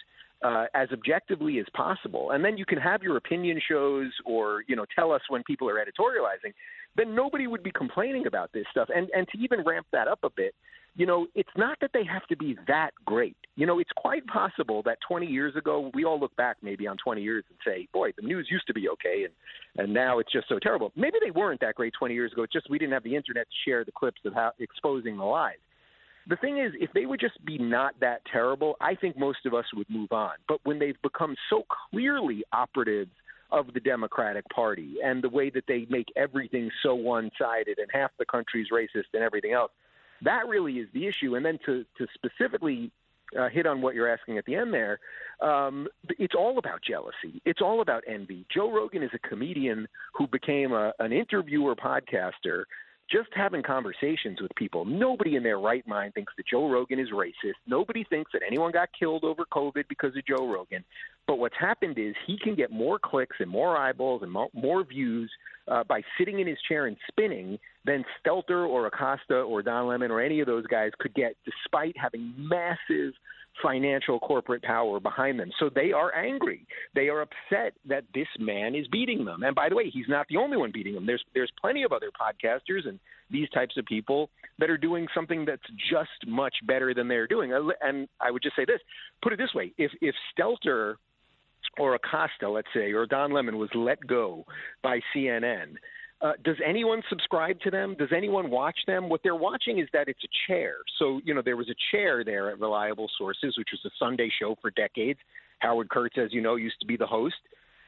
Uh, 0.42 0.66
as 0.74 0.88
objectively 0.92 1.60
as 1.60 1.66
possible, 1.72 2.32
and 2.32 2.44
then 2.44 2.58
you 2.58 2.64
can 2.64 2.78
have 2.78 3.00
your 3.00 3.16
opinion 3.16 3.60
shows, 3.70 4.10
or 4.24 4.64
you 4.66 4.74
know, 4.74 4.84
tell 4.92 5.12
us 5.12 5.20
when 5.28 5.40
people 5.44 5.68
are 5.68 5.74
editorializing. 5.76 6.52
Then 6.96 7.14
nobody 7.14 7.46
would 7.46 7.62
be 7.62 7.70
complaining 7.70 8.26
about 8.26 8.50
this 8.52 8.64
stuff. 8.72 8.88
And 8.92 9.08
and 9.14 9.28
to 9.28 9.38
even 9.38 9.62
ramp 9.64 9.86
that 9.92 10.08
up 10.08 10.18
a 10.24 10.30
bit, 10.30 10.52
you 10.94 11.06
know, 11.06 11.26
it's 11.34 11.48
not 11.56 11.78
that 11.80 11.90
they 11.94 12.04
have 12.04 12.26
to 12.26 12.36
be 12.36 12.56
that 12.68 12.90
great. 13.04 13.36
You 13.56 13.66
know, 13.66 13.78
it's 13.78 13.90
quite 13.96 14.26
possible 14.26 14.82
that 14.84 14.98
20 15.08 15.26
years 15.26 15.56
ago, 15.56 15.90
we 15.94 16.04
all 16.04 16.20
look 16.20 16.34
back 16.36 16.56
maybe 16.62 16.86
on 16.86 16.96
20 17.02 17.22
years 17.22 17.44
and 17.48 17.58
say, 17.64 17.88
boy, 17.92 18.12
the 18.18 18.26
news 18.26 18.48
used 18.50 18.66
to 18.66 18.74
be 18.74 18.88
okay, 18.90 19.24
and, 19.24 19.84
and 19.84 19.94
now 19.94 20.18
it's 20.18 20.32
just 20.32 20.48
so 20.48 20.58
terrible. 20.58 20.92
Maybe 20.96 21.18
they 21.22 21.30
weren't 21.30 21.60
that 21.60 21.76
great 21.76 21.94
20 21.98 22.14
years 22.14 22.32
ago. 22.32 22.42
It's 22.42 22.52
just 22.52 22.68
we 22.68 22.78
didn't 22.78 22.92
have 22.92 23.04
the 23.04 23.16
internet 23.16 23.46
to 23.46 23.70
share 23.70 23.84
the 23.84 23.92
clips 23.92 24.20
of 24.24 24.34
how 24.34 24.52
exposing 24.58 25.16
the 25.16 25.24
lies. 25.24 25.56
The 26.28 26.36
thing 26.36 26.58
is, 26.58 26.72
if 26.78 26.90
they 26.92 27.06
would 27.06 27.20
just 27.20 27.44
be 27.44 27.58
not 27.58 27.98
that 28.00 28.22
terrible, 28.30 28.76
I 28.80 28.94
think 28.94 29.18
most 29.18 29.44
of 29.44 29.54
us 29.54 29.64
would 29.74 29.90
move 29.90 30.12
on. 30.12 30.34
But 30.46 30.58
when 30.64 30.78
they've 30.78 31.00
become 31.02 31.34
so 31.50 31.64
clearly 31.90 32.44
operatives 32.52 33.10
of 33.50 33.72
the 33.74 33.80
Democratic 33.80 34.48
Party 34.48 34.96
and 35.04 35.22
the 35.22 35.28
way 35.28 35.50
that 35.50 35.64
they 35.66 35.86
make 35.90 36.06
everything 36.16 36.70
so 36.82 36.94
one 36.94 37.30
sided 37.38 37.78
and 37.78 37.88
half 37.92 38.10
the 38.18 38.24
country's 38.24 38.68
racist 38.72 39.12
and 39.14 39.22
everything 39.22 39.52
else, 39.52 39.72
that 40.22 40.46
really 40.46 40.74
is 40.74 40.88
the 40.94 41.06
issue. 41.06 41.34
And 41.34 41.44
then 41.44 41.58
to, 41.66 41.84
to 41.98 42.06
specifically 42.14 42.90
uh, 43.38 43.48
hit 43.48 43.66
on 43.66 43.82
what 43.82 43.94
you're 43.94 44.08
asking 44.08 44.38
at 44.38 44.44
the 44.44 44.54
end 44.54 44.72
there, 44.72 45.00
um, 45.40 45.88
it's 46.18 46.34
all 46.36 46.58
about 46.58 46.80
jealousy. 46.86 47.42
It's 47.44 47.60
all 47.60 47.80
about 47.80 48.04
envy. 48.06 48.46
Joe 48.54 48.72
Rogan 48.72 49.02
is 49.02 49.10
a 49.12 49.28
comedian 49.28 49.88
who 50.14 50.26
became 50.26 50.72
a, 50.72 50.92
an 50.98 51.12
interviewer 51.12 51.74
podcaster 51.74 52.64
just 53.12 53.28
having 53.34 53.62
conversations 53.62 54.40
with 54.40 54.50
people. 54.56 54.84
Nobody 54.84 55.36
in 55.36 55.42
their 55.42 55.58
right 55.58 55.86
mind 55.86 56.14
thinks 56.14 56.32
that 56.36 56.46
Joe 56.46 56.70
Rogan 56.70 56.98
is 56.98 57.10
racist. 57.10 57.54
Nobody 57.66 58.04
thinks 58.04 58.32
that 58.32 58.42
anyone 58.46 58.72
got 58.72 58.88
killed 58.98 59.24
over 59.24 59.44
COVID 59.52 59.84
because 59.88 60.16
of 60.16 60.26
Joe 60.26 60.50
Rogan. 60.50 60.82
But 61.26 61.38
what's 61.38 61.56
happened 61.60 61.98
is 61.98 62.14
he 62.26 62.38
can 62.38 62.54
get 62.54 62.70
more 62.72 62.98
clicks 62.98 63.36
and 63.38 63.50
more 63.50 63.76
eyeballs 63.76 64.22
and 64.22 64.32
more, 64.32 64.84
views 64.84 65.30
uh, 65.68 65.84
by 65.84 66.02
sitting 66.18 66.40
in 66.40 66.46
his 66.46 66.58
chair 66.66 66.86
and 66.86 66.96
spinning 67.08 67.58
than 67.84 68.04
Stelter 68.18 68.66
or 68.66 68.86
Acosta 68.86 69.36
or 69.36 69.62
Don 69.62 69.86
Lemon 69.86 70.10
or 70.10 70.20
any 70.20 70.40
of 70.40 70.46
those 70.46 70.66
guys 70.66 70.90
could 70.98 71.14
get, 71.14 71.36
despite 71.44 71.96
having 71.96 72.34
massive 72.36 73.12
financial 73.62 74.18
corporate 74.20 74.62
power 74.62 75.00
behind 75.00 75.38
them. 75.38 75.50
So 75.58 75.68
they 75.68 75.92
are 75.92 76.14
angry. 76.14 76.66
They 76.94 77.08
are 77.08 77.20
upset 77.20 77.74
that 77.86 78.04
this 78.14 78.28
man 78.38 78.74
is 78.74 78.86
beating 78.88 79.24
them. 79.24 79.42
And 79.42 79.54
by 79.54 79.68
the 79.68 79.74
way, 79.74 79.90
he's 79.90 80.08
not 80.08 80.26
the 80.28 80.36
only 80.38 80.56
one 80.56 80.70
beating 80.72 80.94
them. 80.94 81.06
There's 81.06 81.24
there's 81.34 81.52
plenty 81.60 81.82
of 81.82 81.92
other 81.92 82.10
podcasters 82.10 82.88
and 82.88 82.98
these 83.30 83.48
types 83.50 83.76
of 83.76 83.84
people 83.86 84.30
that 84.58 84.70
are 84.70 84.76
doing 84.76 85.06
something 85.14 85.44
that's 85.44 85.62
just 85.90 86.26
much 86.26 86.54
better 86.66 86.94
than 86.94 87.08
they're 87.08 87.26
doing. 87.26 87.52
And 87.80 88.08
I 88.20 88.30
would 88.30 88.42
just 88.42 88.56
say 88.56 88.64
this, 88.64 88.80
put 89.22 89.32
it 89.32 89.38
this 89.38 89.54
way, 89.54 89.72
if 89.78 89.90
if 90.00 90.14
Stelter 90.36 90.96
or 91.78 91.94
Acosta, 91.94 92.48
let's 92.48 92.68
say, 92.74 92.92
or 92.92 93.06
Don 93.06 93.32
Lemon 93.32 93.58
was 93.58 93.70
let 93.74 94.06
go 94.06 94.44
by 94.82 95.00
CNN, 95.14 95.74
Uh, 96.22 96.32
does 96.44 96.56
anyone 96.64 97.02
subscribe 97.08 97.58
to 97.60 97.70
them? 97.70 97.96
Does 97.98 98.10
anyone 98.16 98.48
watch 98.48 98.78
them? 98.86 99.08
What 99.08 99.22
they're 99.24 99.34
watching 99.34 99.80
is 99.80 99.88
that 99.92 100.06
it's 100.06 100.22
a 100.22 100.28
chair. 100.46 100.76
So, 100.98 101.20
you 101.24 101.34
know, 101.34 101.42
there 101.44 101.56
was 101.56 101.68
a 101.68 101.74
chair 101.90 102.22
there 102.22 102.48
at 102.50 102.60
Reliable 102.60 103.10
Sources, 103.18 103.58
which 103.58 103.70
was 103.72 103.80
a 103.84 103.90
Sunday 103.98 104.30
show 104.40 104.56
for 104.62 104.70
decades. 104.70 105.18
Howard 105.58 105.90
Kurtz, 105.90 106.16
as 106.18 106.32
you 106.32 106.40
know, 106.40 106.54
used 106.54 106.78
to 106.80 106.86
be 106.86 106.96
the 106.96 107.06
host. 107.06 107.34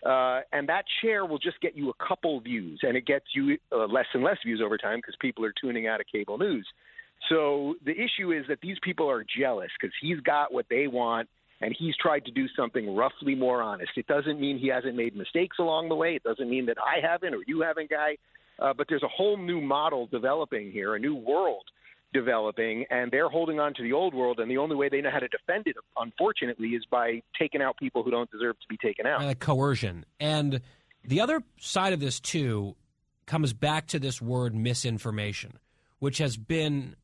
Uh, 0.05 0.41
and 0.53 0.69
that 0.69 0.85
share 1.01 1.25
will 1.25 1.39
just 1.39 1.61
get 1.61 1.77
you 1.77 1.91
a 1.91 2.07
couple 2.07 2.39
views, 2.41 2.81
and 2.83 2.97
it 2.97 3.07
gets 3.07 3.25
you 3.35 3.57
uh, 3.73 3.87
less 3.87 4.05
and 4.13 4.23
less 4.23 4.37
views 4.45 4.61
over 4.63 4.77
time 4.77 4.99
because 4.99 5.15
people 5.21 5.45
are 5.45 5.55
tuning 5.59 5.87
out 5.87 6.01
of 6.01 6.07
cable 6.13 6.37
news. 6.37 6.67
So 7.29 7.77
the 7.85 7.93
issue 7.93 8.33
is 8.33 8.45
that 8.49 8.59
these 8.61 8.77
people 8.83 9.09
are 9.11 9.25
jealous 9.39 9.71
because 9.81 9.95
he's 10.03 10.21
got 10.21 10.53
what 10.53 10.67
they 10.69 10.89
want, 10.89 11.29
and 11.65 11.75
he's 11.79 11.97
tried 11.97 12.27
to 12.27 12.31
do 12.31 12.47
something 12.55 12.95
roughly 12.95 13.35
more 13.35 13.63
honest. 13.63 13.93
It 13.97 14.07
doesn't 14.07 14.39
mean 14.39 14.59
he 14.59 14.69
hasn't 14.69 14.97
made 14.97 15.17
mistakes 15.17 15.57
along 15.59 15.89
the 15.89 15.95
way. 15.95 16.15
It 16.15 16.23
doesn't 16.23 16.51
mean 16.51 16.67
that 16.67 16.77
I 16.79 17.01
haven't 17.01 17.33
or 17.35 17.43
you 17.47 17.63
haven't, 17.63 17.89
guy. 17.89 18.19
Uh, 18.59 18.75
but 18.77 18.87
there's 18.89 19.03
a 19.03 19.09
whole 19.09 19.39
new 19.39 19.63
model 19.63 20.07
developing 20.07 20.71
here, 20.71 20.95
a 20.95 20.99
new 20.99 21.15
world 21.15 21.65
developing, 22.13 22.85
and 22.91 23.11
they're 23.11 23.31
holding 23.31 23.59
on 23.59 23.73
to 23.75 23.83
the 23.83 23.93
old 23.95 24.13
world. 24.15 24.41
And 24.41 24.51
the 24.51 24.59
only 24.59 24.77
way 24.77 24.91
they 24.91 25.01
know 25.01 25.11
how 25.11 25.21
to 25.21 25.29
defend 25.29 25.67
it, 25.67 25.77
unfortunately, 25.97 26.69
is 26.69 26.85
by 26.91 27.23
taking 27.39 27.63
out 27.63 27.79
people 27.79 28.03
who 28.03 28.11
don't 28.11 28.31
deserve 28.31 28.57
to 28.61 28.69
be 28.69 28.77
taken 28.77 29.07
out. 29.07 29.23
Like 29.23 29.41
coercion. 29.41 30.05
And 30.21 30.61
the 31.03 31.23
other 31.23 31.43
side 31.59 31.95
of 31.95 32.01
this, 32.01 32.21
too, 32.21 32.77
comes 33.27 33.55
back 33.55 33.87
to 33.89 33.99
this 33.99 34.21
word 34.21 34.55
misinformation, 34.55 35.59
which 35.99 36.19
has 36.19 36.37
been, 36.37 36.95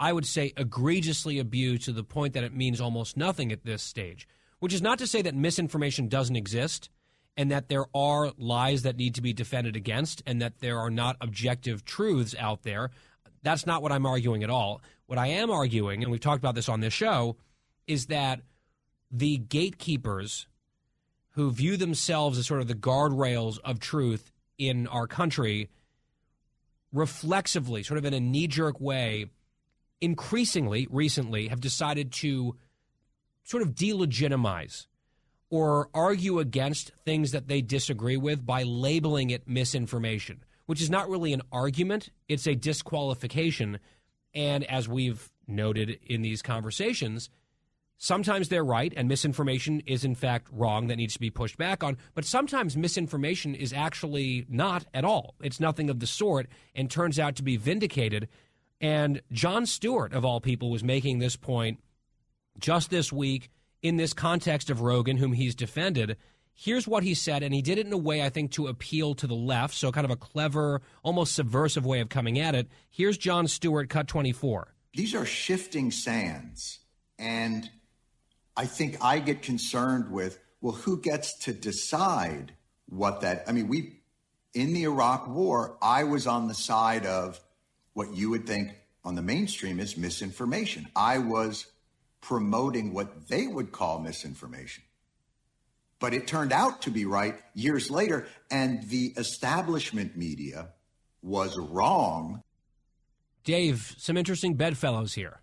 I 0.00 0.14
would 0.14 0.26
say, 0.26 0.54
egregiously 0.56 1.38
abused 1.38 1.84
to 1.84 1.92
the 1.92 2.02
point 2.02 2.32
that 2.32 2.42
it 2.42 2.54
means 2.54 2.80
almost 2.80 3.18
nothing 3.18 3.52
at 3.52 3.64
this 3.64 3.82
stage. 3.82 4.26
Which 4.58 4.72
is 4.72 4.80
not 4.80 4.98
to 4.98 5.06
say 5.06 5.20
that 5.22 5.34
misinformation 5.34 6.08
doesn't 6.08 6.36
exist 6.36 6.88
and 7.36 7.50
that 7.50 7.68
there 7.68 7.84
are 7.94 8.32
lies 8.38 8.82
that 8.82 8.96
need 8.96 9.14
to 9.14 9.22
be 9.22 9.34
defended 9.34 9.76
against 9.76 10.22
and 10.26 10.40
that 10.40 10.60
there 10.60 10.78
are 10.78 10.90
not 10.90 11.16
objective 11.20 11.84
truths 11.84 12.34
out 12.38 12.62
there. 12.62 12.90
That's 13.42 13.66
not 13.66 13.82
what 13.82 13.92
I'm 13.92 14.06
arguing 14.06 14.42
at 14.42 14.50
all. 14.50 14.80
What 15.06 15.18
I 15.18 15.28
am 15.28 15.50
arguing, 15.50 16.02
and 16.02 16.10
we've 16.10 16.20
talked 16.20 16.42
about 16.42 16.54
this 16.54 16.68
on 16.68 16.80
this 16.80 16.94
show, 16.94 17.36
is 17.86 18.06
that 18.06 18.40
the 19.10 19.38
gatekeepers 19.38 20.46
who 21.32 21.50
view 21.50 21.76
themselves 21.76 22.38
as 22.38 22.46
sort 22.46 22.60
of 22.60 22.68
the 22.68 22.74
guardrails 22.74 23.58
of 23.64 23.80
truth 23.80 24.32
in 24.56 24.86
our 24.86 25.06
country 25.06 25.68
reflexively, 26.92 27.82
sort 27.82 27.98
of 27.98 28.04
in 28.04 28.14
a 28.14 28.20
knee 28.20 28.46
jerk 28.46 28.80
way, 28.80 29.26
increasingly 30.00 30.86
recently 30.90 31.48
have 31.48 31.60
decided 31.60 32.12
to 32.12 32.56
sort 33.44 33.62
of 33.62 33.74
delegitimize 33.74 34.86
or 35.50 35.88
argue 35.92 36.38
against 36.38 36.92
things 37.04 37.32
that 37.32 37.48
they 37.48 37.60
disagree 37.60 38.16
with 38.16 38.44
by 38.44 38.62
labeling 38.62 39.30
it 39.30 39.48
misinformation 39.48 40.44
which 40.70 40.80
is 40.80 40.88
not 40.88 41.10
really 41.10 41.32
an 41.32 41.42
argument, 41.50 42.10
it's 42.28 42.46
a 42.46 42.54
disqualification. 42.54 43.80
And 44.32 44.62
as 44.70 44.88
we've 44.88 45.28
noted 45.48 45.98
in 46.06 46.22
these 46.22 46.42
conversations, 46.42 47.28
sometimes 47.98 48.48
they're 48.48 48.62
right 48.62 48.94
and 48.96 49.08
misinformation 49.08 49.80
is 49.84 50.04
in 50.04 50.14
fact 50.14 50.46
wrong 50.52 50.86
that 50.86 50.94
needs 50.94 51.14
to 51.14 51.18
be 51.18 51.28
pushed 51.28 51.58
back 51.58 51.82
on. 51.82 51.96
But 52.14 52.24
sometimes 52.24 52.76
misinformation 52.76 53.56
is 53.56 53.72
actually 53.72 54.46
not 54.48 54.86
at 54.94 55.04
all. 55.04 55.34
It's 55.42 55.58
nothing 55.58 55.90
of 55.90 55.98
the 55.98 56.06
sort 56.06 56.46
and 56.72 56.88
turns 56.88 57.18
out 57.18 57.34
to 57.34 57.42
be 57.42 57.56
vindicated. 57.56 58.28
And 58.80 59.20
Jon 59.30 59.66
Stewart, 59.66 60.12
of 60.12 60.24
all 60.24 60.40
people, 60.40 60.70
was 60.70 60.82
making 60.82 61.18
this 61.18 61.36
point 61.36 61.80
just 62.58 62.90
this 62.90 63.12
week 63.12 63.50
in 63.82 63.96
this 63.96 64.12
context 64.12 64.70
of 64.70 64.80
Rogan, 64.80 65.16
whom 65.16 65.32
he's 65.32 65.54
defended. 65.54 66.16
Here's 66.54 66.86
what 66.86 67.02
he 67.02 67.14
said, 67.14 67.42
and 67.42 67.54
he 67.54 67.62
did 67.62 67.78
it 67.78 67.86
in 67.86 67.92
a 67.92 67.98
way 67.98 68.22
I 68.22 68.28
think 68.28 68.52
to 68.52 68.66
appeal 68.66 69.14
to 69.14 69.26
the 69.26 69.34
left, 69.34 69.74
so 69.74 69.90
kind 69.90 70.04
of 70.04 70.10
a 70.10 70.16
clever, 70.16 70.82
almost 71.02 71.34
subversive 71.34 71.86
way 71.86 72.00
of 72.00 72.08
coming 72.08 72.38
at 72.38 72.54
it. 72.54 72.68
Here's 72.90 73.16
Jon 73.16 73.48
Stewart, 73.48 73.88
cut 73.88 74.08
24. 74.08 74.74
These 74.94 75.14
are 75.14 75.24
shifting 75.24 75.90
sands, 75.90 76.80
and 77.18 77.70
I 78.56 78.66
think 78.66 78.96
I 79.00 79.20
get 79.20 79.42
concerned 79.42 80.10
with 80.10 80.38
well, 80.60 80.74
who 80.74 81.00
gets 81.00 81.38
to 81.44 81.52
decide 81.52 82.52
what 82.86 83.22
that? 83.22 83.44
I 83.46 83.52
mean, 83.52 83.68
we 83.68 84.00
in 84.52 84.72
the 84.74 84.82
Iraq 84.82 85.28
War, 85.28 85.78
I 85.80 86.04
was 86.04 86.26
on 86.26 86.48
the 86.48 86.54
side 86.54 87.06
of 87.06 87.40
what 87.94 88.14
you 88.14 88.30
would 88.30 88.46
think 88.46 88.72
on 89.04 89.14
the 89.14 89.22
mainstream 89.22 89.80
is 89.80 89.96
misinformation. 89.96 90.88
I 90.94 91.18
was 91.18 91.66
promoting 92.20 92.92
what 92.92 93.28
they 93.28 93.46
would 93.46 93.72
call 93.72 94.00
misinformation. 94.00 94.84
But 95.98 96.14
it 96.14 96.26
turned 96.26 96.52
out 96.52 96.82
to 96.82 96.90
be 96.90 97.04
right 97.04 97.38
years 97.54 97.90
later, 97.90 98.26
and 98.50 98.82
the 98.88 99.12
establishment 99.16 100.16
media 100.16 100.70
was 101.22 101.58
wrong. 101.58 102.42
Dave, 103.44 103.94
some 103.98 104.16
interesting 104.16 104.54
bedfellows 104.54 105.14
here. 105.14 105.40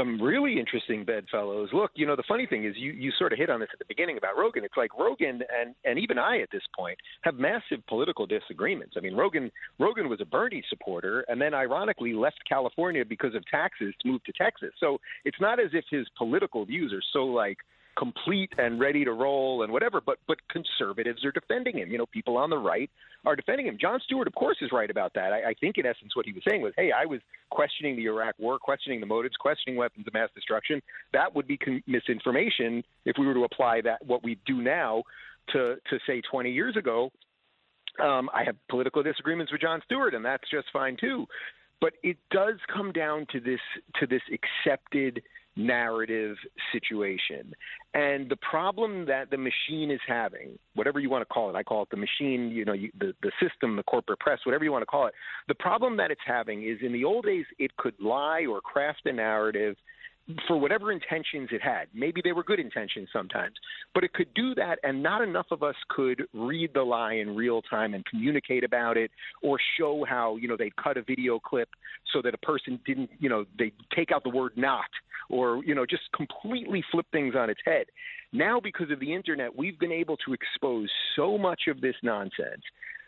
Some 0.00 0.22
really 0.22 0.58
interesting 0.58 1.04
bedfellows. 1.04 1.68
Look, 1.74 1.90
you 1.94 2.06
know, 2.06 2.16
the 2.16 2.24
funny 2.26 2.46
thing 2.46 2.64
is, 2.64 2.74
you, 2.74 2.92
you 2.92 3.12
sort 3.18 3.34
of 3.34 3.38
hit 3.38 3.50
on 3.50 3.60
this 3.60 3.68
at 3.70 3.78
the 3.78 3.84
beginning 3.86 4.16
about 4.16 4.34
Rogan. 4.34 4.64
It's 4.64 4.76
like 4.78 4.98
Rogan 4.98 5.42
and, 5.54 5.74
and 5.84 5.98
even 5.98 6.18
I 6.18 6.40
at 6.40 6.48
this 6.50 6.62
point 6.74 6.96
have 7.20 7.34
massive 7.34 7.86
political 7.86 8.26
disagreements. 8.26 8.94
I 8.96 9.00
mean, 9.00 9.14
Rogan 9.14 9.50
Rogan 9.78 10.08
was 10.08 10.22
a 10.22 10.24
Bernie 10.24 10.64
supporter, 10.70 11.26
and 11.28 11.38
then 11.38 11.52
ironically 11.52 12.14
left 12.14 12.38
California 12.48 13.04
because 13.04 13.34
of 13.34 13.44
taxes 13.50 13.92
to 14.00 14.08
move 14.08 14.24
to 14.24 14.32
Texas. 14.32 14.70
So 14.80 14.98
it's 15.26 15.38
not 15.38 15.60
as 15.60 15.70
if 15.74 15.84
his 15.90 16.06
political 16.16 16.64
views 16.64 16.94
are 16.94 17.02
so 17.12 17.26
like 17.26 17.58
complete 17.96 18.52
and 18.58 18.80
ready 18.80 19.04
to 19.04 19.12
roll 19.12 19.62
and 19.62 19.72
whatever, 19.72 20.00
but 20.00 20.18
but 20.26 20.38
conservatives 20.48 21.24
are 21.24 21.32
defending 21.32 21.78
him. 21.78 21.90
You 21.90 21.98
know, 21.98 22.06
people 22.06 22.36
on 22.36 22.50
the 22.50 22.58
right 22.58 22.90
are 23.24 23.36
defending 23.36 23.66
him. 23.66 23.78
Jon 23.80 24.00
Stewart, 24.04 24.26
of 24.26 24.34
course, 24.34 24.56
is 24.60 24.70
right 24.72 24.90
about 24.90 25.12
that. 25.14 25.32
I, 25.32 25.50
I 25.50 25.54
think, 25.60 25.78
in 25.78 25.86
essence, 25.86 26.16
what 26.16 26.26
he 26.26 26.32
was 26.32 26.42
saying 26.48 26.62
was, 26.62 26.72
"Hey, 26.76 26.90
I 26.92 27.06
was 27.06 27.20
questioning 27.50 27.96
the 27.96 28.06
Iraq 28.06 28.34
War, 28.38 28.58
questioning 28.58 29.00
the 29.00 29.06
motives, 29.06 29.36
questioning 29.36 29.76
weapons 29.76 30.06
of 30.06 30.14
mass 30.14 30.30
destruction. 30.34 30.80
That 31.12 31.34
would 31.34 31.46
be 31.46 31.56
con- 31.56 31.82
misinformation 31.86 32.82
if 33.04 33.16
we 33.18 33.26
were 33.26 33.34
to 33.34 33.44
apply 33.44 33.82
that 33.82 34.04
what 34.04 34.24
we 34.24 34.38
do 34.46 34.62
now 34.62 35.02
to 35.52 35.76
to 35.90 35.98
say 36.06 36.20
20 36.30 36.50
years 36.50 36.76
ago." 36.76 37.10
Um, 37.98 38.30
I 38.32 38.44
have 38.44 38.56
political 38.68 39.02
disagreements 39.02 39.52
with 39.52 39.60
Jon 39.60 39.82
Stewart, 39.84 40.14
and 40.14 40.24
that's 40.24 40.48
just 40.50 40.68
fine 40.72 40.96
too. 40.98 41.26
But 41.80 41.94
it 42.02 42.18
does 42.30 42.56
come 42.72 42.92
down 42.92 43.26
to 43.32 43.40
this 43.40 43.60
to 43.98 44.06
this 44.06 44.22
accepted 44.32 45.22
narrative 45.56 46.36
situation. 46.72 47.52
And 47.94 48.28
the 48.28 48.36
problem 48.36 49.06
that 49.06 49.30
the 49.30 49.36
machine 49.36 49.90
is 49.90 50.00
having, 50.06 50.58
whatever 50.74 51.00
you 51.00 51.10
want 51.10 51.22
to 51.22 51.32
call 51.32 51.50
it, 51.50 51.56
I 51.56 51.62
call 51.62 51.82
it 51.82 51.90
the 51.90 51.96
machine, 51.96 52.50
you 52.50 52.64
know, 52.64 52.72
you, 52.72 52.90
the, 52.98 53.14
the 53.22 53.32
system, 53.42 53.76
the 53.76 53.82
corporate 53.82 54.20
press, 54.20 54.38
whatever 54.44 54.64
you 54.64 54.72
want 54.72 54.82
to 54.82 54.86
call 54.86 55.06
it, 55.06 55.14
the 55.48 55.54
problem 55.54 55.96
that 55.96 56.10
it's 56.10 56.20
having 56.24 56.62
is 56.62 56.78
in 56.82 56.92
the 56.92 57.04
old 57.04 57.24
days, 57.24 57.46
it 57.58 57.76
could 57.76 57.94
lie 58.00 58.46
or 58.48 58.60
craft 58.60 59.00
a 59.06 59.12
narrative 59.12 59.76
for 60.46 60.56
whatever 60.58 60.92
intentions 60.92 61.48
it 61.52 61.62
had. 61.62 61.86
Maybe 61.94 62.20
they 62.22 62.32
were 62.32 62.44
good 62.44 62.60
intentions 62.60 63.08
sometimes, 63.12 63.54
but 63.94 64.04
it 64.04 64.12
could 64.12 64.32
do 64.34 64.54
that, 64.54 64.78
and 64.82 65.02
not 65.02 65.22
enough 65.22 65.46
of 65.50 65.62
us 65.62 65.74
could 65.88 66.24
read 66.32 66.70
the 66.74 66.82
lie 66.82 67.14
in 67.14 67.34
real 67.34 67.62
time 67.62 67.94
and 67.94 68.04
communicate 68.06 68.64
about 68.64 68.96
it, 68.96 69.10
or 69.42 69.58
show 69.78 70.04
how 70.08 70.36
you 70.36 70.48
know 70.48 70.56
they'd 70.56 70.76
cut 70.76 70.96
a 70.96 71.02
video 71.02 71.38
clip 71.38 71.68
so 72.12 72.22
that 72.22 72.34
a 72.34 72.38
person 72.38 72.78
didn't, 72.86 73.10
you 73.18 73.28
know, 73.28 73.44
they 73.58 73.72
take 73.94 74.12
out 74.12 74.22
the 74.22 74.30
word 74.30 74.52
"not," 74.56 74.90
or 75.28 75.64
you 75.64 75.74
know, 75.74 75.86
just 75.86 76.02
completely 76.14 76.84
flip 76.90 77.06
things 77.12 77.34
on 77.36 77.50
its 77.50 77.60
head. 77.64 77.86
Now, 78.32 78.60
because 78.60 78.90
of 78.90 79.00
the 79.00 79.12
internet, 79.12 79.56
we've 79.56 79.78
been 79.78 79.92
able 79.92 80.16
to 80.18 80.32
expose 80.32 80.88
so 81.16 81.36
much 81.36 81.62
of 81.68 81.80
this 81.80 81.96
nonsense 82.02 82.62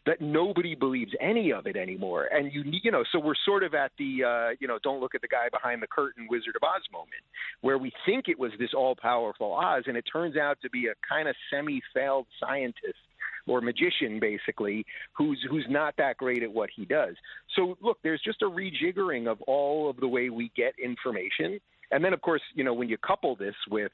that 0.06 0.20
nobody 0.20 0.74
believes 0.74 1.12
any 1.20 1.52
of 1.52 1.66
it 1.66 1.76
anymore. 1.76 2.28
And 2.32 2.52
you 2.52 2.62
you 2.64 2.90
know, 2.90 3.04
so 3.12 3.18
we're 3.18 3.34
sort 3.44 3.62
of 3.62 3.74
at 3.74 3.92
the 3.98 4.24
uh, 4.24 4.54
you 4.60 4.66
know, 4.66 4.78
don't 4.82 5.00
look 5.00 5.14
at 5.14 5.20
the 5.20 5.28
guy 5.28 5.48
behind 5.50 5.82
the 5.82 5.86
curtain 5.86 6.26
Wizard 6.28 6.56
of 6.56 6.62
Oz 6.62 6.82
moment, 6.92 7.22
where 7.60 7.78
we 7.78 7.92
think 8.06 8.28
it 8.28 8.38
was 8.38 8.52
this 8.58 8.70
all 8.76 8.96
powerful 9.00 9.52
Oz, 9.52 9.84
and 9.86 9.96
it 9.96 10.04
turns 10.12 10.36
out 10.36 10.58
to 10.62 10.70
be 10.70 10.86
a 10.86 10.94
kind 11.08 11.28
of 11.28 11.36
semi 11.50 11.80
failed 11.94 12.26
scientist 12.40 12.98
or 13.46 13.60
magician 13.60 14.20
basically 14.20 14.84
who's 15.16 15.38
who's 15.50 15.66
not 15.68 15.94
that 15.98 16.16
great 16.16 16.42
at 16.42 16.52
what 16.52 16.70
he 16.74 16.84
does. 16.84 17.14
So 17.56 17.76
look, 17.80 17.98
there's 18.02 18.22
just 18.24 18.42
a 18.42 18.46
rejiggering 18.46 19.30
of 19.30 19.40
all 19.42 19.90
of 19.90 19.96
the 19.98 20.08
way 20.08 20.30
we 20.30 20.50
get 20.56 20.74
information. 20.82 21.60
And 21.90 22.04
then 22.04 22.12
of 22.12 22.20
course, 22.22 22.42
you 22.54 22.64
know, 22.64 22.74
when 22.74 22.88
you 22.88 22.96
couple 22.98 23.36
this 23.36 23.54
with 23.70 23.92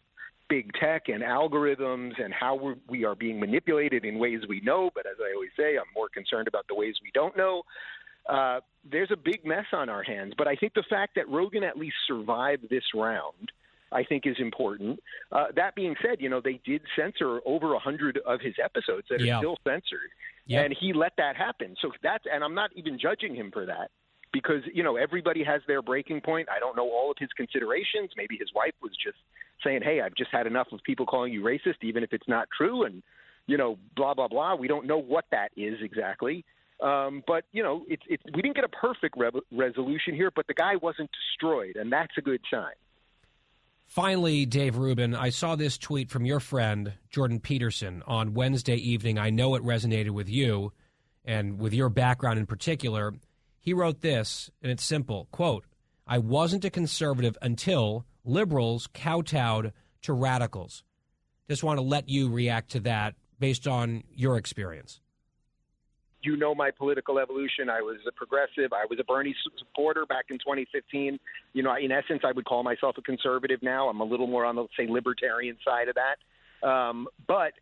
big 0.48 0.72
tech 0.80 1.08
and 1.08 1.22
algorithms 1.22 2.12
and 2.22 2.32
how 2.32 2.54
we're, 2.54 2.76
we 2.88 3.04
are 3.04 3.14
being 3.14 3.38
manipulated 3.38 4.04
in 4.04 4.18
ways 4.18 4.40
we 4.48 4.60
know. 4.62 4.90
But 4.94 5.06
as 5.06 5.16
I 5.20 5.32
always 5.34 5.50
say, 5.56 5.76
I'm 5.76 5.92
more 5.94 6.08
concerned 6.08 6.48
about 6.48 6.66
the 6.68 6.74
ways 6.74 6.94
we 7.02 7.10
don't 7.12 7.36
know. 7.36 7.62
Uh, 8.28 8.60
there's 8.90 9.10
a 9.10 9.16
big 9.16 9.44
mess 9.44 9.66
on 9.72 9.88
our 9.88 10.02
hands. 10.02 10.34
But 10.36 10.48
I 10.48 10.54
think 10.56 10.74
the 10.74 10.84
fact 10.88 11.14
that 11.16 11.28
Rogan 11.28 11.64
at 11.64 11.76
least 11.76 11.96
survived 12.06 12.68
this 12.70 12.84
round. 12.94 13.52
I 13.90 14.04
think 14.04 14.26
is 14.26 14.36
important. 14.38 15.00
Uh, 15.32 15.46
that 15.56 15.74
being 15.74 15.94
said, 16.02 16.20
you 16.20 16.28
know 16.28 16.42
they 16.42 16.60
did 16.62 16.82
censor 16.94 17.40
over 17.46 17.72
a 17.72 17.78
hundred 17.78 18.18
of 18.26 18.38
his 18.38 18.52
episodes 18.62 19.06
that 19.08 19.18
Yeah. 19.18 19.36
are 19.36 19.40
still 19.40 19.56
censored, 19.66 20.10
Yep. 20.44 20.64
and 20.66 20.76
he 20.78 20.92
let 20.92 21.14
that 21.16 21.36
happen. 21.36 21.74
So 21.80 21.90
that's 22.02 22.24
and 22.30 22.44
I'm 22.44 22.54
not 22.54 22.70
even 22.74 22.98
judging 22.98 23.34
him 23.34 23.50
for 23.50 23.64
that 23.64 23.90
because 24.32 24.62
you 24.72 24.82
know 24.82 24.96
everybody 24.96 25.44
has 25.44 25.62
their 25.66 25.82
breaking 25.82 26.20
point. 26.20 26.48
I 26.54 26.58
don't 26.58 26.76
know 26.76 26.88
all 26.90 27.10
of 27.10 27.16
his 27.18 27.30
considerations. 27.36 28.10
Maybe 28.16 28.36
his 28.38 28.50
wife 28.54 28.74
was 28.82 28.92
just 29.02 29.18
saying, 29.64 29.82
"Hey, 29.82 30.00
I've 30.00 30.14
just 30.14 30.30
had 30.30 30.46
enough 30.46 30.68
of 30.72 30.82
people 30.82 31.06
calling 31.06 31.32
you 31.32 31.42
racist, 31.42 31.82
even 31.82 32.02
if 32.02 32.12
it's 32.12 32.28
not 32.28 32.48
true," 32.56 32.84
and 32.84 33.02
you 33.46 33.56
know, 33.56 33.78
blah 33.96 34.14
blah 34.14 34.28
blah. 34.28 34.54
We 34.54 34.68
don't 34.68 34.86
know 34.86 34.98
what 34.98 35.24
that 35.30 35.50
is 35.56 35.78
exactly. 35.82 36.44
Um, 36.80 37.24
but 37.26 37.44
you 37.52 37.62
know, 37.62 37.84
it's 37.88 38.02
it's 38.08 38.22
we 38.34 38.42
didn't 38.42 38.54
get 38.54 38.64
a 38.64 38.68
perfect 38.68 39.16
re- 39.16 39.30
resolution 39.50 40.14
here, 40.14 40.30
but 40.34 40.46
the 40.46 40.54
guy 40.54 40.76
wasn't 40.76 41.10
destroyed, 41.12 41.76
and 41.76 41.92
that's 41.92 42.12
a 42.16 42.20
good 42.20 42.40
sign. 42.50 42.74
Finally, 43.88 44.44
Dave 44.44 44.76
Rubin, 44.76 45.14
I 45.14 45.30
saw 45.30 45.56
this 45.56 45.78
tweet 45.78 46.10
from 46.10 46.26
your 46.26 46.40
friend 46.40 46.92
Jordan 47.10 47.40
Peterson 47.40 48.02
on 48.06 48.34
Wednesday 48.34 48.76
evening. 48.76 49.18
I 49.18 49.30
know 49.30 49.54
it 49.54 49.62
resonated 49.62 50.10
with 50.10 50.28
you 50.28 50.72
and 51.24 51.58
with 51.58 51.72
your 51.72 51.88
background 51.88 52.38
in 52.38 52.46
particular. 52.46 53.14
He 53.68 53.74
wrote 53.74 54.00
this, 54.00 54.50
and 54.62 54.72
it's 54.72 54.82
simple 54.82 55.28
quote, 55.30 55.66
I 56.06 56.16
wasn't 56.16 56.64
a 56.64 56.70
conservative 56.70 57.36
until 57.42 58.06
liberals 58.24 58.88
kowtowed 58.94 59.74
to 60.00 60.14
radicals. 60.14 60.84
Just 61.50 61.62
want 61.62 61.76
to 61.76 61.82
let 61.82 62.08
you 62.08 62.30
react 62.30 62.70
to 62.70 62.80
that 62.80 63.14
based 63.38 63.68
on 63.68 64.04
your 64.10 64.38
experience. 64.38 65.02
You 66.22 66.38
know 66.38 66.54
my 66.54 66.70
political 66.70 67.18
evolution. 67.18 67.68
I 67.68 67.82
was 67.82 67.98
a 68.08 68.12
progressive. 68.12 68.72
I 68.72 68.86
was 68.88 68.98
a 69.00 69.04
Bernie 69.04 69.36
supporter 69.58 70.06
back 70.06 70.24
in 70.30 70.38
2015. 70.38 71.18
You 71.52 71.62
know, 71.62 71.76
in 71.76 71.92
essence, 71.92 72.22
I 72.24 72.32
would 72.32 72.46
call 72.46 72.62
myself 72.62 72.96
a 72.96 73.02
conservative 73.02 73.62
now. 73.62 73.90
I'm 73.90 74.00
a 74.00 74.04
little 74.04 74.28
more 74.28 74.46
on 74.46 74.56
the, 74.56 74.66
say, 74.78 74.86
libertarian 74.88 75.58
side 75.62 75.88
of 75.88 75.96
that. 75.96 76.66
Um, 76.66 77.06
but 77.26 77.52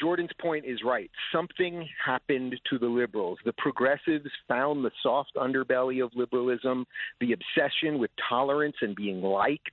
Jordan's 0.00 0.30
point 0.40 0.64
is 0.64 0.80
right. 0.84 1.10
Something 1.32 1.88
happened 2.04 2.58
to 2.70 2.78
the 2.78 2.86
liberals. 2.86 3.38
The 3.44 3.52
progressives 3.54 4.30
found 4.48 4.84
the 4.84 4.90
soft 5.02 5.32
underbelly 5.36 6.04
of 6.04 6.12
liberalism, 6.14 6.86
the 7.20 7.32
obsession 7.32 7.98
with 7.98 8.10
tolerance 8.28 8.76
and 8.80 8.94
being 8.94 9.22
liked. 9.22 9.70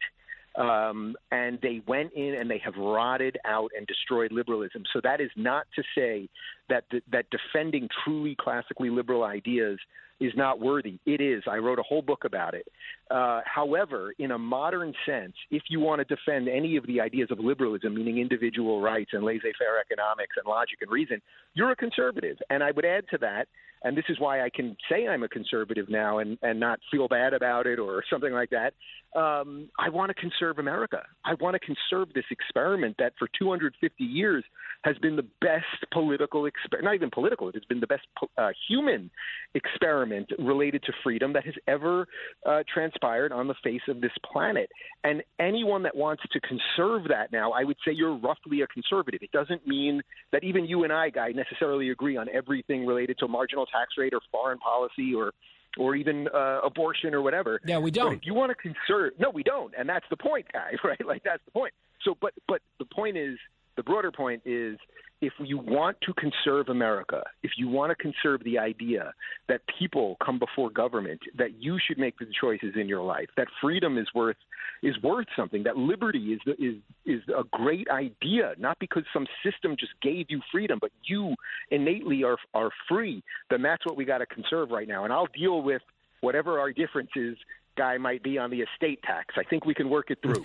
Um, 0.55 1.15
and 1.31 1.57
they 1.61 1.81
went 1.87 2.13
in 2.13 2.35
and 2.35 2.49
they 2.49 2.59
have 2.59 2.75
rotted 2.77 3.39
out 3.43 3.71
and 3.75 3.87
destroyed 3.87 4.31
liberalism. 4.31 4.83
So 4.93 5.01
that 5.03 5.19
is 5.19 5.31
not 5.35 5.65
to 5.75 5.83
say 5.97 6.29
that 6.69 6.83
the, 6.91 7.01
that 7.11 7.25
defending 7.31 7.89
truly 8.03 8.35
classically 8.39 8.91
liberal 8.91 9.23
ideas 9.23 9.79
is 10.19 10.31
not 10.35 10.60
worthy. 10.60 10.99
It 11.06 11.22
is. 11.22 11.44
I 11.49 11.57
wrote 11.57 11.80
a 11.80 11.84
whole 11.84 12.02
book 12.02 12.23
about 12.26 12.53
it. 12.53 12.68
Uh, 13.11 13.41
however, 13.45 14.14
in 14.19 14.31
a 14.31 14.38
modern 14.38 14.94
sense, 15.06 15.34
if 15.52 15.64
you 15.69 15.80
want 15.80 15.99
to 15.99 16.15
defend 16.15 16.48
any 16.48 16.77
of 16.77 16.88
the 16.88 17.02
ideas 17.02 17.30
of 17.31 17.40
liberalism, 17.40 17.95
meaning 17.95 18.19
individual 18.19 18.81
rights 18.81 19.11
and 19.14 19.23
laissez-faire 19.23 19.80
economics 19.80 20.35
and 20.38 20.45
logic 20.48 20.80
and 20.81 20.91
reason, 20.91 21.22
you're 21.53 21.72
a 21.72 21.76
conservative. 21.76 22.38
And 22.49 22.64
I 22.64 22.72
would 22.72 22.85
add 22.85 23.06
to 23.11 23.18
that, 23.19 23.48
and 23.84 23.98
this 23.98 24.06
is 24.07 24.19
why 24.19 24.41
I 24.41 24.49
can 24.49 24.77
say 24.90 25.07
I'm 25.07 25.23
a 25.23 25.27
conservative 25.27 25.90
now 25.90 26.19
and, 26.19 26.38
and 26.41 26.60
not 26.60 26.80
feel 26.90 27.07
bad 27.07 27.34
about 27.34 27.68
it 27.68 27.80
or 27.80 28.03
something 28.10 28.31
like 28.31 28.49
that. 28.52 28.73
Um, 29.15 29.69
I 29.77 29.90
want 29.90 30.10
to 30.10 30.15
conserve 30.15 30.57
America. 30.57 31.03
I 31.23 31.35
want 31.35 31.56
to 31.56 31.60
conserve 31.60 32.14
this 32.14 32.26
experiment 32.31 32.95
that 32.98 33.14
for 33.19 33.27
250 33.38 34.03
years 34.03 34.44
has 34.84 34.98
been 34.98 35.15
the 35.15 35.26
best 35.40 35.91
political 35.91 36.45
experiment, 36.48 36.85
not 36.85 36.95
even 36.95 37.11
political, 37.11 37.48
it 37.48 37.56
has 37.56 37.64
been 37.65 37.80
the 37.80 37.88
best 37.88 38.03
uh, 38.38 38.49
human 38.68 39.11
experiment 39.53 40.30
related 40.40 40.84
to 40.84 40.94
freedom 41.03 41.31
that 41.34 41.45
has 41.45 41.53
ever 41.68 42.07
uh, 42.45 42.64
transpired 42.73 43.31
on 43.31 43.48
the 43.48 43.56
face 43.64 43.81
of 43.88 44.02
this 44.02 44.11
planet. 44.31 44.69
And 45.03 45.23
anyone 45.40 45.84
that 45.84 45.95
wants 45.95 46.23
to 46.31 46.40
conserve 46.41 47.07
that 47.10 47.31
now, 47.31 47.52
I 47.52 47.64
would 47.64 47.77
say 47.85 47.94
you're 47.94 48.18
roughly 48.18 48.61
a 48.61 48.68
conservative. 48.68 49.22
It 49.22 49.31
doesn't 49.31 49.68
mean 49.68 50.02
that 50.31 50.44
even 50.44 50.65
you 50.65 50.84
and 50.84 50.91
I, 50.91 51.10
Guy, 51.10 51.30
necessarily 51.34 51.91
agree 51.91 52.18
on 52.18 52.27
everything 52.30 52.85
related 52.85 53.19
to 53.19 53.26
a 53.26 53.27
marginal 53.27 53.68
tax 53.68 53.91
rate 53.98 54.14
or 54.14 54.22
foreign 54.31 54.57
policy 54.57 55.14
or 55.15 55.34
or 55.77 55.95
even 55.95 56.27
uh, 56.33 56.59
abortion 56.63 57.13
or 57.13 57.21
whatever. 57.21 57.59
Yeah, 57.65 57.79
we 57.79 57.91
don't. 57.91 58.09
But 58.09 58.17
if 58.17 58.25
you 58.25 58.33
want 58.33 58.51
to 58.51 58.55
conserve, 58.55 59.13
no, 59.19 59.29
we 59.29 59.43
don't, 59.43 59.73
and 59.77 59.87
that's 59.87 60.05
the 60.09 60.17
point, 60.17 60.47
guy. 60.51 60.71
Right? 60.83 61.05
Like 61.05 61.23
that's 61.23 61.43
the 61.45 61.51
point. 61.51 61.73
So, 62.03 62.17
but 62.19 62.33
but 62.47 62.61
the 62.79 62.85
point 62.85 63.17
is 63.17 63.37
the 63.75 63.83
broader 63.83 64.11
point 64.11 64.41
is 64.45 64.77
if 65.23 65.31
you 65.39 65.57
want 65.57 65.95
to 66.01 66.13
conserve 66.15 66.67
America, 66.67 67.23
if 67.43 67.51
you 67.57 67.69
want 67.69 67.91
to 67.91 67.95
conserve 67.95 68.43
the 68.43 68.59
idea 68.59 69.13
that 69.47 69.61
people 69.79 70.17
come 70.23 70.37
before 70.37 70.69
government, 70.69 71.21
that 71.37 71.61
you 71.61 71.79
should 71.79 71.97
make 71.97 72.19
the 72.19 72.25
choices 72.41 72.73
in 72.75 72.89
your 72.89 73.01
life, 73.01 73.29
that 73.37 73.47
freedom 73.61 73.97
is 73.97 74.07
worth 74.13 74.35
is 74.81 75.01
worth 75.01 75.27
something, 75.33 75.63
that 75.63 75.77
liberty 75.77 76.33
is 76.33 76.41
is 76.59 76.75
is 77.05 77.21
a 77.29 77.43
great 77.51 77.87
idea, 77.89 78.53
not 78.57 78.77
because 78.79 79.03
some 79.13 79.25
system 79.45 79.77
just 79.79 79.93
gave 80.01 80.25
you 80.29 80.41
freedom, 80.51 80.77
but 80.81 80.91
you 81.05 81.35
innately 81.71 82.25
are 82.25 82.37
are 82.53 82.71
free, 82.89 83.23
then 83.49 83.61
that's 83.61 83.85
what 83.85 83.95
we 83.95 84.03
got 84.03 84.17
to 84.17 84.25
conserve 84.25 84.71
right 84.71 84.89
now. 84.89 85.05
And 85.05 85.13
I'll 85.13 85.29
deal 85.33 85.61
with 85.61 85.81
whatever 86.19 86.59
our 86.59 86.73
differences 86.73 87.37
guy 87.77 87.97
might 87.97 88.21
be 88.23 88.37
on 88.37 88.51
the 88.51 88.61
estate 88.61 89.01
tax. 89.03 89.35
I 89.37 89.43
think 89.43 89.65
we 89.65 89.73
can 89.73 89.89
work 89.89 90.11
it 90.11 90.19
through. 90.21 90.43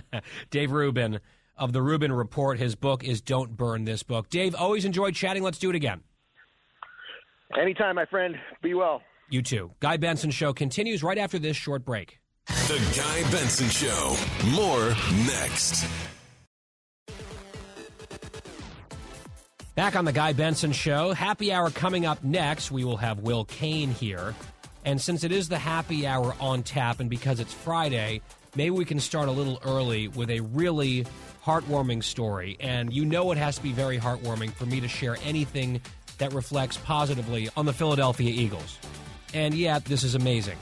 Dave 0.50 0.72
Rubin 0.72 1.20
of 1.56 1.72
the 1.72 1.82
Rubin 1.82 2.12
Report. 2.12 2.58
His 2.58 2.74
book 2.74 3.04
is 3.04 3.20
Don't 3.20 3.56
Burn 3.56 3.84
This 3.84 4.02
Book. 4.02 4.28
Dave, 4.28 4.54
always 4.54 4.84
enjoyed 4.84 5.14
chatting. 5.14 5.42
Let's 5.42 5.58
do 5.58 5.70
it 5.70 5.76
again. 5.76 6.00
Anytime, 7.58 7.94
my 7.96 8.06
friend. 8.06 8.36
Be 8.62 8.74
well. 8.74 9.02
You 9.30 9.42
too. 9.42 9.72
Guy 9.80 9.96
Benson 9.96 10.30
Show 10.30 10.52
continues 10.52 11.02
right 11.02 11.18
after 11.18 11.38
this 11.38 11.56
short 11.56 11.84
break. 11.84 12.20
The 12.46 12.78
Guy 12.96 13.30
Benson 13.30 13.68
Show. 13.68 14.16
More 14.54 14.90
next. 15.26 15.88
Back 19.74 19.96
on 19.96 20.04
the 20.04 20.12
Guy 20.12 20.32
Benson 20.32 20.72
Show. 20.72 21.12
Happy 21.12 21.52
hour 21.52 21.70
coming 21.70 22.06
up 22.06 22.24
next. 22.24 22.70
We 22.70 22.84
will 22.84 22.96
have 22.96 23.20
Will 23.20 23.44
Cain 23.44 23.90
here. 23.90 24.34
And 24.84 25.00
since 25.00 25.24
it 25.24 25.32
is 25.32 25.48
the 25.48 25.58
happy 25.58 26.06
hour 26.06 26.34
on 26.40 26.62
tap, 26.62 27.00
and 27.00 27.10
because 27.10 27.40
it's 27.40 27.52
Friday, 27.52 28.22
maybe 28.56 28.70
we 28.70 28.84
can 28.84 28.98
start 28.98 29.28
a 29.28 29.32
little 29.32 29.60
early 29.64 30.08
with 30.08 30.30
a 30.30 30.40
really 30.40 31.06
heartwarming 31.44 32.02
story. 32.02 32.56
And 32.58 32.92
you 32.92 33.04
know 33.04 33.30
it 33.32 33.38
has 33.38 33.56
to 33.56 33.62
be 33.62 33.72
very 33.72 33.98
heartwarming 33.98 34.52
for 34.52 34.66
me 34.66 34.80
to 34.80 34.88
share 34.88 35.16
anything 35.24 35.80
that 36.18 36.32
reflects 36.32 36.76
positively 36.78 37.48
on 37.56 37.66
the 37.66 37.72
Philadelphia 37.72 38.30
Eagles. 38.30 38.78
And 39.34 39.54
yet, 39.54 39.84
this 39.84 40.02
is 40.02 40.14
amazing. 40.14 40.56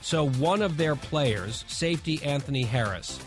So, 0.00 0.28
one 0.28 0.62
of 0.62 0.76
their 0.76 0.96
players, 0.96 1.64
safety 1.68 2.22
Anthony 2.22 2.64
Harris, 2.64 3.18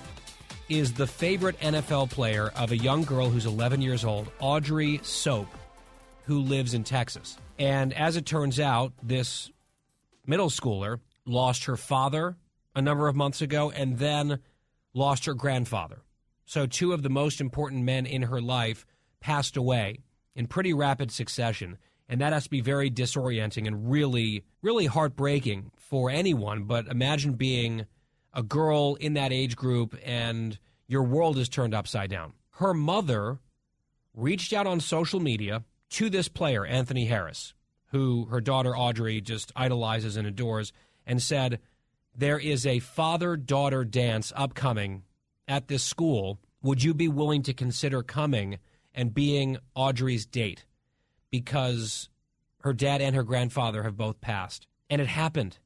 is 0.69 0.93
the 0.93 1.07
favorite 1.07 1.59
NFL 1.59 2.11
player 2.11 2.51
of 2.55 2.71
a 2.71 2.77
young 2.77 3.03
girl 3.03 3.29
who's 3.29 3.45
11 3.45 3.81
years 3.81 4.03
old, 4.03 4.29
Audrey 4.39 4.99
Soap, 5.01 5.47
who 6.25 6.39
lives 6.39 6.73
in 6.73 6.83
Texas. 6.83 7.37
And 7.57 7.93
as 7.93 8.17
it 8.17 8.25
turns 8.25 8.59
out, 8.59 8.91
this 9.01 9.49
middle 10.25 10.49
schooler 10.49 10.99
lost 11.25 11.65
her 11.65 11.77
father 11.77 12.35
a 12.75 12.81
number 12.81 13.07
of 13.07 13.15
months 13.15 13.41
ago 13.41 13.71
and 13.71 13.97
then 13.97 14.39
lost 14.93 15.25
her 15.25 15.33
grandfather. 15.33 16.01
So, 16.45 16.67
two 16.67 16.93
of 16.93 17.01
the 17.01 17.09
most 17.09 17.41
important 17.41 17.83
men 17.83 18.05
in 18.05 18.23
her 18.23 18.41
life 18.41 18.85
passed 19.19 19.57
away 19.57 19.99
in 20.35 20.47
pretty 20.47 20.73
rapid 20.73 21.11
succession. 21.11 21.77
And 22.07 22.21
that 22.21 22.33
has 22.33 22.43
to 22.43 22.49
be 22.51 22.61
very 22.61 22.91
disorienting 22.91 23.65
and 23.65 23.89
really, 23.89 24.43
really 24.61 24.85
heartbreaking 24.85 25.71
for 25.75 26.11
anyone. 26.11 26.65
But 26.65 26.87
imagine 26.87 27.33
being 27.33 27.87
a 28.33 28.43
girl 28.43 28.95
in 28.95 29.13
that 29.13 29.33
age 29.33 29.55
group 29.55 29.97
and 30.05 30.59
your 30.87 31.03
world 31.03 31.37
is 31.39 31.49
turned 31.49 31.73
upside 31.73 32.11
down. 32.11 32.33
Her 32.51 32.73
mother 32.73 33.39
reached 34.13 34.53
out 34.53 34.67
on 34.67 34.79
social 34.79 35.19
media 35.19 35.63
to 35.91 36.09
this 36.09 36.27
player, 36.27 36.65
Anthony 36.65 37.05
Harris, 37.05 37.53
who 37.87 38.25
her 38.25 38.41
daughter 38.41 38.77
Audrey 38.77 39.19
just 39.19 39.51
idolizes 39.55 40.15
and 40.15 40.27
adores, 40.27 40.73
and 41.07 41.21
said, 41.21 41.59
There 42.17 42.39
is 42.39 42.65
a 42.65 42.79
father 42.79 43.35
daughter 43.35 43.83
dance 43.83 44.31
upcoming 44.35 45.03
at 45.47 45.67
this 45.67 45.83
school. 45.83 46.39
Would 46.61 46.81
you 46.81 46.93
be 46.93 47.09
willing 47.09 47.43
to 47.43 47.53
consider 47.53 48.03
coming 48.03 48.59
and 48.93 49.13
being 49.13 49.57
Audrey's 49.75 50.25
date? 50.25 50.65
Because 51.29 52.07
her 52.61 52.71
dad 52.71 53.01
and 53.01 53.15
her 53.15 53.23
grandfather 53.23 53.83
have 53.83 53.97
both 53.97 54.21
passed. 54.21 54.65
And 54.89 55.01
it 55.01 55.07
happened. 55.07 55.59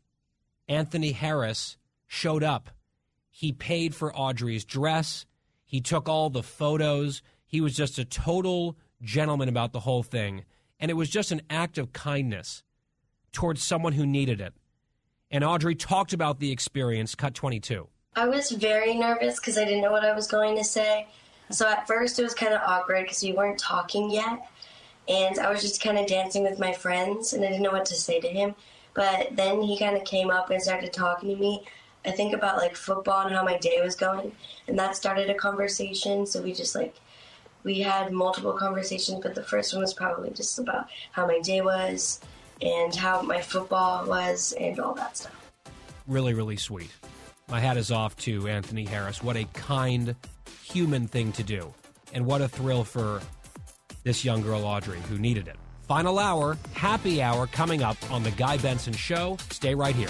Anthony 0.67 1.11
Harris 1.11 1.77
showed 2.07 2.43
up. 2.43 2.71
He 3.29 3.51
paid 3.51 3.93
for 3.93 4.15
Audrey's 4.15 4.65
dress. 4.65 5.25
He 5.65 5.81
took 5.81 6.09
all 6.09 6.31
the 6.31 6.41
photos. 6.41 7.21
He 7.45 7.61
was 7.61 7.75
just 7.75 7.99
a 7.99 8.05
total 8.05 8.75
gentleman 9.03 9.49
about 9.49 9.71
the 9.71 9.81
whole 9.81 10.03
thing. 10.03 10.45
And 10.79 10.89
it 10.89 10.95
was 10.95 11.09
just 11.09 11.31
an 11.31 11.41
act 11.49 11.77
of 11.77 11.93
kindness 11.93 12.63
towards 13.31 13.61
someone 13.61 13.93
who 13.93 14.07
needed 14.07 14.41
it. 14.41 14.53
And 15.31 15.43
Audrey 15.43 15.75
talked 15.75 16.13
about 16.13 16.39
the 16.39 16.51
experience, 16.51 17.13
cut 17.13 17.35
22. 17.35 17.87
I 18.15 18.27
was 18.27 18.49
very 18.51 18.95
nervous 18.95 19.39
because 19.39 19.57
I 19.57 19.65
didn't 19.65 19.81
know 19.81 19.91
what 19.91 20.03
I 20.03 20.13
was 20.13 20.27
going 20.27 20.57
to 20.57 20.63
say. 20.63 21.07
So 21.51 21.67
at 21.67 21.85
first 21.87 22.17
it 22.17 22.23
was 22.23 22.33
kind 22.33 22.53
of 22.53 22.61
awkward 22.65 23.03
because 23.03 23.21
we 23.21 23.33
weren't 23.33 23.59
talking 23.59 24.09
yet. 24.09 24.49
And 25.07 25.37
I 25.39 25.51
was 25.51 25.61
just 25.61 25.83
kind 25.83 25.97
of 25.99 26.07
dancing 26.07 26.43
with 26.43 26.59
my 26.59 26.73
friends 26.73 27.33
and 27.33 27.43
I 27.43 27.47
didn't 27.49 27.61
know 27.61 27.71
what 27.71 27.85
to 27.85 27.95
say 27.95 28.19
to 28.19 28.27
him. 28.27 28.55
But 28.95 29.35
then 29.35 29.61
he 29.61 29.77
kind 29.77 29.95
of 29.95 30.03
came 30.03 30.31
up 30.31 30.49
and 30.49 30.61
started 30.61 30.91
talking 30.91 31.29
to 31.29 31.35
me. 31.35 31.63
I 32.05 32.11
think 32.11 32.33
about 32.33 32.57
like 32.57 32.75
football 32.75 33.27
and 33.27 33.35
how 33.35 33.43
my 33.43 33.57
day 33.57 33.79
was 33.83 33.95
going. 33.95 34.31
And 34.67 34.79
that 34.79 34.95
started 34.95 35.29
a 35.29 35.35
conversation. 35.35 36.25
So 36.25 36.41
we 36.41 36.53
just 36.53 36.73
like, 36.73 36.95
we 37.63 37.81
had 37.81 38.11
multiple 38.11 38.53
conversations, 38.53 39.19
but 39.21 39.35
the 39.35 39.43
first 39.43 39.73
one 39.73 39.81
was 39.81 39.93
probably 39.93 40.31
just 40.31 40.57
about 40.57 40.87
how 41.11 41.27
my 41.27 41.39
day 41.39 41.61
was 41.61 42.19
and 42.61 42.93
how 42.95 43.21
my 43.21 43.41
football 43.41 44.05
was 44.05 44.53
and 44.59 44.79
all 44.79 44.93
that 44.95 45.17
stuff. 45.17 45.51
Really, 46.07 46.33
really 46.33 46.57
sweet. 46.57 46.91
My 47.49 47.59
hat 47.59 47.77
is 47.77 47.91
off 47.91 48.15
to 48.17 48.47
Anthony 48.47 48.85
Harris. 48.85 49.23
What 49.23 49.35
a 49.35 49.45
kind, 49.53 50.15
human 50.63 51.07
thing 51.07 51.31
to 51.33 51.43
do. 51.43 51.73
And 52.13 52.25
what 52.25 52.41
a 52.41 52.47
thrill 52.47 52.83
for 52.83 53.21
this 54.03 54.23
young 54.23 54.41
girl, 54.41 54.63
Audrey, 54.63 54.99
who 55.09 55.17
needed 55.17 55.47
it. 55.47 55.55
Final 55.87 56.19
hour, 56.19 56.57
happy 56.73 57.21
hour 57.21 57.47
coming 57.47 57.81
up 57.81 57.97
on 58.11 58.23
The 58.23 58.31
Guy 58.31 58.57
Benson 58.57 58.93
Show. 58.93 59.37
Stay 59.49 59.73
right 59.73 59.95
here. 59.95 60.09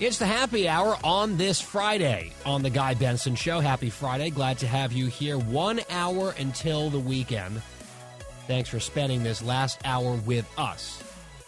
It's 0.00 0.18
the 0.18 0.26
happy 0.26 0.68
hour 0.68 0.98
on 1.04 1.36
this 1.36 1.60
Friday 1.60 2.32
on 2.44 2.62
the 2.62 2.70
Guy 2.70 2.94
Benson 2.94 3.36
Show. 3.36 3.60
Happy 3.60 3.90
Friday. 3.90 4.28
Glad 4.30 4.58
to 4.58 4.66
have 4.66 4.92
you 4.92 5.06
here. 5.06 5.38
One 5.38 5.80
hour 5.88 6.34
until 6.36 6.90
the 6.90 6.98
weekend. 6.98 7.62
Thanks 8.48 8.68
for 8.68 8.80
spending 8.80 9.22
this 9.22 9.40
last 9.40 9.78
hour 9.84 10.14
with 10.26 10.50
us. 10.58 11.00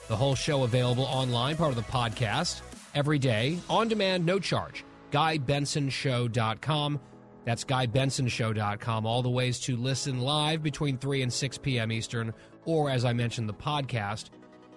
The 0.07 0.15
whole 0.15 0.37
show 0.37 0.63
available 0.63 1.05
online, 1.05 1.57
part 1.57 1.71
of 1.71 1.77
the 1.77 1.83
podcast, 1.83 2.61
every 2.95 3.19
day, 3.19 3.59
on 3.69 3.89
demand, 3.89 4.25
no 4.25 4.39
charge. 4.39 4.85
GuyBensonShow.com. 5.11 7.01
That's 7.45 7.65
GuyBensonShow.com. 7.65 9.07
All 9.07 9.23
the 9.23 9.29
ways 9.29 9.59
to 9.61 9.77
listen 9.77 10.21
live 10.21 10.63
between 10.63 10.99
3 10.99 11.23
and 11.23 11.33
6 11.33 11.59
p.m. 11.59 11.91
Eastern, 11.91 12.33
or 12.65 12.91
as 12.91 13.05
I 13.05 13.13
mentioned, 13.13 13.49
the 13.49 13.55
podcast 13.55 14.31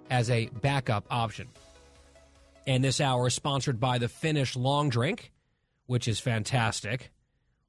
as 0.09 0.31
a 0.31 0.47
backup 0.61 1.05
option. 1.11 1.49
And 2.67 2.83
this 2.83 3.01
hour 3.01 3.27
is 3.27 3.33
sponsored 3.33 3.79
by 3.79 3.97
the 3.97 4.07
Finnish 4.07 4.55
Long 4.55 4.89
Drink, 4.89 5.31
which 5.87 6.07
is 6.07 6.19
fantastic. 6.19 7.11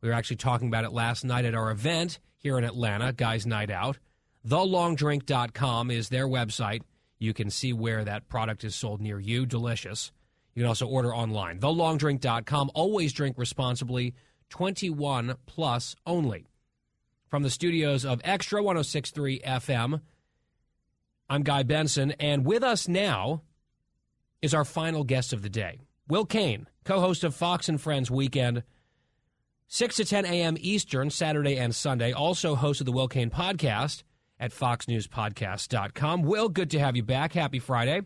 We 0.01 0.09
were 0.09 0.15
actually 0.15 0.37
talking 0.37 0.69
about 0.69 0.85
it 0.85 0.93
last 0.93 1.25
night 1.25 1.45
at 1.45 1.55
our 1.55 1.71
event 1.71 2.19
here 2.37 2.59
in 2.59 2.65
Atlanta, 2.65 3.13
Guys 3.13 3.47
Night 3.47 3.71
Out. 3.71 3.99
TheLongDrink.com 4.47 5.91
is 5.91 6.09
their 6.09 6.27
website. 6.27 6.83
You 7.19 7.35
can 7.35 7.51
see 7.51 7.73
where 7.73 8.05
that 8.05 8.29
product 8.29 8.65
is 8.65 8.75
sold 8.75 9.01
near 9.01 9.19
you. 9.21 9.45
Delicious. 9.45 10.11
You 10.55 10.63
can 10.63 10.69
also 10.69 10.87
order 10.87 11.15
online. 11.15 11.61
TheLongDrink.com. 11.61 12.71
Always 12.75 13.13
drink 13.13 13.37
responsibly. 13.39 14.15
21 14.49 15.37
plus 15.47 15.95
only. 16.07 16.47
From 17.29 17.43
the 17.43 17.51
studios 17.51 18.05
of 18.05 18.21
Extra 18.25 18.63
1063 18.63 19.41
FM, 19.41 20.01
I'm 21.29 21.43
Guy 21.45 21.63
Benson, 21.63 22.11
and 22.19 22.45
with 22.45 22.65
us 22.65 22.89
now 22.89 23.43
is 24.43 24.55
our 24.55 24.65
final 24.65 25.05
guest 25.05 25.33
of 25.33 25.43
the 25.43 25.49
day. 25.49 25.81
Will 26.09 26.25
Cain, 26.25 26.67
co 26.85 27.01
host 27.01 27.25
of 27.25 27.35
Fox 27.35 27.69
and 27.69 27.81
Friends 27.81 28.11
Weekend, 28.11 28.63
6 29.69 29.97
to 29.97 30.05
10 30.05 30.25
a.m. 30.27 30.57
Eastern, 30.59 31.11
Saturday 31.11 31.57
and 31.57 31.75
Sunday. 31.75 32.13
Also 32.13 32.57
host 32.57 32.81
of 32.81 32.87
the 32.87 32.93
Will 32.93 33.09
Cain 33.09 33.31
podcast 33.31 34.03
at 34.41 34.53
foxnewspodcast.com. 34.53 36.23
Will, 36.23 36.49
good 36.49 36.71
to 36.71 36.81
have 36.81 36.97
you 36.97 37.05
back. 37.05 37.33
Happy 37.33 37.61
Friday. 37.61 38.03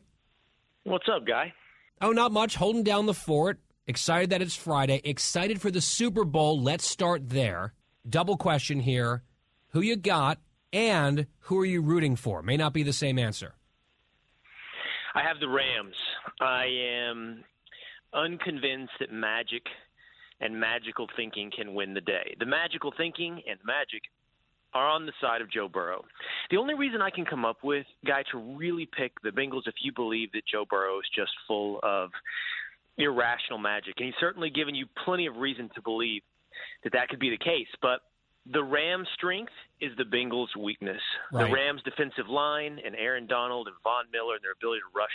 What's 0.83 1.09
up, 1.09 1.27
Guy? 1.27 1.55
Oh, 2.03 2.11
not 2.11 2.33
much. 2.33 2.57
Holding 2.57 2.83
down 2.83 3.07
the 3.07 3.15
fort. 3.15 3.61
Excited 3.87 4.31
that 4.31 4.43
it's 4.43 4.57
Friday. 4.57 5.01
Excited 5.05 5.61
for 5.61 5.71
the 5.71 5.81
Super 5.81 6.25
Bowl. 6.25 6.61
Let's 6.61 6.87
start 6.87 7.31
there. 7.31 7.73
Double 8.07 8.37
question 8.37 8.81
here. 8.81 9.23
Who 9.69 9.81
you 9.81 9.97
got 9.97 10.39
and 10.73 11.27
who 11.41 11.59
are 11.61 11.65
you 11.65 11.81
rooting 11.81 12.17
for? 12.17 12.43
May 12.43 12.57
not 12.57 12.75
be 12.75 12.83
the 12.83 12.93
same 12.93 13.19
answer. 13.19 13.55
I 15.15 15.23
have 15.23 15.39
the 15.41 15.49
Rams. 15.49 15.95
I 16.41 16.65
am 16.67 17.45
unconvinced 18.13 18.93
that 19.01 19.13
magic 19.13 19.63
and 20.41 20.59
magical 20.59 21.07
thinking 21.17 21.51
can 21.55 21.75
win 21.75 21.95
the 21.95 22.01
day. 22.01 22.35
The 22.39 22.47
magical 22.47 22.93
thinking 22.97 23.41
and 23.49 23.59
magic 23.65 24.03
are 24.75 24.89
on 24.89 25.07
the 25.07 25.13
side 25.21 25.41
of 25.41 25.51
Joe 25.51 25.69
Burrow. 25.69 26.05
The 26.51 26.57
only 26.57 26.75
reason 26.75 27.01
I 27.01 27.11
can 27.11 27.25
come 27.25 27.45
up 27.45 27.59
with, 27.63 27.87
guy, 28.05 28.25
to 28.33 28.39
really 28.39 28.89
pick 28.97 29.13
the 29.23 29.31
Bengals 29.31 29.67
if 29.67 29.75
you 29.81 29.93
believe 29.93 30.33
that 30.33 30.43
Joe 30.51 30.65
Burrow 30.69 30.99
is 30.99 31.07
just 31.15 31.31
full 31.47 31.79
of 31.85 32.11
irrational 32.99 33.59
magic, 33.59 33.95
and 33.99 34.07
he's 34.07 34.15
certainly 34.19 34.51
given 34.51 34.75
you 34.75 34.87
plenty 35.05 35.27
of 35.27 35.37
reason 35.37 35.71
to 35.77 35.83
believe 35.83 36.23
that 36.83 36.93
that 36.93 37.09
could 37.09 37.21
be 37.21 37.31
the 37.31 37.39
case. 37.39 37.69
But 37.81 38.01
the 38.51 38.63
Rams' 38.63 39.09
strength 39.15 39.53
is 39.81 39.93
the 39.97 40.05
Bengals' 40.05 40.55
weakness. 40.59 41.01
Right. 41.33 41.47
The 41.47 41.55
Rams' 41.55 41.83
defensive 41.85 42.29
line 42.29 42.79
and 42.85 42.95
Aaron 42.97 43.27
Donald 43.27 43.69
and 43.69 43.77
Von 43.83 44.05
Miller 44.13 44.35
and 44.35 44.45
their 44.45 44.53
ability 44.53 44.81
to 44.81 44.99
rush 44.99 45.11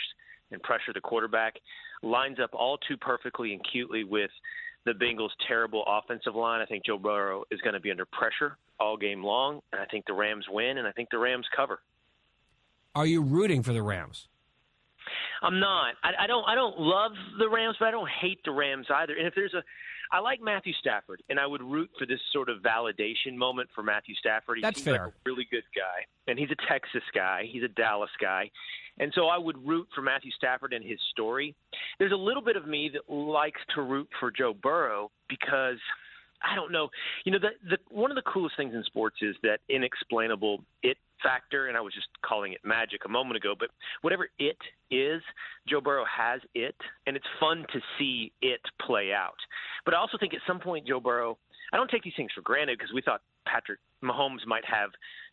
and 0.50 0.62
pressure 0.62 0.92
the 0.92 1.00
quarterback 1.00 1.54
lines 2.02 2.38
up 2.42 2.50
all 2.52 2.78
too 2.78 2.96
perfectly 2.96 3.52
and 3.52 3.64
cutely 3.70 4.04
with 4.04 4.30
the 4.84 4.92
Bengals' 4.92 5.30
terrible 5.46 5.84
offensive 5.86 6.34
line. 6.34 6.60
I 6.60 6.66
think 6.66 6.84
Joe 6.84 6.98
Burrow 6.98 7.44
is 7.50 7.60
going 7.60 7.74
to 7.74 7.80
be 7.80 7.90
under 7.90 8.06
pressure 8.06 8.56
all 8.80 8.96
game 8.96 9.22
long, 9.22 9.60
and 9.72 9.80
I 9.80 9.84
think 9.84 10.06
the 10.06 10.14
Rams 10.14 10.46
win, 10.48 10.78
and 10.78 10.86
I 10.86 10.92
think 10.92 11.10
the 11.10 11.18
Rams 11.18 11.46
cover. 11.54 11.80
Are 12.94 13.06
you 13.06 13.22
rooting 13.22 13.62
for 13.62 13.72
the 13.72 13.82
Rams? 13.82 14.26
I'm 15.42 15.60
not. 15.60 15.94
I, 16.02 16.24
I 16.24 16.26
don't. 16.26 16.44
I 16.46 16.54
don't 16.54 16.78
love 16.78 17.12
the 17.38 17.48
Rams, 17.48 17.76
but 17.78 17.88
I 17.88 17.90
don't 17.90 18.08
hate 18.08 18.40
the 18.44 18.50
Rams 18.50 18.86
either. 18.94 19.14
And 19.14 19.26
if 19.26 19.34
there's 19.34 19.54
a, 19.54 19.62
I 20.12 20.18
like 20.18 20.40
Matthew 20.42 20.72
Stafford, 20.80 21.22
and 21.28 21.38
I 21.38 21.46
would 21.46 21.62
root 21.62 21.90
for 21.98 22.04
this 22.04 22.18
sort 22.32 22.48
of 22.48 22.58
validation 22.62 23.36
moment 23.36 23.68
for 23.74 23.82
Matthew 23.82 24.14
Stafford. 24.16 24.58
He 24.58 24.62
That's 24.62 24.82
seems 24.82 24.96
fair. 24.96 25.04
Like 25.06 25.14
a 25.14 25.30
really 25.30 25.46
good 25.50 25.64
guy, 25.74 26.04
and 26.26 26.38
he's 26.38 26.50
a 26.50 26.68
Texas 26.68 27.02
guy. 27.14 27.44
He's 27.50 27.62
a 27.62 27.68
Dallas 27.68 28.10
guy, 28.20 28.50
and 28.98 29.12
so 29.14 29.26
I 29.26 29.38
would 29.38 29.56
root 29.66 29.88
for 29.94 30.02
Matthew 30.02 30.32
Stafford 30.32 30.72
and 30.72 30.84
his 30.84 30.98
story. 31.10 31.54
There's 31.98 32.12
a 32.12 32.16
little 32.16 32.42
bit 32.42 32.56
of 32.56 32.66
me 32.66 32.90
that 32.92 33.12
likes 33.12 33.60
to 33.74 33.82
root 33.82 34.08
for 34.18 34.30
Joe 34.30 34.52
Burrow 34.52 35.10
because 35.28 35.78
I 36.42 36.54
don't 36.54 36.72
know. 36.72 36.88
You 37.24 37.32
know, 37.32 37.38
the, 37.38 37.50
the 37.68 37.78
one 37.88 38.10
of 38.10 38.16
the 38.16 38.22
coolest 38.22 38.56
things 38.56 38.74
in 38.74 38.82
sports 38.84 39.16
is 39.22 39.36
that 39.42 39.58
inexplainable 39.68 40.64
it 40.82 40.96
factor, 41.22 41.68
and 41.68 41.76
I 41.76 41.80
was 41.80 41.94
just 41.94 42.08
calling 42.22 42.52
it 42.52 42.60
magic 42.64 43.02
a 43.04 43.08
moment 43.08 43.36
ago. 43.36 43.54
But 43.58 43.70
whatever 44.02 44.28
it 44.38 44.58
is, 44.90 45.22
Joe 45.68 45.80
Burrow 45.80 46.04
has 46.04 46.40
it, 46.54 46.76
and 47.06 47.16
it's 47.16 47.26
fun 47.38 47.64
to 47.72 47.80
see 47.98 48.32
it 48.42 48.60
play 48.84 49.12
out. 49.12 49.38
But 49.84 49.94
I 49.94 49.98
also 49.98 50.18
think 50.18 50.34
at 50.34 50.40
some 50.46 50.60
point, 50.60 50.86
Joe 50.86 51.00
Burrow. 51.00 51.38
I 51.72 51.76
don't 51.76 51.88
take 51.88 52.02
these 52.02 52.14
things 52.16 52.32
for 52.34 52.40
granted 52.40 52.78
because 52.78 52.92
we 52.92 53.00
thought 53.00 53.20
Patrick 53.46 53.78
Mahomes 54.02 54.44
might 54.44 54.64
have 54.64 54.90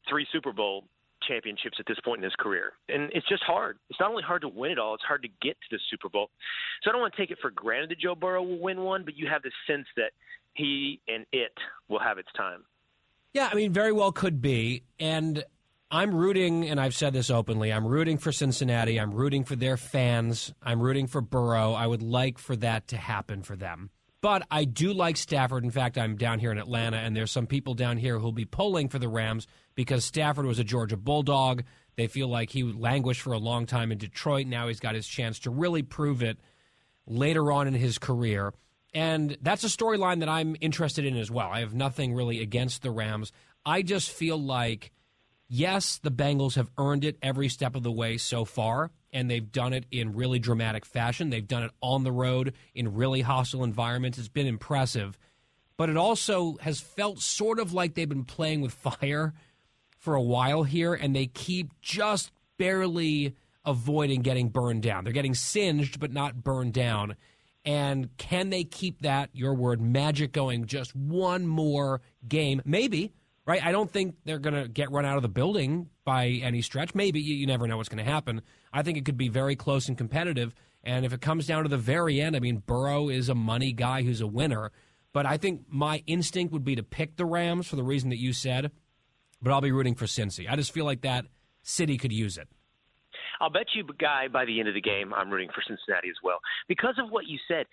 three 0.07 0.27
Super 0.31 0.53
Bowl 0.53 0.84
championships 1.27 1.77
at 1.80 1.85
this 1.88 1.97
point 2.05 2.19
in 2.19 2.23
his 2.23 2.35
career. 2.38 2.73
And 2.89 3.09
it's 3.14 3.27
just 3.27 3.43
hard. 3.43 3.80
It's 3.89 3.99
not 3.99 4.09
only 4.11 4.23
hard 4.23 4.41
to 4.43 4.47
win 4.47 4.72
it 4.72 4.80
all, 4.80 4.93
it's 4.93 5.03
hard 5.03 5.23
to 5.23 5.30
get 5.41 5.57
to 5.61 5.68
the 5.72 5.80
Super 5.89 6.09
Bowl. 6.09 6.30
So 6.84 6.89
I 6.89 6.93
don't 6.93 7.01
want 7.01 7.14
to 7.14 7.22
take 7.22 7.31
it 7.31 7.39
for 7.41 7.51
granted 7.51 7.89
that 7.89 7.99
Joe 7.99 8.15
Burrow 8.15 8.43
will 8.43 8.59
win 8.59 8.81
one, 8.81 9.03
but 9.03 9.18
you 9.18 9.27
have 9.27 9.41
this 9.41 9.53
sense 9.65 9.88
that 9.95 10.11
he 10.53 10.99
and 11.07 11.26
it 11.31 11.53
will 11.89 11.99
have 11.99 12.18
its 12.18 12.30
time. 12.35 12.64
Yeah, 13.34 13.49
I 13.51 13.55
mean, 13.55 13.72
very 13.72 13.91
well 13.91 14.11
could 14.11 14.41
be. 14.41 14.84
And 14.99 15.43
I'm 15.89 16.14
rooting, 16.14 16.68
and 16.68 16.81
I've 16.81 16.95
said 16.95 17.14
this 17.14 17.30
openly, 17.30 17.72
I'm 17.72 17.88
rooting 17.88 18.18
for 18.18 18.31
Cincinnati. 18.31 18.99
I'm 18.99 19.14
rooting 19.14 19.45
for 19.45 19.55
their 19.55 19.77
fans. 19.77 20.53
I'm 20.61 20.81
rooting 20.81 21.07
for 21.07 21.22
Burrow. 21.22 21.73
I 21.73 21.88
would 21.88 22.03
like 22.03 22.38
for 22.39 22.55
that 22.57 22.89
to 22.89 22.97
happen 22.97 23.41
for 23.41 23.55
them. 23.55 23.89
But 24.19 24.45
I 24.51 24.65
do 24.65 24.91
like 24.93 25.15
Stafford. 25.15 25.64
In 25.64 25.72
fact, 25.72 25.97
I'm 25.97 26.18
down 26.18 26.39
here 26.39 26.51
in 26.51 26.57
Atlanta, 26.57 26.97
and 26.97 27.15
there's 27.15 27.31
some 27.31 27.47
people 27.47 27.73
down 27.73 27.97
here 27.97 28.19
who'll 28.19 28.31
be 28.31 28.45
pulling 28.45 28.89
for 28.89 28.99
the 28.99 29.07
Rams 29.07 29.47
because 29.76 30.03
Stafford 30.03 30.45
was 30.45 30.59
a 30.59 30.64
Georgia 30.64 30.97
Bulldog. 30.97 31.64
They 31.95 32.07
feel 32.07 32.27
like 32.27 32.49
he 32.49 32.64
languished 32.64 33.22
for 33.22 33.31
a 33.31 33.38
long 33.38 33.65
time 33.65 33.91
in 33.91 33.97
Detroit. 33.97 34.47
Now 34.47 34.68
he's 34.68 34.80
got 34.80 34.95
his 34.95 35.07
chance 35.07 35.39
to 35.39 35.51
really 35.51 35.84
prove 35.84 36.22
it 36.22 36.38
later 37.05 37.51
on 37.51 37.68
in 37.68 37.76
his 37.76 37.97
career. 37.97 38.53
And 38.93 39.38
that's 39.41 39.64
a 39.64 39.68
storyline 39.68 40.19
that 40.19 40.30
I'm 40.30 40.55
interested 40.59 41.05
in 41.05 41.15
as 41.15 41.30
well. 41.31 41.49
I 41.49 41.59
have 41.59 41.73
nothing 41.73 42.14
really 42.14 42.41
against 42.41 42.81
the 42.81 42.91
Rams. 42.91 43.31
I 43.65 43.84
just 43.84 44.09
feel 44.09 44.38
like, 44.38 44.91
yes, 45.47 45.99
the 46.01 46.11
Bengals 46.11 46.55
have 46.55 46.69
earned 46.77 47.03
it 47.03 47.17
every 47.21 47.49
step 47.49 47.75
of 47.75 47.83
the 47.83 47.91
way 47.91 48.17
so 48.17 48.45
far, 48.45 48.91
and 49.11 49.29
they've 49.29 49.51
done 49.51 49.73
it 49.73 49.85
in 49.91 50.13
really 50.13 50.39
dramatic 50.39 50.85
fashion. 50.85 51.29
They've 51.29 51.47
done 51.47 51.63
it 51.63 51.71
on 51.81 52.03
the 52.03 52.11
road 52.11 52.53
in 52.73 52.95
really 52.95 53.21
hostile 53.21 53.63
environments. 53.63 54.17
It's 54.17 54.27
been 54.27 54.47
impressive. 54.47 55.17
But 55.77 55.89
it 55.89 55.97
also 55.97 56.57
has 56.61 56.79
felt 56.79 57.19
sort 57.19 57.59
of 57.59 57.71
like 57.71 57.93
they've 57.93 58.09
been 58.09 58.25
playing 58.25 58.61
with 58.61 58.73
fire 58.73 59.33
for 59.97 60.15
a 60.15 60.21
while 60.21 60.63
here, 60.63 60.93
and 60.93 61.15
they 61.15 61.27
keep 61.27 61.71
just 61.81 62.31
barely 62.57 63.35
avoiding 63.63 64.21
getting 64.21 64.49
burned 64.49 64.81
down. 64.81 65.03
They're 65.03 65.13
getting 65.13 65.35
singed, 65.35 65.99
but 65.99 66.11
not 66.11 66.43
burned 66.43 66.73
down. 66.73 67.15
And 67.65 68.15
can 68.17 68.49
they 68.49 68.63
keep 68.63 69.01
that, 69.01 69.29
your 69.33 69.53
word, 69.53 69.81
magic 69.81 70.31
going 70.31 70.67
just 70.67 70.95
one 70.95 71.45
more 71.45 72.01
game? 72.27 72.61
Maybe, 72.63 73.11
right? 73.47 73.65
I 73.65 73.71
don't 73.71 73.89
think 73.89 74.15
they're 74.25 74.37
going 74.37 74.61
to 74.61 74.67
get 74.67 74.91
run 74.91 75.05
out 75.05 75.15
of 75.15 75.23
the 75.23 75.29
building 75.29 75.89
by 76.03 76.27
any 76.43 76.61
stretch. 76.61 76.93
Maybe. 76.93 77.21
You, 77.21 77.33
you 77.33 77.47
never 77.47 77.65
know 77.65 77.77
what's 77.77 77.89
going 77.89 78.03
to 78.03 78.11
happen. 78.11 78.41
I 78.71 78.83
think 78.83 78.97
it 78.97 79.05
could 79.05 79.17
be 79.17 79.29
very 79.29 79.55
close 79.55 79.87
and 79.87 79.97
competitive. 79.97 80.53
And 80.83 81.05
if 81.05 81.13
it 81.13 81.21
comes 81.21 81.47
down 81.47 81.63
to 81.63 81.69
the 81.69 81.77
very 81.77 82.21
end, 82.21 82.35
I 82.35 82.39
mean, 82.39 82.57
Burrow 82.57 83.09
is 83.09 83.29
a 83.29 83.35
money 83.35 83.71
guy 83.71 84.03
who's 84.03 84.21
a 84.21 84.27
winner. 84.27 84.71
But 85.13 85.25
I 85.25 85.37
think 85.37 85.61
my 85.69 86.03
instinct 86.05 86.53
would 86.53 86.65
be 86.65 86.75
to 86.75 86.83
pick 86.83 87.15
the 87.15 87.25
Rams 87.25 87.67
for 87.67 87.77
the 87.77 87.83
reason 87.83 88.09
that 88.09 88.19
you 88.19 88.33
said. 88.33 88.71
But 89.41 89.53
I'll 89.53 89.61
be 89.61 89.71
rooting 89.71 89.95
for 89.95 90.05
Cincy. 90.05 90.45
I 90.49 90.55
just 90.57 90.73
feel 90.73 90.85
like 90.85 91.01
that 91.01 91.25
city 91.63 91.97
could 91.97 92.11
use 92.11 92.37
it. 92.37 92.49
I'll 93.39 93.49
bet 93.49 93.68
you, 93.76 93.84
guy, 93.99 94.27
by 94.27 94.45
the 94.45 94.59
end 94.59 94.68
of 94.68 94.76
the 94.76 94.81
game, 94.81 95.14
I'm 95.14 95.30
rooting 95.30 95.49
for 95.53 95.61
Cincinnati 95.68 96.09
as 96.09 96.15
well. 96.23 96.39
Because 96.68 96.95
of 96.97 97.09
what 97.09 97.27
you 97.27 97.38
said, 97.47 97.65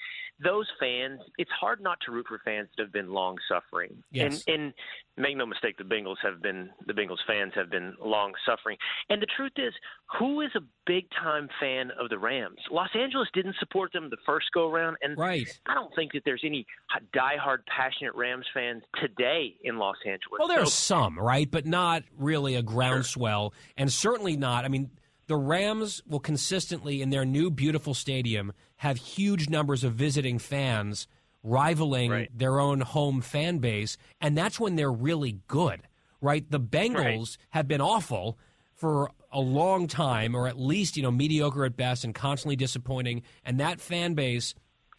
those 0.42 0.66
fans, 0.80 1.20
it's 1.38 1.50
hard 1.50 1.80
not 1.80 1.98
to 2.06 2.12
root 2.12 2.26
for 2.28 2.40
fans 2.44 2.68
that 2.76 2.82
have 2.82 2.92
been 2.92 3.12
long 3.12 3.36
suffering. 3.48 4.02
Yes. 4.10 4.44
And, 4.46 4.54
and 4.56 4.74
make 5.16 5.36
no 5.36 5.46
mistake, 5.46 5.78
the 5.78 5.84
Bengals 5.84 6.16
have 6.22 6.42
been, 6.42 6.70
the 6.86 6.92
Bengals 6.92 7.18
fans 7.26 7.52
have 7.54 7.70
been 7.70 7.94
long 8.04 8.32
suffering. 8.46 8.76
And 9.08 9.22
the 9.22 9.26
truth 9.36 9.52
is, 9.56 9.72
who 10.18 10.40
is 10.40 10.50
a 10.56 10.60
big 10.86 11.06
time 11.10 11.48
fan 11.60 11.90
of 11.98 12.10
the 12.10 12.18
Rams? 12.18 12.58
Los 12.70 12.90
Angeles 12.94 13.28
didn't 13.32 13.56
support 13.58 13.92
them 13.92 14.10
the 14.10 14.16
first 14.26 14.46
go 14.52 14.70
around. 14.70 14.96
And 15.02 15.16
right. 15.16 15.46
I 15.66 15.74
don't 15.74 15.94
think 15.94 16.12
that 16.12 16.22
there's 16.24 16.42
any 16.44 16.66
diehard, 17.14 17.58
passionate 17.66 18.14
Rams 18.14 18.46
fans 18.52 18.82
today 19.00 19.56
in 19.62 19.78
Los 19.78 19.96
Angeles. 20.04 20.38
Well, 20.38 20.48
there's 20.48 20.72
So- 20.72 20.94
some, 20.94 21.18
right? 21.18 21.50
But 21.50 21.66
not 21.66 22.02
really 22.18 22.56
a 22.56 22.62
groundswell. 22.62 23.54
And 23.76 23.92
certainly 23.92 24.36
not. 24.36 24.64
I 24.64 24.68
mean, 24.68 24.90
the 25.26 25.36
Rams 25.36 26.02
will 26.06 26.20
consistently, 26.20 27.02
in 27.02 27.10
their 27.10 27.24
new 27.24 27.50
beautiful 27.50 27.94
stadium, 27.94 28.52
have 28.76 28.96
huge 28.96 29.48
numbers 29.48 29.84
of 29.84 29.94
visiting 29.94 30.38
fans 30.38 31.06
rivaling 31.42 32.26
their 32.34 32.58
own 32.58 32.80
home 32.80 33.20
fan 33.20 33.58
base. 33.58 33.96
And 34.20 34.36
that's 34.36 34.58
when 34.58 34.76
they're 34.76 34.90
really 34.90 35.40
good, 35.46 35.82
right? 36.20 36.50
The 36.50 36.60
Bengals 36.60 37.36
have 37.50 37.68
been 37.68 37.82
awful 37.82 38.38
for 38.74 39.10
a 39.30 39.40
long 39.40 39.86
time, 39.86 40.34
or 40.34 40.48
at 40.48 40.58
least, 40.58 40.96
you 40.96 41.02
know, 41.02 41.10
mediocre 41.10 41.64
at 41.64 41.76
best 41.76 42.04
and 42.04 42.14
constantly 42.14 42.56
disappointing. 42.56 43.22
And 43.44 43.60
that 43.60 43.80
fan 43.80 44.14
base, 44.14 44.54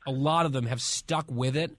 a 0.05 0.11
lot 0.11 0.45
of 0.45 0.53
them 0.53 0.67
have 0.67 0.81
stuck 0.81 1.25
with 1.29 1.57
it 1.57 1.75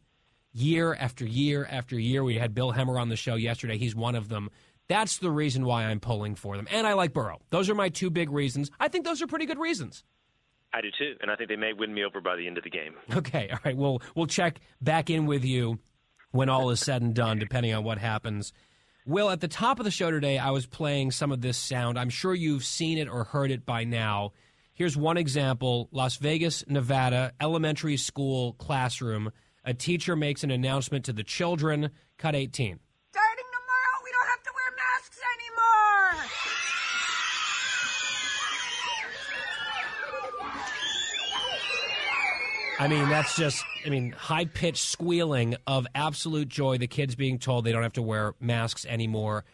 year 0.53 0.95
after 0.95 1.25
year 1.25 1.67
after 1.71 1.99
year. 1.99 2.25
We 2.25 2.39
had 2.39 2.55
Bill 2.55 2.73
Hemmer 2.73 3.01
on 3.01 3.09
the 3.09 3.17
show 3.17 3.37
yesterday. 3.37 3.79
He's 3.79 3.95
one 3.95 4.15
of 4.15 4.29
them. 4.29 4.51
That's 4.89 5.19
the 5.19 5.31
reason 5.31 5.65
why 5.65 5.85
I'm 5.85 6.01
pulling 6.01 6.35
for 6.37 6.57
them. 6.57 6.69
And 6.71 6.87
I 6.87 6.93
like 6.93 7.13
Burrow. 7.13 7.41
Those 7.51 7.69
are 7.69 7.75
my 7.75 7.89
two 7.89 8.11
big 8.11 8.31
reasons. 8.31 8.71
I 8.79 8.89
think 8.89 9.05
those 9.05 9.21
are 9.23 9.27
pretty 9.27 9.47
good 9.47 9.59
reasons. 9.59 10.05
I 10.73 10.81
do 10.81 10.89
too, 10.97 11.15
and 11.21 11.31
I 11.31 11.37
think 11.37 11.49
they 11.49 11.57
may 11.57 11.73
win 11.73 11.95
me 11.95 12.05
over 12.05 12.21
by 12.21 12.37
the 12.37 12.47
end 12.47 12.59
of 12.59 12.65
the 12.65 12.71
game. 12.71 12.95
Okay, 13.17 13.49
all 13.51 13.59
right. 13.65 13.77
We'll 13.77 14.03
we'll 14.15 14.27
check 14.27 14.61
back 14.81 15.11
in 15.11 15.27
with 15.27 15.45
you 15.45 15.79
when 16.33 16.49
all 16.49 16.71
is 16.71 16.81
said 16.81 17.03
and 17.03 17.15
done, 17.15 17.39
depending 17.39 17.73
on 17.73 17.83
what 17.85 17.99
happens. 17.99 18.53
Will, 19.07 19.31
at 19.31 19.41
the 19.41 19.49
top 19.49 19.79
of 19.79 19.85
the 19.85 19.91
show 19.91 20.11
today, 20.11 20.37
I 20.37 20.51
was 20.51 20.67
playing 20.67 21.13
some 21.13 21.31
of 21.31 21.41
this 21.41 21.57
sound. 21.57 21.99
I'm 21.99 22.11
sure 22.11 22.35
you've 22.35 22.65
seen 22.65 22.99
it 22.99 23.09
or 23.09 23.25
heard 23.25 23.53
it 23.53 23.65
by 23.65 23.85
now. 23.85 24.33
Here's 24.75 24.97
one 24.97 25.17
example 25.17 25.89
Las 25.93 26.17
Vegas, 26.17 26.65
Nevada, 26.69 27.33
elementary 27.41 27.97
school 27.97 28.53
classroom. 28.55 29.33
A 29.65 29.73
teacher 29.73 30.15
makes 30.17 30.45
an 30.45 30.51
announcement 30.51 31.07
to 31.07 31.13
the 31.13 31.25
children. 31.25 31.91
Cut 32.19 32.35
18. 32.35 32.79
Starting 33.11 33.45
tomorrow, 33.53 33.99
we 34.05 34.11
don't 34.13 34.29
have 34.29 34.43
to 34.43 34.51
wear 34.55 34.77
masks 34.77 35.19
anymore. 35.35 36.31
I 42.79 42.89
mean, 42.89 43.09
that's 43.09 43.37
just, 43.37 43.65
I 43.87 43.89
mean, 43.89 44.13
high 44.13 44.45
pitched 44.45 44.85
squealing 44.85 45.57
of 45.67 45.87
absolute 45.95 46.49
joy. 46.49 46.77
The 46.77 46.87
kids 46.87 47.15
being 47.15 47.39
told 47.39 47.65
they 47.65 47.73
don't 47.73 47.83
have 47.83 47.95
to 47.95 48.03
wear 48.03 48.35
masks 48.39 48.85
anymore. 48.85 49.45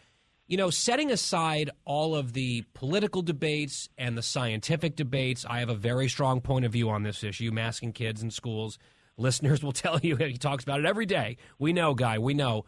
You 0.47 0.57
know, 0.57 0.69
setting 0.69 1.09
aside 1.09 1.69
all 1.85 2.15
of 2.15 2.33
the 2.33 2.65
political 2.73 3.21
debates 3.21 3.87
and 3.97 4.17
the 4.17 4.21
scientific 4.21 4.97
debates, 4.97 5.45
I 5.49 5.59
have 5.59 5.69
a 5.69 5.75
very 5.75 6.09
strong 6.09 6.41
point 6.41 6.65
of 6.65 6.73
view 6.73 6.89
on 6.89 7.03
this 7.03 7.23
issue 7.23 7.49
masking 7.51 7.93
kids 7.93 8.21
in 8.21 8.29
schools. 8.29 8.77
Listeners 9.17 9.63
will 9.63 9.71
tell 9.71 9.99
you 10.01 10.17
he 10.17 10.37
talks 10.37 10.63
about 10.63 10.79
it 10.79 10.85
every 10.85 11.05
day. 11.05 11.37
We 11.59 11.71
know, 11.71 11.93
Guy, 11.93 12.17
we 12.17 12.33
know. 12.33 12.65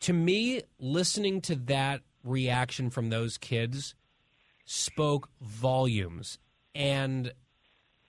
To 0.00 0.12
me, 0.12 0.62
listening 0.78 1.40
to 1.42 1.54
that 1.56 2.02
reaction 2.22 2.90
from 2.90 3.08
those 3.08 3.38
kids 3.38 3.94
spoke 4.66 5.30
volumes. 5.40 6.38
And 6.74 7.32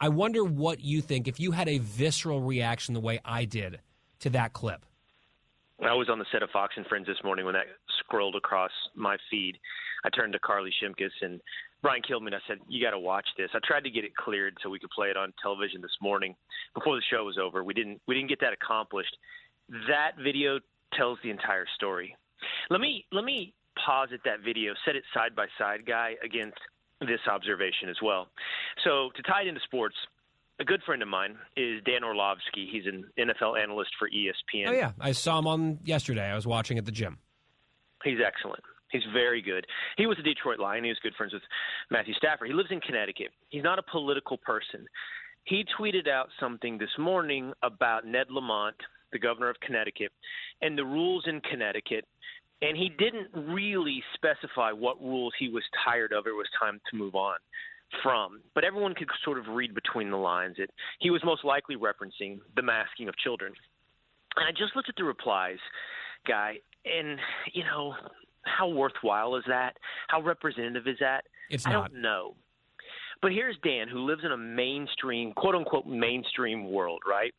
I 0.02 0.10
wonder 0.10 0.44
what 0.44 0.80
you 0.80 1.00
think 1.00 1.28
if 1.28 1.40
you 1.40 1.52
had 1.52 1.70
a 1.70 1.78
visceral 1.78 2.42
reaction 2.42 2.96
the 2.96 3.00
way 3.00 3.20
I 3.24 3.46
did 3.46 3.80
to 4.22 4.32
that 4.32 4.52
clip. 4.52 4.84
I 5.80 5.94
was 5.94 6.10
on 6.10 6.18
the 6.18 6.26
set 6.32 6.42
of 6.42 6.50
Fox 6.50 6.74
and 6.76 6.86
Friends 6.88 7.06
this 7.06 7.24
morning 7.24 7.46
when 7.46 7.54
that 7.54 7.66
scrolled 8.00 8.36
across 8.36 8.72
my 8.96 9.18
feed. 9.30 9.60
I 10.04 10.10
turned 10.10 10.34
to 10.34 10.40
Carly 10.40 10.72
Shimkus 10.82 11.12
and 11.22 11.40
Brian 11.84 12.02
Kilmeade. 12.02 12.34
I 12.34 12.40
said, 12.48 12.58
"You 12.68 12.84
got 12.84 12.92
to 12.92 13.00
watch 13.00 13.28
this." 13.38 13.50
I 13.54 13.60
tried 13.64 13.84
to 13.84 13.92
get 13.92 14.04
it 14.04 14.16
cleared 14.16 14.58
so 14.62 14.70
we 14.70 14.80
could 14.80 14.90
play 14.90 15.10
it 15.10 15.18
on 15.18 15.34
television 15.42 15.82
this 15.82 15.96
morning 16.02 16.36
before 16.74 16.96
the 16.96 17.02
show 17.12 17.24
was 17.24 17.38
over. 17.38 17.64
We 17.64 17.74
didn't. 17.74 18.02
We 18.08 18.16
didn't 18.16 18.30
get 18.30 18.40
that 18.42 18.54
accomplished. 18.54 19.16
That 19.88 20.14
video 20.18 20.60
tells 20.94 21.20
the 21.24 21.30
entire 21.30 21.66
story. 21.76 22.16
Let 22.70 22.82
me 22.82 23.06
let 23.12 23.24
me 23.24 23.54
posit 23.84 24.22
that 24.26 24.42
video, 24.42 24.74
set 24.86 24.96
it 24.96 25.04
side 25.14 25.36
by 25.36 25.48
side, 25.58 25.86
guy, 25.86 26.16
against 26.24 26.60
this 27.02 27.20
observation 27.30 27.90
as 27.90 27.98
well. 28.02 28.28
So 28.84 29.10
to 29.16 29.22
tie 29.24 29.42
it 29.44 29.48
into 29.48 29.62
sports, 29.66 29.96
a 30.60 30.64
good 30.64 30.82
friend 30.86 31.02
of 31.02 31.08
mine 31.08 31.36
is 31.58 31.82
Dan 31.86 32.04
Orlovsky. 32.04 32.70
He's 32.72 32.86
an 32.86 33.06
NFL 33.18 33.62
analyst 33.62 33.92
for 33.98 34.10
ESPN. 34.10 34.68
Oh 34.68 34.72
yeah, 34.72 34.92
I 35.00 35.12
saw 35.12 35.40
him 35.40 35.48
on 35.48 35.80
yesterday. 35.84 36.26
I 36.26 36.36
was 36.36 36.46
watching 36.46 36.78
at 36.78 36.86
the 36.86 36.92
gym. 36.92 37.18
He's 38.04 38.20
excellent. 38.26 38.64
He's 38.92 39.04
very 39.14 39.42
good. 39.42 39.66
He 39.98 40.06
was 40.06 40.18
a 40.20 40.24
Detroit 40.24 40.60
Lion. 40.60 40.84
He 40.84 40.90
was 40.90 41.00
good 41.02 41.16
friends 41.16 41.34
with 41.34 41.44
Matthew 41.90 42.14
Stafford. 42.14 42.50
He 42.50 42.54
lives 42.54 42.70
in 42.72 42.82
Connecticut. 42.82 43.30
He's 43.50 43.64
not 43.64 43.80
a 43.80 43.84
political 43.84 44.38
person. 44.38 44.86
He 45.46 45.66
tweeted 45.80 46.08
out 46.08 46.28
something 46.40 46.78
this 46.78 46.90
morning 47.00 47.54
about 47.64 48.06
Ned 48.06 48.28
Lamont, 48.30 48.76
the 49.12 49.20
governor 49.20 49.50
of 49.50 49.56
Connecticut, 49.66 50.12
and 50.62 50.78
the 50.78 50.86
rules 50.86 51.24
in 51.28 51.42
Connecticut. 51.42 52.06
And 52.62 52.78
he 52.78 52.90
didn't 52.90 53.30
really 53.34 54.04
specify 54.14 54.72
what 54.72 55.02
rules 55.02 55.34
he 55.40 55.50
was 55.50 55.64
tired 55.84 56.14
of 56.14 56.26
or 56.26 56.30
it 56.30 56.34
was 56.34 56.48
time 56.60 56.80
to 56.92 56.98
move 56.98 57.16
on 57.16 57.38
from. 58.04 58.42
But 58.54 58.64
everyone 58.64 58.94
could 58.94 59.10
sort 59.24 59.38
of 59.38 59.48
read 59.48 59.74
between 59.74 60.12
the 60.12 60.18
lines. 60.18 60.56
It 60.60 60.70
he 61.00 61.10
was 61.10 61.24
most 61.24 61.44
likely 61.44 61.76
referencing 61.76 62.40
the 62.56 62.62
masking 62.62 63.08
of 63.08 63.18
children. 63.18 63.54
And 64.38 64.46
I 64.48 64.52
just 64.52 64.76
looked 64.76 64.90
at 64.90 64.96
the 64.96 65.04
replies, 65.04 65.58
guy, 66.28 66.58
and 66.86 67.20
you 67.52 67.64
know, 67.64 67.96
how 68.44 68.70
worthwhile 68.70 69.36
is 69.36 69.44
that? 69.48 69.78
How 70.08 70.22
representative 70.22 70.88
is 70.88 70.98
that? 71.00 71.26
It's 71.50 71.66
I 71.66 71.72
not. 71.72 71.92
don't 71.92 72.02
know. 72.02 72.36
But 73.22 73.32
here's 73.32 73.56
Dan, 73.64 73.88
who 73.88 74.00
lives 74.00 74.24
in 74.26 74.32
a 74.32 74.38
mainstream, 74.38 75.34
quote 75.34 75.54
unquote, 75.54 75.86
mainstream 75.86 76.72
world, 76.72 77.02
right? 77.08 77.34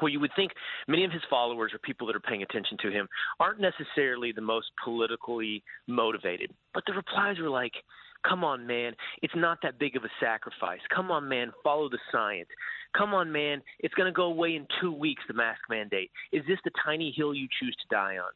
Where 0.00 0.10
you 0.10 0.20
would 0.20 0.30
think 0.34 0.52
many 0.88 1.04
of 1.04 1.12
his 1.12 1.22
followers 1.28 1.72
or 1.74 1.78
people 1.78 2.06
that 2.06 2.16
are 2.16 2.20
paying 2.20 2.42
attention 2.42 2.78
to 2.82 2.90
him 2.90 3.06
aren't 3.38 3.60
necessarily 3.60 4.32
the 4.32 4.40
most 4.40 4.68
politically 4.82 5.62
motivated. 5.86 6.50
But 6.72 6.84
the 6.86 6.94
replies 6.94 7.38
were 7.38 7.50
like, 7.50 7.72
come 8.26 8.44
on, 8.44 8.66
man, 8.66 8.94
it's 9.20 9.34
not 9.36 9.58
that 9.62 9.78
big 9.78 9.96
of 9.96 10.04
a 10.04 10.08
sacrifice. 10.20 10.80
Come 10.94 11.10
on, 11.10 11.28
man, 11.28 11.52
follow 11.62 11.88
the 11.88 11.98
science. 12.10 12.48
Come 12.96 13.14
on, 13.14 13.32
man, 13.32 13.62
it's 13.80 13.94
going 13.94 14.06
to 14.06 14.12
go 14.12 14.24
away 14.24 14.56
in 14.56 14.66
two 14.80 14.92
weeks, 14.92 15.22
the 15.28 15.34
mask 15.34 15.60
mandate. 15.70 16.10
Is 16.32 16.42
this 16.46 16.58
the 16.64 16.70
tiny 16.84 17.12
hill 17.16 17.34
you 17.34 17.48
choose 17.60 17.76
to 17.76 17.94
die 17.94 18.18
on? 18.18 18.30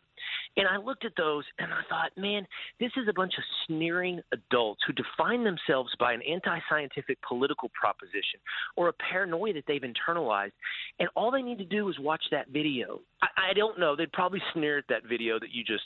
And 0.56 0.66
I 0.66 0.78
looked 0.78 1.04
at 1.04 1.12
those 1.16 1.44
and 1.58 1.72
I 1.72 1.82
thought, 1.88 2.10
man, 2.16 2.46
this 2.80 2.90
is 2.96 3.06
a 3.08 3.12
bunch 3.12 3.34
of 3.36 3.44
sneering 3.66 4.20
adults 4.32 4.80
who 4.86 4.92
define 4.94 5.44
themselves 5.44 5.90
by 6.00 6.12
an 6.12 6.22
anti 6.22 6.58
scientific 6.68 7.18
political 7.26 7.70
proposition 7.78 8.40
or 8.76 8.88
a 8.88 8.92
paranoia 8.94 9.52
that 9.54 9.64
they've 9.68 9.82
internalized. 9.82 10.52
And 10.98 11.08
all 11.14 11.30
they 11.30 11.42
need 11.42 11.58
to 11.58 11.64
do 11.64 11.88
is 11.88 11.98
watch 11.98 12.22
that 12.30 12.48
video. 12.48 13.00
I, 13.22 13.50
I 13.50 13.52
don't 13.52 13.78
know. 13.78 13.94
They'd 13.94 14.12
probably 14.12 14.40
sneer 14.54 14.78
at 14.78 14.84
that 14.88 15.06
video 15.08 15.38
that 15.38 15.52
you 15.52 15.62
just 15.62 15.84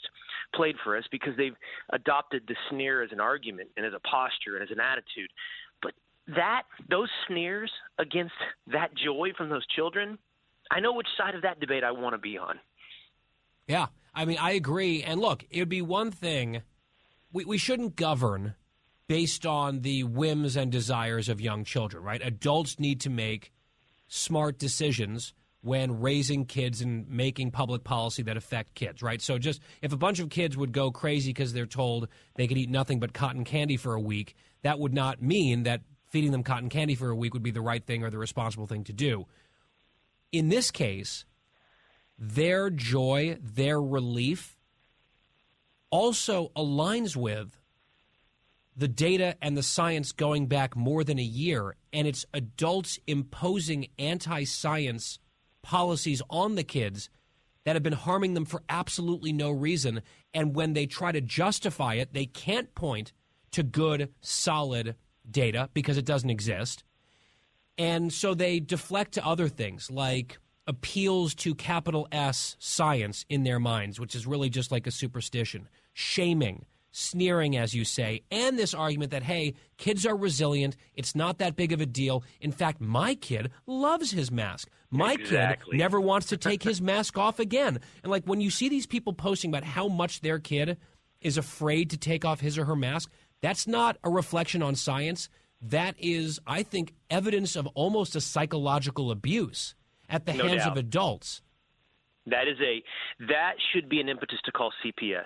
played 0.55 0.75
for 0.83 0.97
us 0.97 1.03
because 1.11 1.35
they've 1.37 1.55
adopted 1.91 2.43
the 2.47 2.55
sneer 2.69 3.03
as 3.03 3.11
an 3.11 3.19
argument 3.19 3.69
and 3.75 3.85
as 3.85 3.93
a 3.93 3.99
posture 4.07 4.55
and 4.55 4.63
as 4.63 4.71
an 4.71 4.79
attitude. 4.79 5.29
That, 6.27 6.63
those 6.89 7.09
sneers 7.27 7.71
against 7.99 8.33
that 8.67 8.91
joy 8.95 9.29
from 9.37 9.49
those 9.49 9.65
children, 9.67 10.17
I 10.71 10.79
know 10.79 10.93
which 10.93 11.07
side 11.17 11.35
of 11.35 11.41
that 11.41 11.59
debate 11.59 11.83
I 11.83 11.91
want 11.91 12.13
to 12.13 12.19
be 12.19 12.37
on. 12.37 12.59
Yeah, 13.67 13.87
I 14.13 14.25
mean, 14.25 14.37
I 14.39 14.51
agree. 14.51 15.03
And 15.03 15.19
look, 15.19 15.45
it 15.49 15.59
would 15.59 15.69
be 15.69 15.81
one 15.81 16.11
thing. 16.11 16.61
We, 17.31 17.45
we 17.45 17.57
shouldn't 17.57 17.95
govern 17.95 18.55
based 19.07 19.45
on 19.45 19.81
the 19.81 20.03
whims 20.03 20.55
and 20.55 20.71
desires 20.71 21.27
of 21.27 21.41
young 21.41 21.63
children, 21.63 22.03
right? 22.03 22.21
Adults 22.23 22.79
need 22.79 23.01
to 23.01 23.09
make 23.09 23.51
smart 24.07 24.57
decisions 24.57 25.33
when 25.61 26.01
raising 26.01 26.45
kids 26.45 26.81
and 26.81 27.07
making 27.07 27.51
public 27.51 27.83
policy 27.83 28.23
that 28.23 28.35
affect 28.35 28.73
kids, 28.73 29.01
right? 29.03 29.21
So 29.21 29.37
just 29.37 29.61
if 29.81 29.93
a 29.93 29.97
bunch 29.97 30.19
of 30.19 30.29
kids 30.29 30.57
would 30.57 30.71
go 30.71 30.91
crazy 30.91 31.31
because 31.31 31.53
they're 31.53 31.65
told 31.65 32.07
they 32.35 32.47
could 32.47 32.57
eat 32.57 32.69
nothing 32.69 32.99
but 32.99 33.13
cotton 33.13 33.43
candy 33.43 33.77
for 33.77 33.93
a 33.93 33.99
week, 33.99 34.35
that 34.63 34.79
would 34.79 34.93
not 34.93 35.21
mean 35.21 35.63
that 35.63 35.81
feeding 36.11 36.31
them 36.31 36.43
cotton 36.43 36.69
candy 36.69 36.95
for 36.95 37.09
a 37.09 37.15
week 37.15 37.33
would 37.33 37.43
be 37.43 37.51
the 37.51 37.61
right 37.61 37.85
thing 37.85 38.03
or 38.03 38.09
the 38.09 38.17
responsible 38.17 38.67
thing 38.67 38.83
to 38.83 38.93
do. 38.93 39.25
In 40.31 40.49
this 40.49 40.69
case, 40.69 41.25
their 42.17 42.69
joy, 42.69 43.37
their 43.41 43.81
relief 43.81 44.57
also 45.89 46.51
aligns 46.55 47.15
with 47.15 47.57
the 48.75 48.87
data 48.87 49.35
and 49.41 49.57
the 49.57 49.63
science 49.63 50.11
going 50.11 50.47
back 50.47 50.75
more 50.75 51.03
than 51.03 51.19
a 51.19 51.23
year, 51.23 51.75
and 51.91 52.07
it's 52.07 52.25
adults 52.33 52.99
imposing 53.07 53.87
anti 53.97 54.43
science 54.43 55.19
policies 55.61 56.21
on 56.29 56.55
the 56.55 56.63
kids 56.63 57.09
that 57.63 57.75
have 57.75 57.83
been 57.83 57.93
harming 57.93 58.33
them 58.33 58.45
for 58.45 58.63
absolutely 58.69 59.33
no 59.33 59.51
reason. 59.51 60.01
And 60.33 60.55
when 60.55 60.73
they 60.73 60.85
try 60.85 61.11
to 61.11 61.21
justify 61.21 61.95
it, 61.95 62.13
they 62.13 62.25
can't 62.25 62.73
point 62.73 63.13
to 63.51 63.63
good, 63.63 64.09
solid 64.21 64.95
data 65.29 65.69
because 65.73 65.97
it 65.97 66.05
doesn't 66.05 66.29
exist. 66.29 66.83
And 67.77 68.11
so 68.11 68.33
they 68.33 68.59
deflect 68.59 69.13
to 69.13 69.25
other 69.25 69.47
things 69.47 69.89
like 69.89 70.39
appeals 70.67 71.33
to 71.35 71.55
capital 71.55 72.07
S 72.11 72.55
science 72.59 73.25
in 73.29 73.43
their 73.43 73.59
minds, 73.59 73.99
which 73.99 74.15
is 74.15 74.27
really 74.27 74.49
just 74.49 74.71
like 74.71 74.85
a 74.87 74.91
superstition, 74.91 75.67
shaming, 75.93 76.65
sneering, 76.91 77.55
as 77.55 77.73
you 77.73 77.85
say, 77.85 78.21
and 78.29 78.59
this 78.59 78.73
argument 78.73 79.11
that, 79.11 79.23
hey, 79.23 79.53
kids 79.77 80.05
are 80.05 80.15
resilient. 80.15 80.75
It's 80.93 81.15
not 81.15 81.37
that 81.39 81.55
big 81.55 81.71
of 81.71 81.81
a 81.81 81.85
deal. 81.85 82.23
In 82.41 82.51
fact, 82.51 82.81
my 82.81 83.15
kid 83.15 83.49
loves 83.65 84.11
his 84.11 84.29
mask. 84.29 84.69
My 84.89 85.13
Exactly. 85.13 85.71
kid 85.71 85.77
never 85.79 85.99
wants 86.01 86.27
to 86.27 86.37
take 86.37 86.61
his 86.71 86.81
mask 86.81 87.17
off 87.17 87.39
again. 87.39 87.79
And 88.03 88.11
like 88.11 88.25
when 88.25 88.41
you 88.41 88.51
see 88.51 88.67
these 88.69 88.85
people 88.85 89.13
posting 89.13 89.49
about 89.49 89.63
how 89.63 89.87
much 89.87 90.19
their 90.21 90.37
kid 90.37 90.77
is 91.21 91.37
afraid 91.37 91.89
to 91.91 91.97
take 91.97 92.25
off 92.25 92.41
his 92.41 92.57
or 92.57 92.65
her 92.65 92.75
mask, 92.75 93.09
that's 93.41 93.67
not 93.67 93.97
a 94.03 94.09
reflection 94.09 94.61
on 94.61 94.75
science. 94.75 95.29
That 95.61 95.95
is, 95.99 96.39
I 96.47 96.63
think, 96.63 96.93
evidence 97.09 97.55
of 97.55 97.67
almost 97.67 98.15
a 98.15 98.21
psychological 98.21 99.11
abuse 99.11 99.75
at 100.09 100.25
the 100.25 100.33
No 100.33 100.47
hands 100.47 100.63
doubt. 100.63 100.71
of 100.71 100.77
adults. 100.77 101.41
That 102.27 102.47
is 102.47 102.57
a 102.61 102.83
that 103.27 103.53
should 103.73 103.89
be 103.89 103.99
an 103.99 104.07
impetus 104.09 104.39
to 104.45 104.51
call 104.51 104.71
CPS. 104.85 105.25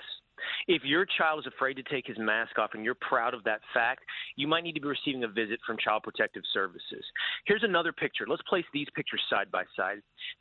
If 0.67 0.83
your 0.83 1.05
child 1.05 1.39
is 1.39 1.47
afraid 1.47 1.75
to 1.75 1.83
take 1.83 2.07
his 2.07 2.17
mask 2.17 2.57
off 2.57 2.71
and 2.73 2.83
you're 2.83 2.95
proud 2.95 3.33
of 3.33 3.43
that 3.43 3.61
fact, 3.73 4.03
you 4.35 4.47
might 4.47 4.63
need 4.63 4.73
to 4.73 4.81
be 4.81 4.87
receiving 4.87 5.23
a 5.23 5.27
visit 5.27 5.59
from 5.65 5.77
Child 5.77 6.03
Protective 6.03 6.43
Services. 6.53 7.03
Here's 7.45 7.63
another 7.63 7.91
picture. 7.91 8.25
Let's 8.27 8.41
place 8.43 8.65
these 8.73 8.87
pictures 8.95 9.21
side 9.29 9.51
by 9.51 9.63
side. 9.75 9.97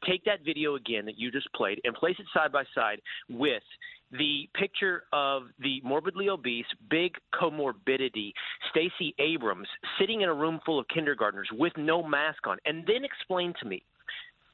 Take 0.08 0.24
that 0.24 0.44
video 0.44 0.76
again 0.76 1.04
that 1.06 1.18
you 1.18 1.30
just 1.30 1.52
played 1.54 1.80
and 1.84 1.94
place 1.94 2.16
it 2.18 2.26
side 2.34 2.52
by 2.52 2.64
side 2.74 3.00
with 3.28 3.62
the 4.12 4.48
picture 4.54 5.04
of 5.12 5.44
the 5.58 5.80
morbidly 5.82 6.28
obese, 6.28 6.66
big 6.88 7.14
comorbidity, 7.34 8.32
Stacey 8.70 9.14
Abrams 9.18 9.66
sitting 9.98 10.20
in 10.20 10.28
a 10.28 10.34
room 10.34 10.60
full 10.64 10.78
of 10.78 10.86
kindergartners 10.88 11.48
with 11.52 11.72
no 11.76 12.02
mask 12.02 12.46
on. 12.46 12.58
And 12.64 12.84
then 12.86 13.04
explain 13.04 13.54
to 13.60 13.68
me 13.68 13.82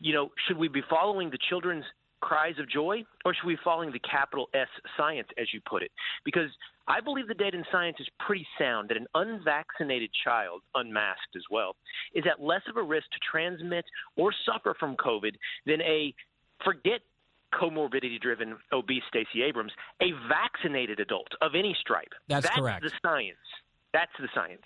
you 0.01 0.15
know, 0.15 0.31
should 0.49 0.57
we 0.57 0.69
be 0.69 0.83
following 0.89 1.31
the 1.31 1.39
children's 1.49 1.85
cries 2.21 2.59
of 2.59 2.69
joy 2.69 3.05
or 3.25 3.35
should 3.35 3.47
we 3.47 3.55
be 3.55 3.61
following 3.65 3.93
the 3.93 4.01
capital 4.01 4.49
S 4.55 4.69
science, 4.97 5.29
as 5.39 5.47
you 5.53 5.61
put 5.69 5.83
it? 5.83 5.91
Because 6.25 6.51
I 6.89 7.01
believe 7.01 7.29
the 7.29 7.35
data 7.35 7.57
in 7.57 7.65
science 7.71 7.97
is 8.01 8.09
pretty 8.19 8.47
sound 8.59 8.89
that 8.91 8.97
an 8.97 9.07
unvaccinated 9.15 10.11
child, 10.25 10.63
unmasked 10.75 11.37
as 11.37 11.43
well, 11.51 11.77
is 12.15 12.25
at 12.31 12.43
less 12.43 12.63
of 12.69 12.77
a 12.77 12.83
risk 12.83 13.07
to 13.13 13.19
transmit 13.31 13.85
or 14.17 14.33
suffer 14.47 14.75
from 14.79 14.97
COVID 14.97 15.33
than 15.67 15.81
a, 15.83 16.15
forget 16.65 17.01
comorbidity 17.55 18.21
driven 18.21 18.57
obese 18.73 19.03
Stacey 19.09 19.43
Abrams, 19.43 19.73
a 20.01 20.13
vaccinated 20.29 21.01
adult 21.01 21.29
of 21.41 21.53
any 21.55 21.77
stripe. 21.81 22.13
That's 22.29 22.49
correct. 22.51 22.83
the 22.83 22.93
science. 23.03 23.37
That's 23.93 24.13
the 24.21 24.29
science. 24.35 24.63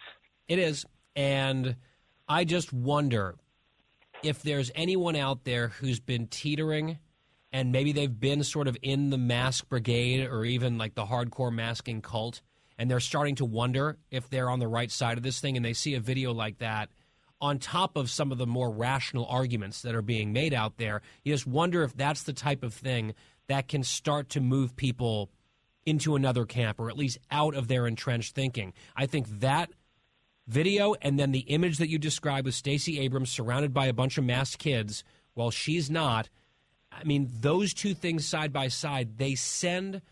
It 0.48 0.58
is. 0.58 0.84
And 1.16 1.76
I 2.28 2.44
just 2.44 2.72
wonder 2.72 3.36
if 4.22 4.42
there's 4.42 4.70
anyone 4.74 5.16
out 5.16 5.44
there 5.44 5.68
who's 5.68 6.00
been 6.00 6.26
teetering 6.26 6.98
and 7.54 7.70
maybe 7.70 7.92
they've 7.92 8.18
been 8.18 8.42
sort 8.42 8.66
of 8.66 8.76
in 8.82 9.10
the 9.10 9.16
mask 9.16 9.68
brigade 9.68 10.26
or 10.26 10.44
even 10.44 10.76
like 10.76 10.94
the 10.94 11.06
hardcore 11.06 11.54
masking 11.54 12.02
cult 12.02 12.42
and 12.76 12.90
they're 12.90 13.00
starting 13.00 13.36
to 13.36 13.44
wonder 13.44 13.96
if 14.10 14.28
they're 14.28 14.50
on 14.50 14.58
the 14.58 14.66
right 14.66 14.90
side 14.90 15.16
of 15.16 15.22
this 15.22 15.40
thing 15.40 15.56
and 15.56 15.64
they 15.64 15.72
see 15.72 15.94
a 15.94 16.00
video 16.00 16.32
like 16.32 16.58
that 16.58 16.90
on 17.40 17.58
top 17.58 17.96
of 17.96 18.10
some 18.10 18.32
of 18.32 18.38
the 18.38 18.46
more 18.46 18.70
rational 18.70 19.26
arguments 19.26 19.82
that 19.82 19.94
are 19.94 20.02
being 20.02 20.32
made 20.32 20.52
out 20.52 20.76
there 20.78 21.00
you 21.22 21.32
just 21.32 21.46
wonder 21.46 21.84
if 21.84 21.96
that's 21.96 22.24
the 22.24 22.32
type 22.32 22.64
of 22.64 22.74
thing 22.74 23.14
that 23.46 23.68
can 23.68 23.84
start 23.84 24.28
to 24.28 24.40
move 24.40 24.74
people 24.74 25.30
into 25.86 26.16
another 26.16 26.44
camp 26.44 26.80
or 26.80 26.90
at 26.90 26.96
least 26.96 27.18
out 27.30 27.54
of 27.54 27.68
their 27.68 27.86
entrenched 27.86 28.34
thinking 28.34 28.72
i 28.96 29.06
think 29.06 29.28
that 29.40 29.70
video 30.46 30.94
and 31.00 31.18
then 31.18 31.32
the 31.32 31.40
image 31.40 31.78
that 31.78 31.88
you 31.88 31.98
described 31.98 32.44
with 32.44 32.54
Stacey 32.54 33.00
Abrams 33.00 33.30
surrounded 33.30 33.72
by 33.72 33.86
a 33.86 33.92
bunch 33.92 34.18
of 34.18 34.24
masked 34.24 34.58
kids 34.58 35.04
while 35.34 35.50
she's 35.50 35.90
not. 35.90 36.28
I 36.98 37.04
mean, 37.04 37.30
those 37.40 37.74
two 37.74 37.94
things 37.94 38.26
side 38.26 38.52
by 38.52 38.68
side, 38.68 39.18
they 39.18 39.34
send 39.34 40.02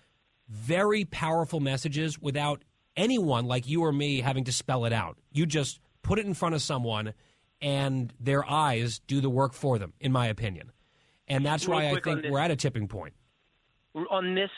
very 0.49 1.05
powerful 1.05 1.61
messages 1.61 2.21
without 2.21 2.63
anyone 2.97 3.47
like 3.47 3.69
you 3.69 3.85
or 3.85 3.93
me 3.93 4.21
having 4.21 4.45
to 4.45 4.53
spell 4.53 4.85
it 4.85 4.93
out. 4.93 5.17
You 5.33 5.47
just 5.47 5.81
put 6.03 6.19
it 6.19 6.27
in 6.27 6.35
front 6.35 6.55
of 6.55 6.63
someone 6.63 7.15
and 7.61 8.13
their 8.19 8.49
eyes 8.49 9.01
do 9.07 9.21
the 9.21 9.31
work 9.31 9.55
for 9.55 9.79
them, 9.79 9.93
in 10.01 10.13
my 10.13 10.27
opinion. 10.27 10.73
And 11.29 11.47
that's 11.47 11.67
Real 11.67 11.77
why 11.77 11.89
I 11.91 12.01
think 12.01 12.27
we're 12.29 12.41
at 12.41 12.51
a 12.51 12.57
tipping 12.57 12.89
point. 12.89 13.15
on 14.11 14.35
this 14.35 14.51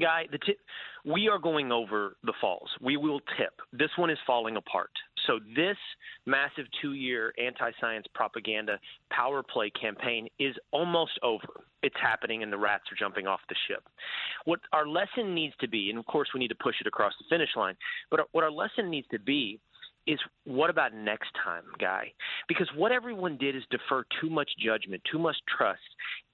guy, 0.00 0.26
the 0.30 0.38
tip, 0.38 0.56
we 1.04 1.28
are 1.28 1.38
going 1.38 1.72
over 1.72 2.16
the 2.22 2.32
falls. 2.40 2.70
We 2.80 2.96
will 2.96 3.20
tip. 3.36 3.60
This 3.72 3.90
one 3.96 4.10
is 4.10 4.18
falling 4.26 4.56
apart. 4.56 4.90
So 5.26 5.38
this 5.54 5.76
massive 6.26 6.66
two-year 6.80 7.32
anti-science 7.38 8.06
propaganda 8.14 8.78
power 9.10 9.42
play 9.42 9.70
campaign 9.70 10.28
is 10.38 10.54
almost 10.70 11.12
over. 11.22 11.64
It's 11.82 11.96
happening, 12.00 12.42
and 12.42 12.52
the 12.52 12.58
rats 12.58 12.84
are 12.92 12.96
jumping 12.96 13.26
off 13.26 13.40
the 13.48 13.56
ship. 13.68 13.82
What 14.44 14.60
our 14.72 14.86
lesson 14.86 15.34
needs 15.34 15.54
to 15.60 15.68
be, 15.68 15.90
and 15.90 15.98
of 15.98 16.06
course 16.06 16.28
we 16.32 16.40
need 16.40 16.48
to 16.48 16.54
push 16.54 16.76
it 16.80 16.86
across 16.86 17.12
the 17.18 17.24
finish 17.28 17.50
line, 17.56 17.74
but 18.10 18.20
what 18.32 18.44
our 18.44 18.50
lesson 18.50 18.90
needs 18.90 19.06
to 19.10 19.18
be 19.18 19.58
is 20.06 20.18
what 20.44 20.70
about 20.70 20.94
next 20.94 21.28
time, 21.44 21.62
guy? 21.78 22.12
Because 22.48 22.68
what 22.74 22.90
everyone 22.92 23.36
did 23.36 23.54
is 23.54 23.62
defer 23.70 24.04
too 24.20 24.30
much 24.30 24.50
judgment, 24.58 25.02
too 25.10 25.18
much 25.18 25.36
trust 25.56 25.80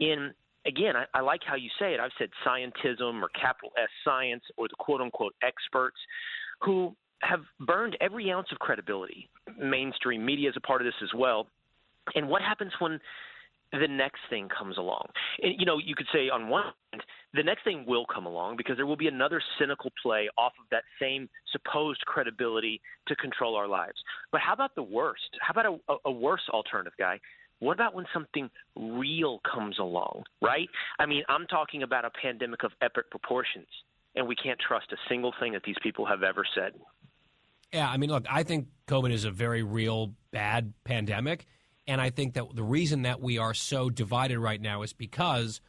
in. 0.01 0.33
Again, 0.67 0.97
I, 0.97 1.05
I 1.15 1.21
like 1.21 1.41
how 1.47 1.55
you 1.55 1.71
say 1.79 1.95
it. 1.95 2.01
I've 2.01 2.11
said 2.19 2.29
scientism 2.47 3.23
or 3.23 3.29
capital 3.29 3.71
S 3.83 3.89
science 4.05 4.43
or 4.59 4.69
the 4.69 4.75
quote 4.79 5.01
unquote 5.01 5.35
experts 5.43 5.97
who 6.61 6.95
have 7.23 7.41
burned 7.61 7.97
every 8.01 8.31
ounce 8.31 8.49
of 8.53 8.59
credibility. 8.59 9.29
Mainstream 9.59 10.25
media 10.25 10.49
is 10.49 10.57
a 10.57 10.61
part 10.61 10.81
of 10.81 10.87
this 10.87 10.95
as 11.03 11.11
well. 11.15 11.47
And 12.15 12.29
what 12.29 12.43
happens 12.43 12.73
when 12.79 13.01
the 13.73 13.89
next 13.89 14.21
thing 14.31 14.49
comes 14.49 14.79
along? 14.79 15.07
And, 15.43 15.55
you 15.59 15.67
know, 15.67 15.79
you 15.79 15.95
could 15.95 16.07
say 16.13 16.31
on 16.31 16.49
one 16.49 16.65
hand, 16.93 17.03
the 17.35 17.43
next 17.43 17.65
thing 17.65 17.85
will 17.87 18.07
come 18.07 18.25
along 18.25 18.57
because 18.57 18.77
there 18.77 18.87
will 18.87 18.97
be 18.97 19.09
another 19.09 19.43
cynical 19.59 19.93
play 20.03 20.29
off 20.39 20.53
of 20.59 20.67
that 20.71 20.85
same 21.01 21.29
supposed 21.53 22.01
credibility 22.07 22.81
to 23.09 23.17
control 23.17 23.57
our 23.57 23.69
lives. 23.69 23.99
But 24.33 24.41
how 24.41 24.55
about 24.55 24.75
the 24.75 24.83
worst? 24.83 25.37
How 25.41 25.53
about 25.53 25.67
a, 25.67 25.93
a, 25.93 25.97
a 26.07 26.11
worse 26.11 26.49
alternative, 26.51 26.95
guy? 26.99 27.21
What 27.61 27.73
about 27.73 27.95
when 27.95 28.07
something 28.15 28.49
real 28.77 29.41
comes 29.53 29.79
along, 29.79 30.23
right? 30.41 30.69
I 30.99 31.07
mean, 31.07 31.25
I'm 31.29 31.47
talking 31.47 31.83
about 31.83 32.05
a 32.05 32.11
pandemic 32.23 32.63
of 32.63 32.71
epic 32.81 33.11
proportions, 33.11 33.67
and 34.15 34.27
we 34.27 34.37
can't 34.37 34.59
trust 34.61 34.93
a 34.93 34.97
single 35.09 35.35
thing 35.41 35.53
that 35.53 35.63
these 35.65 35.77
people 35.83 36.07
have 36.07 36.23
ever 36.23 36.45
said. 36.55 36.75
Yeah, 37.73 37.89
I 37.89 37.97
mean, 37.97 38.11
look, 38.11 38.25
I 38.31 38.43
think 38.43 38.69
COVID 38.87 39.13
is 39.13 39.25
a 39.25 39.31
very 39.31 39.63
real 39.63 40.15
bad 40.31 40.73
pandemic. 40.85 41.47
And 41.87 42.01
I 42.01 42.11
think 42.11 42.35
that 42.35 42.55
the 42.55 42.63
reason 42.63 43.03
that 43.03 43.21
we 43.21 43.39
are 43.39 43.55
so 43.55 43.89
divided 43.89 44.39
right 44.39 44.61
now 44.61 44.83
is 44.83 44.93
because 44.93 45.61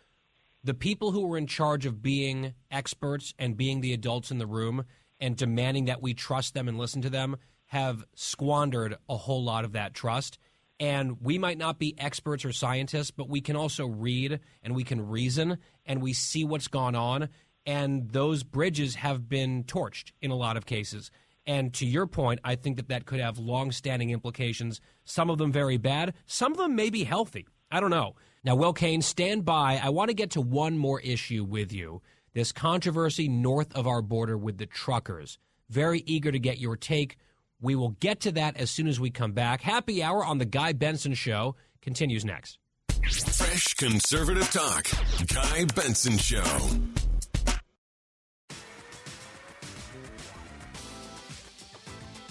the 0.63 0.73
people 0.73 1.11
who 1.11 1.31
are 1.31 1.37
in 1.37 1.47
charge 1.47 1.85
of 1.85 2.01
being 2.01 2.53
experts 2.69 3.33
and 3.39 3.55
being 3.55 3.79
the 3.79 3.93
adults 3.93 4.29
in 4.29 4.37
the 4.37 4.45
room 4.45 4.83
and 5.19 5.37
demanding 5.37 5.85
that 5.85 6.01
we 6.01 6.13
trust 6.13 6.53
them 6.53 6.67
and 6.67 6.77
listen 6.77 7.01
to 7.03 7.09
them 7.09 7.37
have 7.67 8.03
squandered 8.15 8.97
a 9.07 9.15
whole 9.15 9.43
lot 9.43 9.63
of 9.63 9.73
that 9.73 9.93
trust. 9.93 10.39
And 10.79 11.21
we 11.21 11.37
might 11.37 11.57
not 11.57 11.79
be 11.79 11.97
experts 11.97 12.43
or 12.43 12.51
scientists, 12.51 13.11
but 13.11 13.29
we 13.29 13.41
can 13.41 13.55
also 13.55 13.85
read 13.85 14.39
and 14.63 14.75
we 14.75 14.83
can 14.83 15.07
reason 15.07 15.57
and 15.85 16.01
we 16.01 16.13
see 16.13 16.43
what's 16.43 16.67
gone 16.67 16.95
on. 16.95 17.29
And 17.65 18.09
those 18.09 18.43
bridges 18.43 18.95
have 18.95 19.29
been 19.29 19.63
torched 19.65 20.11
in 20.21 20.31
a 20.31 20.35
lot 20.35 20.57
of 20.57 20.65
cases. 20.65 21.11
And 21.49 21.73
to 21.73 21.85
your 21.87 22.05
point, 22.05 22.41
I 22.43 22.53
think 22.53 22.77
that 22.77 22.89
that 22.89 23.07
could 23.07 23.19
have 23.19 23.39
long-standing 23.39 24.11
implications. 24.11 24.81
Some 25.03 25.31
of 25.31 25.39
them 25.39 25.51
very 25.51 25.77
bad. 25.77 26.13
Some 26.27 26.51
of 26.51 26.59
them 26.59 26.75
may 26.75 26.91
be 26.91 27.03
healthy. 27.03 27.47
I 27.71 27.79
don't 27.79 27.89
know. 27.89 28.13
Now, 28.43 28.53
Will 28.53 28.71
Cain, 28.71 29.01
stand 29.01 29.45
by. 29.45 29.81
I 29.83 29.89
want 29.89 30.09
to 30.09 30.13
get 30.13 30.29
to 30.31 30.41
one 30.41 30.77
more 30.77 31.01
issue 31.01 31.43
with 31.43 31.73
you. 31.73 32.03
This 32.35 32.51
controversy 32.51 33.27
north 33.27 33.75
of 33.75 33.87
our 33.87 34.03
border 34.03 34.37
with 34.37 34.59
the 34.59 34.67
truckers. 34.67 35.39
Very 35.71 36.03
eager 36.05 36.31
to 36.31 36.37
get 36.37 36.59
your 36.59 36.77
take. 36.77 37.17
We 37.59 37.73
will 37.73 37.95
get 37.99 38.19
to 38.21 38.31
that 38.33 38.55
as 38.55 38.69
soon 38.69 38.87
as 38.87 38.99
we 38.99 39.09
come 39.09 39.31
back. 39.31 39.61
Happy 39.61 40.03
hour 40.03 40.23
on 40.23 40.37
the 40.37 40.45
Guy 40.45 40.73
Benson 40.73 41.15
Show 41.15 41.55
continues 41.81 42.23
next. 42.23 42.59
Fresh 43.01 43.73
conservative 43.73 44.51
talk. 44.51 44.85
Guy 45.33 45.65
Benson 45.73 46.19
Show. 46.19 46.43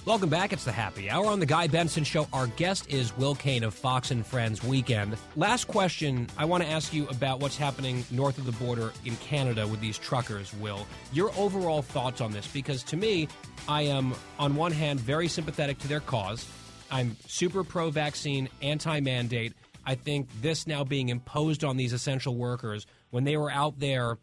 Welcome 0.09 0.31
back. 0.31 0.55
It's 0.55 0.65
the 0.65 0.73
happy 0.73 1.11
hour 1.11 1.27
on 1.27 1.39
the 1.39 1.45
Guy 1.45 1.67
Benson 1.67 2.03
Show. 2.03 2.27
Our 2.33 2.47
guest 2.47 2.89
is 2.89 3.15
Will 3.19 3.35
Cain 3.35 3.63
of 3.63 3.75
Fox 3.75 4.11
and 4.11 4.25
Friends 4.25 4.65
Weekend. 4.65 5.19
Last 5.37 5.69
question 5.69 6.29
I 6.39 6.47
want 6.47 6.63
to 6.63 6.69
ask 6.71 6.95
you 6.95 7.07
about 7.09 7.41
what's 7.41 7.59
happening 7.59 8.07
north 8.11 8.39
of 8.39 8.47
the 8.47 8.53
border 8.53 8.95
in 9.05 9.17
Canada 9.17 9.67
with 9.67 9.83
these 9.83 9.99
truckers, 9.99 10.55
Will. 10.55 10.87
Your 11.13 11.31
overall 11.37 11.83
thoughts 11.83 12.23
on 12.23 12.33
this, 12.33 12.47
because 12.47 12.83
to 12.85 12.97
me, 12.97 13.29
I 13.69 13.83
am, 13.83 14.15
on 14.39 14.57
one 14.57 14.73
hand, 14.73 14.99
very 14.99 15.29
sympathetic 15.29 15.79
to 15.81 15.89
their 15.89 16.01
cause. 16.01 16.49
I'm 16.91 17.15
super 17.27 17.63
pro 17.63 17.91
vaccine, 17.91 18.49
anti 18.63 19.01
mandate. 19.01 19.53
I 19.85 19.95
think 19.95 20.31
this 20.41 20.67
now 20.67 20.85
being 20.85 21.11
imposed 21.11 21.65
on 21.65 21.77
these 21.77 21.93
essential 21.93 22.35
workers 22.35 22.87
when 23.11 23.25
they 23.25 23.37
were 23.37 23.51
out 23.51 23.79
there 23.79 24.17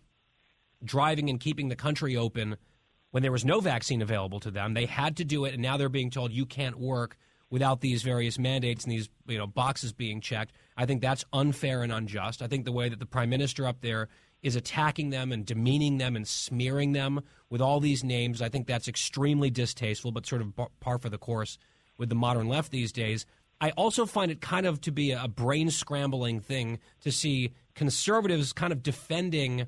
driving 0.83 1.29
and 1.29 1.39
keeping 1.39 1.69
the 1.69 1.75
country 1.75 2.17
open 2.17 2.57
when 3.15 3.21
there 3.21 3.31
was 3.31 3.45
no 3.45 3.61
vaccine 3.61 4.01
available 4.01 4.41
to 4.41 4.51
them. 4.51 4.73
They 4.73 4.87
had 4.87 5.15
to 5.15 5.23
do 5.23 5.45
it, 5.45 5.53
and 5.53 5.61
now 5.61 5.77
they're 5.77 5.87
being 5.87 6.09
told 6.09 6.33
you 6.33 6.45
can't 6.45 6.77
work 6.77 7.15
without 7.49 7.79
these 7.79 8.03
various 8.03 8.37
mandates 8.37 8.83
and 8.83 8.91
these 8.91 9.07
you 9.25 9.37
know 9.37 9.47
boxes 9.47 9.93
being 9.93 10.19
checked. 10.19 10.53
I 10.75 10.85
think 10.85 11.01
that's 11.01 11.23
unfair 11.31 11.81
and 11.81 11.93
unjust. 11.93 12.41
I 12.41 12.47
think 12.47 12.65
the 12.65 12.73
way 12.73 12.89
that 12.89 12.99
the 12.99 13.05
prime 13.05 13.29
minister 13.29 13.65
up 13.65 13.79
there 13.79 14.09
is 14.43 14.57
attacking 14.57 15.11
them 15.11 15.31
and 15.31 15.45
demeaning 15.45 15.97
them 15.97 16.17
and 16.17 16.27
smearing 16.27 16.91
them 16.91 17.21
with 17.49 17.61
all 17.61 17.79
these 17.79 18.03
names, 18.03 18.41
I 18.41 18.49
think 18.49 18.67
that's 18.67 18.89
extremely 18.89 19.49
distasteful, 19.49 20.11
but 20.11 20.25
sort 20.25 20.41
of 20.41 20.51
par 20.81 20.97
for 20.97 21.07
the 21.07 21.17
course 21.17 21.57
with 21.97 22.09
the 22.09 22.15
modern 22.15 22.49
left 22.49 22.69
these 22.69 22.91
days. 22.91 23.25
I 23.61 23.69
also 23.77 24.05
find 24.05 24.29
it 24.29 24.41
kind 24.41 24.65
of 24.65 24.81
to 24.81 24.91
be 24.91 25.13
a 25.13 25.29
brain 25.29 25.71
scrambling 25.71 26.41
thing 26.41 26.79
to 26.99 27.13
see 27.13 27.53
conservatives 27.75 28.51
kind 28.51 28.73
of 28.73 28.83
defending 28.83 29.67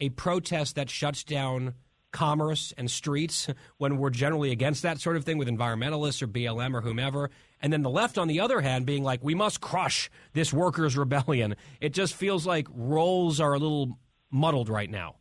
a 0.00 0.08
protest 0.08 0.76
that 0.76 0.88
shuts 0.88 1.22
down 1.22 1.74
commerce 2.10 2.72
and 2.76 2.90
streets 2.90 3.48
when 3.76 3.98
we're 3.98 4.10
generally 4.10 4.50
against 4.50 4.82
that 4.82 5.00
sort 5.00 5.16
of 5.16 5.24
thing 5.24 5.38
with 5.38 5.48
environmentalists 5.48 6.22
or 6.22 6.26
BLM 6.26 6.74
or 6.74 6.80
whomever. 6.80 7.30
And 7.60 7.72
then 7.72 7.82
the 7.82 7.90
left, 7.90 8.18
on 8.18 8.28
the 8.28 8.40
other 8.40 8.60
hand, 8.60 8.86
being 8.86 9.02
like, 9.02 9.20
we 9.22 9.34
must 9.34 9.60
crush 9.60 10.10
this 10.32 10.52
workers' 10.52 10.96
rebellion. 10.96 11.56
It 11.80 11.92
just 11.92 12.14
feels 12.14 12.46
like 12.46 12.66
roles 12.72 13.40
are 13.40 13.54
a 13.54 13.58
little 13.58 13.98
muddled 14.30 14.68
right 14.68 14.90
now. 14.90 15.16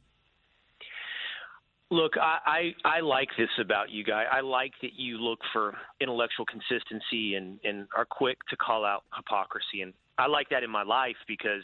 Look, 1.89 2.13
I, 2.17 2.73
I, 2.83 2.97
I 2.97 2.99
like 2.99 3.29
this 3.37 3.49
about 3.59 3.89
you 3.89 4.03
guys. 4.03 4.25
I 4.29 4.41
like 4.41 4.73
that 4.81 4.91
you 4.97 5.17
look 5.17 5.39
for 5.53 5.73
intellectual 6.01 6.45
consistency 6.45 7.35
and, 7.35 7.59
and 7.63 7.87
are 7.95 8.05
quick 8.05 8.37
to 8.49 8.57
call 8.57 8.83
out 8.83 9.03
hypocrisy. 9.15 9.81
And 9.81 9.93
I 10.17 10.27
like 10.27 10.49
that 10.49 10.63
in 10.63 10.69
my 10.69 10.83
life 10.83 11.15
because 11.27 11.63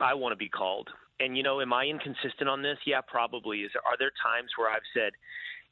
I 0.00 0.14
want 0.14 0.32
to 0.32 0.36
be 0.36 0.48
called. 0.48 0.90
And 1.20 1.36
you 1.36 1.42
know, 1.42 1.60
am 1.60 1.72
I 1.72 1.84
inconsistent 1.86 2.48
on 2.48 2.62
this? 2.62 2.78
Yeah, 2.86 3.00
probably. 3.06 3.60
Is 3.60 3.70
are 3.76 3.96
there 3.98 4.10
times 4.22 4.50
where 4.56 4.70
I've 4.70 4.86
said, 4.92 5.12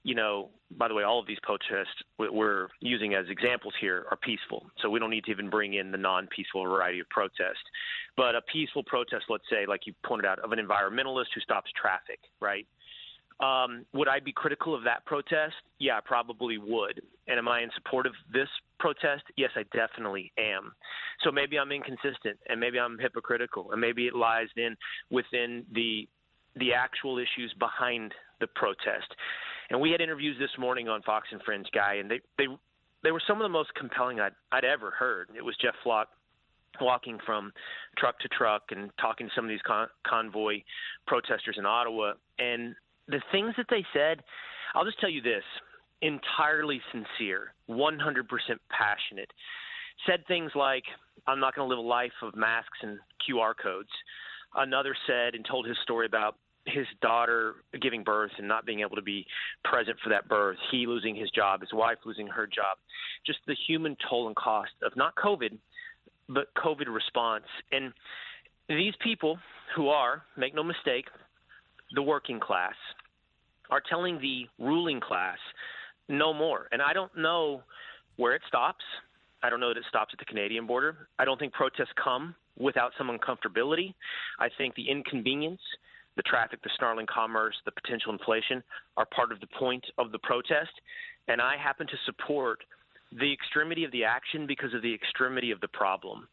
you 0.05 0.15
know, 0.15 0.51
by 0.77 0.89
the 0.89 0.95
way, 0.95 1.05
all 1.05 1.21
of 1.21 1.27
these 1.27 1.39
protests 1.43 2.03
we're 2.19 2.69
using 2.81 3.15
as 3.15 3.27
examples 3.29 3.75
here 3.81 4.05
are 4.11 4.17
peaceful. 4.17 4.67
So 4.81 4.91
we 4.91 4.99
don't 4.99 5.11
need 5.11 5.25
to 5.25 5.31
even 5.31 5.51
bring 5.51 5.75
in 5.75 5.93
the 5.93 5.99
non 5.99 6.29
peaceful 6.35 6.65
variety 6.65 7.01
of 7.01 7.09
protest. 7.09 7.63
But 8.17 8.35
a 8.35 8.43
peaceful 8.43 8.83
protest, 8.83 9.25
let's 9.29 9.45
say, 9.51 9.67
like 9.67 9.87
you 9.87 9.95
pointed 10.05 10.27
out, 10.27 10.39
of 10.41 10.53
an 10.53 10.59
environmentalist 10.59 11.27
who 11.35 11.41
stops 11.41 11.71
traffic, 11.81 12.19
right? 12.41 12.67
Um, 13.43 13.85
would 13.93 14.07
I 14.07 14.21
be 14.21 14.33
critical 14.33 14.73
of 14.75 14.85
that 14.85 15.05
protest? 15.05 15.55
Yeah, 15.81 15.99
I 15.99 16.01
probably 16.05 16.59
would. 16.59 17.03
And 17.27 17.39
am 17.39 17.49
I 17.49 17.63
in 17.63 17.71
support 17.75 18.07
of 18.07 18.13
this 18.33 18.49
protest? 18.79 19.25
Yes, 19.37 19.51
I 19.57 19.65
definitely 19.77 20.33
am. 20.39 20.73
So 21.25 21.33
maybe 21.33 21.59
I'm 21.59 21.73
inconsistent, 21.73 22.39
and 22.49 22.61
maybe 22.61 22.79
I'm 22.79 22.99
hypocritical, 22.99 23.73
and 23.73 23.81
maybe 23.81 24.07
it 24.07 24.15
lies 24.15 24.49
in 24.57 24.77
within 25.11 25.65
the 25.75 26.09
the 26.57 26.75
actual 26.75 27.19
issues 27.19 27.55
behind 27.59 28.13
the 28.41 28.47
protest. 28.47 29.09
And 29.71 29.81
we 29.81 29.91
had 29.91 30.03
interviews 30.03 30.37
this 30.39 30.51
morning 30.59 30.89
on 30.89 31.01
Fox 31.03 31.29
and 31.33 31.43
Friends, 31.43 31.67
Guy, 31.75 31.95
and 31.95 32.11
they 32.11 32.21
they 32.39 32.47
they 33.03 33.11
were 33.11 33.23
some 33.27 33.39
of 33.39 33.43
the 33.43 33.49
most 33.49 33.75
compelling 33.75 34.21
I'd 34.21 34.35
I'd 34.53 34.65
ever 34.65 34.91
heard. 34.93 35.31
It 35.37 35.45
was 35.45 35.57
Jeff 35.61 35.75
Flock 35.83 36.09
walking 36.81 37.19
from 37.27 37.53
truck 37.99 38.19
to 38.21 38.29
truck 38.29 38.63
and 38.71 38.91
talking 39.01 39.27
to 39.27 39.33
some 39.35 39.45
of 39.45 39.49
these 39.49 39.61
con- 39.67 39.89
convoy 40.07 40.63
protesters 41.07 41.57
in 41.59 41.67
Ottawa, 41.67 42.13
and 42.39 42.75
the 43.13 43.23
things 43.31 43.55
that 43.57 43.67
they 43.71 43.85
said. 43.93 44.23
I'll 44.75 44.85
just 44.85 44.99
tell 44.99 45.11
you 45.11 45.21
this: 45.23 45.45
entirely 46.01 46.81
sincere, 46.91 47.55
100% 47.69 47.99
passionate. 48.71 49.31
Said 50.07 50.27
things 50.27 50.51
like, 50.55 50.85
"I'm 51.27 51.39
not 51.39 51.55
going 51.55 51.69
to 51.69 51.75
live 51.75 51.85
a 51.85 51.87
life 51.87 52.13
of 52.23 52.35
masks 52.35 52.79
and 52.83 52.99
QR 53.23 53.55
codes." 53.55 53.91
Another 54.55 54.97
said 55.07 55.35
and 55.35 55.45
told 55.45 55.67
his 55.67 55.77
story 55.83 56.07
about 56.07 56.37
his 56.67 56.87
daughter 57.01 57.57
giving 57.81 58.05
birth 58.05 58.31
and 58.39 58.47
not 58.47 58.67
being 58.67 58.81
able 58.81 58.97
to 58.97 59.03
be 59.03 59.27
present 59.65 59.97
for 60.03 60.11
that 60.11 60.29
birth, 60.29 60.59
he 60.71 60.87
losing 60.87 61.15
his 61.15 61.31
job, 61.31 61.61
his 61.61 61.73
wife 61.73 61.99
losing 62.05 62.27
her 62.27 62.47
job, 62.47 62.79
just 63.27 63.39
the 63.47 63.57
human 63.67 63.97
toll 64.09 64.27
and 64.27 64.37
cost 64.37 64.71
of 64.83 64.97
not 64.97 65.15
COVID, 65.17 65.59
but 66.29 66.55
COVID 66.55 66.87
response. 66.87 67.45
And 67.73 67.93
these 68.69 68.95
people 69.03 69.39
who 69.75 69.89
are, 69.89 70.23
make 70.37 70.55
no 70.55 70.63
mistake, 70.63 71.07
the 71.95 72.03
working 72.03 72.39
class, 72.39 72.75
are 73.71 73.83
telling 73.89 74.21
the 74.21 74.47
ruling 74.59 75.01
class 75.01 75.39
no 76.09 76.33
more. 76.33 76.69
And 76.73 76.83
I 76.83 76.93
don't 76.93 77.17
know 77.17 77.63
where 78.17 78.35
it 78.35 78.43
stops. 78.49 78.85
I 79.43 79.51
don't 79.51 79.61
know 79.61 79.69
that 79.69 79.79
it 79.79 79.85
stops 79.89 80.11
at 80.13 80.19
the 80.19 80.25
Canadian 80.25 80.67
border. 80.67 81.09
I 81.19 81.25
don't 81.25 81.39
think 81.39 81.53
protests 81.53 81.93
come 82.03 82.35
without 82.59 82.93
some 82.99 83.09
uncomfortability. 83.09 83.95
I 84.39 84.49
think 84.59 84.75
the 84.75 84.89
inconvenience 84.89 85.61
the 86.17 86.23
traffic, 86.23 86.63
the 86.63 86.71
snarling 86.79 87.07
commerce, 87.07 87.55
the 87.65 87.73
potential 87.73 88.13
inflation 88.13 88.63
are 88.97 89.07
part 89.07 89.33
of 89.33 89.41
the 89.41 89.47
point 89.59 89.85
of 89.99 90.13
the 90.13 90.19
protest. 90.19 90.73
And 91.29 91.41
I 91.41 91.57
happen 91.57 91.87
to 91.87 91.97
support 92.05 92.59
the 93.13 93.33
extremity 93.33 93.85
of 93.85 93.93
the 93.93 94.05
action 94.05 94.47
because 94.47 94.75
of 94.75 94.83
the 94.83 94.93
extremity 94.93 95.51
of 95.51 95.61
the 95.61 95.69
problem. 95.69 96.29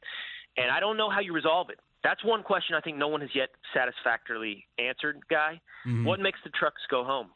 And 0.57 0.71
I 0.71 0.79
don't 0.79 0.97
know 0.97 1.09
how 1.09 1.19
you 1.19 1.33
resolve 1.33 1.69
it. 1.69 1.79
That's 2.03 2.23
one 2.23 2.43
question 2.43 2.75
I 2.75 2.81
think 2.81 2.97
no 2.97 3.07
one 3.07 3.21
has 3.21 3.29
yet 3.33 3.49
satisfactorily 3.73 4.65
answered, 4.77 5.19
Guy. 5.29 5.59
Mm-hmm. 5.87 6.05
What 6.05 6.19
makes 6.19 6.39
the 6.43 6.49
trucks 6.51 6.81
go 6.89 7.03
home? 7.03 7.27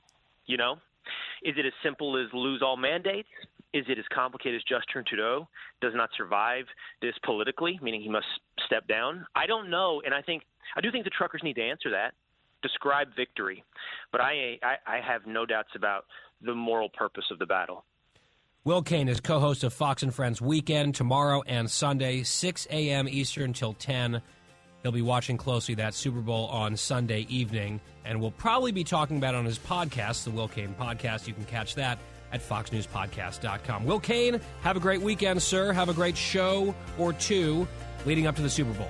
You 0.45 0.57
know? 0.57 0.75
Is 1.43 1.55
it 1.57 1.65
as 1.65 1.73
simple 1.83 2.17
as 2.17 2.27
lose 2.33 2.61
all 2.61 2.77
mandates? 2.77 3.27
Is 3.73 3.85
it 3.89 3.97
as 3.97 4.05
complicated 4.13 4.61
as 4.61 4.63
Justin 4.63 5.03
Trudeau 5.05 5.47
does 5.81 5.93
not 5.95 6.09
survive 6.15 6.65
this 7.01 7.15
politically, 7.25 7.79
meaning 7.81 8.01
he 8.01 8.09
must 8.09 8.27
step 8.65 8.87
down? 8.87 9.25
I 9.35 9.47
don't 9.47 9.69
know, 9.69 10.01
and 10.05 10.13
I 10.13 10.21
think 10.21 10.43
I 10.77 10.81
do 10.81 10.91
think 10.91 11.03
the 11.03 11.09
truckers 11.09 11.41
need 11.43 11.55
to 11.55 11.63
answer 11.63 11.89
that 11.89 12.13
describe 12.63 13.09
victory, 13.15 13.63
but 14.11 14.21
I, 14.21 14.57
I, 14.63 14.97
I 14.97 15.01
have 15.05 15.27
no 15.27 15.45
doubts 15.45 15.69
about 15.75 16.05
the 16.41 16.55
moral 16.55 16.89
purpose 16.89 17.25
of 17.29 17.37
the 17.37 17.45
battle. 17.45 17.85
Will 18.65 18.81
Cain 18.81 19.09
is 19.09 19.19
co 19.19 19.41
host 19.41 19.65
of 19.65 19.73
Fox 19.73 20.03
and 20.03 20.15
Friends 20.15 20.41
Weekend 20.41 20.95
tomorrow 20.95 21.43
and 21.47 21.69
Sunday, 21.69 22.23
6 22.23 22.65
a.m. 22.71 23.09
Eastern 23.09 23.51
till 23.51 23.73
10. 23.73 24.21
He'll 24.81 24.93
be 24.93 25.01
watching 25.01 25.35
closely 25.35 25.75
that 25.75 25.93
Super 25.93 26.21
Bowl 26.21 26.45
on 26.47 26.77
Sunday 26.77 27.25
evening, 27.29 27.81
and 28.05 28.21
we'll 28.21 28.31
probably 28.31 28.71
be 28.71 28.85
talking 28.85 29.17
about 29.17 29.33
it 29.33 29.37
on 29.39 29.43
his 29.43 29.59
podcast, 29.59 30.23
the 30.23 30.31
Will 30.31 30.47
Cain 30.47 30.73
Podcast. 30.79 31.27
You 31.27 31.33
can 31.33 31.43
catch 31.43 31.75
that 31.75 31.99
at 32.31 32.41
foxnewspodcast.com. 32.41 33.83
Will 33.83 33.99
Cain, 33.99 34.39
have 34.61 34.77
a 34.77 34.79
great 34.79 35.01
weekend, 35.01 35.41
sir. 35.41 35.73
Have 35.73 35.89
a 35.89 35.93
great 35.93 36.15
show 36.15 36.73
or 36.97 37.11
two 37.11 37.67
leading 38.05 38.27
up 38.27 38.37
to 38.37 38.41
the 38.41 38.49
Super 38.49 38.73
Bowl. 38.73 38.89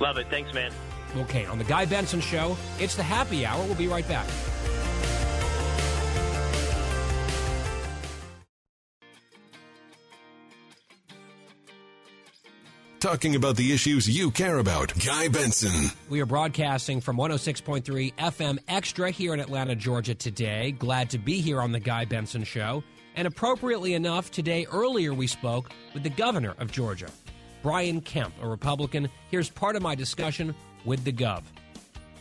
Love 0.00 0.18
it. 0.18 0.26
Thanks, 0.28 0.52
man. 0.52 0.70
Okay, 1.16 1.46
on 1.46 1.56
The 1.56 1.64
Guy 1.64 1.86
Benson 1.86 2.20
Show, 2.20 2.58
it's 2.78 2.94
the 2.94 3.02
happy 3.02 3.46
hour. 3.46 3.64
We'll 3.64 3.74
be 3.74 3.88
right 3.88 4.06
back. 4.06 4.26
Talking 13.02 13.34
about 13.34 13.56
the 13.56 13.72
issues 13.72 14.08
you 14.08 14.30
care 14.30 14.58
about. 14.58 14.92
Guy 15.04 15.26
Benson. 15.26 15.90
We 16.08 16.20
are 16.20 16.26
broadcasting 16.26 17.00
from 17.00 17.16
106.3 17.16 18.14
FM 18.14 18.60
Extra 18.68 19.10
here 19.10 19.34
in 19.34 19.40
Atlanta, 19.40 19.74
Georgia 19.74 20.14
today. 20.14 20.70
Glad 20.70 21.10
to 21.10 21.18
be 21.18 21.40
here 21.40 21.60
on 21.60 21.72
The 21.72 21.80
Guy 21.80 22.04
Benson 22.04 22.44
Show. 22.44 22.84
And 23.16 23.26
appropriately 23.26 23.94
enough, 23.94 24.30
today 24.30 24.68
earlier 24.70 25.12
we 25.12 25.26
spoke 25.26 25.72
with 25.94 26.04
the 26.04 26.10
governor 26.10 26.54
of 26.60 26.70
Georgia, 26.70 27.08
Brian 27.60 28.00
Kemp, 28.00 28.34
a 28.40 28.46
Republican. 28.46 29.08
Here's 29.32 29.50
part 29.50 29.74
of 29.74 29.82
my 29.82 29.96
discussion 29.96 30.54
with 30.84 31.02
the 31.02 31.12
Gov. 31.12 31.42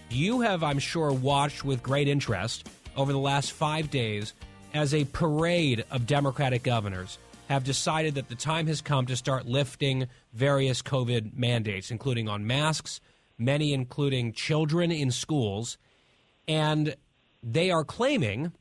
You 0.09 0.41
have, 0.41 0.63
I'm 0.63 0.79
sure, 0.79 1.13
watched 1.13 1.63
with 1.63 1.83
great 1.83 2.07
interest 2.07 2.67
over 2.97 3.11
the 3.11 3.19
last 3.19 3.51
five 3.51 3.91
days 3.91 4.33
as 4.73 4.95
a 4.95 5.05
parade 5.05 5.85
of 5.91 6.07
Democratic 6.07 6.63
governors 6.63 7.19
have 7.51 7.65
decided 7.65 8.15
that 8.15 8.29
the 8.29 8.35
time 8.35 8.65
has 8.67 8.79
come 8.79 9.05
to 9.05 9.15
start 9.17 9.45
lifting 9.45 10.07
various 10.33 10.81
COVID 10.81 11.35
mandates, 11.35 11.91
including 11.91 12.29
on 12.29 12.47
masks, 12.47 13.01
many 13.37 13.73
including 13.73 14.31
children 14.31 14.89
in 14.89 15.11
schools. 15.11 15.77
And 16.47 16.95
they 17.43 17.69
are 17.69 17.83
claiming, 17.83 18.53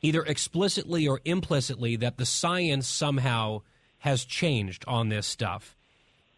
either 0.00 0.22
explicitly 0.22 1.06
or 1.06 1.20
implicitly, 1.26 1.96
that 1.96 2.16
the 2.16 2.24
science 2.24 2.88
somehow 2.88 3.60
has 3.98 4.24
changed 4.24 4.86
on 4.88 5.10
this 5.10 5.26
stuff. 5.26 5.76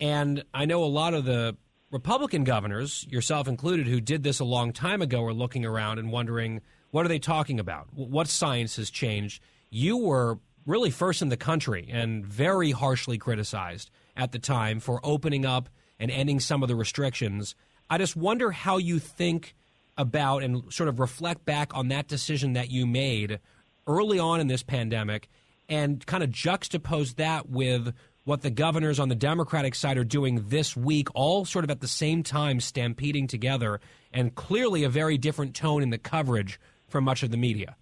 And 0.00 0.42
I 0.52 0.64
know 0.64 0.82
a 0.82 0.86
lot 0.86 1.14
of 1.14 1.24
the 1.24 1.56
Republican 1.92 2.42
governors, 2.42 3.06
yourself 3.08 3.46
included, 3.46 3.86
who 3.86 4.00
did 4.00 4.24
this 4.24 4.40
a 4.40 4.44
long 4.44 4.72
time 4.72 5.02
ago, 5.02 5.24
are 5.24 5.32
looking 5.32 5.64
around 5.64 6.00
and 6.00 6.10
wondering 6.10 6.62
what 6.90 7.06
are 7.06 7.08
they 7.08 7.20
talking 7.20 7.60
about? 7.60 7.86
What 7.92 8.26
science 8.26 8.74
has 8.74 8.90
changed? 8.90 9.40
You 9.70 9.98
were 9.98 10.40
really 10.66 10.90
first 10.90 11.22
in 11.22 11.28
the 11.28 11.36
country 11.36 11.88
and 11.90 12.26
very 12.26 12.72
harshly 12.72 13.16
criticized 13.16 13.90
at 14.16 14.32
the 14.32 14.38
time 14.38 14.80
for 14.80 15.01
opening 15.02 15.47
up 15.47 15.68
and 15.98 16.10
ending 16.10 16.40
some 16.40 16.62
of 16.62 16.68
the 16.68 16.76
restrictions. 16.76 17.55
I 17.88 17.98
just 17.98 18.16
wonder 18.16 18.51
how 18.51 18.76
you 18.76 18.98
think 18.98 19.55
about 19.97 20.43
and 20.43 20.70
sort 20.72 20.88
of 20.88 21.01
reflect 21.01 21.44
back 21.44 21.74
on 21.74 21.88
that 21.88 22.09
decision 22.09 22.52
that 22.55 22.70
you 22.70 22.86
made 22.86 23.40
early 23.86 24.18
on 24.18 24.40
in 24.40 24.48
this 24.48 24.62
pandemic 24.62 25.28
and 25.68 26.05
kind 26.05 26.22
of 26.22 26.30
juxtapose 26.30 27.16
that 27.16 27.48
with 27.48 27.94
what 28.24 28.43
the 28.43 28.51
governors 28.51 28.98
on 28.98 29.09
the 29.09 29.14
Democratic 29.14 29.74
side 29.74 29.97
are 29.97 30.05
doing 30.05 30.48
this 30.48 30.76
week, 30.76 31.09
all 31.14 31.44
sort 31.44 31.64
of 31.64 31.70
at 31.70 31.80
the 31.80 31.88
same 31.88 32.24
time, 32.24 32.59
stampeding 32.59 33.28
together, 33.28 33.80
and 34.12 34.34
clearly 34.34 34.82
a 34.82 34.88
very 34.88 35.16
different 35.16 35.55
tone 35.55 35.80
in 35.80 35.90
the 35.90 35.98
coverage 35.98 36.59
from 36.88 37.05
much 37.05 37.22
of 37.22 37.30
the 37.30 37.36
media. 37.36 37.76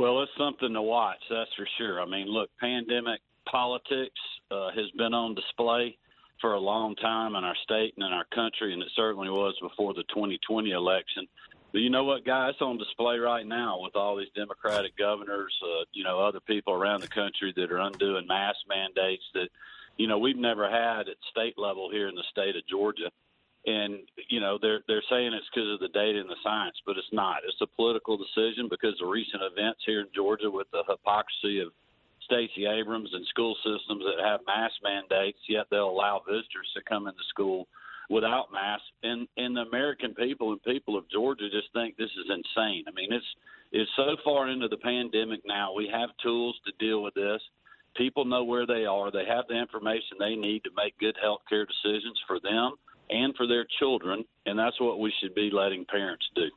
Well, 0.00 0.22
it's 0.22 0.32
something 0.38 0.72
to 0.72 0.80
watch, 0.80 1.20
that's 1.28 1.52
for 1.58 1.68
sure. 1.76 2.00
I 2.00 2.06
mean, 2.06 2.26
look, 2.26 2.48
pandemic 2.58 3.20
politics 3.44 4.18
uh, 4.50 4.70
has 4.74 4.90
been 4.96 5.12
on 5.12 5.34
display 5.34 5.98
for 6.40 6.54
a 6.54 6.58
long 6.58 6.96
time 6.96 7.36
in 7.36 7.44
our 7.44 7.54
state 7.64 7.92
and 7.98 8.06
in 8.06 8.10
our 8.10 8.24
country, 8.34 8.72
and 8.72 8.80
it 8.80 8.88
certainly 8.96 9.28
was 9.28 9.54
before 9.60 9.92
the 9.92 10.04
2020 10.04 10.70
election. 10.70 11.28
But 11.70 11.82
you 11.82 11.90
know 11.90 12.04
what, 12.04 12.24
guys? 12.24 12.52
It's 12.54 12.62
on 12.62 12.78
display 12.78 13.18
right 13.18 13.46
now 13.46 13.78
with 13.78 13.94
all 13.94 14.16
these 14.16 14.32
Democratic 14.34 14.96
governors, 14.96 15.52
uh, 15.62 15.84
you 15.92 16.02
know, 16.02 16.18
other 16.18 16.40
people 16.40 16.72
around 16.72 17.02
the 17.02 17.08
country 17.08 17.52
that 17.56 17.70
are 17.70 17.80
undoing 17.80 18.26
mask 18.26 18.60
mandates 18.70 19.24
that, 19.34 19.50
you 19.98 20.06
know, 20.06 20.16
we've 20.16 20.38
never 20.38 20.70
had 20.70 21.10
at 21.10 21.16
state 21.30 21.58
level 21.58 21.90
here 21.90 22.08
in 22.08 22.14
the 22.14 22.24
state 22.30 22.56
of 22.56 22.66
Georgia. 22.66 23.10
And 23.66 24.00
you 24.30 24.40
know 24.40 24.58
they're 24.60 24.80
they're 24.88 25.04
saying 25.10 25.34
it's 25.34 25.46
because 25.52 25.68
of 25.68 25.80
the 25.80 25.92
data 25.92 26.18
and 26.18 26.30
the 26.30 26.40
science, 26.42 26.76
but 26.86 26.96
it's 26.96 27.12
not. 27.12 27.44
It's 27.44 27.60
a 27.60 27.76
political 27.76 28.16
decision 28.16 28.68
because 28.70 28.96
of 29.02 29.08
recent 29.10 29.42
events 29.42 29.80
here 29.84 30.00
in 30.00 30.08
Georgia 30.14 30.50
with 30.50 30.66
the 30.72 30.82
hypocrisy 30.88 31.60
of 31.60 31.68
Stacey 32.24 32.64
Abrams 32.64 33.10
and 33.12 33.26
school 33.26 33.54
systems 33.60 34.04
that 34.04 34.24
have 34.24 34.40
mask 34.46 34.74
mandates, 34.82 35.38
yet 35.48 35.66
they'll 35.70 35.90
allow 35.90 36.22
visitors 36.26 36.72
to 36.74 36.82
come 36.88 37.06
into 37.06 37.20
school 37.28 37.66
without 38.08 38.52
masks. 38.52 38.86
And 39.02 39.28
and 39.36 39.56
the 39.56 39.62
American 39.62 40.14
people 40.14 40.52
and 40.52 40.62
people 40.62 40.96
of 40.96 41.04
Georgia 41.10 41.50
just 41.50 41.68
think 41.74 41.96
this 41.96 42.10
is 42.16 42.32
insane. 42.32 42.84
I 42.88 42.92
mean, 42.92 43.12
it's 43.12 43.32
it's 43.72 43.90
so 43.96 44.16
far 44.24 44.48
into 44.48 44.68
the 44.68 44.78
pandemic 44.78 45.40
now. 45.44 45.74
We 45.74 45.88
have 45.92 46.10
tools 46.22 46.56
to 46.64 46.72
deal 46.84 47.02
with 47.02 47.14
this. 47.14 47.40
People 47.96 48.24
know 48.24 48.44
where 48.44 48.66
they 48.66 48.86
are. 48.86 49.10
They 49.10 49.26
have 49.26 49.44
the 49.48 49.58
information 49.58 50.16
they 50.18 50.36
need 50.36 50.64
to 50.64 50.70
make 50.76 50.98
good 50.98 51.16
health 51.20 51.42
care 51.48 51.66
decisions 51.66 52.18
for 52.26 52.40
them 52.40 52.74
and 53.10 53.34
for 53.36 53.46
their 53.46 53.66
children, 53.78 54.24
and 54.46 54.58
that's 54.58 54.80
what 54.80 54.98
we 54.98 55.12
should 55.20 55.34
be 55.34 55.50
letting 55.52 55.84
parents 55.84 56.24
do. 56.34 56.48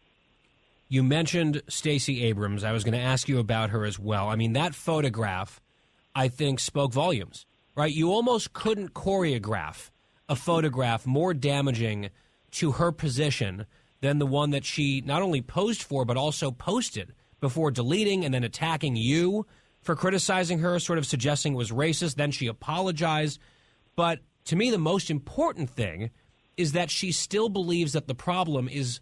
You 0.87 1.03
mentioned 1.03 1.61
Stacey 1.67 2.23
Abrams. 2.25 2.63
I 2.63 2.71
was 2.71 2.83
going 2.83 2.93
to 2.93 2.99
ask 2.99 3.27
you 3.27 3.39
about 3.39 3.71
her 3.71 3.83
as 3.85 3.97
well. 3.97 4.29
I 4.29 4.35
mean, 4.35 4.53
that 4.53 4.75
photograph, 4.75 5.59
I 6.13 6.27
think, 6.27 6.59
spoke 6.59 6.93
volumes, 6.93 7.45
right? 7.75 7.91
You 7.91 8.11
almost 8.11 8.53
couldn't 8.53 8.93
choreograph 8.93 9.89
a 10.29 10.35
photograph 10.35 11.05
more 11.05 11.33
damaging 11.33 12.09
to 12.51 12.73
her 12.73 12.91
position 12.91 13.65
than 14.01 14.19
the 14.19 14.25
one 14.25 14.51
that 14.51 14.65
she 14.65 15.01
not 15.01 15.21
only 15.21 15.41
posed 15.41 15.81
for, 15.81 16.05
but 16.05 16.17
also 16.17 16.51
posted 16.51 17.13
before 17.39 17.71
deleting 17.71 18.23
and 18.23 18.33
then 18.33 18.43
attacking 18.43 18.95
you 18.95 19.45
for 19.81 19.95
criticizing 19.95 20.59
her, 20.59 20.79
sort 20.79 20.99
of 20.99 21.05
suggesting 21.05 21.53
it 21.53 21.57
was 21.57 21.71
racist. 21.71 22.15
Then 22.15 22.31
she 22.31 22.47
apologized. 22.47 23.39
But 23.95 24.19
to 24.45 24.55
me, 24.55 24.71
the 24.71 24.77
most 24.77 25.09
important 25.09 25.69
thing 25.69 26.09
is 26.57 26.73
that 26.73 26.89
she 26.89 27.11
still 27.11 27.49
believes 27.49 27.93
that 27.93 28.07
the 28.07 28.15
problem 28.15 28.67
is 28.67 28.99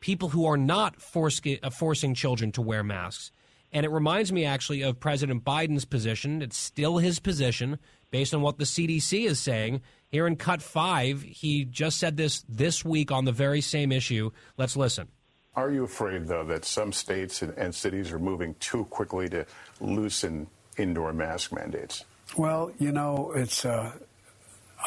people 0.00 0.30
who 0.30 0.46
are 0.46 0.56
not 0.56 1.00
force, 1.00 1.40
uh, 1.62 1.70
forcing 1.70 2.14
children 2.14 2.52
to 2.52 2.62
wear 2.62 2.82
masks. 2.82 3.30
And 3.72 3.84
it 3.84 3.90
reminds 3.90 4.32
me 4.32 4.44
actually 4.44 4.82
of 4.82 4.98
President 4.98 5.44
Biden's 5.44 5.84
position. 5.84 6.40
It's 6.40 6.56
still 6.56 6.98
his 6.98 7.18
position 7.18 7.78
based 8.10 8.32
on 8.32 8.40
what 8.40 8.58
the 8.58 8.64
CDC 8.64 9.26
is 9.26 9.38
saying. 9.38 9.82
Here 10.08 10.26
in 10.26 10.36
Cut 10.36 10.62
5, 10.62 11.22
he 11.22 11.64
just 11.64 11.98
said 11.98 12.16
this 12.16 12.44
this 12.48 12.84
week 12.84 13.12
on 13.12 13.26
the 13.26 13.32
very 13.32 13.60
same 13.60 13.92
issue. 13.92 14.30
Let's 14.56 14.76
listen. 14.76 15.08
Are 15.54 15.70
you 15.70 15.84
afraid, 15.84 16.28
though, 16.28 16.44
that 16.44 16.64
some 16.64 16.92
states 16.92 17.42
and 17.42 17.74
cities 17.74 18.12
are 18.12 18.18
moving 18.18 18.54
too 18.60 18.84
quickly 18.86 19.28
to 19.30 19.44
loosen 19.80 20.46
indoor 20.78 21.12
mask 21.12 21.52
mandates? 21.52 22.04
Well, 22.36 22.72
you 22.78 22.92
know, 22.92 23.32
it's. 23.34 23.64
Uh, 23.64 23.92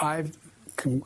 I've 0.01 0.35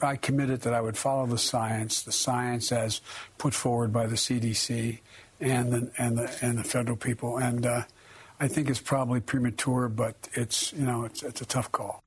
I 0.02 0.16
committed 0.16 0.62
that 0.62 0.74
I 0.74 0.82
would 0.82 0.98
follow 0.98 1.26
the 1.26 1.38
science, 1.38 2.02
the 2.02 2.12
science 2.12 2.72
as 2.72 3.02
put 3.38 3.54
forward 3.54 3.92
by 3.92 4.08
the 4.08 4.16
CDC 4.16 5.00
and 5.40 5.72
the 5.72 5.92
and 5.98 6.18
the 6.18 6.36
and 6.42 6.58
the 6.58 6.64
federal 6.64 6.98
people. 6.98 7.38
And 7.38 7.66
uh, 7.66 7.84
I 8.40 8.48
think 8.48 8.70
it's 8.70 8.80
probably 8.80 9.20
premature, 9.20 9.88
but 9.90 10.30
it's 10.34 10.74
you 10.74 10.86
know 10.86 11.06
it's 11.06 11.24
it's 11.24 11.42
a 11.42 11.46
tough 11.46 11.72
call. 11.72 12.02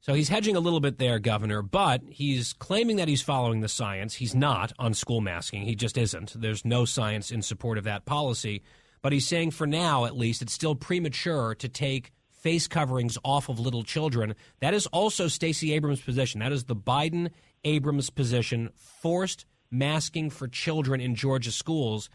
So 0.00 0.14
he's 0.14 0.28
hedging 0.28 0.56
a 0.56 0.60
little 0.60 0.80
bit 0.80 0.98
there, 0.98 1.20
Governor, 1.20 1.62
but 1.62 2.02
he's 2.08 2.52
claiming 2.54 2.96
that 2.96 3.06
he's 3.06 3.22
following 3.22 3.60
the 3.60 3.68
science. 3.68 4.14
He's 4.14 4.34
not 4.34 4.72
on 4.76 4.94
school 4.94 5.20
masking. 5.20 5.62
He 5.62 5.76
just 5.76 5.96
isn't. 5.96 6.32
There's 6.40 6.64
no 6.64 6.84
science 6.84 7.30
in 7.30 7.40
support 7.40 7.78
of 7.78 7.84
that 7.84 8.04
policy. 8.04 8.62
But 9.00 9.12
he's 9.12 9.28
saying 9.28 9.52
for 9.52 9.66
now, 9.66 10.04
at 10.04 10.16
least, 10.16 10.42
it's 10.42 10.52
still 10.52 10.74
premature 10.74 11.54
to 11.56 11.68
take 11.68 12.12
face 12.42 12.66
coverings 12.66 13.16
off 13.24 13.48
of 13.48 13.58
little 13.60 13.84
children. 13.84 14.34
That 14.60 14.74
is 14.74 14.86
also 14.88 15.28
Stacey 15.28 15.72
Abrams' 15.72 16.00
position. 16.00 16.40
That 16.40 16.52
is 16.52 16.64
the 16.64 16.76
Biden 16.76 17.30
Abrams 17.64 18.10
position, 18.10 18.70
forced 18.74 19.46
masking 19.70 20.28
for 20.28 20.48
children 20.48 21.00
in 21.00 21.14
Georgia 21.14 21.52
schools. 21.52 22.10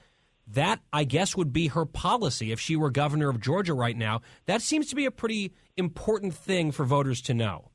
That, 0.45 0.81
I 0.93 1.05
guess, 1.05 1.35
would 1.35 1.51
be 1.51 1.67
her 1.67 1.85
policy 1.85 2.51
if 2.51 2.59
she 2.59 2.75
were 2.75 2.91
governor 2.91 3.29
of 3.29 3.41
Georgia 3.41 3.73
right 3.73 3.97
now. 3.97 4.21
That 4.45 4.61
seems 4.61 4.87
to 4.89 4.95
be 4.95 5.05
a 5.05 5.11
pretty 5.11 5.53
important 5.75 6.33
thing 6.33 6.71
for 6.71 6.85
voters 6.85 7.21
to 7.23 7.33
know. 7.33 7.71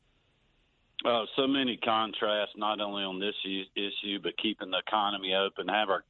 Uh, 1.05 1.25
so 1.37 1.47
many 1.47 1.79
contrasts, 1.79 2.53
not 2.57 2.81
only 2.81 3.03
on 3.03 3.19
this 3.19 3.35
issue, 3.45 4.19
but 4.23 4.37
keeping 4.41 4.71
the 4.71 4.79
economy 4.79 5.35
open, 5.35 5.69
have 5.69 5.89
our 5.89 6.05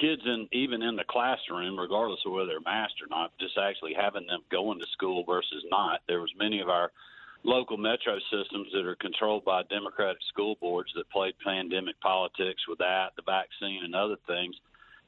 kids 0.00 0.22
in 0.24 0.48
even 0.52 0.82
in 0.82 0.96
the 0.96 1.04
classroom, 1.08 1.78
regardless 1.78 2.20
of 2.26 2.32
whether 2.32 2.46
they're 2.46 2.60
masked 2.60 3.02
or 3.02 3.08
not, 3.10 3.32
just 3.38 3.58
actually 3.58 3.94
having 3.94 4.26
them 4.26 4.40
going 4.50 4.78
to 4.78 4.86
school 4.92 5.24
versus 5.24 5.64
not. 5.70 6.00
There 6.06 6.20
was 6.20 6.32
many 6.38 6.60
of 6.60 6.68
our 6.68 6.90
local 7.44 7.76
metro 7.76 8.18
systems 8.30 8.68
that 8.72 8.86
are 8.86 8.96
controlled 8.96 9.44
by 9.44 9.62
Democratic 9.64 10.18
school 10.28 10.56
boards 10.60 10.90
that 10.96 11.10
played 11.10 11.34
pandemic 11.44 12.00
politics 12.00 12.62
with 12.68 12.78
that, 12.78 13.10
the 13.16 13.22
vaccine, 13.22 13.84
and 13.84 13.94
other 13.94 14.16
things. 14.26 14.54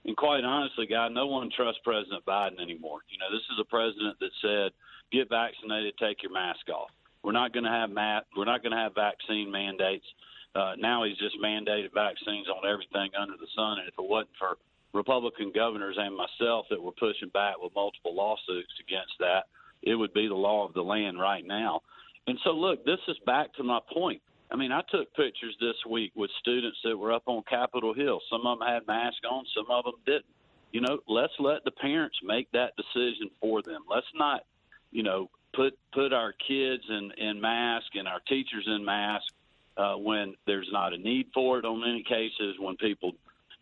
And 0.04 0.16
quite 0.16 0.44
honestly, 0.44 0.86
guy, 0.86 1.08
no 1.08 1.26
one 1.26 1.50
trusts 1.54 1.80
President 1.84 2.24
Biden 2.24 2.60
anymore. 2.60 3.00
You 3.08 3.18
know, 3.18 3.30
this 3.30 3.44
is 3.52 3.58
a 3.60 3.68
president 3.68 4.18
that 4.20 4.32
said, 4.40 4.72
"Get 5.12 5.28
vaccinated, 5.28 5.98
take 5.98 6.22
your 6.22 6.32
mask 6.32 6.68
off." 6.68 6.90
We're 7.22 7.32
not 7.32 7.52
going 7.52 7.64
to 7.64 7.70
have 7.70 7.90
mat. 7.90 8.26
We're 8.36 8.46
not 8.46 8.62
going 8.62 8.72
to 8.72 8.78
have 8.78 8.94
vaccine 8.94 9.50
mandates. 9.50 10.06
Uh, 10.54 10.74
now 10.78 11.04
he's 11.04 11.18
just 11.18 11.36
mandated 11.38 11.92
vaccines 11.92 12.48
on 12.48 12.66
everything 12.66 13.10
under 13.14 13.36
the 13.36 13.46
sun. 13.54 13.78
And 13.78 13.88
if 13.88 13.94
it 13.98 14.08
wasn't 14.08 14.34
for 14.38 14.56
Republican 14.92 15.52
governors 15.54 15.96
and 15.98 16.16
myself 16.16 16.66
that 16.70 16.82
were 16.82 16.92
pushing 16.92 17.28
back 17.28 17.54
with 17.60 17.74
multiple 17.74 18.14
lawsuits 18.14 18.72
against 18.80 19.12
that, 19.20 19.44
it 19.82 19.94
would 19.94 20.12
be 20.12 20.26
the 20.28 20.34
law 20.34 20.66
of 20.66 20.74
the 20.74 20.82
land 20.82 21.18
right 21.18 21.46
now. 21.46 21.80
And 22.26 22.38
so, 22.44 22.50
look, 22.50 22.84
this 22.84 22.98
is 23.08 23.16
back 23.24 23.52
to 23.54 23.62
my 23.62 23.80
point. 23.92 24.20
I 24.52 24.56
mean, 24.56 24.72
I 24.72 24.82
took 24.90 25.14
pictures 25.14 25.56
this 25.60 25.76
week 25.88 26.12
with 26.16 26.30
students 26.40 26.78
that 26.84 26.96
were 26.96 27.12
up 27.12 27.22
on 27.26 27.42
Capitol 27.48 27.94
Hill. 27.94 28.20
Some 28.30 28.46
of 28.46 28.58
them 28.58 28.68
had 28.68 28.86
masks 28.86 29.20
on, 29.30 29.44
some 29.54 29.66
of 29.70 29.84
them 29.84 29.94
didn't. 30.04 30.24
You 30.72 30.80
know, 30.80 30.98
let's 31.08 31.32
let 31.38 31.64
the 31.64 31.70
parents 31.70 32.16
make 32.22 32.50
that 32.52 32.74
decision 32.76 33.30
for 33.40 33.62
them. 33.62 33.82
Let's 33.88 34.06
not, 34.14 34.42
you 34.92 35.02
know, 35.02 35.30
put 35.54 35.76
put 35.92 36.12
our 36.12 36.32
kids 36.32 36.84
in 36.88 37.12
in 37.18 37.40
mask 37.40 37.86
and 37.94 38.06
our 38.06 38.20
teachers 38.28 38.64
in 38.66 38.84
mask 38.84 39.24
uh, 39.76 39.94
when 39.94 40.34
there's 40.46 40.68
not 40.72 40.92
a 40.92 40.98
need 40.98 41.26
for 41.34 41.58
it. 41.58 41.64
On 41.64 41.80
many 41.80 42.02
cases, 42.02 42.56
when 42.58 42.76
people 42.76 43.14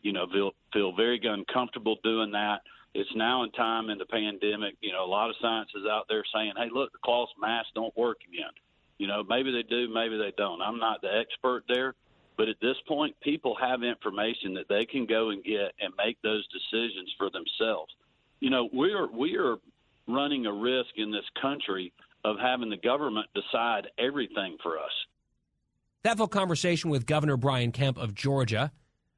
you 0.02 0.12
know, 0.12 0.26
feel 0.32 0.52
feel 0.72 0.94
very 0.94 1.20
uncomfortable 1.22 1.96
doing 2.02 2.32
that. 2.32 2.62
It's 2.94 3.10
now 3.14 3.44
in 3.44 3.50
time 3.52 3.90
in 3.90 3.98
the 3.98 4.06
pandemic. 4.06 4.76
You 4.80 4.92
know, 4.92 5.04
a 5.04 5.06
lot 5.06 5.30
of 5.30 5.36
science 5.40 5.70
is 5.74 5.84
out 5.90 6.06
there 6.08 6.24
saying, 6.34 6.54
"Hey, 6.56 6.68
look, 6.72 6.92
the 6.92 6.98
cloth 7.04 7.28
masks 7.40 7.70
don't 7.74 7.96
work 7.96 8.18
again." 8.26 8.52
You 8.98 9.06
know, 9.06 9.22
maybe 9.22 9.52
they 9.52 9.62
do, 9.62 9.88
maybe 9.88 10.18
they 10.18 10.32
don't. 10.36 10.60
I'm 10.60 10.78
not 10.78 11.02
the 11.02 11.14
expert 11.16 11.64
there, 11.68 11.94
but 12.36 12.48
at 12.48 12.56
this 12.60 12.76
point, 12.86 13.14
people 13.20 13.56
have 13.60 13.82
information 13.82 14.54
that 14.54 14.68
they 14.68 14.86
can 14.86 15.06
go 15.06 15.30
and 15.30 15.42
get 15.44 15.72
and 15.80 15.92
make 15.96 16.20
those 16.22 16.46
decisions 16.48 17.12
for 17.16 17.30
themselves. 17.30 17.92
You 18.40 18.50
know, 18.50 18.68
we 18.72 18.92
are 18.92 19.06
we 19.06 19.36
are 19.36 19.56
running 20.06 20.46
a 20.46 20.52
risk 20.52 20.90
in 20.96 21.10
this 21.10 21.28
country 21.40 21.92
of 22.24 22.38
having 22.38 22.70
the 22.70 22.76
government 22.76 23.26
decide 23.34 23.88
everything 23.98 24.56
for 24.62 24.78
us. 24.78 24.90
That 26.02 26.16
full 26.16 26.28
conversation 26.28 26.90
with 26.90 27.06
Governor 27.06 27.36
Brian 27.36 27.72
Kemp 27.72 27.98
of 27.98 28.14
Georgia 28.14 28.72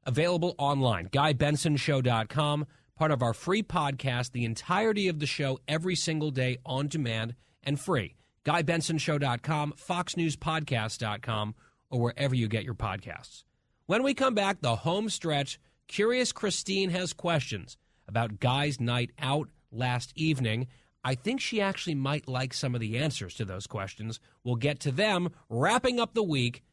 available 0.05 0.55
online. 0.57 1.07
GuyBensonShow.com, 1.09 2.67
part 2.95 3.11
of 3.11 3.21
our 3.21 3.33
free 3.33 3.63
podcast, 3.63 4.31
the 4.31 4.45
entirety 4.45 5.07
of 5.07 5.19
the 5.19 5.25
show 5.25 5.59
every 5.67 5.95
single 5.95 6.31
day 6.31 6.57
on 6.65 6.87
demand 6.87 7.35
and 7.63 7.79
free. 7.79 8.15
GuyBensonShow.com, 8.45 9.73
FoxNewsPodcast.com, 9.77 11.55
or 11.89 11.99
wherever 11.99 12.35
you 12.35 12.47
get 12.47 12.63
your 12.63 12.73
podcasts. 12.73 13.43
When 13.85 14.03
we 14.03 14.13
come 14.13 14.33
back, 14.33 14.61
the 14.61 14.77
home 14.77 15.09
stretch, 15.09 15.59
Curious 15.87 16.31
Christine 16.31 16.89
has 16.91 17.11
questions 17.11 17.77
about 18.07 18.39
Guy's 18.39 18.79
night 18.79 19.11
out 19.19 19.49
last 19.71 20.13
evening. 20.15 20.67
I 21.03 21.15
think 21.15 21.41
she 21.41 21.59
actually 21.59 21.95
might 21.95 22.27
like 22.27 22.53
some 22.53 22.75
of 22.75 22.81
the 22.81 22.97
answers 22.97 23.33
to 23.35 23.45
those 23.45 23.67
questions. 23.67 24.19
We'll 24.43 24.55
get 24.55 24.79
to 24.81 24.91
them 24.91 25.31
wrapping 25.49 25.99
up 25.99 26.13
the 26.13 26.23
week 26.23 26.63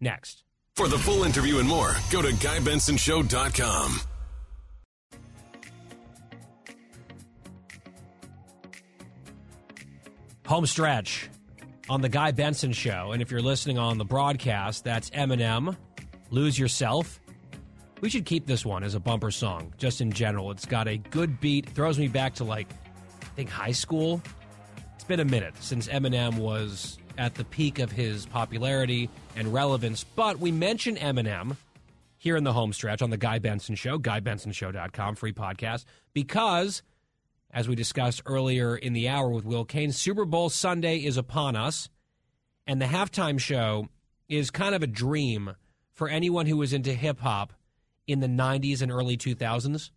next. 0.00 0.44
For 0.76 0.88
the 0.88 0.98
full 0.98 1.22
interview 1.22 1.58
and 1.58 1.68
more, 1.68 1.94
go 2.10 2.20
to 2.20 2.28
GuyBensonShow.com. 2.28 4.00
Home 10.46 10.66
stretch. 10.66 11.30
on 11.88 12.00
the 12.00 12.08
Guy 12.08 12.30
Benson 12.30 12.72
Show. 12.72 13.12
And 13.12 13.20
if 13.20 13.30
you're 13.30 13.42
listening 13.42 13.78
on 13.78 13.98
the 13.98 14.04
broadcast, 14.04 14.84
that's 14.84 15.10
Eminem, 15.10 15.76
Lose 16.30 16.58
Yourself. 16.58 17.20
We 18.00 18.08
should 18.10 18.24
keep 18.24 18.46
this 18.46 18.64
one 18.64 18.82
as 18.84 18.94
a 18.94 19.00
bumper 19.00 19.30
song, 19.30 19.72
just 19.78 20.00
in 20.00 20.10
general. 20.12 20.50
It's 20.50 20.66
got 20.66 20.88
a 20.88 20.96
good 20.96 21.40
beat, 21.40 21.68
throws 21.68 21.98
me 21.98 22.08
back 22.08 22.34
to 22.36 22.44
like, 22.44 22.68
I 23.22 23.26
think 23.36 23.50
high 23.50 23.72
school. 23.72 24.22
It's 24.94 25.04
been 25.04 25.20
a 25.20 25.24
minute 25.24 25.54
since 25.60 25.88
Eminem 25.88 26.38
was 26.38 26.98
at 27.18 27.34
the 27.34 27.44
peak 27.44 27.78
of 27.78 27.92
his 27.92 28.26
popularity 28.26 29.08
and 29.36 29.52
relevance, 29.52 30.04
but 30.04 30.38
we 30.38 30.52
mention 30.52 30.96
Eminem 30.96 31.56
here 32.18 32.36
in 32.36 32.44
the 32.44 32.52
home 32.52 32.72
stretch 32.72 33.02
on 33.02 33.10
the 33.10 33.16
Guy 33.16 33.38
Benson 33.38 33.74
Show, 33.74 33.98
GuyBensonShow.com, 33.98 35.14
free 35.14 35.32
podcast, 35.32 35.84
because, 36.12 36.82
as 37.50 37.68
we 37.68 37.74
discussed 37.74 38.22
earlier 38.24 38.76
in 38.76 38.94
the 38.94 39.08
hour 39.08 39.28
with 39.28 39.44
Will 39.44 39.64
Cain, 39.64 39.92
Super 39.92 40.24
Bowl 40.24 40.48
Sunday 40.48 40.98
is 40.98 41.16
upon 41.16 41.54
us, 41.54 41.88
and 42.66 42.80
the 42.80 42.86
halftime 42.86 43.38
show 43.38 43.88
is 44.28 44.50
kind 44.50 44.74
of 44.74 44.82
a 44.82 44.86
dream 44.86 45.54
for 45.92 46.08
anyone 46.08 46.46
who 46.46 46.56
was 46.56 46.72
into 46.72 46.94
hip 46.94 47.20
hop 47.20 47.52
in 48.06 48.20
the 48.20 48.26
90s 48.26 48.82
and 48.82 48.90
early 48.90 49.16
2000s, 49.16 49.90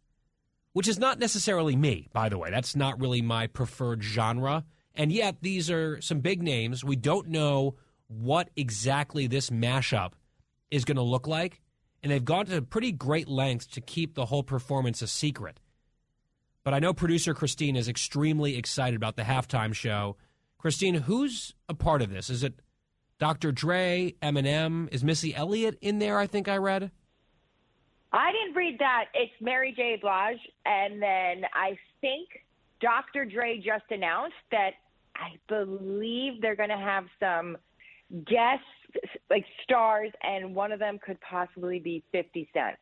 which 0.74 0.88
is 0.88 1.00
not 1.00 1.20
necessarily 1.20 1.76
me, 1.76 2.08
by 2.14 2.30
the 2.30 2.38
way. 2.38 2.52
That's 2.52 2.76
not 2.76 3.00
really 3.00 3.22
my 3.22 3.48
preferred 3.48 4.04
genre. 4.04 4.66
And 4.98 5.12
yet, 5.12 5.38
these 5.42 5.70
are 5.70 6.02
some 6.02 6.20
big 6.20 6.42
names. 6.42 6.84
We 6.84 6.96
don't 6.96 7.28
know 7.28 7.76
what 8.08 8.50
exactly 8.56 9.28
this 9.28 9.52
mashup 9.52 10.14
is 10.72 10.86
going 10.86 10.98
to 10.98 11.04
look 11.04 11.28
like. 11.28 11.62
And 12.02 12.12
they've 12.12 12.26
gone 12.26 12.48
to 12.48 12.62
pretty 12.62 12.92
great 12.92 13.28
lengths 13.28 13.68
to 13.68 13.82
keep 13.82 14.16
the 14.16 14.26
whole 14.26 14.44
performance 14.44 15.02
a 15.02 15.08
secret. 15.08 15.60
But 16.64 16.74
I 16.74 16.80
know 16.80 16.94
producer 16.94 17.34
Christine 17.34 17.76
is 17.76 17.88
extremely 17.88 18.58
excited 18.58 18.96
about 18.98 19.16
the 19.16 19.24
halftime 19.24 19.74
show. 19.74 20.18
Christine, 20.58 20.96
who's 20.96 21.54
a 21.70 21.74
part 21.74 22.02
of 22.02 22.10
this? 22.10 22.30
Is 22.30 22.44
it 22.44 22.60
Dr. 23.20 23.52
Dre, 23.52 24.16
Eminem? 24.22 24.92
Is 24.92 25.04
Missy 25.04 25.36
Elliott 25.36 25.78
in 25.80 26.00
there? 26.00 26.18
I 26.20 26.28
think 26.28 26.48
I 26.48 26.58
read. 26.58 26.92
I 28.12 28.32
didn't 28.32 28.56
read 28.56 28.80
that. 28.80 29.06
It's 29.14 29.34
Mary 29.42 29.74
J. 29.76 29.98
Blige, 30.02 30.40
and 30.66 31.02
then 31.02 31.44
I 31.54 31.78
think 32.02 32.30
Dr. 32.80 33.26
Dre 33.26 33.58
just 33.58 33.86
announced 33.90 34.36
that 34.52 34.72
I 35.20 35.38
believe 35.48 36.42
they're 36.42 36.56
going 36.56 36.70
to 36.70 36.78
have 36.78 37.06
some 37.20 37.58
guests, 38.26 38.66
like 39.30 39.46
stars, 39.64 40.12
and 40.24 40.56
one 40.56 40.72
of 40.72 40.80
them 40.80 41.00
could 41.04 41.20
possibly 41.22 41.80
be 41.80 42.04
50 42.12 42.50
Cent. 42.54 42.76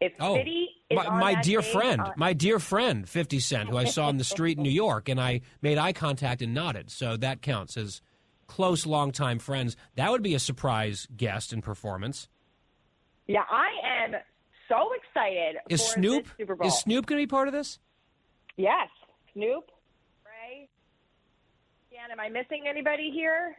If 0.00 0.12
Oh, 0.20 0.36
50 0.36 0.50
is 0.90 0.96
my, 0.96 1.06
on 1.06 1.20
my 1.20 1.40
dear 1.40 1.62
stage, 1.62 1.72
friend, 1.72 2.00
uh, 2.00 2.12
my 2.16 2.32
dear 2.32 2.58
friend, 2.58 3.08
50 3.08 3.40
Cent, 3.40 3.68
who 3.70 3.76
I 3.76 3.84
saw 3.84 4.08
in 4.08 4.16
the 4.18 4.24
street 4.34 4.56
in 4.58 4.62
New 4.62 4.70
York, 4.70 5.08
and 5.08 5.20
I 5.20 5.40
made 5.62 5.78
eye 5.78 5.92
contact 5.92 6.42
and 6.42 6.52
nodded. 6.52 6.90
So 6.90 7.16
that 7.18 7.42
counts 7.42 7.76
as 7.76 8.00
close, 8.46 8.86
longtime 8.86 9.38
friends. 9.38 9.76
That 9.96 10.10
would 10.10 10.22
be 10.22 10.34
a 10.34 10.38
surprise 10.38 11.08
guest 11.16 11.52
and 11.52 11.62
performance. 11.62 12.28
yeah, 13.26 13.44
I 13.50 13.68
am 14.04 14.14
so 14.68 14.90
excited 14.94 15.56
Is 15.68 15.82
Snoop 15.82 16.24
this 16.24 16.32
Super 16.38 16.56
Bowl. 16.56 16.68
is 16.68 16.78
Snoop 16.78 17.06
going 17.06 17.20
to 17.20 17.22
be 17.26 17.30
part 17.30 17.48
of 17.48 17.54
this? 17.54 17.78
Yes, 18.56 18.88
Snoop. 19.32 19.70
Dan, 22.04 22.18
am 22.18 22.20
I 22.20 22.28
missing 22.28 22.64
anybody 22.68 23.10
here? 23.10 23.56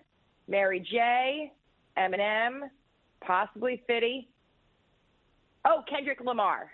Mary 0.48 0.80
J, 0.80 1.52
Eminem, 1.98 2.70
possibly 3.26 3.82
Fitty. 3.88 4.28
Oh, 5.66 5.82
Kendrick 5.90 6.20
Lamar. 6.24 6.70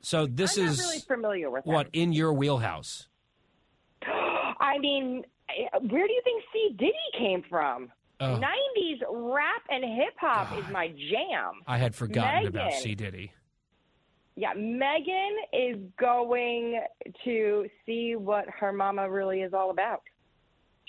So 0.00 0.26
this 0.26 0.58
I'm 0.58 0.66
is 0.66 0.78
really 0.80 0.98
familiar 1.00 1.50
with 1.50 1.64
him. 1.64 1.72
what 1.72 1.88
in 1.92 2.12
your 2.12 2.32
wheelhouse. 2.32 3.08
I 4.06 4.78
mean, 4.78 5.22
where 5.80 6.06
do 6.06 6.12
you 6.12 6.22
think 6.24 6.42
C 6.52 6.74
Diddy 6.76 6.92
came 7.18 7.44
from? 7.48 7.92
Oh. 8.18 8.40
90s 8.40 8.98
rap 9.10 9.62
and 9.70 9.84
hip 9.84 10.14
hop 10.18 10.56
is 10.58 10.64
my 10.72 10.88
jam. 10.88 11.60
I 11.66 11.78
had 11.78 11.94
forgotten 11.94 12.48
about 12.48 12.72
C 12.72 12.94
Diddy. 12.94 13.32
Yeah, 14.34 14.54
Megan 14.56 15.36
is 15.52 15.76
going 16.00 16.80
to 17.24 17.68
see 17.84 18.16
what 18.16 18.46
her 18.48 18.72
mama 18.72 19.08
really 19.08 19.42
is 19.42 19.52
all 19.52 19.70
about. 19.70 20.02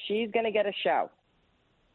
She's 0.07 0.29
going 0.31 0.45
to 0.45 0.51
get 0.51 0.65
a 0.65 0.73
show. 0.83 1.09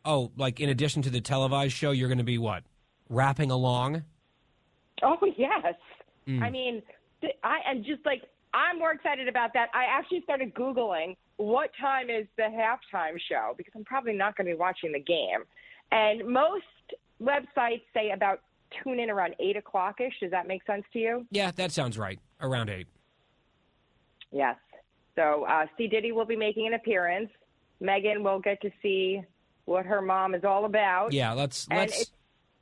Oh, 0.05 0.31
like 0.37 0.61
in 0.61 0.69
addition 0.69 1.03
to 1.03 1.11
the 1.11 1.21
televised 1.21 1.75
show, 1.75 1.91
you're 1.91 2.09
going 2.09 2.19
to 2.19 2.25
be 2.25 2.39
what? 2.39 2.63
Rapping 3.09 3.51
along? 3.51 4.05
Oh 5.03 5.19
yes. 5.37 5.75
Mm. 6.27 6.43
I 6.43 6.51
mean, 6.51 6.83
I 7.43 7.59
am 7.71 7.85
just 7.85 8.05
like 8.05 8.23
I'm 8.55 8.79
more 8.79 8.93
excited 8.93 9.29
about 9.29 9.53
that. 9.55 9.69
I 9.75 9.85
actually 9.85 10.23
started 10.23 10.55
googling 10.55 11.17
what 11.37 11.71
time 11.81 12.11
is 12.11 12.27
the 12.37 12.45
halftime 12.45 13.19
show 13.29 13.55
because 13.57 13.73
I'm 13.77 13.85
probably 13.85 14.13
not 14.13 14.37
going 14.37 14.47
to 14.47 14.55
be 14.55 14.59
watching 14.59 14.93
the 14.93 15.01
game. 15.01 15.45
And 15.93 16.27
most 16.27 16.65
websites 17.23 17.83
say 17.95 18.11
about 18.11 18.41
tune 18.83 18.99
in 18.99 19.11
around 19.11 19.35
eight 19.41 19.57
o'clock 19.57 20.01
ish. 20.01 20.15
Does 20.21 20.31
that 20.31 20.47
make 20.47 20.65
sense 20.67 20.85
to 20.93 20.99
you? 20.99 21.27
Yeah, 21.31 21.51
that 21.53 21.73
sounds 21.73 21.99
right. 21.99 22.19
Around 22.41 22.71
eight. 22.71 22.87
Yes. 24.33 24.57
So 25.17 25.45
uh, 25.49 25.67
C 25.77 25.87
Diddy 25.89 26.13
will 26.13 26.27
be 26.27 26.37
making 26.37 26.67
an 26.67 26.75
appearance. 26.75 27.31
Megan 27.81 28.23
will 28.23 28.41
get 28.41 28.61
to 28.63 28.71
see 28.83 29.23
what 29.65 29.87
her 29.87 30.01
mom 30.01 30.35
is 30.35 30.45
all 30.45 30.65
about. 30.65 31.13
Yeah, 31.13 31.33
let's 31.33 31.67
And 31.71 31.81
let's 31.81 32.11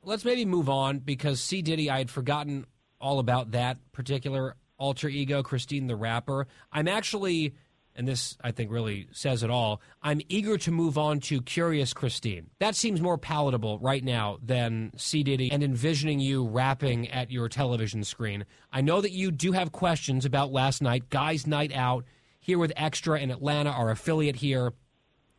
let's 0.03 0.25
maybe 0.25 0.45
move 0.45 0.69
on 0.69 0.99
because 0.99 1.39
C 1.41 1.61
Diddy, 1.61 1.89
I 1.89 1.97
had 1.99 2.09
forgotten 2.09 2.65
all 2.99 3.19
about 3.19 3.51
that 3.51 3.77
particular 3.91 4.55
alter 4.77 5.09
ego, 5.09 5.43
Christine 5.43 5.87
the 5.87 5.95
rapper. 5.95 6.47
I'm 6.71 6.87
actually, 6.87 7.55
and 7.95 8.07
this 8.07 8.37
I 8.43 8.51
think 8.51 8.71
really 8.71 9.07
says 9.11 9.43
it 9.43 9.49
all. 9.49 9.81
I'm 10.01 10.21
eager 10.29 10.57
to 10.59 10.71
move 10.71 10.97
on 10.97 11.19
to 11.21 11.41
Curious 11.41 11.93
Christine. 11.93 12.49
That 12.59 12.75
seems 12.75 13.01
more 13.01 13.17
palatable 13.17 13.79
right 13.79 14.03
now 14.03 14.37
than 14.43 14.91
C 14.97 15.23
Diddy 15.23 15.51
and 15.51 15.63
envisioning 15.63 16.19
you 16.19 16.45
rapping 16.45 17.09
at 17.09 17.31
your 17.31 17.49
television 17.49 18.03
screen. 18.03 18.45
I 18.71 18.81
know 18.81 19.01
that 19.01 19.11
you 19.11 19.31
do 19.31 19.53
have 19.53 19.71
questions 19.71 20.25
about 20.25 20.51
last 20.51 20.81
night, 20.81 21.09
guys' 21.09 21.47
night 21.47 21.73
out 21.73 22.05
here 22.39 22.59
with 22.59 22.71
Extra 22.75 23.19
in 23.19 23.31
Atlanta, 23.31 23.71
our 23.71 23.89
affiliate 23.89 24.37
here. 24.37 24.73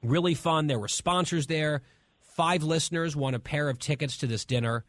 Really 0.03 0.35
fun. 0.35 0.66
There 0.66 0.79
were 0.79 0.89
sponsors 0.89 1.47
there. 1.47 1.83
Five 2.20 2.62
listeners 2.62 3.16
won 3.16 3.35
a 3.35 3.41
pair 3.41 3.69
of 3.69 3.79
tickets 3.79 4.19
to 4.19 4.27
this 4.27 4.45
dinner 4.45 4.85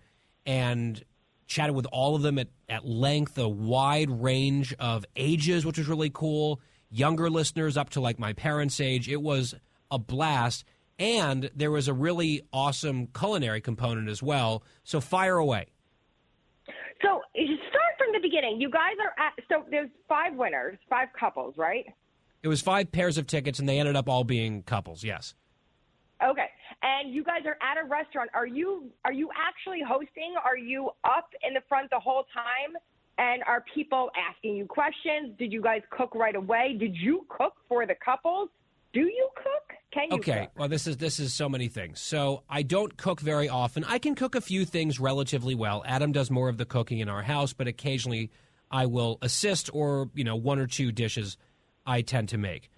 and 0.45 1.03
chatted 1.48 1.76
with 1.76 1.88
all 1.91 2.15
of 2.15 2.22
them 2.22 2.38
at, 2.38 2.48
at 2.69 2.86
length, 2.86 3.38
a 3.38 3.49
wide 3.49 4.10
range 4.10 4.73
of 4.80 5.03
ages, 5.15 5.65
which 5.65 5.77
was 5.77 5.88
really 5.88 6.11
cool. 6.11 6.61
Younger 6.91 7.30
listeners 7.30 7.76
up 7.76 7.90
to 7.91 8.02
like 8.02 8.19
my 8.19 8.34
parents' 8.34 8.80
age. 8.80 9.10
It 9.10 9.22
was 9.22 9.56
a 9.90 9.98
blast. 9.98 10.64
And 10.99 11.49
there 11.56 11.72
was 11.72 11.88
a 11.88 11.94
really 11.94 12.44
awesome 12.53 13.07
culinary 13.07 13.61
component 13.61 14.10
as 14.10 14.22
well. 14.22 14.64
So 14.84 15.02
fire 15.02 15.38
away. 15.38 15.68
So 17.02 17.22
start 17.34 17.94
from 17.98 18.11
the 18.11 18.19
beginning. 18.22 18.60
You 18.60 18.69
guys 18.69 18.95
are 19.02 19.26
at 19.26 19.34
so 19.49 19.64
there's 19.72 19.90
five 20.07 20.36
winners, 20.36 20.77
five 20.90 21.07
couples, 21.18 21.56
right? 21.57 21.86
It 22.41 22.47
was 22.47 22.61
five 22.61 22.91
pairs 22.91 23.17
of 23.17 23.27
tickets, 23.27 23.59
and 23.59 23.67
they 23.67 23.79
ended 23.79 23.95
up 23.95 24.07
all 24.07 24.23
being 24.23 24.63
couples, 24.63 25.03
yes. 25.03 25.35
Okay. 26.23 26.47
And 26.81 27.13
you 27.13 27.23
guys 27.23 27.41
are 27.45 27.57
at 27.61 27.83
a 27.83 27.87
restaurant. 27.87 28.29
Are 28.33 28.47
you 28.47 28.89
are 29.05 29.13
you 29.13 29.29
actually 29.35 29.81
hosting? 29.87 30.35
Are 30.43 30.57
you 30.57 30.89
up 31.03 31.29
in 31.47 31.53
the 31.53 31.61
front 31.67 31.89
the 31.89 31.99
whole 31.99 32.25
time? 32.33 32.75
And 33.17 33.43
are 33.43 33.63
people 33.73 34.09
asking 34.17 34.55
you 34.55 34.65
questions? 34.65 35.35
Did 35.37 35.51
you 35.51 35.61
guys 35.61 35.81
cook 35.89 36.15
right 36.15 36.35
away? 36.35 36.77
Did 36.79 36.95
you 36.95 37.25
cook 37.29 37.53
for 37.67 37.85
the 37.85 37.95
couples? 38.03 38.49
Do 38.93 39.01
you 39.01 39.29
cook? 39.35 39.77
Can 39.93 40.07
you 40.11 40.17
okay 40.17 40.41
cook? 40.41 40.59
well 40.59 40.67
this 40.67 40.87
is 40.87 40.97
this 40.97 41.19
is 41.19 41.33
so 41.33 41.49
many 41.49 41.67
things 41.67 41.99
so 41.99 42.43
i 42.47 42.61
don't 42.61 42.95
cook 42.95 43.19
very 43.19 43.49
often 43.49 43.83
i 43.85 43.97
can 43.97 44.13
cook 44.13 44.35
a 44.35 44.41
few 44.41 44.63
things 44.63 44.99
relatively 44.99 45.55
well 45.55 45.83
adam 45.83 46.11
does 46.11 46.29
more 46.29 46.47
of 46.47 46.57
the 46.57 46.65
cooking 46.65 46.99
in 46.99 47.09
our 47.09 47.23
house 47.23 47.53
but 47.53 47.67
occasionally 47.67 48.29
i 48.69 48.85
will 48.85 49.17
assist 49.23 49.71
or 49.73 50.11
you 50.13 50.23
know 50.23 50.35
one 50.35 50.59
or 50.59 50.67
two 50.67 50.91
dishes 50.91 51.37
i 51.89 52.01
tend 52.01 52.29
to 52.29 52.37
make. 52.37 52.69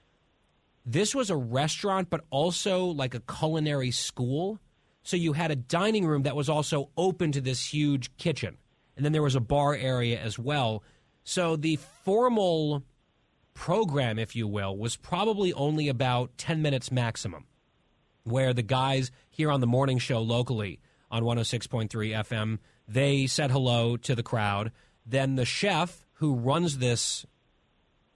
This 0.85 1.13
was 1.13 1.29
a 1.29 1.35
restaurant 1.35 2.09
but 2.09 2.21
also 2.29 2.85
like 2.85 3.13
a 3.13 3.19
culinary 3.19 3.91
school. 3.91 4.59
So 5.03 5.17
you 5.17 5.33
had 5.33 5.51
a 5.51 5.55
dining 5.55 6.05
room 6.05 6.23
that 6.23 6.35
was 6.35 6.49
also 6.49 6.89
open 6.95 7.31
to 7.33 7.41
this 7.41 7.73
huge 7.73 8.15
kitchen. 8.17 8.57
And 8.95 9.03
then 9.03 9.11
there 9.11 9.21
was 9.21 9.35
a 9.35 9.41
bar 9.41 9.75
area 9.75 10.19
as 10.19 10.39
well. 10.39 10.83
So 11.23 11.55
the 11.55 11.77
formal 12.03 12.83
program, 13.53 14.17
if 14.17 14.35
you 14.35 14.47
will, 14.47 14.77
was 14.77 14.95
probably 14.95 15.53
only 15.53 15.87
about 15.87 16.37
10 16.37 16.61
minutes 16.61 16.91
maximum, 16.91 17.45
where 18.23 18.53
the 18.53 18.63
guys 18.63 19.11
here 19.29 19.51
on 19.51 19.59
the 19.59 19.67
morning 19.67 19.97
show 19.97 20.21
locally 20.21 20.79
on 21.09 21.23
106.3 21.23 21.89
FM, 21.89 22.59
they 22.87 23.27
said 23.27 23.51
hello 23.51 23.97
to 23.97 24.15
the 24.15 24.23
crowd. 24.23 24.71
Then 25.05 25.35
the 25.35 25.45
chef 25.45 26.05
who 26.13 26.35
runs 26.35 26.77
this 26.77 27.25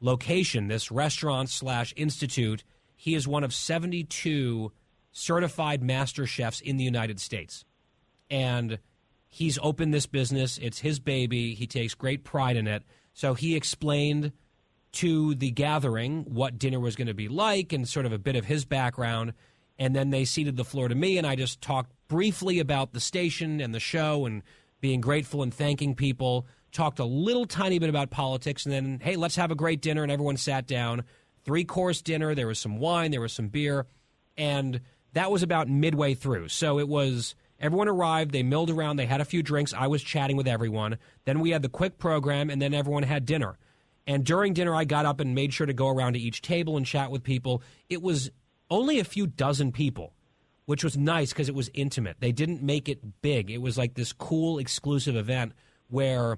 location, 0.06 0.68
this 0.68 0.92
restaurant 0.92 1.50
slash 1.50 1.94
institute, 1.98 2.64
he 2.96 3.16
is 3.16 3.28
one 3.28 3.44
of 3.44 3.54
72 3.54 4.72
certified 5.12 5.84
master 5.84 6.26
chefs 6.26 6.62
in 6.62 6.78
the 6.78 6.84
United 6.84 7.20
States. 7.20 7.66
And 8.30 8.80
he's 9.28 9.60
opened 9.62 9.94
this 9.94 10.06
business. 10.06 10.58
It's 10.60 10.80
his 10.80 11.00
baby. 11.00 11.54
He 11.54 11.68
takes 11.68 11.94
great 11.94 12.24
pride 12.24 12.56
in 12.56 12.68
it. 12.68 12.84
So 13.14 13.34
he 13.34 13.56
explained 13.56 14.32
to 14.94 15.36
the 15.36 15.52
gathering 15.52 16.24
what 16.24 16.58
dinner 16.58 16.80
was 16.80 16.96
going 16.96 17.08
to 17.08 17.14
be 17.14 17.28
like 17.28 17.74
and 17.74 17.88
sort 17.88 18.06
of 18.06 18.14
a 18.14 18.18
bit 18.18 18.36
of 18.36 18.46
his 18.46 18.64
background. 18.64 19.34
And 19.78 19.94
then 19.94 20.10
they 20.10 20.24
ceded 20.24 20.56
the 20.56 20.64
floor 20.64 20.88
to 20.88 20.96
me, 20.96 21.18
and 21.18 21.28
I 21.28 21.36
just 21.36 21.60
talked 21.60 21.92
briefly 22.08 22.60
about 22.60 22.94
the 22.94 23.02
station 23.02 23.60
and 23.60 23.76
the 23.76 23.80
show 23.80 24.26
and 24.26 24.42
being 24.80 25.02
grateful 25.02 25.44
and 25.44 25.54
thanking 25.54 25.96
people. 25.96 26.46
Talked 26.76 27.00
a 27.00 27.06
little 27.06 27.46
tiny 27.46 27.80
bit 27.80 27.88
about 27.88 28.10
politics, 28.10 28.66
and 28.66 28.74
then, 28.74 29.00
hey, 29.02 29.16
let's 29.16 29.38
have 29.38 29.50
a 29.50 29.56
great 29.56 29.82
dinner. 29.82 30.04
And 30.04 30.12
everyone 30.12 30.36
sat 30.36 30.68
down. 30.68 31.06
Three 31.46 31.64
course 31.64 32.02
dinner. 32.02 32.36
There 32.36 32.48
was 32.48 32.60
some 32.60 32.80
wine, 32.80 33.12
there 33.12 33.22
was 33.22 33.32
some 33.32 33.48
beer. 33.48 33.86
And 34.36 34.82
that 35.14 35.32
was 35.32 35.42
about 35.42 35.70
midway 35.70 36.16
through. 36.16 36.50
So 36.50 36.78
it 36.80 36.90
was 36.90 37.34
everyone 37.62 37.88
arrived, 37.88 38.32
they 38.32 38.44
milled 38.44 38.70
around, 38.70 38.98
they 38.98 39.06
had 39.06 39.22
a 39.22 39.26
few 39.26 39.42
drinks. 39.42 39.74
I 39.74 39.88
was 39.88 40.04
chatting 40.04 40.36
with 40.36 40.50
everyone. 40.50 40.98
Then 41.24 41.40
we 41.40 41.52
had 41.52 41.62
the 41.62 41.70
quick 41.70 41.98
program, 41.98 42.50
and 42.50 42.62
then 42.62 42.74
everyone 42.74 43.04
had 43.04 43.26
dinner. 43.26 43.58
And 44.06 44.26
during 44.26 44.54
dinner, 44.54 44.76
I 44.76 44.84
got 44.84 45.06
up 45.06 45.22
and 45.22 45.34
made 45.34 45.54
sure 45.54 45.68
to 45.68 45.74
go 45.74 45.88
around 45.88 46.14
to 46.14 46.20
each 46.20 46.42
table 46.42 46.76
and 46.76 46.86
chat 46.86 47.10
with 47.10 47.24
people. 47.24 47.64
It 47.90 48.02
was 48.02 48.32
only 48.70 49.00
a 49.00 49.06
few 49.06 49.28
dozen 49.28 49.72
people, 49.72 50.12
which 50.66 50.84
was 50.84 50.98
nice 50.98 51.30
because 51.30 51.48
it 51.48 51.56
was 51.56 51.70
intimate. 51.74 52.18
They 52.20 52.34
didn't 52.34 52.62
make 52.62 52.90
it 52.90 53.22
big. 53.22 53.50
It 53.50 53.62
was 53.62 53.78
like 53.78 53.94
this 53.94 54.12
cool, 54.12 54.60
exclusive 54.60 55.16
event 55.16 55.54
where 55.88 56.38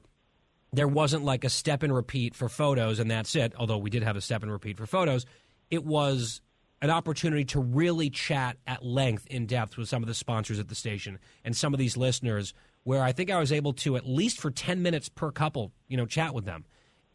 there 0.73 0.87
wasn't 0.87 1.23
like 1.23 1.43
a 1.43 1.49
step 1.49 1.83
and 1.83 1.93
repeat 1.93 2.35
for 2.35 2.49
photos 2.49 2.99
and 2.99 3.09
that's 3.09 3.35
it, 3.35 3.53
although 3.57 3.77
we 3.77 3.89
did 3.89 4.03
have 4.03 4.15
a 4.15 4.21
step 4.21 4.43
and 4.43 4.51
repeat 4.51 4.77
for 4.77 4.85
photos. 4.85 5.25
It 5.69 5.83
was 5.83 6.41
an 6.81 6.89
opportunity 6.89 7.45
to 7.45 7.59
really 7.59 8.09
chat 8.09 8.57
at 8.67 8.85
length 8.85 9.25
in 9.27 9.45
depth 9.45 9.77
with 9.77 9.89
some 9.89 10.03
of 10.03 10.07
the 10.07 10.13
sponsors 10.13 10.59
at 10.59 10.67
the 10.67 10.75
station 10.75 11.19
and 11.43 11.55
some 11.55 11.73
of 11.73 11.79
these 11.79 11.97
listeners 11.97 12.53
where 12.83 13.03
I 13.03 13.11
think 13.11 13.31
I 13.31 13.39
was 13.39 13.51
able 13.51 13.73
to 13.73 13.97
at 13.97 14.07
least 14.07 14.39
for 14.39 14.51
10 14.51 14.81
minutes 14.81 15.09
per 15.09 15.31
couple, 15.31 15.71
you 15.87 15.97
know, 15.97 16.05
chat 16.05 16.33
with 16.33 16.45
them. 16.45 16.65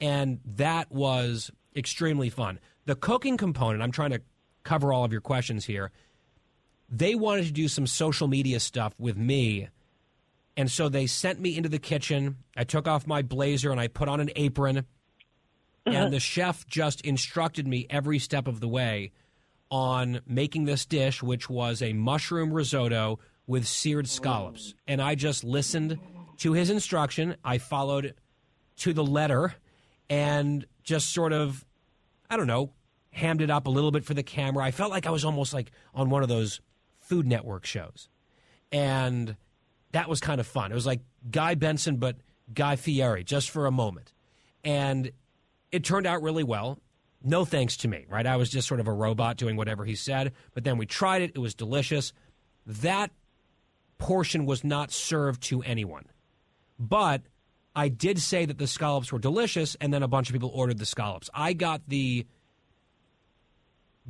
And 0.01 0.41
that 0.57 0.91
was 0.91 1.51
extremely 1.77 2.29
fun. 2.29 2.59
The 2.87 2.97
cooking 2.97 3.37
component, 3.37 3.83
I'm 3.83 3.93
trying 3.93 4.11
to 4.11 4.20
cover 4.65 4.93
all 4.93 5.05
of 5.05 5.12
your 5.12 5.20
questions 5.20 5.65
here. 5.65 5.91
They 6.89 7.15
wanted 7.15 7.47
to 7.47 7.53
do 7.53 7.69
some 7.69 7.87
social 7.87 8.29
media 8.29 8.61
stuff 8.61 8.95
with 8.99 9.16
me. 9.16 9.69
And 10.57 10.70
so 10.70 10.89
they 10.89 11.07
sent 11.07 11.41
me 11.41 11.57
into 11.57 11.69
the 11.69 11.79
kitchen. 11.79 12.37
I 12.57 12.65
took 12.65 12.87
off 12.87 13.07
my 13.07 13.23
blazer 13.23 13.70
and 13.70 13.81
I 13.81 13.89
put 13.89 14.09
on 14.09 14.20
an 14.20 14.31
apron. 14.37 14.85
And 15.85 15.97
uh-huh. 15.97 16.09
the 16.11 16.20
chef 16.20 16.66
just 16.66 17.01
instructed 17.03 17.66
me 17.66 17.87
every 17.91 18.19
step 18.19 18.47
of 18.47 18.61
the 18.61 18.69
way 18.69 19.12
on 19.70 20.20
making 20.27 20.66
this 20.66 20.85
dish, 20.85 21.23
which 21.23 21.49
was 21.49 21.81
a 21.83 21.93
mushroom 21.95 22.53
risotto 22.53 23.19
with 23.47 23.66
seared 23.66 24.09
scallops. 24.09 24.74
Oh. 24.77 24.81
And 24.87 25.03
I 25.03 25.15
just 25.15 25.43
listened 25.43 25.99
to 26.39 26.53
his 26.53 26.70
instruction. 26.70 27.37
I 27.45 27.59
followed 27.59 28.15
to 28.79 28.93
the 28.93 29.05
letter 29.05 29.55
and 30.11 30.66
just 30.83 31.12
sort 31.12 31.33
of, 31.33 31.65
I 32.29 32.37
don't 32.37 32.47
know, 32.47 32.73
hammed 33.11 33.41
it 33.41 33.51
up 33.51 33.66
a 33.66 33.70
little 33.70 33.91
bit 33.91 34.05
for 34.05 34.15
the 34.15 34.23
camera. 34.23 34.65
I 34.65 34.70
felt 34.70 34.91
like 34.91 35.07
I 35.07 35.11
was 35.11 35.24
almost 35.24 35.55
like 35.55 35.73
on 35.95 36.11
one 36.11 36.23
of 36.23 36.29
those 36.29 36.61
Food 36.99 37.27
Network 37.27 37.65
shows. 37.65 38.09
And 38.70 39.37
that 39.93 40.09
was 40.09 40.20
kind 40.20 40.40
of 40.40 40.47
fun. 40.47 40.73
It 40.73 40.74
was 40.74 40.86
like 40.86 41.01
Guy 41.31 41.55
Benson, 41.55 41.97
but 41.97 42.16
Guy 42.52 42.77
Fieri, 42.77 43.24
just 43.24 43.51
for 43.51 43.66
a 43.66 43.70
moment. 43.70 44.12
And 44.64 45.12
it 45.70 45.85
turned 45.85 46.06
out 46.06 46.23
really 46.23 46.44
well 46.44 46.78
no 47.24 47.44
thanks 47.44 47.77
to 47.78 47.89
me, 47.89 48.06
right? 48.09 48.27
I 48.27 48.36
was 48.36 48.51
just 48.51 48.69
sort 48.69 48.81
of 48.81 48.89
a 48.89 48.93
robot 48.93 49.36
doing 49.36 49.56
whatever 49.56 49.85
he 49.85 49.94
said. 49.94 50.32
But 50.55 50.64
then 50.64 50.78
we 50.78 50.86
tried 50.86 51.23
it, 51.23 51.32
it 51.35 51.39
was 51.39 51.55
delicious. 51.55 52.12
That 52.66 53.10
portion 53.98 54.47
was 54.47 54.64
not 54.64 54.90
served 54.90 55.43
to 55.44 55.62
anyone. 55.62 56.06
But 56.78 57.23
I 57.74 57.89
did 57.89 58.20
say 58.20 58.44
that 58.44 58.59
the 58.59 58.66
scallops 58.66 59.12
were 59.12 59.19
delicious, 59.19 59.77
and 59.81 59.94
then 59.94 60.02
a 60.02 60.09
bunch 60.09 60.28
of 60.28 60.32
people 60.32 60.51
ordered 60.52 60.78
the 60.78 60.86
scallops. 60.86 61.31
I 61.32 61.52
got 61.52 61.82
the 61.86 62.27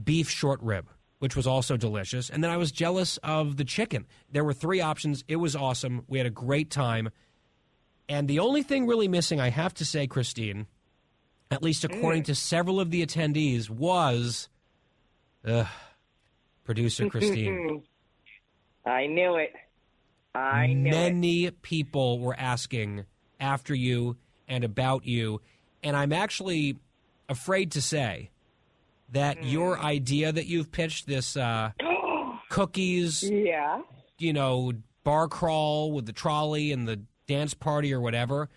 beef 0.02 0.30
short 0.30 0.60
rib, 0.62 0.88
which 1.23 1.36
was 1.36 1.47
also 1.47 1.77
delicious. 1.77 2.31
And 2.31 2.43
then 2.43 2.51
I 2.51 2.57
was 2.57 2.73
jealous 2.73 3.16
of 3.19 3.57
the 3.57 3.65
chicken. 3.65 4.07
There 4.32 4.43
were 4.43 4.53
three 4.53 4.81
options. 4.81 5.23
It 5.28 5.36
was 5.36 5.55
awesome. 5.55 6.03
We 6.09 6.19
had 6.19 6.27
a 6.27 6.31
great 6.31 6.69
time. 6.69 7.11
And 8.09 8.27
the 8.27 8.40
only 8.40 8.65
thing 8.65 8.89
really 8.89 9.07
missing, 9.07 9.40
I 9.40 9.51
have 9.51 9.73
to 9.74 9.85
say, 9.85 10.09
Christine, 10.09 10.66
at 11.49 11.62
least 11.62 11.85
according 11.85 12.24
to 12.24 12.35
several 12.35 12.81
of 12.81 12.90
the 12.90 13.07
attendees, 13.07 13.70
was 13.70 14.49
uh, 15.47 15.66
producer 16.65 17.09
Christine. 17.09 17.85
I 18.85 19.07
knew 19.07 19.36
it. 19.36 19.53
I 20.35 20.73
knew 20.73 20.90
Many 20.90 21.53
people 21.53 22.19
were 22.19 22.35
asking 22.36 23.05
after 23.39 23.77
you 23.77 24.16
and 24.49 24.65
about 24.65 25.07
you, 25.07 25.40
and 25.85 25.97
I'm 25.97 26.12
actually 26.12 26.78
afraid 27.28 27.70
to 27.73 27.81
say 27.81 28.31
that 29.12 29.44
your 29.44 29.78
idea 29.78 30.32
that 30.32 30.47
you've 30.47 30.72
pitched 30.72 31.06
this 31.06 31.36
uh, 31.36 31.70
cookies, 32.51 33.22
yeah, 33.22 33.80
you 34.18 34.32
know, 34.32 34.72
bar 35.05 35.28
crawl 35.28 35.93
with 35.93 36.06
the 36.06 36.12
trolley 36.12 36.72
and 36.72 36.86
the 36.86 37.01
dance 37.26 37.55
party 37.55 37.94
or 37.94 38.01
whatever 38.01 38.48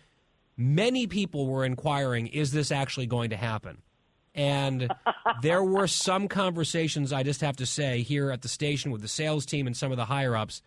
many 0.57 1.07
people 1.07 1.47
were 1.47 1.65
inquiring, 1.65 2.27
is 2.27 2.51
this 2.51 2.71
actually 2.71 3.07
going 3.07 3.29
to 3.31 3.37
happen? 3.37 3.81
And 4.33 4.91
there 5.41 5.63
were 5.63 5.87
some 5.87 6.27
conversations, 6.27 7.13
I 7.13 7.23
just 7.23 7.41
have 7.41 7.57
to 7.57 7.65
say, 7.65 8.01
here 8.01 8.31
at 8.31 8.41
the 8.41 8.47
station 8.47 8.91
with 8.91 9.01
the 9.01 9.07
sales 9.07 9.45
team 9.45 9.67
and 9.67 9.75
some 9.75 9.91
of 9.91 9.97
the 9.97 10.05
higher 10.05 10.35
ups. 10.35 10.61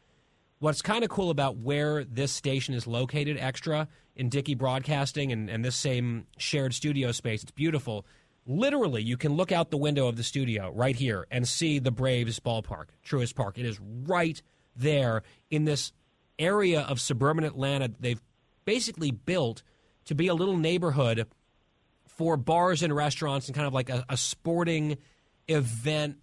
What's 0.60 0.82
kind 0.82 1.05
of 1.05 1.10
cool 1.10 1.31
about 1.31 1.56
where 1.56 2.05
this 2.05 2.32
station 2.32 2.74
is 2.74 2.86
located, 2.86 3.36
extra 3.39 3.86
in 4.16 4.28
Dickey 4.28 4.55
Broadcasting 4.55 5.31
and, 5.31 5.48
and 5.48 5.65
this 5.65 5.77
same 5.77 6.27
shared 6.36 6.74
studio 6.74 7.12
space, 7.12 7.43
it's 7.43 7.52
beautiful. 7.52 8.05
Literally, 8.51 9.03
you 9.03 9.19
can 9.19 9.35
look 9.35 9.53
out 9.53 9.70
the 9.70 9.77
window 9.77 10.09
of 10.09 10.16
the 10.16 10.23
studio 10.23 10.73
right 10.75 10.97
here 10.97 11.27
and 11.31 11.47
see 11.47 11.79
the 11.79 11.91
Braves 11.91 12.41
ballpark, 12.41 12.87
Truist 13.07 13.35
Park. 13.35 13.59
It 13.59 13.66
is 13.66 13.79
right 13.81 14.41
there 14.75 15.23
in 15.51 15.66
this 15.66 15.93
area 16.39 16.81
of 16.81 17.01
suburban 17.01 17.45
Atlanta 17.45 17.91
they've 18.01 18.23
basically 18.65 19.11
built 19.11 19.62
to 20.07 20.15
be 20.15 20.29
a 20.29 20.35
little 20.35 20.57
neighborhood 20.57 21.27
for 22.07 22.37
bars 22.37 22.83
and 22.83 22.95
restaurants 22.95 23.49
and 23.49 23.55
kind 23.55 23.66
of 23.66 23.75
like 23.75 23.91
a, 23.91 24.05
a 24.09 24.16
sporting 24.16 24.97
event 25.47 26.16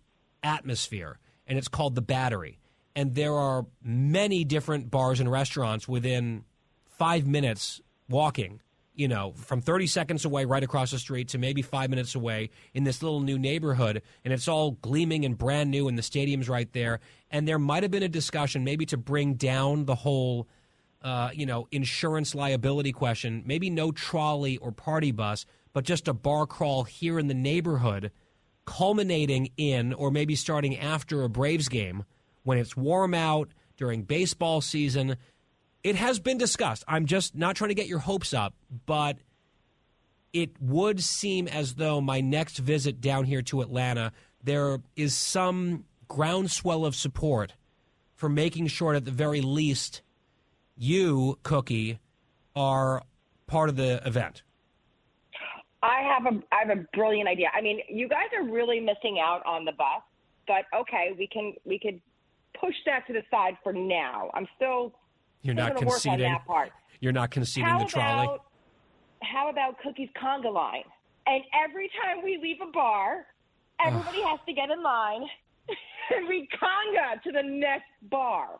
atmosphere. 0.44 1.20
And 1.48 1.58
it's 1.58 1.68
called 1.68 1.94
the 1.94 2.02
Battery. 2.02 2.60
And 2.96 3.14
there 3.14 3.34
are 3.34 3.66
many 3.84 4.44
different 4.44 4.90
bars 4.90 5.20
and 5.20 5.30
restaurants 5.30 5.88
within 5.88 6.44
five 6.86 7.28
minutes 7.28 7.82
walking, 8.10 8.62
you 8.96 9.08
know, 9.08 9.34
from 9.36 9.62
30 9.62 9.88
seconds 9.88 10.26
away 10.26 10.46
right 10.46 10.64
across 10.64 10.92
the 10.92 11.00
street 11.00 11.30
to 11.30 11.38
maybe 11.38 11.62
five 11.62 11.90
minutes 11.90 12.16
away 12.16 12.50
in 12.74 12.84
this 12.84 13.04
little 13.04 13.22
new 13.22 13.38
neighborhood. 13.38 14.02
And 14.24 14.34
it's 14.34 14.48
all 14.48 14.72
gleaming 14.72 15.26
and 15.26 15.38
brand 15.38 15.72
new, 15.72 15.88
and 15.88 15.98
the 15.98 16.04
stadium's 16.04 16.50
right 16.50 16.72
there. 16.74 17.00
And 17.30 17.48
there 17.48 17.60
might 17.60 17.84
have 17.84 17.92
been 17.92 18.04
a 18.04 18.10
discussion 18.10 18.64
maybe 18.64 18.86
to 18.88 18.98
bring 18.98 19.36
down 19.36 19.86
the 19.86 19.96
whole 19.96 20.48
uh, 21.06 21.30
you 21.36 21.46
know, 21.46 21.68
insurance 21.72 22.34
liability 22.34 22.92
question, 22.92 23.44
maybe 23.46 23.70
no 23.70 23.92
trolley 23.92 24.58
or 24.58 24.72
party 24.72 25.12
bus, 25.12 25.46
but 25.72 25.84
just 25.84 26.08
a 26.08 26.14
bar 26.14 26.48
crawl 26.48 26.84
here 26.84 27.20
in 27.20 27.28
the 27.28 27.34
neighborhood, 27.36 28.12
culminating 28.66 29.52
in 29.56 29.94
or 29.94 30.10
maybe 30.10 30.36
starting 30.36 30.76
after 30.80 31.22
a 31.22 31.30
Braves 31.30 31.70
game 31.70 32.06
when 32.42 32.58
it's 32.58 32.76
warm 32.76 33.14
out 33.14 33.50
during 33.78 34.02
baseball 34.02 34.62
season. 34.62 35.16
It 35.86 35.98
has 35.98 36.20
been 36.20 36.40
discussed. 36.40 36.84
I'm 36.88 37.06
just 37.06 37.36
not 37.36 37.56
trying 37.56 37.68
to 37.68 37.76
get 37.76 37.86
your 37.86 38.00
hopes 38.00 38.34
up, 38.34 38.56
but 38.88 39.20
it 40.34 40.50
would 40.60 41.04
seem 41.04 41.48
as 41.48 41.76
though 41.76 42.02
my 42.02 42.22
next 42.22 42.58
visit 42.58 43.00
down 43.00 43.26
here 43.26 43.44
to 43.44 43.62
Atlanta, 43.62 44.12
there 44.44 44.80
is 44.96 45.14
some 45.14 45.86
groundswell 46.08 46.86
of 46.86 46.96
support 46.96 47.54
for 48.16 48.28
making 48.28 48.66
sure, 48.66 48.94
that 48.94 48.98
at 48.98 49.06
the 49.06 49.12
very 49.12 49.42
least, 49.42 50.02
you, 50.76 51.38
Cookie, 51.44 52.00
are 52.56 53.04
part 53.46 53.70
of 53.70 53.76
the 53.76 54.02
event? 54.08 54.42
I 55.84 56.02
have 56.02 56.26
a 56.34 56.40
I 56.52 56.68
have 56.68 56.76
a 56.76 56.84
brilliant 56.96 57.30
idea. 57.30 57.50
I 57.56 57.62
mean, 57.62 57.82
you 57.88 58.10
guys 58.10 58.30
are 58.36 58.44
really 58.44 58.80
missing 58.80 59.20
out 59.22 59.46
on 59.46 59.66
the 59.66 59.74
bus, 59.74 60.02
but 60.48 60.66
okay, 60.76 61.12
we 61.16 61.28
can 61.28 61.54
we 61.64 61.78
could 61.78 62.02
push 62.60 62.74
that 62.88 63.06
to 63.06 63.14
the 63.14 63.22
side 63.30 63.56
for 63.62 63.72
now. 63.72 64.32
I'm 64.34 64.48
still 64.56 64.96
you're 65.42 65.56
not 65.56 65.76
gonna 65.76 65.88
work 65.88 65.96
on 65.96 66.02
conceding. 66.02 66.32
that 66.32 66.46
part. 66.46 66.72
You're 67.00 67.12
not 67.14 67.32
conceding 67.32 67.70
How 67.70 67.80
the 67.80 67.86
trolley. 67.86 68.26
about 68.26 68.46
how 69.22 69.50
about 69.50 69.80
Cookie's 69.82 70.10
conga 70.22 70.52
line? 70.54 70.84
And 71.28 71.44
every 71.54 71.90
time 72.04 72.24
we 72.24 72.38
leave 72.42 72.58
a 72.62 72.72
bar, 72.72 73.26
everybody 73.86 74.22
has 74.22 74.40
to 74.48 74.54
get 74.54 74.70
in 74.70 74.82
line 74.84 75.24
and 76.16 76.28
we 76.28 76.48
conga 76.62 77.22
to 77.24 77.32
the 77.32 77.42
next 77.44 77.90
bar. 78.04 78.60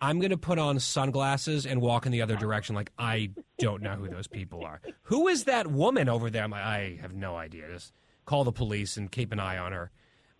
I'm 0.00 0.18
going 0.18 0.30
to 0.30 0.36
put 0.36 0.58
on 0.58 0.78
sunglasses 0.78 1.64
and 1.64 1.80
walk 1.80 2.04
in 2.04 2.12
the 2.12 2.20
other 2.20 2.36
direction 2.36 2.74
like 2.74 2.92
I 2.98 3.30
don't 3.58 3.82
know 3.82 3.94
who 3.94 4.08
those 4.08 4.26
people 4.26 4.64
are. 4.64 4.80
Who 5.04 5.28
is 5.28 5.44
that 5.44 5.68
woman 5.68 6.08
over 6.08 6.28
there? 6.28 6.46
Like, 6.48 6.62
I 6.62 6.98
have 7.00 7.14
no 7.14 7.36
idea. 7.36 7.68
Just 7.72 7.92
call 8.26 8.44
the 8.44 8.52
police 8.52 8.96
and 8.98 9.10
keep 9.10 9.32
an 9.32 9.40
eye 9.40 9.56
on 9.56 9.72
her. 9.72 9.90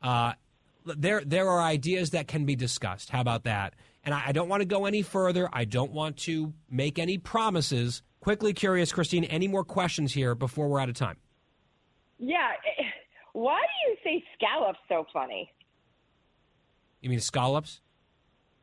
Uh, 0.02 0.32
there, 0.84 1.22
there 1.24 1.48
are 1.48 1.62
ideas 1.62 2.10
that 2.10 2.28
can 2.28 2.44
be 2.44 2.54
discussed. 2.54 3.10
How 3.10 3.20
about 3.22 3.44
that? 3.44 3.74
And 4.06 4.14
I, 4.14 4.22
I 4.28 4.32
don't 4.32 4.48
want 4.48 4.62
to 4.62 4.64
go 4.66 4.86
any 4.86 5.02
further. 5.02 5.48
I 5.52 5.64
don't 5.66 5.90
want 5.92 6.16
to 6.18 6.54
make 6.70 6.98
any 6.98 7.18
promises. 7.18 8.02
Quickly 8.20 8.54
curious, 8.54 8.92
Christine, 8.92 9.24
any 9.24 9.48
more 9.48 9.64
questions 9.64 10.12
here 10.12 10.34
before 10.34 10.68
we're 10.68 10.80
out 10.80 10.88
of 10.88 10.94
time? 10.94 11.16
Yeah. 12.18 12.52
eh, 12.78 12.84
Why 13.34 13.60
do 13.60 13.90
you 13.90 13.96
say 14.02 14.24
scallops 14.34 14.78
so 14.88 15.06
funny? 15.12 15.52
You 17.02 17.10
mean 17.10 17.20
scallops? 17.20 17.80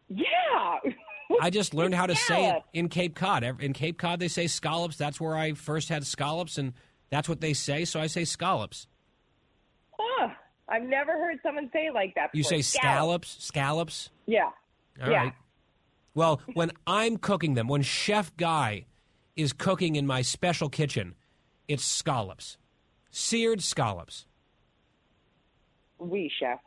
Yeah. 0.10 0.80
I 1.42 1.50
just 1.50 1.74
learned 1.74 1.96
how 1.96 2.06
to 2.06 2.16
say 2.16 2.50
it 2.50 2.64
in 2.74 2.90
Cape 2.90 3.16
Cod. 3.16 3.44
In 3.44 3.74
Cape 3.74 3.98
Cod, 3.98 4.20
they 4.20 4.28
say 4.28 4.48
scallops. 4.48 4.98
That's 4.98 5.20
where 5.20 5.36
I 5.36 5.54
first 5.54 5.90
had 5.90 6.06
scallops, 6.06 6.58
and 6.58 6.74
that's 7.10 7.28
what 7.30 7.42
they 7.42 7.54
say. 7.54 7.86
So 7.86 8.00
I 8.00 8.08
say 8.08 8.24
scallops. 8.26 8.88
Huh. 9.98 10.30
I've 10.70 10.84
never 10.84 11.14
heard 11.14 11.40
someone 11.44 11.70
say 11.74 11.88
it 11.88 11.94
like 11.94 12.14
that. 12.16 12.32
Before. 12.32 12.38
You 12.38 12.44
say 12.44 12.62
scallops, 12.62 13.44
scallops. 13.44 14.10
Yeah. 14.26 14.50
All 15.02 15.10
yeah. 15.10 15.18
right. 15.18 15.34
Well, 16.14 16.42
when 16.54 16.72
I'm 16.86 17.18
cooking 17.18 17.56
them, 17.56 17.68
when 17.68 17.82
Chef 17.82 18.36
Guy 18.38 18.86
is 19.36 19.52
cooking 19.52 19.96
in 19.96 20.06
my 20.06 20.22
special 20.22 20.70
kitchen, 20.70 21.16
it's 21.68 21.84
scallops, 21.84 22.58
seared 23.10 23.64
scallops. 23.64 24.28
We 25.98 26.32
chef. 26.40 26.60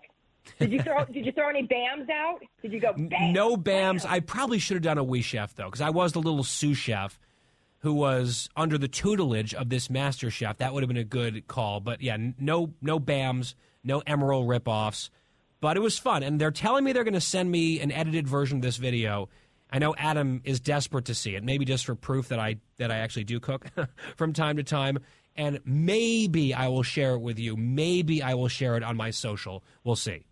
Did 0.58 0.72
you 0.72 0.82
throw? 0.82 1.04
did 1.04 1.26
you 1.26 1.32
throw 1.32 1.48
any 1.48 1.66
bams 1.66 2.08
out? 2.10 2.40
Did 2.62 2.72
you 2.72 2.80
go 2.80 2.92
bam? 2.92 3.32
No 3.32 3.56
bams. 3.56 4.06
I 4.06 4.20
probably 4.20 4.58
should 4.58 4.76
have 4.76 4.82
done 4.82 4.98
a 4.98 5.04
wee 5.04 5.22
chef 5.22 5.54
though, 5.54 5.66
because 5.66 5.80
I 5.80 5.90
was 5.90 6.12
the 6.12 6.20
little 6.20 6.44
sous 6.44 6.76
chef 6.76 7.18
who 7.80 7.94
was 7.94 8.48
under 8.56 8.78
the 8.78 8.88
tutelage 8.88 9.54
of 9.54 9.68
this 9.68 9.90
master 9.90 10.30
chef. 10.30 10.58
That 10.58 10.72
would 10.72 10.82
have 10.82 10.88
been 10.88 10.96
a 10.96 11.04
good 11.04 11.46
call. 11.46 11.80
But 11.80 12.00
yeah, 12.02 12.16
no, 12.38 12.72
no 12.80 12.98
bams, 12.98 13.54
no 13.84 14.00
Emeril 14.02 14.46
ripoffs. 14.46 15.10
But 15.60 15.76
it 15.76 15.80
was 15.80 15.98
fun, 15.98 16.22
and 16.22 16.40
they're 16.40 16.50
telling 16.50 16.84
me 16.84 16.92
they're 16.92 17.04
going 17.04 17.14
to 17.14 17.20
send 17.20 17.50
me 17.50 17.80
an 17.80 17.90
edited 17.90 18.28
version 18.28 18.58
of 18.58 18.62
this 18.62 18.76
video. 18.76 19.28
I 19.70 19.78
know 19.78 19.94
Adam 19.96 20.42
is 20.44 20.60
desperate 20.60 21.06
to 21.06 21.14
see 21.14 21.34
it, 21.34 21.42
maybe 21.42 21.64
just 21.64 21.86
for 21.86 21.94
proof 21.94 22.28
that 22.28 22.38
I 22.38 22.56
that 22.78 22.90
I 22.90 22.98
actually 22.98 23.24
do 23.24 23.40
cook 23.40 23.66
from 24.16 24.32
time 24.32 24.56
to 24.56 24.62
time. 24.62 24.98
And 25.34 25.60
maybe 25.64 26.54
I 26.54 26.68
will 26.68 26.82
share 26.82 27.14
it 27.14 27.18
with 27.20 27.38
you. 27.38 27.56
Maybe 27.56 28.22
I 28.22 28.34
will 28.34 28.48
share 28.48 28.76
it 28.76 28.82
on 28.82 28.96
my 28.96 29.10
social. 29.10 29.62
We'll 29.84 29.96
see. 29.96 30.24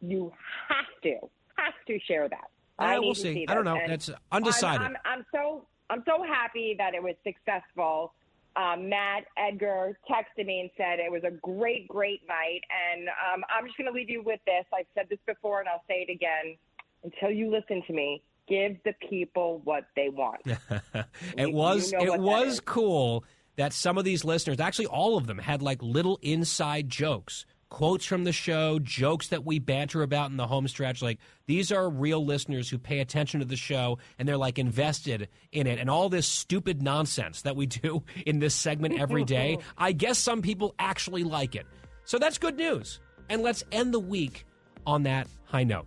You 0.00 0.32
have 0.68 1.02
to 1.02 1.30
have 1.56 1.74
to 1.86 1.98
share 2.06 2.28
that. 2.28 2.50
Yeah, 2.80 2.86
I 2.86 2.98
we'll 2.98 3.14
see. 3.14 3.34
see 3.34 3.46
I 3.48 3.54
don't 3.54 3.64
know. 3.64 3.76
And 3.76 3.90
That's 3.90 4.10
undecided. 4.30 4.82
I'm, 4.82 4.96
I'm, 5.04 5.18
I'm 5.20 5.26
so 5.32 5.66
I'm 5.88 6.02
so 6.06 6.24
happy 6.24 6.74
that 6.78 6.94
it 6.94 7.02
was 7.02 7.14
successful. 7.24 8.14
Um, 8.56 8.88
Matt 8.88 9.24
Edgar 9.36 9.98
texted 10.10 10.46
me 10.46 10.60
and 10.60 10.70
said 10.76 10.98
it 10.98 11.10
was 11.10 11.22
a 11.24 11.30
great, 11.30 11.88
great 11.88 12.20
night. 12.28 12.60
And 12.94 13.08
um, 13.08 13.44
I'm 13.54 13.64
just 13.66 13.78
going 13.78 13.86
to 13.90 13.92
leave 13.94 14.10
you 14.10 14.22
with 14.22 14.40
this. 14.46 14.64
I've 14.74 14.86
said 14.94 15.06
this 15.08 15.18
before, 15.26 15.60
and 15.60 15.68
I'll 15.68 15.82
say 15.88 16.06
it 16.08 16.12
again. 16.12 16.56
Until 17.04 17.30
you 17.30 17.50
listen 17.50 17.82
to 17.88 17.92
me, 17.92 18.22
give 18.48 18.76
the 18.84 18.92
people 19.08 19.60
what 19.64 19.84
they 19.96 20.08
want. 20.08 20.40
it 20.46 21.48
You- 21.48 21.50
was 21.50 21.90
you 21.92 21.98
know 21.98 22.04
it 22.14 22.16
that 22.18 22.20
was 22.20 22.60
cool 22.60 23.24
that 23.56 23.72
some 23.72 23.98
of 23.98 24.04
these 24.04 24.24
listeners, 24.24 24.60
actually 24.60 24.86
all 24.86 25.16
of 25.16 25.26
them, 25.26 25.38
had 25.38 25.62
like 25.62 25.82
little 25.82 26.18
inside 26.22 26.88
jokes, 26.88 27.44
quotes 27.72 28.04
from 28.04 28.24
the 28.24 28.32
show, 28.32 28.78
jokes 28.78 29.28
that 29.28 29.46
we 29.46 29.58
banter 29.58 30.02
about 30.02 30.30
in 30.30 30.36
the 30.36 30.46
home 30.46 30.68
stretch. 30.68 31.00
Like 31.00 31.18
these 31.46 31.72
are 31.72 31.88
real 31.88 32.22
listeners 32.22 32.68
who 32.68 32.76
pay 32.76 33.00
attention 33.00 33.40
to 33.40 33.46
the 33.46 33.56
show 33.56 33.96
and 34.18 34.28
they're 34.28 34.36
like 34.36 34.58
invested 34.58 35.30
in 35.52 35.66
it. 35.66 35.78
And 35.78 35.88
all 35.88 36.10
this 36.10 36.26
stupid 36.26 36.82
nonsense 36.82 37.40
that 37.42 37.56
we 37.56 37.64
do 37.82 38.02
in 38.26 38.40
this 38.40 38.54
segment 38.54 39.00
every 39.00 39.24
day, 39.24 39.56
I 39.78 39.92
guess 39.92 40.18
some 40.18 40.42
people 40.42 40.74
actually 40.78 41.24
like 41.24 41.54
it. 41.54 41.66
So 42.04 42.18
that's 42.18 42.36
good 42.36 42.58
news. 42.58 43.00
And 43.30 43.40
let's 43.40 43.64
end 43.72 43.94
the 43.94 44.00
week 44.00 44.44
on 44.86 45.04
that 45.04 45.26
high 45.44 45.64
note. 45.64 45.86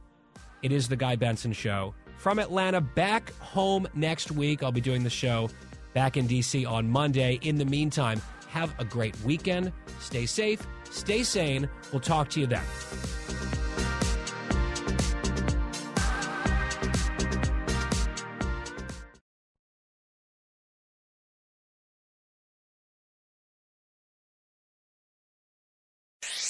It 0.63 0.71
is 0.71 0.87
the 0.87 0.95
Guy 0.95 1.15
Benson 1.15 1.53
Show 1.53 1.93
from 2.17 2.39
Atlanta. 2.39 2.81
Back 2.81 3.31
home 3.37 3.87
next 3.93 4.31
week. 4.31 4.63
I'll 4.63 4.71
be 4.71 4.81
doing 4.81 5.03
the 5.03 5.11
show 5.11 5.51
back 5.93 6.17
in 6.17 6.25
D.C. 6.25 6.65
on 6.65 6.89
Monday. 6.89 7.37
In 7.43 7.59
the 7.59 7.65
meantime, 7.65 8.19
have 8.47 8.73
a 8.79 8.85
great 8.85 9.15
weekend. 9.21 9.71
Stay 9.99 10.25
safe, 10.25 10.65
stay 10.91 11.23
sane. 11.23 11.69
We'll 11.91 12.01
talk 12.01 12.29
to 12.29 12.39
you 12.39 12.47
then. 12.47 12.63